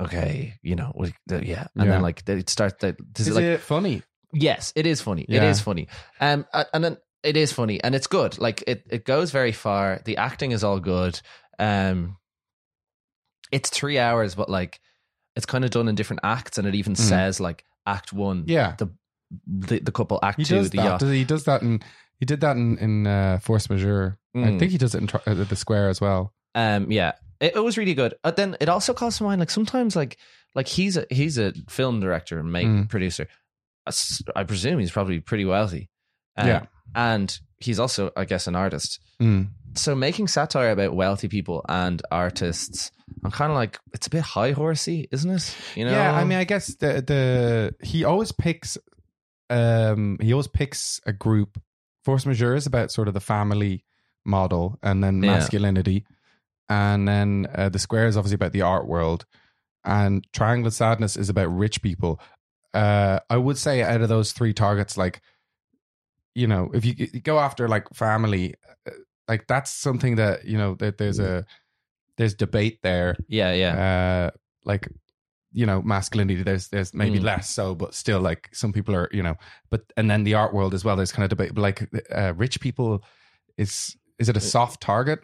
okay, 0.00 0.54
you 0.62 0.76
know, 0.76 0.92
yeah, 0.96 1.08
and 1.38 1.42
Yeah. 1.44 1.66
then 1.84 2.02
like 2.02 2.24
they 2.24 2.42
start 2.46 2.80
that. 2.80 2.96
This 3.14 3.22
Is 3.22 3.28
is 3.28 3.34
like 3.36 3.44
it 3.44 3.60
funny? 3.60 4.02
Yes, 4.32 4.72
it 4.76 4.86
is 4.86 5.00
funny. 5.00 5.22
It 5.22 5.36
Yeah. 5.42 5.50
is 5.50 5.60
funny. 5.60 5.88
Um, 6.20 6.46
and 6.72 6.84
then 6.84 6.96
it 7.22 7.36
is 7.36 7.52
funny, 7.52 7.82
and 7.82 7.94
it's 7.94 8.06
good. 8.06 8.38
Like 8.38 8.62
it, 8.66 8.84
it 8.90 9.04
goes 9.04 9.30
very 9.30 9.52
far. 9.52 10.00
The 10.04 10.16
acting 10.18 10.52
is 10.52 10.62
all 10.64 10.80
good. 10.80 11.20
Um, 11.58 12.16
it's 13.50 13.70
three 13.70 13.98
hours, 13.98 14.34
but 14.34 14.48
like 14.48 14.80
it's 15.36 15.46
kind 15.46 15.64
of 15.64 15.70
done 15.70 15.88
in 15.88 15.94
different 15.94 16.20
acts, 16.22 16.58
and 16.58 16.66
it 16.66 16.74
even 16.74 16.94
says 16.94 17.40
like 17.40 17.64
Act 17.86 18.12
One, 18.12 18.42
Mm. 18.44 18.48
Yeah. 18.50 18.74
the 18.78 18.88
the, 19.46 19.78
the 19.80 19.92
couple, 19.92 20.18
Act 20.22 20.38
He 20.38 20.44
Two, 20.44 20.56
does 20.56 20.70
the 20.70 20.78
that. 20.78 20.84
yacht. 20.84 21.02
He 21.02 21.24
does 21.24 21.44
that 21.44 21.62
in. 21.62 21.80
He 22.18 22.26
did 22.26 22.40
that 22.40 22.56
in 22.56 22.78
in 22.78 23.06
uh, 23.06 23.38
Force 23.38 23.68
Majeure. 23.70 24.18
I 24.34 24.38
Mm. 24.38 24.58
think 24.58 24.72
he 24.72 24.78
does 24.78 24.94
it 24.94 25.02
in 25.02 25.08
uh, 25.26 25.44
the 25.44 25.56
Square 25.56 25.88
as 25.90 26.00
well. 26.00 26.32
Um, 26.54 26.90
yeah, 26.90 27.12
it, 27.40 27.56
it 27.56 27.60
was 27.60 27.76
really 27.78 27.94
good. 27.94 28.14
But 28.22 28.36
then 28.36 28.56
it 28.60 28.68
also 28.68 28.92
calls 28.94 29.18
to 29.18 29.24
mind 29.24 29.40
like 29.40 29.50
sometimes 29.50 29.94
like 29.96 30.18
like 30.54 30.66
he's 30.68 30.96
a 30.96 31.06
he's 31.10 31.38
a 31.38 31.52
film 31.68 32.00
director 32.00 32.38
and 32.38 32.50
make 32.52 32.66
Mm. 32.66 32.88
producer. 32.88 33.28
I 34.36 34.44
presume 34.44 34.78
he's 34.78 34.90
probably 34.90 35.20
pretty 35.20 35.44
wealthy. 35.44 35.88
Um, 36.36 36.46
Yeah. 36.48 36.62
and 36.94 37.38
he's 37.58 37.78
also 37.78 38.10
I 38.16 38.24
guess 38.24 38.46
an 38.46 38.54
artist. 38.56 39.00
Mm. 39.20 39.48
So 39.74 39.94
making 39.94 40.28
satire 40.28 40.70
about 40.70 40.94
wealthy 40.94 41.28
people 41.28 41.64
and 41.68 42.00
artists, 42.10 42.90
I'm 43.24 43.30
kind 43.30 43.50
of 43.52 43.56
like 43.56 43.78
it's 43.92 44.06
a 44.06 44.10
bit 44.10 44.22
high 44.22 44.52
horsey, 44.52 45.08
isn't 45.12 45.30
it? 45.30 45.56
You 45.76 45.84
know? 45.84 45.92
Yeah, 45.92 46.12
I 46.14 46.24
mean, 46.24 46.38
I 46.38 46.44
guess 46.44 46.74
the 46.76 47.02
the 47.06 47.74
he 47.84 48.04
always 48.04 48.32
picks, 48.32 48.78
um, 49.50 50.18
he 50.20 50.32
always 50.32 50.48
picks 50.48 51.00
a 51.06 51.12
group. 51.12 51.60
Force 52.04 52.26
Majeure 52.26 52.54
is 52.54 52.66
about 52.66 52.90
sort 52.90 53.08
of 53.08 53.14
the 53.14 53.20
family 53.20 53.84
model, 54.24 54.78
and 54.82 55.02
then 55.02 55.22
Yeah. 55.22 55.32
masculinity, 55.32 56.04
and 56.68 57.06
then 57.06 57.46
uh, 57.54 57.68
the 57.68 57.78
Square 57.78 58.08
is 58.08 58.16
obviously 58.16 58.34
about 58.36 58.52
the 58.52 58.62
art 58.62 58.86
world, 58.86 59.26
and 59.84 60.26
Triangle 60.32 60.70
Sadness 60.70 61.16
is 61.16 61.28
about 61.28 61.48
rich 61.48 61.82
people. 61.82 62.20
Uh, 62.78 63.18
I 63.28 63.36
would 63.36 63.58
say 63.58 63.82
out 63.82 64.00
of 64.02 64.08
those 64.08 64.32
three 64.32 64.52
targets, 64.54 64.96
like, 64.96 65.20
you 66.34 66.46
know, 66.46 66.70
if 66.72 66.84
you, 66.84 66.94
you 66.96 67.20
go 67.20 67.38
after 67.38 67.68
like 67.68 67.86
family, 67.92 68.54
uh, 68.86 68.92
like 69.26 69.46
that's 69.48 69.72
something 69.72 70.16
that 70.16 70.44
you 70.44 70.56
know 70.56 70.76
that 70.76 70.98
there's 70.98 71.18
a 71.18 71.44
there's 72.16 72.34
debate 72.34 72.78
there. 72.82 73.16
Yeah, 73.28 73.52
yeah, 73.52 73.74
uh 73.74 74.30
like 74.64 74.88
you 75.52 75.66
know 75.66 75.82
masculinity 75.82 76.42
there's 76.42 76.68
there's 76.68 76.92
maybe 76.92 77.18
Mm. 77.18 77.24
less 77.24 77.50
so 77.50 77.74
but 77.74 77.94
still 77.94 78.20
like 78.20 78.50
some 78.52 78.72
people 78.72 78.94
are 78.94 79.08
you 79.12 79.22
know 79.22 79.34
but 79.70 79.80
and 79.96 80.10
then 80.10 80.24
the 80.24 80.34
art 80.34 80.52
world 80.52 80.74
as 80.74 80.84
well 80.84 80.94
there's 80.94 81.12
kind 81.12 81.24
of 81.24 81.30
debate 81.30 81.54
but 81.54 81.62
like 81.62 81.88
uh, 82.14 82.34
rich 82.36 82.60
people 82.60 83.02
is 83.56 83.96
is 84.18 84.28
it 84.28 84.36
a 84.36 84.40
soft 84.40 84.80
target 84.80 85.20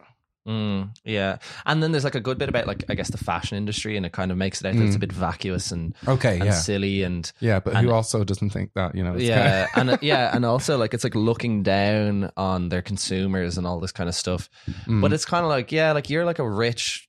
Mm, 0.47 0.91
yeah. 1.05 1.39
And 1.65 1.83
then 1.83 1.93
there's 1.93 2.05
like 2.05 2.15
a 2.15 2.21
good 2.21 2.37
bit 2.37 2.49
about 2.51 2.67
like 2.67 2.85
I 2.91 2.95
guess 2.95 3.11
the 3.11 3.17
fashion 3.19 3.57
industry, 3.57 3.97
and 3.97 4.05
it 4.05 4.13
kind 4.13 4.31
of 4.31 4.37
makes 4.37 4.61
it 4.61 4.67
out 4.67 4.75
that 4.75 4.83
it's 4.85 4.95
a 4.95 4.99
Mm. 4.99 5.01
bit 5.01 5.13
vacuous 5.13 5.73
and 5.73 5.95
okay 6.07 6.35
and 6.37 6.45
yeah 6.45 6.51
silly 6.53 7.03
and 7.03 7.33
yeah 7.41 7.61
but 7.61 7.75
and- 7.75 7.87
who 7.87 7.93
also 7.93 8.25
doesn't 8.25 8.51
think 8.51 8.73
that 8.75 8.95
you 8.95 9.03
know 9.03 9.15
it's 9.15 9.23
yeah, 9.25 9.67
kinda- 9.75 9.81
and 9.81 9.91
uh, 9.91 9.99
yeah, 10.03 10.31
and 10.35 10.45
also 10.45 10.77
like 10.77 10.93
it's 10.93 11.05
like 11.05 11.15
looking 11.15 11.63
down 11.63 12.31
on 12.37 12.69
their 12.69 12.83
consumers 12.83 13.57
and 13.57 13.67
all 13.67 13.81
this 13.81 13.93
kind 13.93 14.09
of 14.09 14.15
stuff. 14.15 14.51
Mm. 14.87 15.01
But 15.01 15.13
it's 15.15 15.25
kind 15.25 15.45
of 15.45 15.49
like 15.51 15.73
yeah, 15.73 15.93
like 15.93 16.11
you're 16.11 16.27
like 16.27 16.39
a 16.39 16.49
rich 16.49 17.09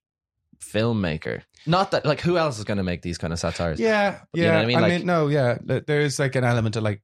filmmaker. 0.63 1.41
Not 1.67 1.91
that 1.91 2.05
like 2.05 2.21
who 2.21 2.37
else 2.37 2.57
is 2.57 2.63
going 2.63 2.77
to 2.77 2.83
make 2.83 3.01
these 3.01 3.17
kind 3.17 3.33
of 3.33 3.39
satires? 3.39 3.79
yeah 3.79 4.19
You 4.33 4.43
yeah 4.43 4.51
know 4.51 4.55
what 4.57 4.63
I 4.63 4.65
mean? 4.67 4.77
I 4.77 4.81
Like- 4.81 4.91
mean 4.99 5.05
no 5.07 5.27
yeah 5.27 5.57
there's 5.61 6.19
like 6.19 6.35
an 6.35 6.43
element 6.43 6.75
of 6.75 6.83
like 6.83 7.01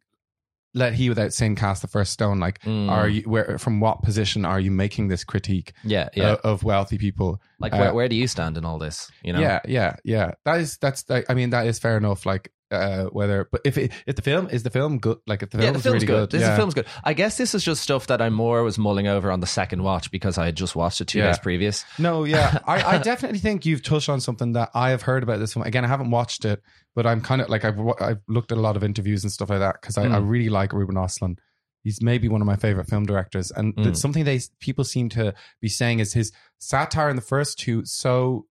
let 0.74 0.94
he 0.94 1.10
without 1.10 1.34
sin 1.34 1.56
cast 1.56 1.82
the 1.82 1.88
first 1.88 2.14
stone 2.14 2.40
like 2.40 2.60
Mm. 2.62 2.90
are 2.90 3.10
you 3.10 3.24
where 3.24 3.58
from 3.58 3.80
what 3.80 4.02
position 4.04 4.46
are 4.46 4.60
you 4.60 4.72
making 4.72 5.10
this 5.10 5.24
critique 5.24 5.74
yeah, 5.84 6.10
yeah. 6.16 6.32
uh, 6.32 6.38
of 6.44 6.64
wealthy 6.64 6.98
people 6.98 7.42
like 7.60 7.74
uh, 7.74 7.78
where 7.78 7.94
where 7.94 8.10
do 8.10 8.16
you 8.16 8.28
stand 8.28 8.58
in 8.58 8.66
all 8.66 8.80
this? 8.80 9.12
You 9.24 9.34
know? 9.34 9.40
Yeah, 9.40 9.60
yeah, 9.68 9.96
yeah. 10.04 10.32
That 10.46 10.60
is 10.62 10.78
that's. 10.78 11.04
like, 11.10 11.26
I 11.30 11.34
mean, 11.34 11.52
that 11.52 11.68
is 11.68 11.78
fair 11.78 11.96
enough. 11.98 12.26
Like, 12.26 12.52
uh, 12.72 13.06
whether, 13.06 13.48
but 13.52 13.62
if 13.66 13.78
it, 13.78 13.92
if 14.08 14.16
the 14.16 14.22
film 14.22 14.48
is 14.50 14.64
the 14.64 14.70
film 14.70 14.98
good, 15.00 15.18
like 15.28 15.44
if 15.44 15.50
the 15.50 15.58
film 15.58 15.66
Yeah, 15.66 15.72
the 15.72 15.78
is 15.80 15.84
film's 15.84 15.94
really 15.96 16.06
good. 16.08 16.30
good, 16.30 16.32
This 16.32 16.42
yeah. 16.42 16.52
the 16.52 16.56
film's 16.58 16.74
good. 16.74 16.86
I 17.04 17.14
guess 17.14 17.38
this 17.38 17.54
is 17.54 17.64
just 17.64 17.84
stuff 17.84 18.08
that 18.08 18.22
I 18.22 18.30
more 18.30 18.64
was 18.64 18.78
mulling 18.78 19.08
over 19.08 19.32
on 19.32 19.40
the 19.42 19.48
second 19.48 19.84
watch 19.84 20.10
because 20.12 20.38
I 20.38 20.46
had 20.46 20.56
just 20.56 20.76
watched 20.76 21.02
it 21.02 21.06
two 21.08 21.20
Yeah. 21.20 21.28
days 21.28 21.40
previous. 21.40 21.84
No, 22.00 22.24
yeah, 22.24 22.60
I, 22.68 22.96
I 22.96 22.98
definitely 23.00 23.40
think 23.40 23.66
you've 23.66 23.84
touched 23.84 24.10
on 24.10 24.22
something 24.22 24.54
that 24.54 24.70
I 24.74 24.90
have 24.92 25.02
heard 25.02 25.24
about 25.24 25.40
this 25.40 25.54
film. 25.54 25.66
Again, 25.66 25.84
I 25.86 25.88
haven't 25.88 26.12
watched 26.12 26.46
it, 26.46 26.62
but 26.96 27.06
I'm 27.06 27.22
kind 27.22 27.42
of 27.42 27.50
like 27.50 27.66
I've 27.66 27.80
I've 28.00 28.22
looked 28.28 28.52
at 28.52 28.58
a 28.58 28.62
lot 28.62 28.76
of 28.76 28.84
interviews 28.84 29.24
and 29.24 29.32
stuff 29.32 29.50
like 29.50 29.60
that 29.60 29.78
because 29.82 29.98
I, 29.98 30.04
I 30.06 30.20
Mm. 30.20 30.30
really 30.30 30.50
like 30.50 30.74
Ruben 30.74 30.96
Östlund. 30.96 31.38
He's 31.84 32.00
maybe 32.02 32.28
one 32.30 32.42
of 32.42 32.46
my 32.48 32.58
favorite 32.58 32.88
film 32.88 33.06
directors, 33.08 33.50
and 33.52 33.74
Mm. 33.76 33.96
something 33.98 34.24
they 34.24 34.40
people 34.60 34.84
seem 34.84 35.10
to 35.10 35.34
be 35.60 35.68
saying 35.68 36.00
is 36.00 36.14
his 36.14 36.32
satire 36.60 37.10
in 37.10 37.16
the 37.16 37.22
first 37.24 37.58
two 37.60 37.84
so 37.86 38.46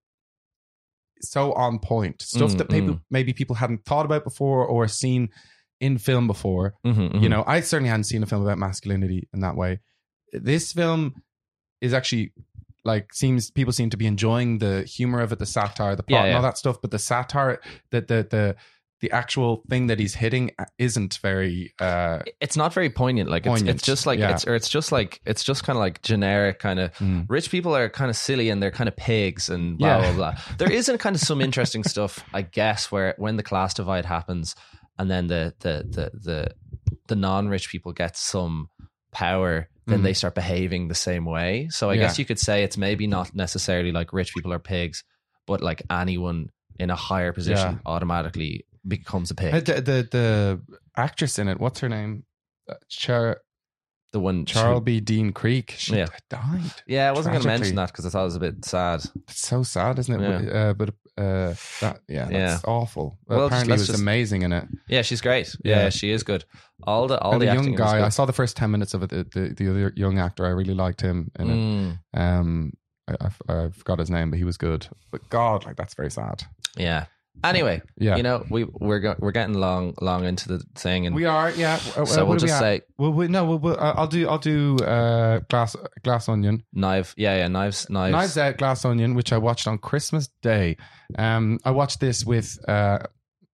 so 1.23 1.53
on 1.53 1.79
point 1.79 2.23
stuff 2.23 2.53
Mm, 2.53 2.59
that 2.59 2.71
maybe 2.71 2.89
mm. 2.89 3.01
maybe 3.11 3.33
people 3.33 3.57
hadn't 3.57 3.85
thought 3.85 4.07
about 4.07 4.25
before 4.25 4.64
or 4.64 4.89
seen 4.89 5.29
in 5.81 5.99
film 5.99 6.27
before. 6.27 6.75
Mhm, 6.85 7.14
You 7.14 7.21
mhm. 7.21 7.31
know, 7.31 7.45
I 7.47 7.61
certainly 7.61 7.89
hadn't 7.91 8.05
seen 8.05 8.23
a 8.23 8.27
film 8.27 8.43
about 8.43 8.59
masculinity 8.59 9.29
in 9.33 9.41
that 9.41 9.57
way. 9.57 9.81
This 10.33 10.73
film 10.73 11.23
is 11.81 11.95
actually 11.95 12.33
like 12.85 13.12
seems 13.12 13.51
people 13.51 13.73
seem 13.73 13.91
to 13.91 13.97
be 13.97 14.07
enjoying 14.07 14.59
the 14.59 14.83
humor 14.85 15.21
of 15.21 15.33
it, 15.33 15.39
the 15.39 15.47
satire, 15.47 15.97
the 15.97 16.03
plot, 16.03 16.23
Yeah, 16.23 16.27
and 16.29 16.37
all 16.37 16.43
that 16.43 16.59
stuff. 16.59 16.81
But 16.81 16.91
the 16.91 16.99
satire, 16.99 17.61
that 17.91 18.09
the 18.09 18.27
the 18.31 18.57
the 19.01 19.11
actual 19.12 19.62
thing 19.68 19.86
that 19.86 19.98
he's 19.98 20.14
hitting 20.14 20.51
isn't 20.78 21.18
very. 21.22 21.72
uh 21.78 22.18
it's 22.40 22.57
not 22.57 22.72
very 22.74 22.90
poignant. 22.90 23.30
Like 23.30 23.46
it's, 23.46 23.51
Poignant, 23.51 23.76
it's 23.76 23.86
just 23.86 24.05
like 24.07 24.18
yeah. 24.18 24.32
it's 24.32 24.46
or 24.46 24.55
it's 24.55 24.68
just 24.68 24.92
like 24.92 25.20
it's 25.24 25.42
just 25.42 25.64
kind 25.64 25.76
of 25.76 25.80
like 25.80 26.03
generic 26.03 26.59
kind 26.59 26.78
of. 26.78 26.92
Mm. 26.94 27.26
Rich 27.28 27.51
people 27.51 27.74
are 27.74 27.88
kind 27.88 28.11
of 28.11 28.16
silly 28.16 28.51
and 28.51 28.62
they're 28.62 28.70
kind 28.70 28.88
of 28.88 28.96
pigs 28.96 29.48
and 29.48 29.78
blah 29.78 29.88
Yeah. 29.88 30.12
blah 30.12 30.32
blah. 30.32 30.57
There 30.59 30.70
isn't 30.70 30.98
kind 30.98 31.16
of 31.16 31.22
some 31.22 31.40
interesting 31.40 31.82
stuff, 31.92 32.24
I 32.34 32.42
guess, 32.42 32.92
where 32.92 33.14
when 33.18 33.36
the 33.36 33.42
class 33.42 33.74
divide 33.74 34.05
happens 34.05 34.55
and 34.98 35.11
then 35.11 35.26
the 35.28 35.55
the 35.61 35.84
the 35.88 36.11
the 36.14 36.48
the 37.09 37.16
non-rich 37.16 37.70
people 37.70 37.92
get 37.92 38.16
some 38.16 38.68
power, 39.12 39.68
then 39.86 40.01
Mm. 40.01 40.03
they 40.05 40.12
start 40.12 40.34
behaving 40.34 40.88
the 40.88 40.94
same 40.94 41.24
way. 41.24 41.68
So 41.70 41.90
I 41.90 41.94
Yeah. 41.94 42.03
guess 42.03 42.18
you 42.18 42.24
could 42.24 42.38
say 42.38 42.62
it's 42.64 42.76
maybe 42.76 43.07
not 43.07 43.34
necessarily 43.34 43.92
like 43.92 44.12
rich 44.12 44.34
people 44.34 44.53
are 44.53 44.59
pigs, 44.61 45.03
but 45.46 45.61
like 45.62 45.82
anyone 45.90 46.51
in 46.78 46.90
a 46.90 46.96
higher 46.96 47.32
position 47.32 47.80
automatically 47.86 48.64
becomes 48.87 49.31
a 49.31 49.35
pig. 49.35 49.55
Uh, 49.55 49.61
The, 49.61 49.74
the 49.81 50.09
the 50.11 50.61
actress 50.97 51.39
in 51.39 51.49
it, 51.49 51.59
what's 51.61 51.81
her 51.81 51.89
name? 51.89 52.24
Uh, 52.68 52.74
Char- 52.89 53.41
the 54.12 54.20
one 54.20 54.45
Charlbi 54.45 55.01
Dean 55.05 55.33
Kriek. 55.33 55.70
She 55.70 55.97
Yeah. 55.97 56.07
died. 56.28 56.72
Yeah, 56.87 57.09
I 57.09 57.12
wasn't 57.12 57.33
going 57.35 57.43
to 57.43 57.49
mention 57.49 57.76
that 57.76 57.89
because 57.93 58.05
I 58.07 58.09
thought 58.11 58.22
it 58.22 58.24
was 58.24 58.37
a 58.37 58.41
bit 58.41 58.64
sad. 58.64 59.05
It's 59.28 59.47
so 59.47 59.62
sad, 59.62 59.99
isn't 60.01 60.20
it? 60.20 60.45
Yeah. 60.45 60.51
Uh, 60.70 60.72
but 60.74 60.89
uh, 61.16 61.55
that 61.81 62.01
yeah, 62.09 62.24
that's 62.24 62.33
Yeah. 62.33 62.59
awful. 62.64 63.18
Well, 63.28 63.47
apparently, 63.47 63.74
it 63.74 63.78
was 63.78 63.87
just- 63.87 64.01
amazing 64.01 64.43
in 64.43 64.53
it. 64.53 64.66
Yeah, 64.89 65.03
she's 65.03 65.20
great. 65.20 65.55
Yeah, 65.64 65.83
Yeah. 65.83 65.89
she 65.91 66.11
is 66.11 66.22
good. 66.24 66.45
All 66.85 67.07
the 67.07 67.20
all 67.20 67.33
and 67.35 67.43
the, 67.43 67.47
the 67.47 67.55
young 67.55 67.74
guy. 67.76 68.05
I 68.05 68.09
saw 68.09 68.24
the 68.26 68.33
first 68.33 68.57
ten 68.57 68.70
minutes 68.72 68.95
of 68.95 69.03
it. 69.05 69.11
The, 69.11 69.24
the, 69.33 69.55
the 69.55 69.70
other 69.70 69.93
young 69.95 70.18
actor, 70.18 70.45
I 70.45 70.51
really 70.51 70.74
liked 70.74 71.01
him 71.03 71.31
in 71.39 71.51
it. 71.51 71.55
Mm, 71.55 71.99
Um, 72.20 72.72
I, 73.09 73.14
I, 73.49 73.55
I 73.66 73.70
forgot 73.70 73.99
his 74.01 74.11
name, 74.11 74.31
but 74.31 74.39
he 74.39 74.45
was 74.45 74.57
good. 74.57 74.89
But 75.12 75.28
God, 75.31 75.66
like 75.66 75.76
that's 75.76 75.95
very 75.95 76.11
sad. 76.11 76.43
yeah. 76.76 77.05
Anyway, 77.43 77.80
Yeah, 77.97 78.16
you 78.16 78.22
know 78.22 78.45
we 78.51 78.64
we're 78.64 78.99
go, 79.01 79.14
we're 79.18 79.32
getting 79.32 79.55
long 79.55 79.95
long 80.01 80.24
into 80.24 80.49
the 80.49 80.62
thing, 80.74 81.07
and 81.07 81.14
we 81.14 81.24
are. 81.24 81.51
Yeah. 81.51 81.74
Uh, 81.97 82.05
so 82.05 82.24
we'll 82.24 82.32
are 82.32 82.34
we 82.34 82.38
just 82.38 82.59
say 82.59 82.82
Well, 82.99 83.12
we, 83.12 83.28
no, 83.28 83.45
we'll, 83.45 83.59
we'll, 83.59 83.80
uh, 83.80 83.95
I'll 83.97 84.07
do. 84.07 84.28
I'll 84.28 84.38
do 84.38 84.76
uh, 84.76 85.41
glass 85.49 85.74
glass 86.05 86.28
onion. 86.28 86.64
knife. 86.72 87.14
Yeah, 87.16 87.36
yeah, 87.36 87.49
knives, 87.49 87.88
knives. 87.88 88.12
Knives 88.12 88.38
Out, 88.38 88.59
Glass 88.59 88.84
Onion, 88.84 89.14
which 89.14 89.32
I 89.32 89.38
watched 89.38 89.66
on 89.66 89.78
Christmas 89.78 90.28
Day. 90.43 90.76
Um, 91.18 91.59
I 91.64 91.70
watched 91.70 92.01
this 92.01 92.24
with 92.26 92.59
uh, 92.68 92.99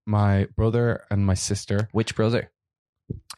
my 0.06 0.46
brother 0.56 1.04
and 1.10 1.24
my 1.24 1.34
sister, 1.34 1.88
Which 1.92 2.14
brother? 2.16 2.50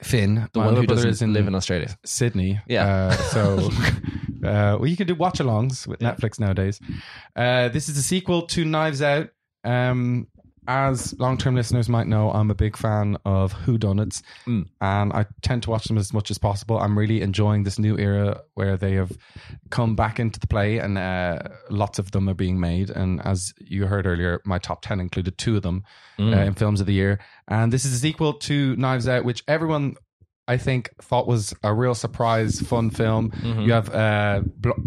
Finn. 0.03 0.49
The 0.55 0.61
my 0.61 0.65
one 0.67 0.75
who 0.75 0.79
other 0.79 0.87
brother 0.87 1.03
doesn't 1.03 1.11
is 1.11 1.23
in 1.23 1.33
live 1.35 1.47
in 1.47 1.55
Australia. 1.55 1.95
Sydney. 2.05 2.59
Yeah. 2.67 2.87
Uh, 2.87 3.13
so, 3.13 3.57
uh, 4.45 4.79
well, 4.79 4.87
you 4.87 4.97
can 4.97 5.07
do 5.07 5.15
watch 5.15 5.41
alongs 5.41 5.87
with. 5.87 6.01
Netflix 6.01 6.41
nowadays. 6.41 6.81
Uh, 7.37 7.69
this 7.69 7.89
is 7.89 7.99
a 7.99 8.03
sequel 8.03 8.43
to 8.47 8.65
Knives 8.65 9.03
Out. 9.03 9.29
Um, 9.65 10.29
as 10.69 11.19
long 11.19 11.39
term 11.39 11.55
listeners 11.57 11.89
might 11.89 12.07
know, 12.07 12.31
I'm 12.31 12.51
a 12.51 12.55
big 12.55 12.77
fan 12.77 13.17
of 13.25 13.55
whodunits, 13.55 14.23
Mm. 14.47 14.67
and 14.83 15.13
I 15.15 15.25
tend 15.43 15.63
to 15.65 15.71
watch 15.71 15.85
them 15.87 15.97
as 15.99 16.13
much 16.13 16.31
as 16.31 16.37
possible. 16.39 16.79
I'm 16.79 16.97
really 16.97 17.23
enjoying 17.23 17.65
this 17.65 17.79
new 17.79 17.99
era 17.99 18.43
where 18.55 18.77
they 18.77 18.93
have 18.93 19.11
come 19.71 19.97
back 19.97 20.21
into 20.21 20.39
the 20.39 20.47
play, 20.47 20.79
and 20.79 20.99
uh, 20.99 21.39
lots 21.71 21.99
of 21.99 22.11
them 22.11 22.29
are 22.29 22.35
being 22.35 22.61
made. 22.61 22.91
And 22.91 23.21
as 23.27 23.55
you 23.59 23.87
heard 23.87 24.07
earlier, 24.07 24.41
my 24.45 24.59
top 24.59 24.83
10 24.83 25.01
included 25.01 25.39
two 25.39 25.57
of 25.57 25.63
them 25.63 25.83
Mm. 26.19 26.37
uh, 26.37 26.41
in 26.47 26.55
films 26.55 26.81
of 26.81 26.87
the 26.87 26.93
year. 26.93 27.19
And 27.49 27.73
this 27.73 27.85
is 27.87 27.93
a 27.95 27.99
sequel 27.99 28.35
to 28.35 28.77
Knives 28.77 29.09
Out, 29.09 29.25
which 29.25 29.43
everyone 29.49 29.95
I 30.47 30.57
think 30.59 30.91
thought 31.03 31.27
was 31.27 31.55
a 31.63 31.73
real 31.75 31.95
surprise, 31.95 32.61
fun 32.61 32.91
film. 32.91 33.31
Mhm. 33.31 33.67
You 33.67 33.73
have 33.73 33.89
uh, 33.95 34.41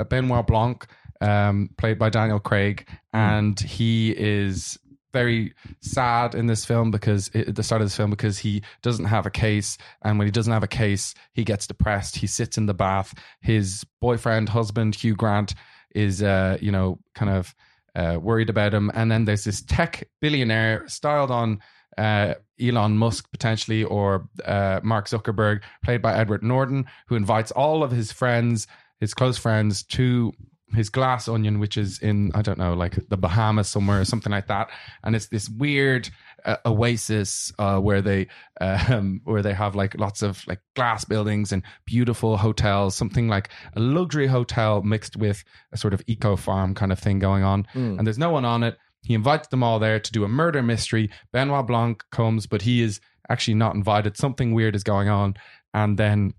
Benoit 0.09 0.45
Blanc, 0.47 0.85
um, 1.21 1.69
played 1.77 1.99
by 1.99 2.09
Daniel 2.09 2.39
Craig, 2.39 2.87
and 3.13 3.59
he 3.59 4.09
is 4.17 4.77
very 5.13 5.53
sad 5.81 6.35
in 6.35 6.47
this 6.47 6.65
film 6.65 6.91
because 6.91 7.29
at 7.35 7.55
the 7.55 7.63
start 7.63 7.81
of 7.81 7.85
this 7.85 7.95
film 7.95 8.09
because 8.09 8.37
he 8.39 8.61
doesn't 8.81 9.05
have 9.05 9.25
a 9.25 9.31
case. 9.31 9.77
And 10.03 10.17
when 10.17 10.27
he 10.27 10.31
doesn't 10.31 10.53
have 10.53 10.63
a 10.63 10.67
case 10.67 11.13
he 11.33 11.43
gets 11.43 11.67
depressed. 11.67 12.17
He 12.17 12.27
sits 12.27 12.57
in 12.57 12.65
the 12.65 12.73
bath. 12.73 13.13
His 13.41 13.85
boyfriend 13.99 14.49
husband 14.49 14.95
Hugh 14.95 15.15
Grant 15.15 15.53
is 15.93 16.23
uh 16.23 16.57
you 16.61 16.71
know 16.71 16.99
kind 17.15 17.31
of 17.31 17.53
uh, 17.95 18.17
worried 18.21 18.49
about 18.49 18.73
him. 18.73 18.89
And 18.93 19.11
then 19.11 19.25
there's 19.25 19.43
this 19.43 19.61
tech 19.61 20.07
billionaire 20.21 20.87
styled 20.87 21.29
on 21.29 21.59
uh, 21.97 22.35
Elon 22.59 22.97
Musk 22.97 23.29
potentially 23.31 23.83
or 23.83 24.29
uh, 24.45 24.79
Mark 24.81 25.07
Zuckerberg 25.07 25.61
played 25.83 26.01
by 26.01 26.13
Edward 26.13 26.41
Norton 26.41 26.85
who 27.07 27.15
invites 27.15 27.51
all 27.51 27.83
of 27.83 27.91
his 27.91 28.11
friends 28.11 28.67
his 29.01 29.13
close 29.13 29.37
friends 29.37 29.83
to 29.83 30.31
his 30.73 30.89
glass 30.89 31.27
onion, 31.27 31.59
which 31.59 31.77
is 31.77 31.99
in 31.99 32.31
I 32.33 32.41
don't 32.41 32.57
know, 32.57 32.73
like 32.73 32.97
the 33.09 33.17
Bahamas 33.17 33.67
somewhere 33.67 34.01
or 34.01 34.05
something 34.05 34.31
like 34.31 34.47
that, 34.47 34.69
and 35.03 35.15
it's 35.15 35.27
this 35.27 35.49
weird 35.49 36.09
uh, 36.45 36.57
oasis 36.65 37.53
uh, 37.59 37.79
where 37.79 38.01
they 38.01 38.27
um, 38.59 39.21
where 39.23 39.41
they 39.41 39.53
have 39.53 39.75
like 39.75 39.97
lots 39.99 40.21
of 40.21 40.45
like 40.47 40.59
glass 40.75 41.03
buildings 41.05 41.51
and 41.51 41.63
beautiful 41.85 42.37
hotels, 42.37 42.95
something 42.95 43.27
like 43.27 43.49
a 43.75 43.79
luxury 43.79 44.27
hotel 44.27 44.81
mixed 44.81 45.15
with 45.17 45.43
a 45.71 45.77
sort 45.77 45.93
of 45.93 46.01
eco 46.07 46.35
farm 46.35 46.73
kind 46.73 46.91
of 46.91 46.99
thing 46.99 47.19
going 47.19 47.43
on, 47.43 47.63
Mm. 47.75 47.97
and 47.97 48.07
there's 48.07 48.17
no 48.17 48.31
one 48.31 48.45
on 48.45 48.63
it. 48.63 48.77
He 49.03 49.13
invites 49.13 49.47
them 49.47 49.63
all 49.63 49.79
there 49.79 49.99
to 49.99 50.11
do 50.11 50.23
a 50.23 50.27
murder 50.27 50.61
mystery. 50.61 51.09
Benoit 51.33 51.65
Blanc 51.65 52.03
comes, 52.11 52.45
but 52.45 52.61
he 52.61 52.81
is 52.81 52.99
actually 53.29 53.55
not 53.55 53.73
invited. 53.75 54.15
Something 54.17 54.53
weird 54.53 54.75
is 54.75 54.83
going 54.83 55.09
on, 55.09 55.35
and 55.73 55.97
then. 55.97 56.33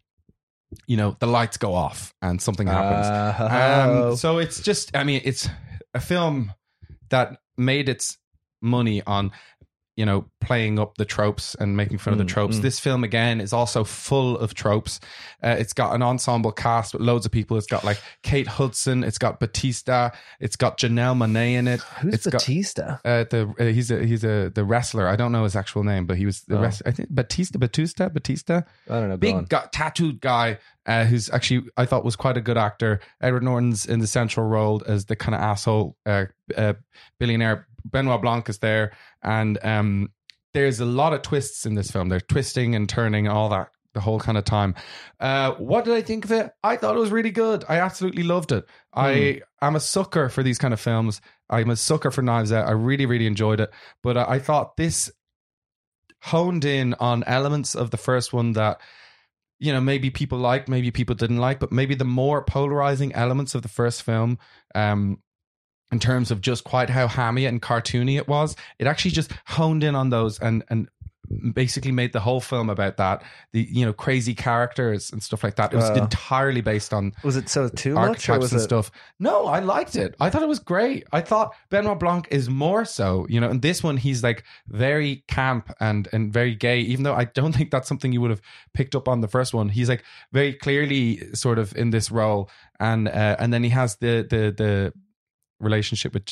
You 0.86 0.96
know, 0.96 1.16
the 1.18 1.26
lights 1.26 1.56
go 1.56 1.74
off 1.74 2.14
and 2.22 2.40
something 2.40 2.66
happens. 2.66 3.06
Oh. 3.38 4.08
Um, 4.10 4.16
so 4.16 4.38
it's 4.38 4.60
just, 4.62 4.96
I 4.96 5.04
mean, 5.04 5.20
it's 5.24 5.48
a 5.94 6.00
film 6.00 6.52
that 7.10 7.38
made 7.56 7.88
its 7.88 8.18
money 8.60 9.02
on, 9.06 9.32
you 9.96 10.06
know, 10.06 10.24
playing 10.40 10.78
up 10.78 10.96
the 10.96 11.04
tropes 11.04 11.54
and 11.56 11.76
making 11.76 11.98
fun 11.98 12.14
of 12.14 12.18
Mm, 12.18 12.22
the 12.22 12.32
tropes. 12.32 12.56
mm. 12.56 12.62
This 12.62 12.80
film, 12.80 13.04
again, 13.04 13.40
is 13.42 13.52
also 13.52 13.84
full 13.84 14.38
of 14.38 14.54
tropes. 14.54 15.00
Uh, 15.42 15.56
it's 15.58 15.74
got 15.74 15.94
an 15.94 16.02
ensemble 16.02 16.50
cast 16.50 16.94
with 16.94 17.02
loads 17.02 17.26
of 17.26 17.32
people. 17.32 17.58
It's 17.58 17.66
got 17.66 17.84
like 17.84 18.00
Kate 18.22 18.46
Hudson, 18.48 19.04
it's 19.04 19.18
got 19.18 19.38
Batista, 19.38 20.10
it's 20.40 20.56
got 20.56 20.78
Janelle 20.78 21.14
Monáe 21.16 21.52
in 21.54 21.68
it. 21.68 21.80
Who's 22.00 22.14
it's 22.14 22.24
got- 22.26 22.40
Batista? 22.40 22.98
Uh, 23.04 23.24
the 23.28 23.52
uh, 23.60 23.64
he's 23.64 23.90
a 23.90 24.02
he's 24.04 24.24
a 24.24 24.50
the 24.54 24.64
wrestler. 24.64 25.06
I 25.08 25.16
don't 25.16 25.30
know 25.32 25.44
his 25.44 25.56
actual 25.56 25.84
name, 25.84 26.06
but 26.06 26.16
he 26.16 26.24
was 26.24 26.40
the 26.42 26.56
Oh. 26.58 26.62
wrestler. 26.62 26.88
I 26.88 26.92
think 26.92 27.10
Batista, 27.10 27.58
Batista, 27.58 28.08
Batista 28.08 28.62
I 28.88 28.98
don't 29.00 29.08
know. 29.10 29.16
big 29.18 29.48
guy, 29.50 29.66
tattooed 29.72 30.20
guy 30.22 30.58
uh, 30.86 31.04
who's 31.04 31.28
actually 31.30 31.66
I 31.76 31.84
thought 31.84 32.02
was 32.04 32.16
quite 32.16 32.36
a 32.38 32.40
good 32.40 32.56
actor. 32.56 33.00
Edward 33.20 33.42
Norton's 33.42 33.84
in 33.84 33.98
the 34.00 34.06
central 34.06 34.46
role 34.46 34.82
as 34.86 35.04
the 35.04 35.16
kind 35.16 35.34
of 35.34 35.40
asshole 35.42 35.96
uh, 36.06 36.24
uh, 36.56 36.72
billionaire. 37.20 37.68
Benoit 37.84 38.20
Blanc 38.20 38.48
is 38.48 38.58
there, 38.58 38.92
and 39.22 39.58
um, 39.64 40.10
there's 40.54 40.80
a 40.80 40.84
lot 40.84 41.12
of 41.12 41.22
twists 41.22 41.66
in 41.66 41.74
this 41.74 41.90
film. 41.90 42.08
They're 42.08 42.20
twisting 42.20 42.74
and 42.74 42.88
turning 42.88 43.28
all 43.28 43.48
that 43.50 43.68
the 43.94 44.00
whole 44.00 44.18
kind 44.18 44.38
of 44.38 44.44
time. 44.44 44.74
Uh, 45.20 45.52
what 45.52 45.84
did 45.84 45.94
I 45.94 46.02
think 46.02 46.24
of 46.24 46.32
it? 46.32 46.50
I 46.62 46.76
thought 46.76 46.96
it 46.96 47.00
was 47.00 47.10
really 47.10 47.30
good. 47.30 47.64
I 47.68 47.80
absolutely 47.80 48.22
loved 48.22 48.52
it. 48.52 48.64
I 48.92 49.42
am 49.60 49.76
a 49.76 49.80
sucker 49.80 50.28
for 50.28 50.42
these 50.42 50.58
kind 50.58 50.72
of 50.72 50.80
films. 50.80 51.20
I'm 51.50 51.70
a 51.70 51.76
sucker 51.76 52.10
for 52.10 52.22
Knives 52.22 52.52
Out. 52.52 52.66
I 52.66 52.72
really, 52.72 53.06
really 53.06 53.26
enjoyed 53.26 53.60
it. 53.60 53.70
But 54.02 54.16
I, 54.16 54.24
I 54.24 54.38
thought 54.38 54.76
this 54.76 55.10
honed 56.22 56.64
in 56.64 56.94
on 56.94 57.24
elements 57.24 57.74
of 57.74 57.90
the 57.90 57.96
first 57.96 58.32
one 58.32 58.52
that 58.52 58.80
you 59.58 59.72
know 59.72 59.80
maybe 59.80 60.08
people 60.08 60.38
liked 60.38 60.68
maybe 60.68 60.92
people 60.92 61.16
didn't 61.16 61.38
like 61.38 61.58
but 61.58 61.72
maybe 61.72 61.96
the 61.96 62.04
more 62.04 62.44
polarizing 62.44 63.12
elements 63.12 63.56
of 63.56 63.62
the 63.62 63.68
first 63.68 64.04
film 64.04 64.38
um 64.76 65.18
in 65.92 65.98
terms 66.00 66.30
of 66.30 66.40
just 66.40 66.64
quite 66.64 66.90
how 66.90 67.06
hammy 67.06 67.46
and 67.46 67.62
cartoony 67.62 68.16
it 68.16 68.26
was 68.26 68.56
it 68.78 68.86
actually 68.86 69.10
just 69.10 69.30
honed 69.46 69.84
in 69.84 69.94
on 69.94 70.10
those 70.10 70.38
and 70.40 70.64
and 70.70 70.88
basically 71.54 71.92
made 71.92 72.12
the 72.12 72.20
whole 72.20 72.40
film 72.40 72.68
about 72.68 72.98
that 72.98 73.22
the 73.52 73.62
you 73.70 73.86
know 73.86 73.92
crazy 73.92 74.34
characters 74.34 75.10
and 75.12 75.22
stuff 75.22 75.42
like 75.42 75.54
that 75.56 75.72
it 75.72 75.76
was 75.76 75.88
Uh. 75.88 75.94
entirely 75.94 76.60
based 76.60 76.92
on 76.92 77.12
Was 77.24 77.36
it 77.36 77.48
so 77.48 77.68
too 77.68 77.94
much, 77.94 78.28
or 78.28 78.38
was 78.38 78.52
and 78.52 78.60
it? 78.60 78.64
stuff. 78.64 78.90
No, 79.18 79.46
I 79.46 79.60
liked 79.60 79.96
it. 79.96 80.14
I 80.20 80.28
thought 80.28 80.42
it 80.42 80.48
was 80.48 80.58
great. 80.58 81.04
I 81.10 81.22
thought 81.22 81.54
Benoit 81.70 81.98
Blanc 81.98 82.28
is 82.30 82.50
more 82.50 82.84
so, 82.84 83.26
you 83.30 83.40
know, 83.40 83.48
in 83.50 83.60
this 83.60 83.82
one 83.82 83.96
he's 83.96 84.22
like 84.22 84.44
very 84.68 85.24
camp 85.28 85.72
and 85.80 86.06
and 86.12 86.32
very 86.32 86.54
gay, 86.54 86.80
even 86.80 87.04
though 87.04 87.14
I 87.14 87.24
don't 87.24 87.54
think 87.56 87.70
that's 87.70 87.88
something 87.88 88.12
you 88.12 88.20
would 88.20 88.30
have 88.30 88.42
picked 88.74 88.94
up 88.94 89.08
on 89.08 89.20
the 89.22 89.28
first 89.28 89.54
one. 89.54 89.70
He's 89.70 89.88
like 89.88 90.04
very 90.32 90.52
clearly 90.52 91.32
sort 91.34 91.58
of 91.58 91.74
in 91.76 91.90
this 91.90 92.10
role, 92.10 92.50
and 92.78 93.08
uh, 93.08 93.36
and 93.38 93.54
then 93.54 93.62
he 93.62 93.70
has 93.70 93.96
the 93.96 94.26
the 94.28 94.52
the 94.62 94.92
relationship 95.62 96.12
with 96.14 96.28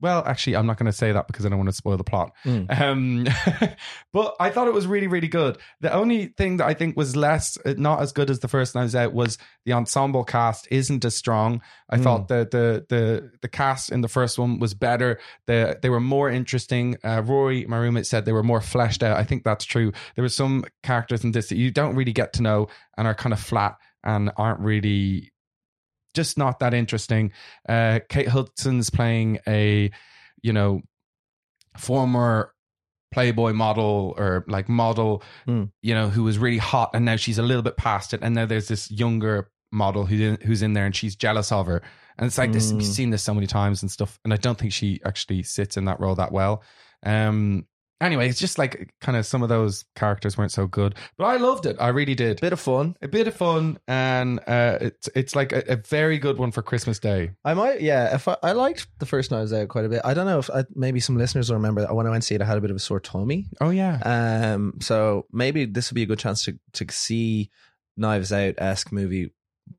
well, 0.00 0.24
actually, 0.26 0.56
I'm 0.56 0.66
not 0.66 0.78
going 0.78 0.90
to 0.90 0.96
say 0.96 1.12
that 1.12 1.28
because 1.28 1.46
I 1.46 1.48
don't 1.48 1.58
want 1.58 1.68
to 1.70 1.76
spoil 1.76 1.96
the 1.96 2.02
plot. 2.02 2.32
Mm. 2.44 2.80
Um, 2.80 3.68
but 4.12 4.34
I 4.40 4.50
thought 4.50 4.66
it 4.66 4.74
was 4.74 4.84
really, 4.88 5.06
really 5.06 5.28
good. 5.28 5.58
The 5.80 5.92
only 5.92 6.26
thing 6.36 6.56
that 6.56 6.66
I 6.66 6.74
think 6.74 6.96
was 6.96 7.14
less, 7.14 7.56
uh, 7.64 7.74
not 7.76 8.00
as 8.00 8.10
good 8.10 8.28
as 8.28 8.40
the 8.40 8.48
first 8.48 8.74
Knives 8.74 8.96
Out, 8.96 9.12
was 9.14 9.38
the 9.64 9.74
ensemble 9.74 10.24
cast 10.24 10.66
isn't 10.72 11.04
as 11.04 11.14
strong. 11.14 11.62
I 11.88 11.98
Mm. 11.98 12.02
thought 12.02 12.26
the 12.26 12.48
the 12.50 12.84
the 12.88 13.30
the 13.42 13.48
cast 13.48 13.92
in 13.92 14.00
the 14.00 14.08
first 14.08 14.40
one 14.40 14.58
was 14.58 14.74
better. 14.74 15.20
The 15.46 15.78
they 15.80 15.88
were 15.88 16.00
more 16.00 16.28
interesting. 16.28 16.96
Uh, 17.04 17.22
Rory, 17.24 17.64
my 17.66 17.78
roommate, 17.78 18.06
said 18.06 18.24
they 18.24 18.32
were 18.32 18.42
more 18.42 18.60
fleshed 18.60 19.04
out. 19.04 19.16
I 19.16 19.22
think 19.22 19.44
that's 19.44 19.64
true. 19.64 19.92
There 20.16 20.24
were 20.24 20.28
some 20.28 20.64
characters 20.82 21.22
in 21.22 21.30
this 21.30 21.48
that 21.50 21.58
you 21.58 21.70
don't 21.70 21.94
really 21.94 22.12
get 22.12 22.32
to 22.32 22.42
know 22.42 22.66
and 22.98 23.06
are 23.06 23.14
kind 23.14 23.32
of 23.32 23.38
flat 23.38 23.76
and 24.02 24.32
aren't 24.36 24.58
really 24.58 25.31
just 26.14 26.36
not 26.38 26.58
that 26.60 26.74
interesting. 26.74 27.32
Uh, 27.68 28.00
Kate 28.08 28.28
Hudson's 28.28 28.90
playing 28.90 29.38
a, 29.46 29.90
you 30.42 30.52
know, 30.52 30.82
former 31.76 32.52
Playboy 33.12 33.52
model 33.52 34.14
or 34.16 34.44
like 34.48 34.68
model, 34.68 35.22
Hmm. 35.44 35.64
you 35.82 35.94
know, 35.94 36.08
who 36.08 36.22
was 36.22 36.38
really 36.38 36.58
hot 36.58 36.90
and 36.94 37.04
now 37.04 37.16
she's 37.16 37.38
a 37.38 37.42
little 37.42 37.62
bit 37.62 37.76
past 37.76 38.14
it. 38.14 38.20
And 38.22 38.34
now 38.34 38.46
there's 38.46 38.68
this 38.68 38.90
younger 38.90 39.50
model 39.70 40.06
who's 40.06 40.20
in, 40.20 40.38
who's 40.46 40.62
in 40.62 40.72
there 40.72 40.86
and 40.86 40.96
she's 40.96 41.14
jealous 41.16 41.52
of 41.52 41.66
her. 41.66 41.82
And 42.18 42.26
it's 42.26 42.38
like 42.38 42.52
this, 42.52 42.70
Hmm. 42.70 42.78
we've 42.78 42.86
seen 42.86 43.10
this 43.10 43.22
so 43.22 43.34
many 43.34 43.46
times 43.46 43.82
and 43.82 43.90
stuff. 43.90 44.18
And 44.24 44.32
I 44.32 44.36
don't 44.36 44.58
think 44.58 44.72
she 44.72 45.00
actually 45.04 45.42
sits 45.42 45.76
in 45.76 45.84
that 45.86 46.00
role 46.00 46.14
that 46.14 46.32
well. 46.32 46.62
Um, 47.04 47.66
anyway, 48.02 48.28
it's 48.28 48.38
just 48.40 48.58
like 48.58 48.92
kind 49.00 49.16
of 49.16 49.24
some 49.24 49.42
of 49.42 49.48
those 49.48 49.84
characters 49.96 50.36
weren't 50.36 50.52
so 50.52 50.66
good, 50.66 50.94
but 51.16 51.24
I 51.24 51.36
loved 51.36 51.64
it. 51.66 51.76
I 51.80 51.88
really 51.88 52.14
did 52.14 52.40
Bit 52.40 52.52
of 52.52 52.60
fun. 52.60 52.96
a 53.00 53.08
bit 53.08 53.28
of 53.28 53.34
fun 53.34 53.78
and 53.88 54.40
uh 54.46 54.78
it's 54.80 55.08
it's 55.14 55.34
like 55.36 55.52
a, 55.52 55.62
a 55.68 55.76
very 55.76 56.18
good 56.18 56.38
one 56.38 56.50
for 56.50 56.62
christmas 56.62 56.98
day 56.98 57.30
I 57.44 57.54
might, 57.54 57.80
yeah. 57.80 58.14
If 58.14 58.28
I, 58.28 58.36
I 58.42 58.52
liked 58.52 58.86
the 58.98 59.06
first 59.06 59.30
Knives 59.30 59.52
Out 59.52 59.68
quite 59.68 59.84
a 59.84 59.88
bit. 59.88 60.02
I 60.04 60.12
don't 60.14 60.26
know 60.26 60.38
if 60.38 60.50
I, 60.50 60.64
maybe 60.74 61.00
some 61.00 61.16
listeners 61.16 61.48
will 61.48 61.56
remember 61.56 61.80
that 61.82 61.94
when 61.94 62.06
I 62.06 62.10
went 62.10 62.22
to 62.22 62.26
see 62.26 62.34
it, 62.34 62.42
I 62.42 62.44
had 62.44 62.58
a 62.58 62.60
bit 62.60 62.70
of 62.70 62.76
a 62.76 62.80
sore 62.80 63.00
tummy. 63.00 63.46
oh 63.60 63.70
yeah 63.70 64.00
Um, 64.04 64.74
so 64.80 65.26
maybe 65.32 65.64
this 65.64 65.90
would 65.90 65.94
be 65.96 66.02
a 66.02 66.06
good 66.06 66.18
chance 66.18 66.44
to 66.44 66.58
to 66.74 66.86
see 66.90 67.50
Knives 67.96 68.32
Out 68.32 68.54
esque 68.58 68.90
movie 68.92 69.32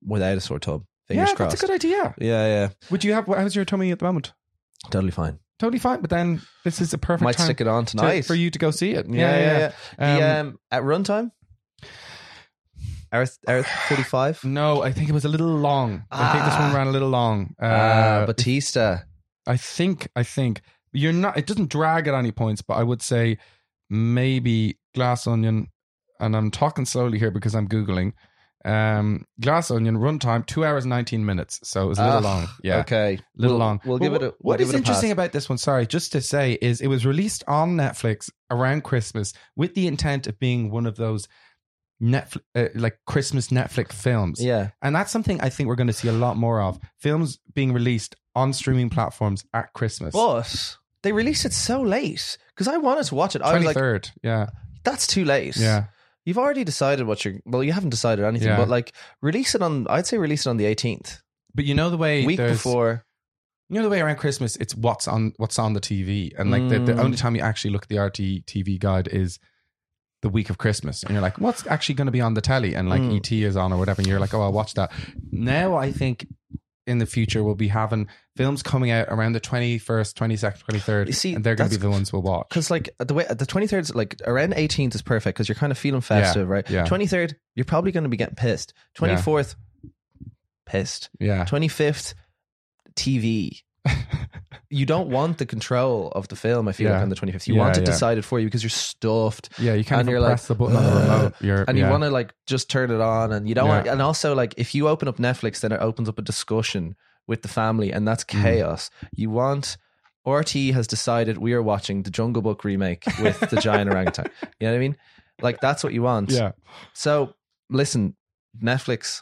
without 0.06 0.38
a 0.38 0.42
sore 0.42 0.60
tub. 0.60 0.86
Fingers 1.08 1.30
yeah 1.30 1.36
crossed. 1.36 1.52
that's 1.52 1.64
a 1.64 1.68
good 1.68 1.76
idea 1.76 2.16
yeah, 2.18 2.48
yeah, 2.48 2.70
would 2.90 3.04
you 3.04 3.12
have 3.14 3.26
how's 3.28 3.56
your 3.56 3.66
tummy 3.66 3.92
at 3.92 4.00
the 4.00 4.06
moment 4.06 4.32
totally 4.90 5.12
fine. 5.12 5.40
Totally 5.64 5.80
fine 5.80 6.02
but 6.02 6.10
then 6.10 6.42
this 6.66 6.82
is 6.82 6.94
a 6.94 6.98
perfect 6.98 7.24
Might 7.24 7.38
time 7.38 7.46
stick 7.46 7.62
it 7.62 7.68
on 7.68 7.86
to- 7.86 7.98
tonight 7.98 8.26
for 8.26 8.36
you 8.36 8.50
to 8.50 8.60
go 8.60 8.70
see 8.72 8.92
it 8.92 9.06
Yeah, 9.10 9.38
yeah, 9.40 9.58
yeah. 9.60 9.72
The, 10.18 10.26
Um, 10.40 10.48
um, 10.48 10.60
at 10.72 10.84
runtime, 10.84 11.32
hour 13.12 13.26
hour 13.48 13.64
thirty 13.90 14.04
five. 14.18 14.44
no 14.44 14.82
i 14.84 14.92
think 14.92 15.10
it 15.10 15.14
was 15.14 15.26
a 15.26 15.30
little 15.30 15.56
long 15.70 16.04
i 16.12 16.32
think 16.34 16.44
this 16.46 16.56
one 16.60 16.72
Ah. 16.72 16.76
ran 16.76 16.88
a 16.88 16.92
little 16.92 17.10
long 17.10 17.56
uh, 17.62 17.66
Uh, 17.66 18.26
Batista. 18.26 19.00
i 19.48 19.58
think 19.58 20.08
i 20.16 20.24
think 20.24 20.62
you're 20.92 21.14
not 21.14 21.38
it 21.38 21.46
doesn't 21.48 21.70
drag 21.70 22.08
at 22.08 22.14
any 22.14 22.32
points 22.32 22.62
but 22.62 22.76
i 22.76 22.84
would 22.84 23.02
say 23.02 23.38
maybe 23.90 24.78
glass 24.96 25.28
onion 25.28 25.68
and 26.20 26.36
i'm 26.36 26.52
talking 26.52 26.86
slowly 26.86 27.20
here 27.20 27.32
because 27.32 27.54
i'm 27.56 27.68
googling 27.68 28.14
um 28.66 29.26
glass 29.42 29.70
onion 29.72 29.98
runtime 29.98 30.46
two 30.46 30.64
hours 30.64 30.86
19 30.86 31.26
minutes 31.26 31.60
so 31.64 31.84
it 31.84 31.88
was 31.90 32.00
a 32.00 32.04
little 32.06 32.26
Ah, 32.26 32.34
long 32.36 32.48
yeah 32.64 32.78
Okay, 32.78 33.16
A 33.16 33.20
little 33.42 33.58
We'll- 33.58 33.66
long. 33.68 33.82
We'll 33.84 33.98
give 33.98 34.14
it 34.14 34.22
a. 34.24 34.26
what- 34.28 34.36
we'll 34.40 34.52
what 34.54 34.60
give 34.60 34.68
is 34.70 34.74
it 34.74 34.76
a 34.76 34.78
interesting 34.80 35.10
pass. 35.10 35.14
about 35.14 35.32
this 35.34 35.50
one? 35.50 35.58
Sorry, 35.58 35.86
just 35.86 36.12
to 36.14 36.22
say 36.22 36.54
is 36.62 36.80
it 36.80 36.88
was 36.88 37.06
released 37.06 37.44
on 37.48 37.76
Netflix 37.76 38.30
around 38.50 38.84
Christmas 38.86 39.34
with 39.58 39.74
the 39.76 39.86
intent 39.88 40.28
of 40.28 40.40
being 40.40 40.72
one 40.72 40.86
of 40.86 40.96
those 40.96 41.28
Netflix 42.02 42.38
uh, 42.56 42.68
like 42.76 42.98
Christmas 43.06 43.48
Netflix 43.50 43.94
films. 43.94 44.44
Yeah, 44.44 44.70
and 44.82 44.96
that's 44.96 45.12
something 45.12 45.40
I 45.42 45.50
think 45.50 45.68
we're 45.68 45.76
going 45.76 45.88
to 45.88 45.94
see 45.94 46.08
a 46.08 46.14
lot 46.14 46.38
more 46.38 46.62
of 46.62 46.80
films 47.00 47.40
being 47.54 47.74
released 47.74 48.16
on 48.36 48.52
streaming 48.54 48.90
platforms 48.90 49.46
at 49.54 49.72
Christmas. 49.74 50.14
but 50.14 50.78
they 51.04 51.12
released 51.12 51.46
it 51.46 51.54
so 51.54 51.82
late 51.82 52.38
because 52.56 52.68
I 52.68 52.78
wanted 52.78 53.06
to 53.06 53.16
watch 53.16 53.36
it. 53.36 53.42
I 53.42 53.58
was 53.58 53.76
like, 53.76 54.06
yeah, 54.24 54.48
that's 54.84 55.06
too 55.08 55.24
late. 55.26 55.56
yeah, 55.58 55.86
You've 56.26 56.38
already 56.38 56.64
decided 56.64 57.06
what 57.08 57.26
you're. 57.26 57.36
Well, 57.46 57.64
you 57.64 57.74
haven't 57.74 57.90
decided 57.90 58.24
anything, 58.26 58.48
Yeah. 58.50 58.58
but 58.58 58.70
like 58.70 58.94
release 59.22 59.56
it 59.56 59.62
on. 59.62 59.88
I'd 59.90 60.08
say 60.08 60.18
release 60.18 60.46
it 60.46 60.50
on 60.50 60.58
the 60.58 60.66
18th, 60.66 61.22
but 61.54 61.66
you 61.66 61.74
know 61.74 61.90
the 61.90 61.98
way 61.98 62.26
week 62.26 62.38
there's- 62.38 62.58
before. 62.58 63.06
You 63.70 63.78
know 63.78 63.84
the 63.84 63.90
way 63.90 64.02
around 64.02 64.18
Christmas, 64.18 64.56
it's 64.58 64.76
what's 64.76 65.08
on 65.08 65.34
what's 65.38 65.58
on 65.58 65.74
the 65.74 65.80
TV, 65.82 66.32
and 66.38 66.52
like 66.52 66.68
the, 66.70 66.80
the 66.80 66.94
Mm. 66.94 67.00
only 67.04 67.18
time 67.18 67.36
you 67.36 67.42
actually 67.42 67.72
look 67.72 67.84
at 67.84 67.90
the 67.90 67.96
RTÉ 67.96 68.46
TV 68.46 68.78
guide 68.80 69.08
is 69.08 69.40
the 70.22 70.30
week 70.30 70.50
of 70.50 70.58
Christmas, 70.58 71.02
and 71.04 71.12
you're 71.14 71.22
like, 71.22 71.40
what's 71.40 71.66
actually 71.68 71.96
going 71.96 72.06
to 72.06 72.12
be 72.12 72.22
on 72.22 72.34
the 72.36 72.42
telly? 72.42 72.76
And 72.76 72.88
like 72.90 73.02
Mm. 73.02 73.16
ET 73.18 73.32
is 73.44 73.58
on 73.58 73.74
or 73.74 73.78
whatever, 73.78 74.02
and 74.02 74.08
you're 74.08 74.20
like, 74.20 74.34
oh, 74.34 74.42
I'll 74.42 74.54
watch 74.54 74.74
that. 74.76 74.92
Now 75.32 75.76
I 75.76 75.92
think 75.92 76.28
in 76.86 76.98
the 76.98 77.06
future 77.06 77.44
we'll 77.44 77.56
be 77.56 77.70
having 77.70 78.08
films 78.36 78.62
coming 78.62 78.92
out 78.92 79.08
around 79.10 79.34
the 79.34 79.40
twenty 79.40 79.78
first, 79.78 80.18
twenty 80.18 80.36
second, 80.36 80.60
twenty 80.62 80.80
third, 80.80 81.08
You 81.08 81.14
see, 81.14 81.34
and 81.34 81.44
they're 81.44 81.56
going 81.56 81.70
to 81.70 81.78
be 81.78 81.82
the 81.82 81.90
ones 81.90 82.12
we'll 82.12 82.22
watch. 82.22 82.48
Because 82.50 82.70
like 82.70 82.90
the 83.00 83.14
way 83.14 83.26
the 83.30 83.46
23rd 83.46 83.96
like 83.96 84.22
around 84.26 84.54
18th 84.54 84.96
is 84.96 85.02
perfect 85.02 85.36
because 85.38 85.48
you're 85.48 85.56
kind 85.56 85.72
of 85.72 85.78
feeling 85.78 86.02
festive, 86.02 86.48
right? 86.48 86.70
yeah. 86.70 86.86
23rd, 86.86 87.36
you're 87.56 87.66
probably 87.66 87.92
going 87.92 88.04
to 88.04 88.10
be 88.10 88.18
getting 88.18 88.36
pissed. 88.36 88.74
24th, 88.98 89.56
pissed. 90.66 91.10
Yeah, 91.20 91.46
25th, 91.46 92.14
TV. 92.96 93.62
You 94.70 94.88
don't 94.88 95.10
want 95.10 95.38
the 95.38 95.46
control 95.46 96.12
of 96.16 96.30
the 96.30 96.36
film. 96.36 96.68
I 96.68 96.72
feel 96.72 96.88
Yeah. 96.88 96.94
like 96.94 97.04
on 97.04 97.10
the 97.10 97.16
25th, 97.16 97.48
you 97.48 97.54
Yeah, 97.56 97.60
want 97.60 97.78
it 97.78 97.82
yeah. 97.82 97.86
decided 97.86 98.26
for 98.26 98.40
you 98.40 98.48
because 98.48 98.64
you're 98.64 98.70
stuffed. 98.72 99.50
yeah, 99.60 99.74
you 99.76 99.84
can't 99.84 100.02
and 100.02 100.10
you're 100.10 100.20
press 100.20 100.50
like, 100.50 100.58
the 100.58 100.64
button 100.64 100.76
on 100.78 100.84
the 100.84 101.02
remote. 101.02 101.34
You're, 101.42 101.64
and 101.68 101.78
you 101.78 101.84
yeah. 101.84 101.92
want 101.92 102.02
to 102.04 102.10
like 102.10 102.34
just 102.48 102.72
turn 102.72 102.90
it 102.90 103.00
on 103.00 103.32
and 103.32 103.48
you 103.48 103.54
don't 103.54 103.68
Yeah. 103.68 103.76
want 103.76 103.88
and 103.88 104.02
also 104.02 104.34
like 104.34 104.56
if 104.58 104.74
you 104.74 104.88
open 104.88 105.08
up 105.08 105.18
netflix 105.18 105.60
then 105.60 105.72
it 105.74 105.80
opens 105.80 106.10
up 106.10 106.18
a 106.18 106.24
discussion 106.24 106.96
with 107.28 107.44
the 107.44 107.48
family 107.48 107.92
and 107.94 108.08
that's 108.08 108.24
Mm. 108.24 108.42
chaos 108.42 108.90
you 109.16 109.30
want 109.30 109.78
RTÉ 110.26 110.74
has 110.74 110.88
decided 110.88 111.38
we 111.38 111.54
are 111.54 111.62
watching 111.62 112.02
the 112.04 112.10
jungle 112.10 112.42
book 112.42 112.64
remake 112.64 113.04
with 113.22 113.40
the 113.52 113.58
giant 113.58 113.92
orangutan 113.92 114.26
you 114.60 114.66
know 114.66 114.72
what 114.72 114.76
i 114.78 114.80
mean 114.80 114.98
like 115.42 115.60
that's 115.62 115.84
what 115.84 115.94
you 115.94 116.02
want 116.02 116.32
yeah. 116.32 116.54
so 116.94 117.36
listen 117.70 118.16
netflix 118.60 119.22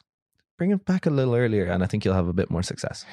bring 0.57 0.71
it 0.71 0.85
back 0.85 1.05
a 1.05 1.09
little 1.09 1.35
earlier 1.35 1.65
and 1.65 1.83
i 1.83 1.88
think 1.88 2.05
you'll 2.05 2.13
have 2.15 2.27
a 2.29 2.33
bit 2.33 2.49
more 2.49 2.63
success 2.63 3.03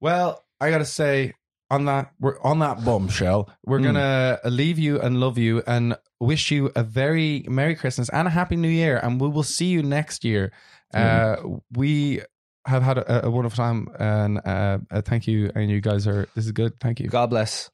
Well, 0.00 0.42
I 0.60 0.70
gotta 0.70 0.84
say 0.84 1.34
on 1.70 1.84
that 1.86 2.12
we're 2.20 2.40
on 2.42 2.60
that 2.60 2.84
bombshell. 2.84 3.50
We're 3.64 3.80
Mm. 3.80 3.84
gonna 3.84 4.38
leave 4.44 4.78
you 4.78 5.00
and 5.00 5.18
love 5.20 5.36
you 5.38 5.62
and 5.66 5.96
wish 6.20 6.50
you 6.50 6.70
a 6.76 6.82
very 6.84 7.44
merry 7.48 7.74
Christmas 7.74 8.08
and 8.10 8.28
a 8.28 8.30
happy 8.30 8.56
New 8.56 8.68
Year. 8.68 8.98
And 9.02 9.20
we 9.20 9.28
will 9.28 9.42
see 9.42 9.66
you 9.66 9.82
next 9.82 10.24
year. 10.24 10.52
Uh, 10.94 11.36
we 11.72 12.22
have 12.66 12.82
had 12.82 12.98
a, 12.98 13.26
a 13.26 13.30
wonderful 13.30 13.56
time, 13.56 13.88
and 13.98 14.38
uh, 14.44 14.78
uh, 14.90 15.02
thank 15.02 15.26
you. 15.26 15.50
And 15.54 15.70
you 15.70 15.80
guys 15.80 16.06
are 16.06 16.28
this 16.34 16.46
is 16.46 16.52
good. 16.52 16.78
Thank 16.80 17.00
you. 17.00 17.08
God, 17.08 17.30
bless 17.30 17.70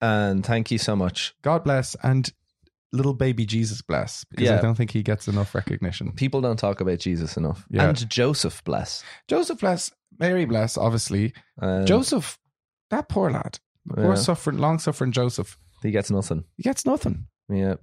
and 0.00 0.44
thank 0.44 0.70
you 0.70 0.76
so 0.78 0.96
much 0.96 1.34
god 1.42 1.62
bless 1.64 1.94
and 2.02 2.32
little 2.92 3.14
baby 3.14 3.46
Jesus 3.46 3.80
bless 3.80 4.24
because 4.24 4.50
I 4.50 4.60
don't 4.60 4.74
think 4.74 4.90
he 4.90 5.02
gets 5.02 5.28
enough 5.28 5.54
recognition. 5.54 6.12
people 6.12 6.40
don't 6.40 6.58
talk 6.58 6.80
about 6.80 6.98
jesus 6.98 7.36
enough 7.36 7.64
Yeah. 7.70 7.88
and 7.88 8.10
joseph 8.10 8.62
bless 8.64 9.02
Joseph 9.28 9.60
bless, 9.60 9.90
Mary 10.18 10.44
bless, 10.44 10.76
obviously. 10.76 11.32
um, 11.60 11.86
Joseph, 11.86 12.38
that 12.90 13.08
poor 13.08 13.30
lad, 13.30 13.58
the 13.86 13.94
poor 13.96 14.14
Yeah. 14.14 14.20
suffering, 14.20 14.58
long 14.58 14.78
suffering 14.78 15.12
Joseph. 15.12 15.58
he 15.82 15.90
gets 15.90 16.10
nothing 16.10 16.44
He 16.56 16.62
gets 16.62 16.86
nothing. 16.86 17.26
Yeah. 17.48 17.74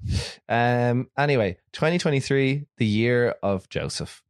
Um. 0.49 1.07
Anyway, 1.17 1.57
2023, 1.73 2.65
the 2.77 2.85
year 2.85 3.35
of 3.43 3.69
Joseph. 3.69 4.23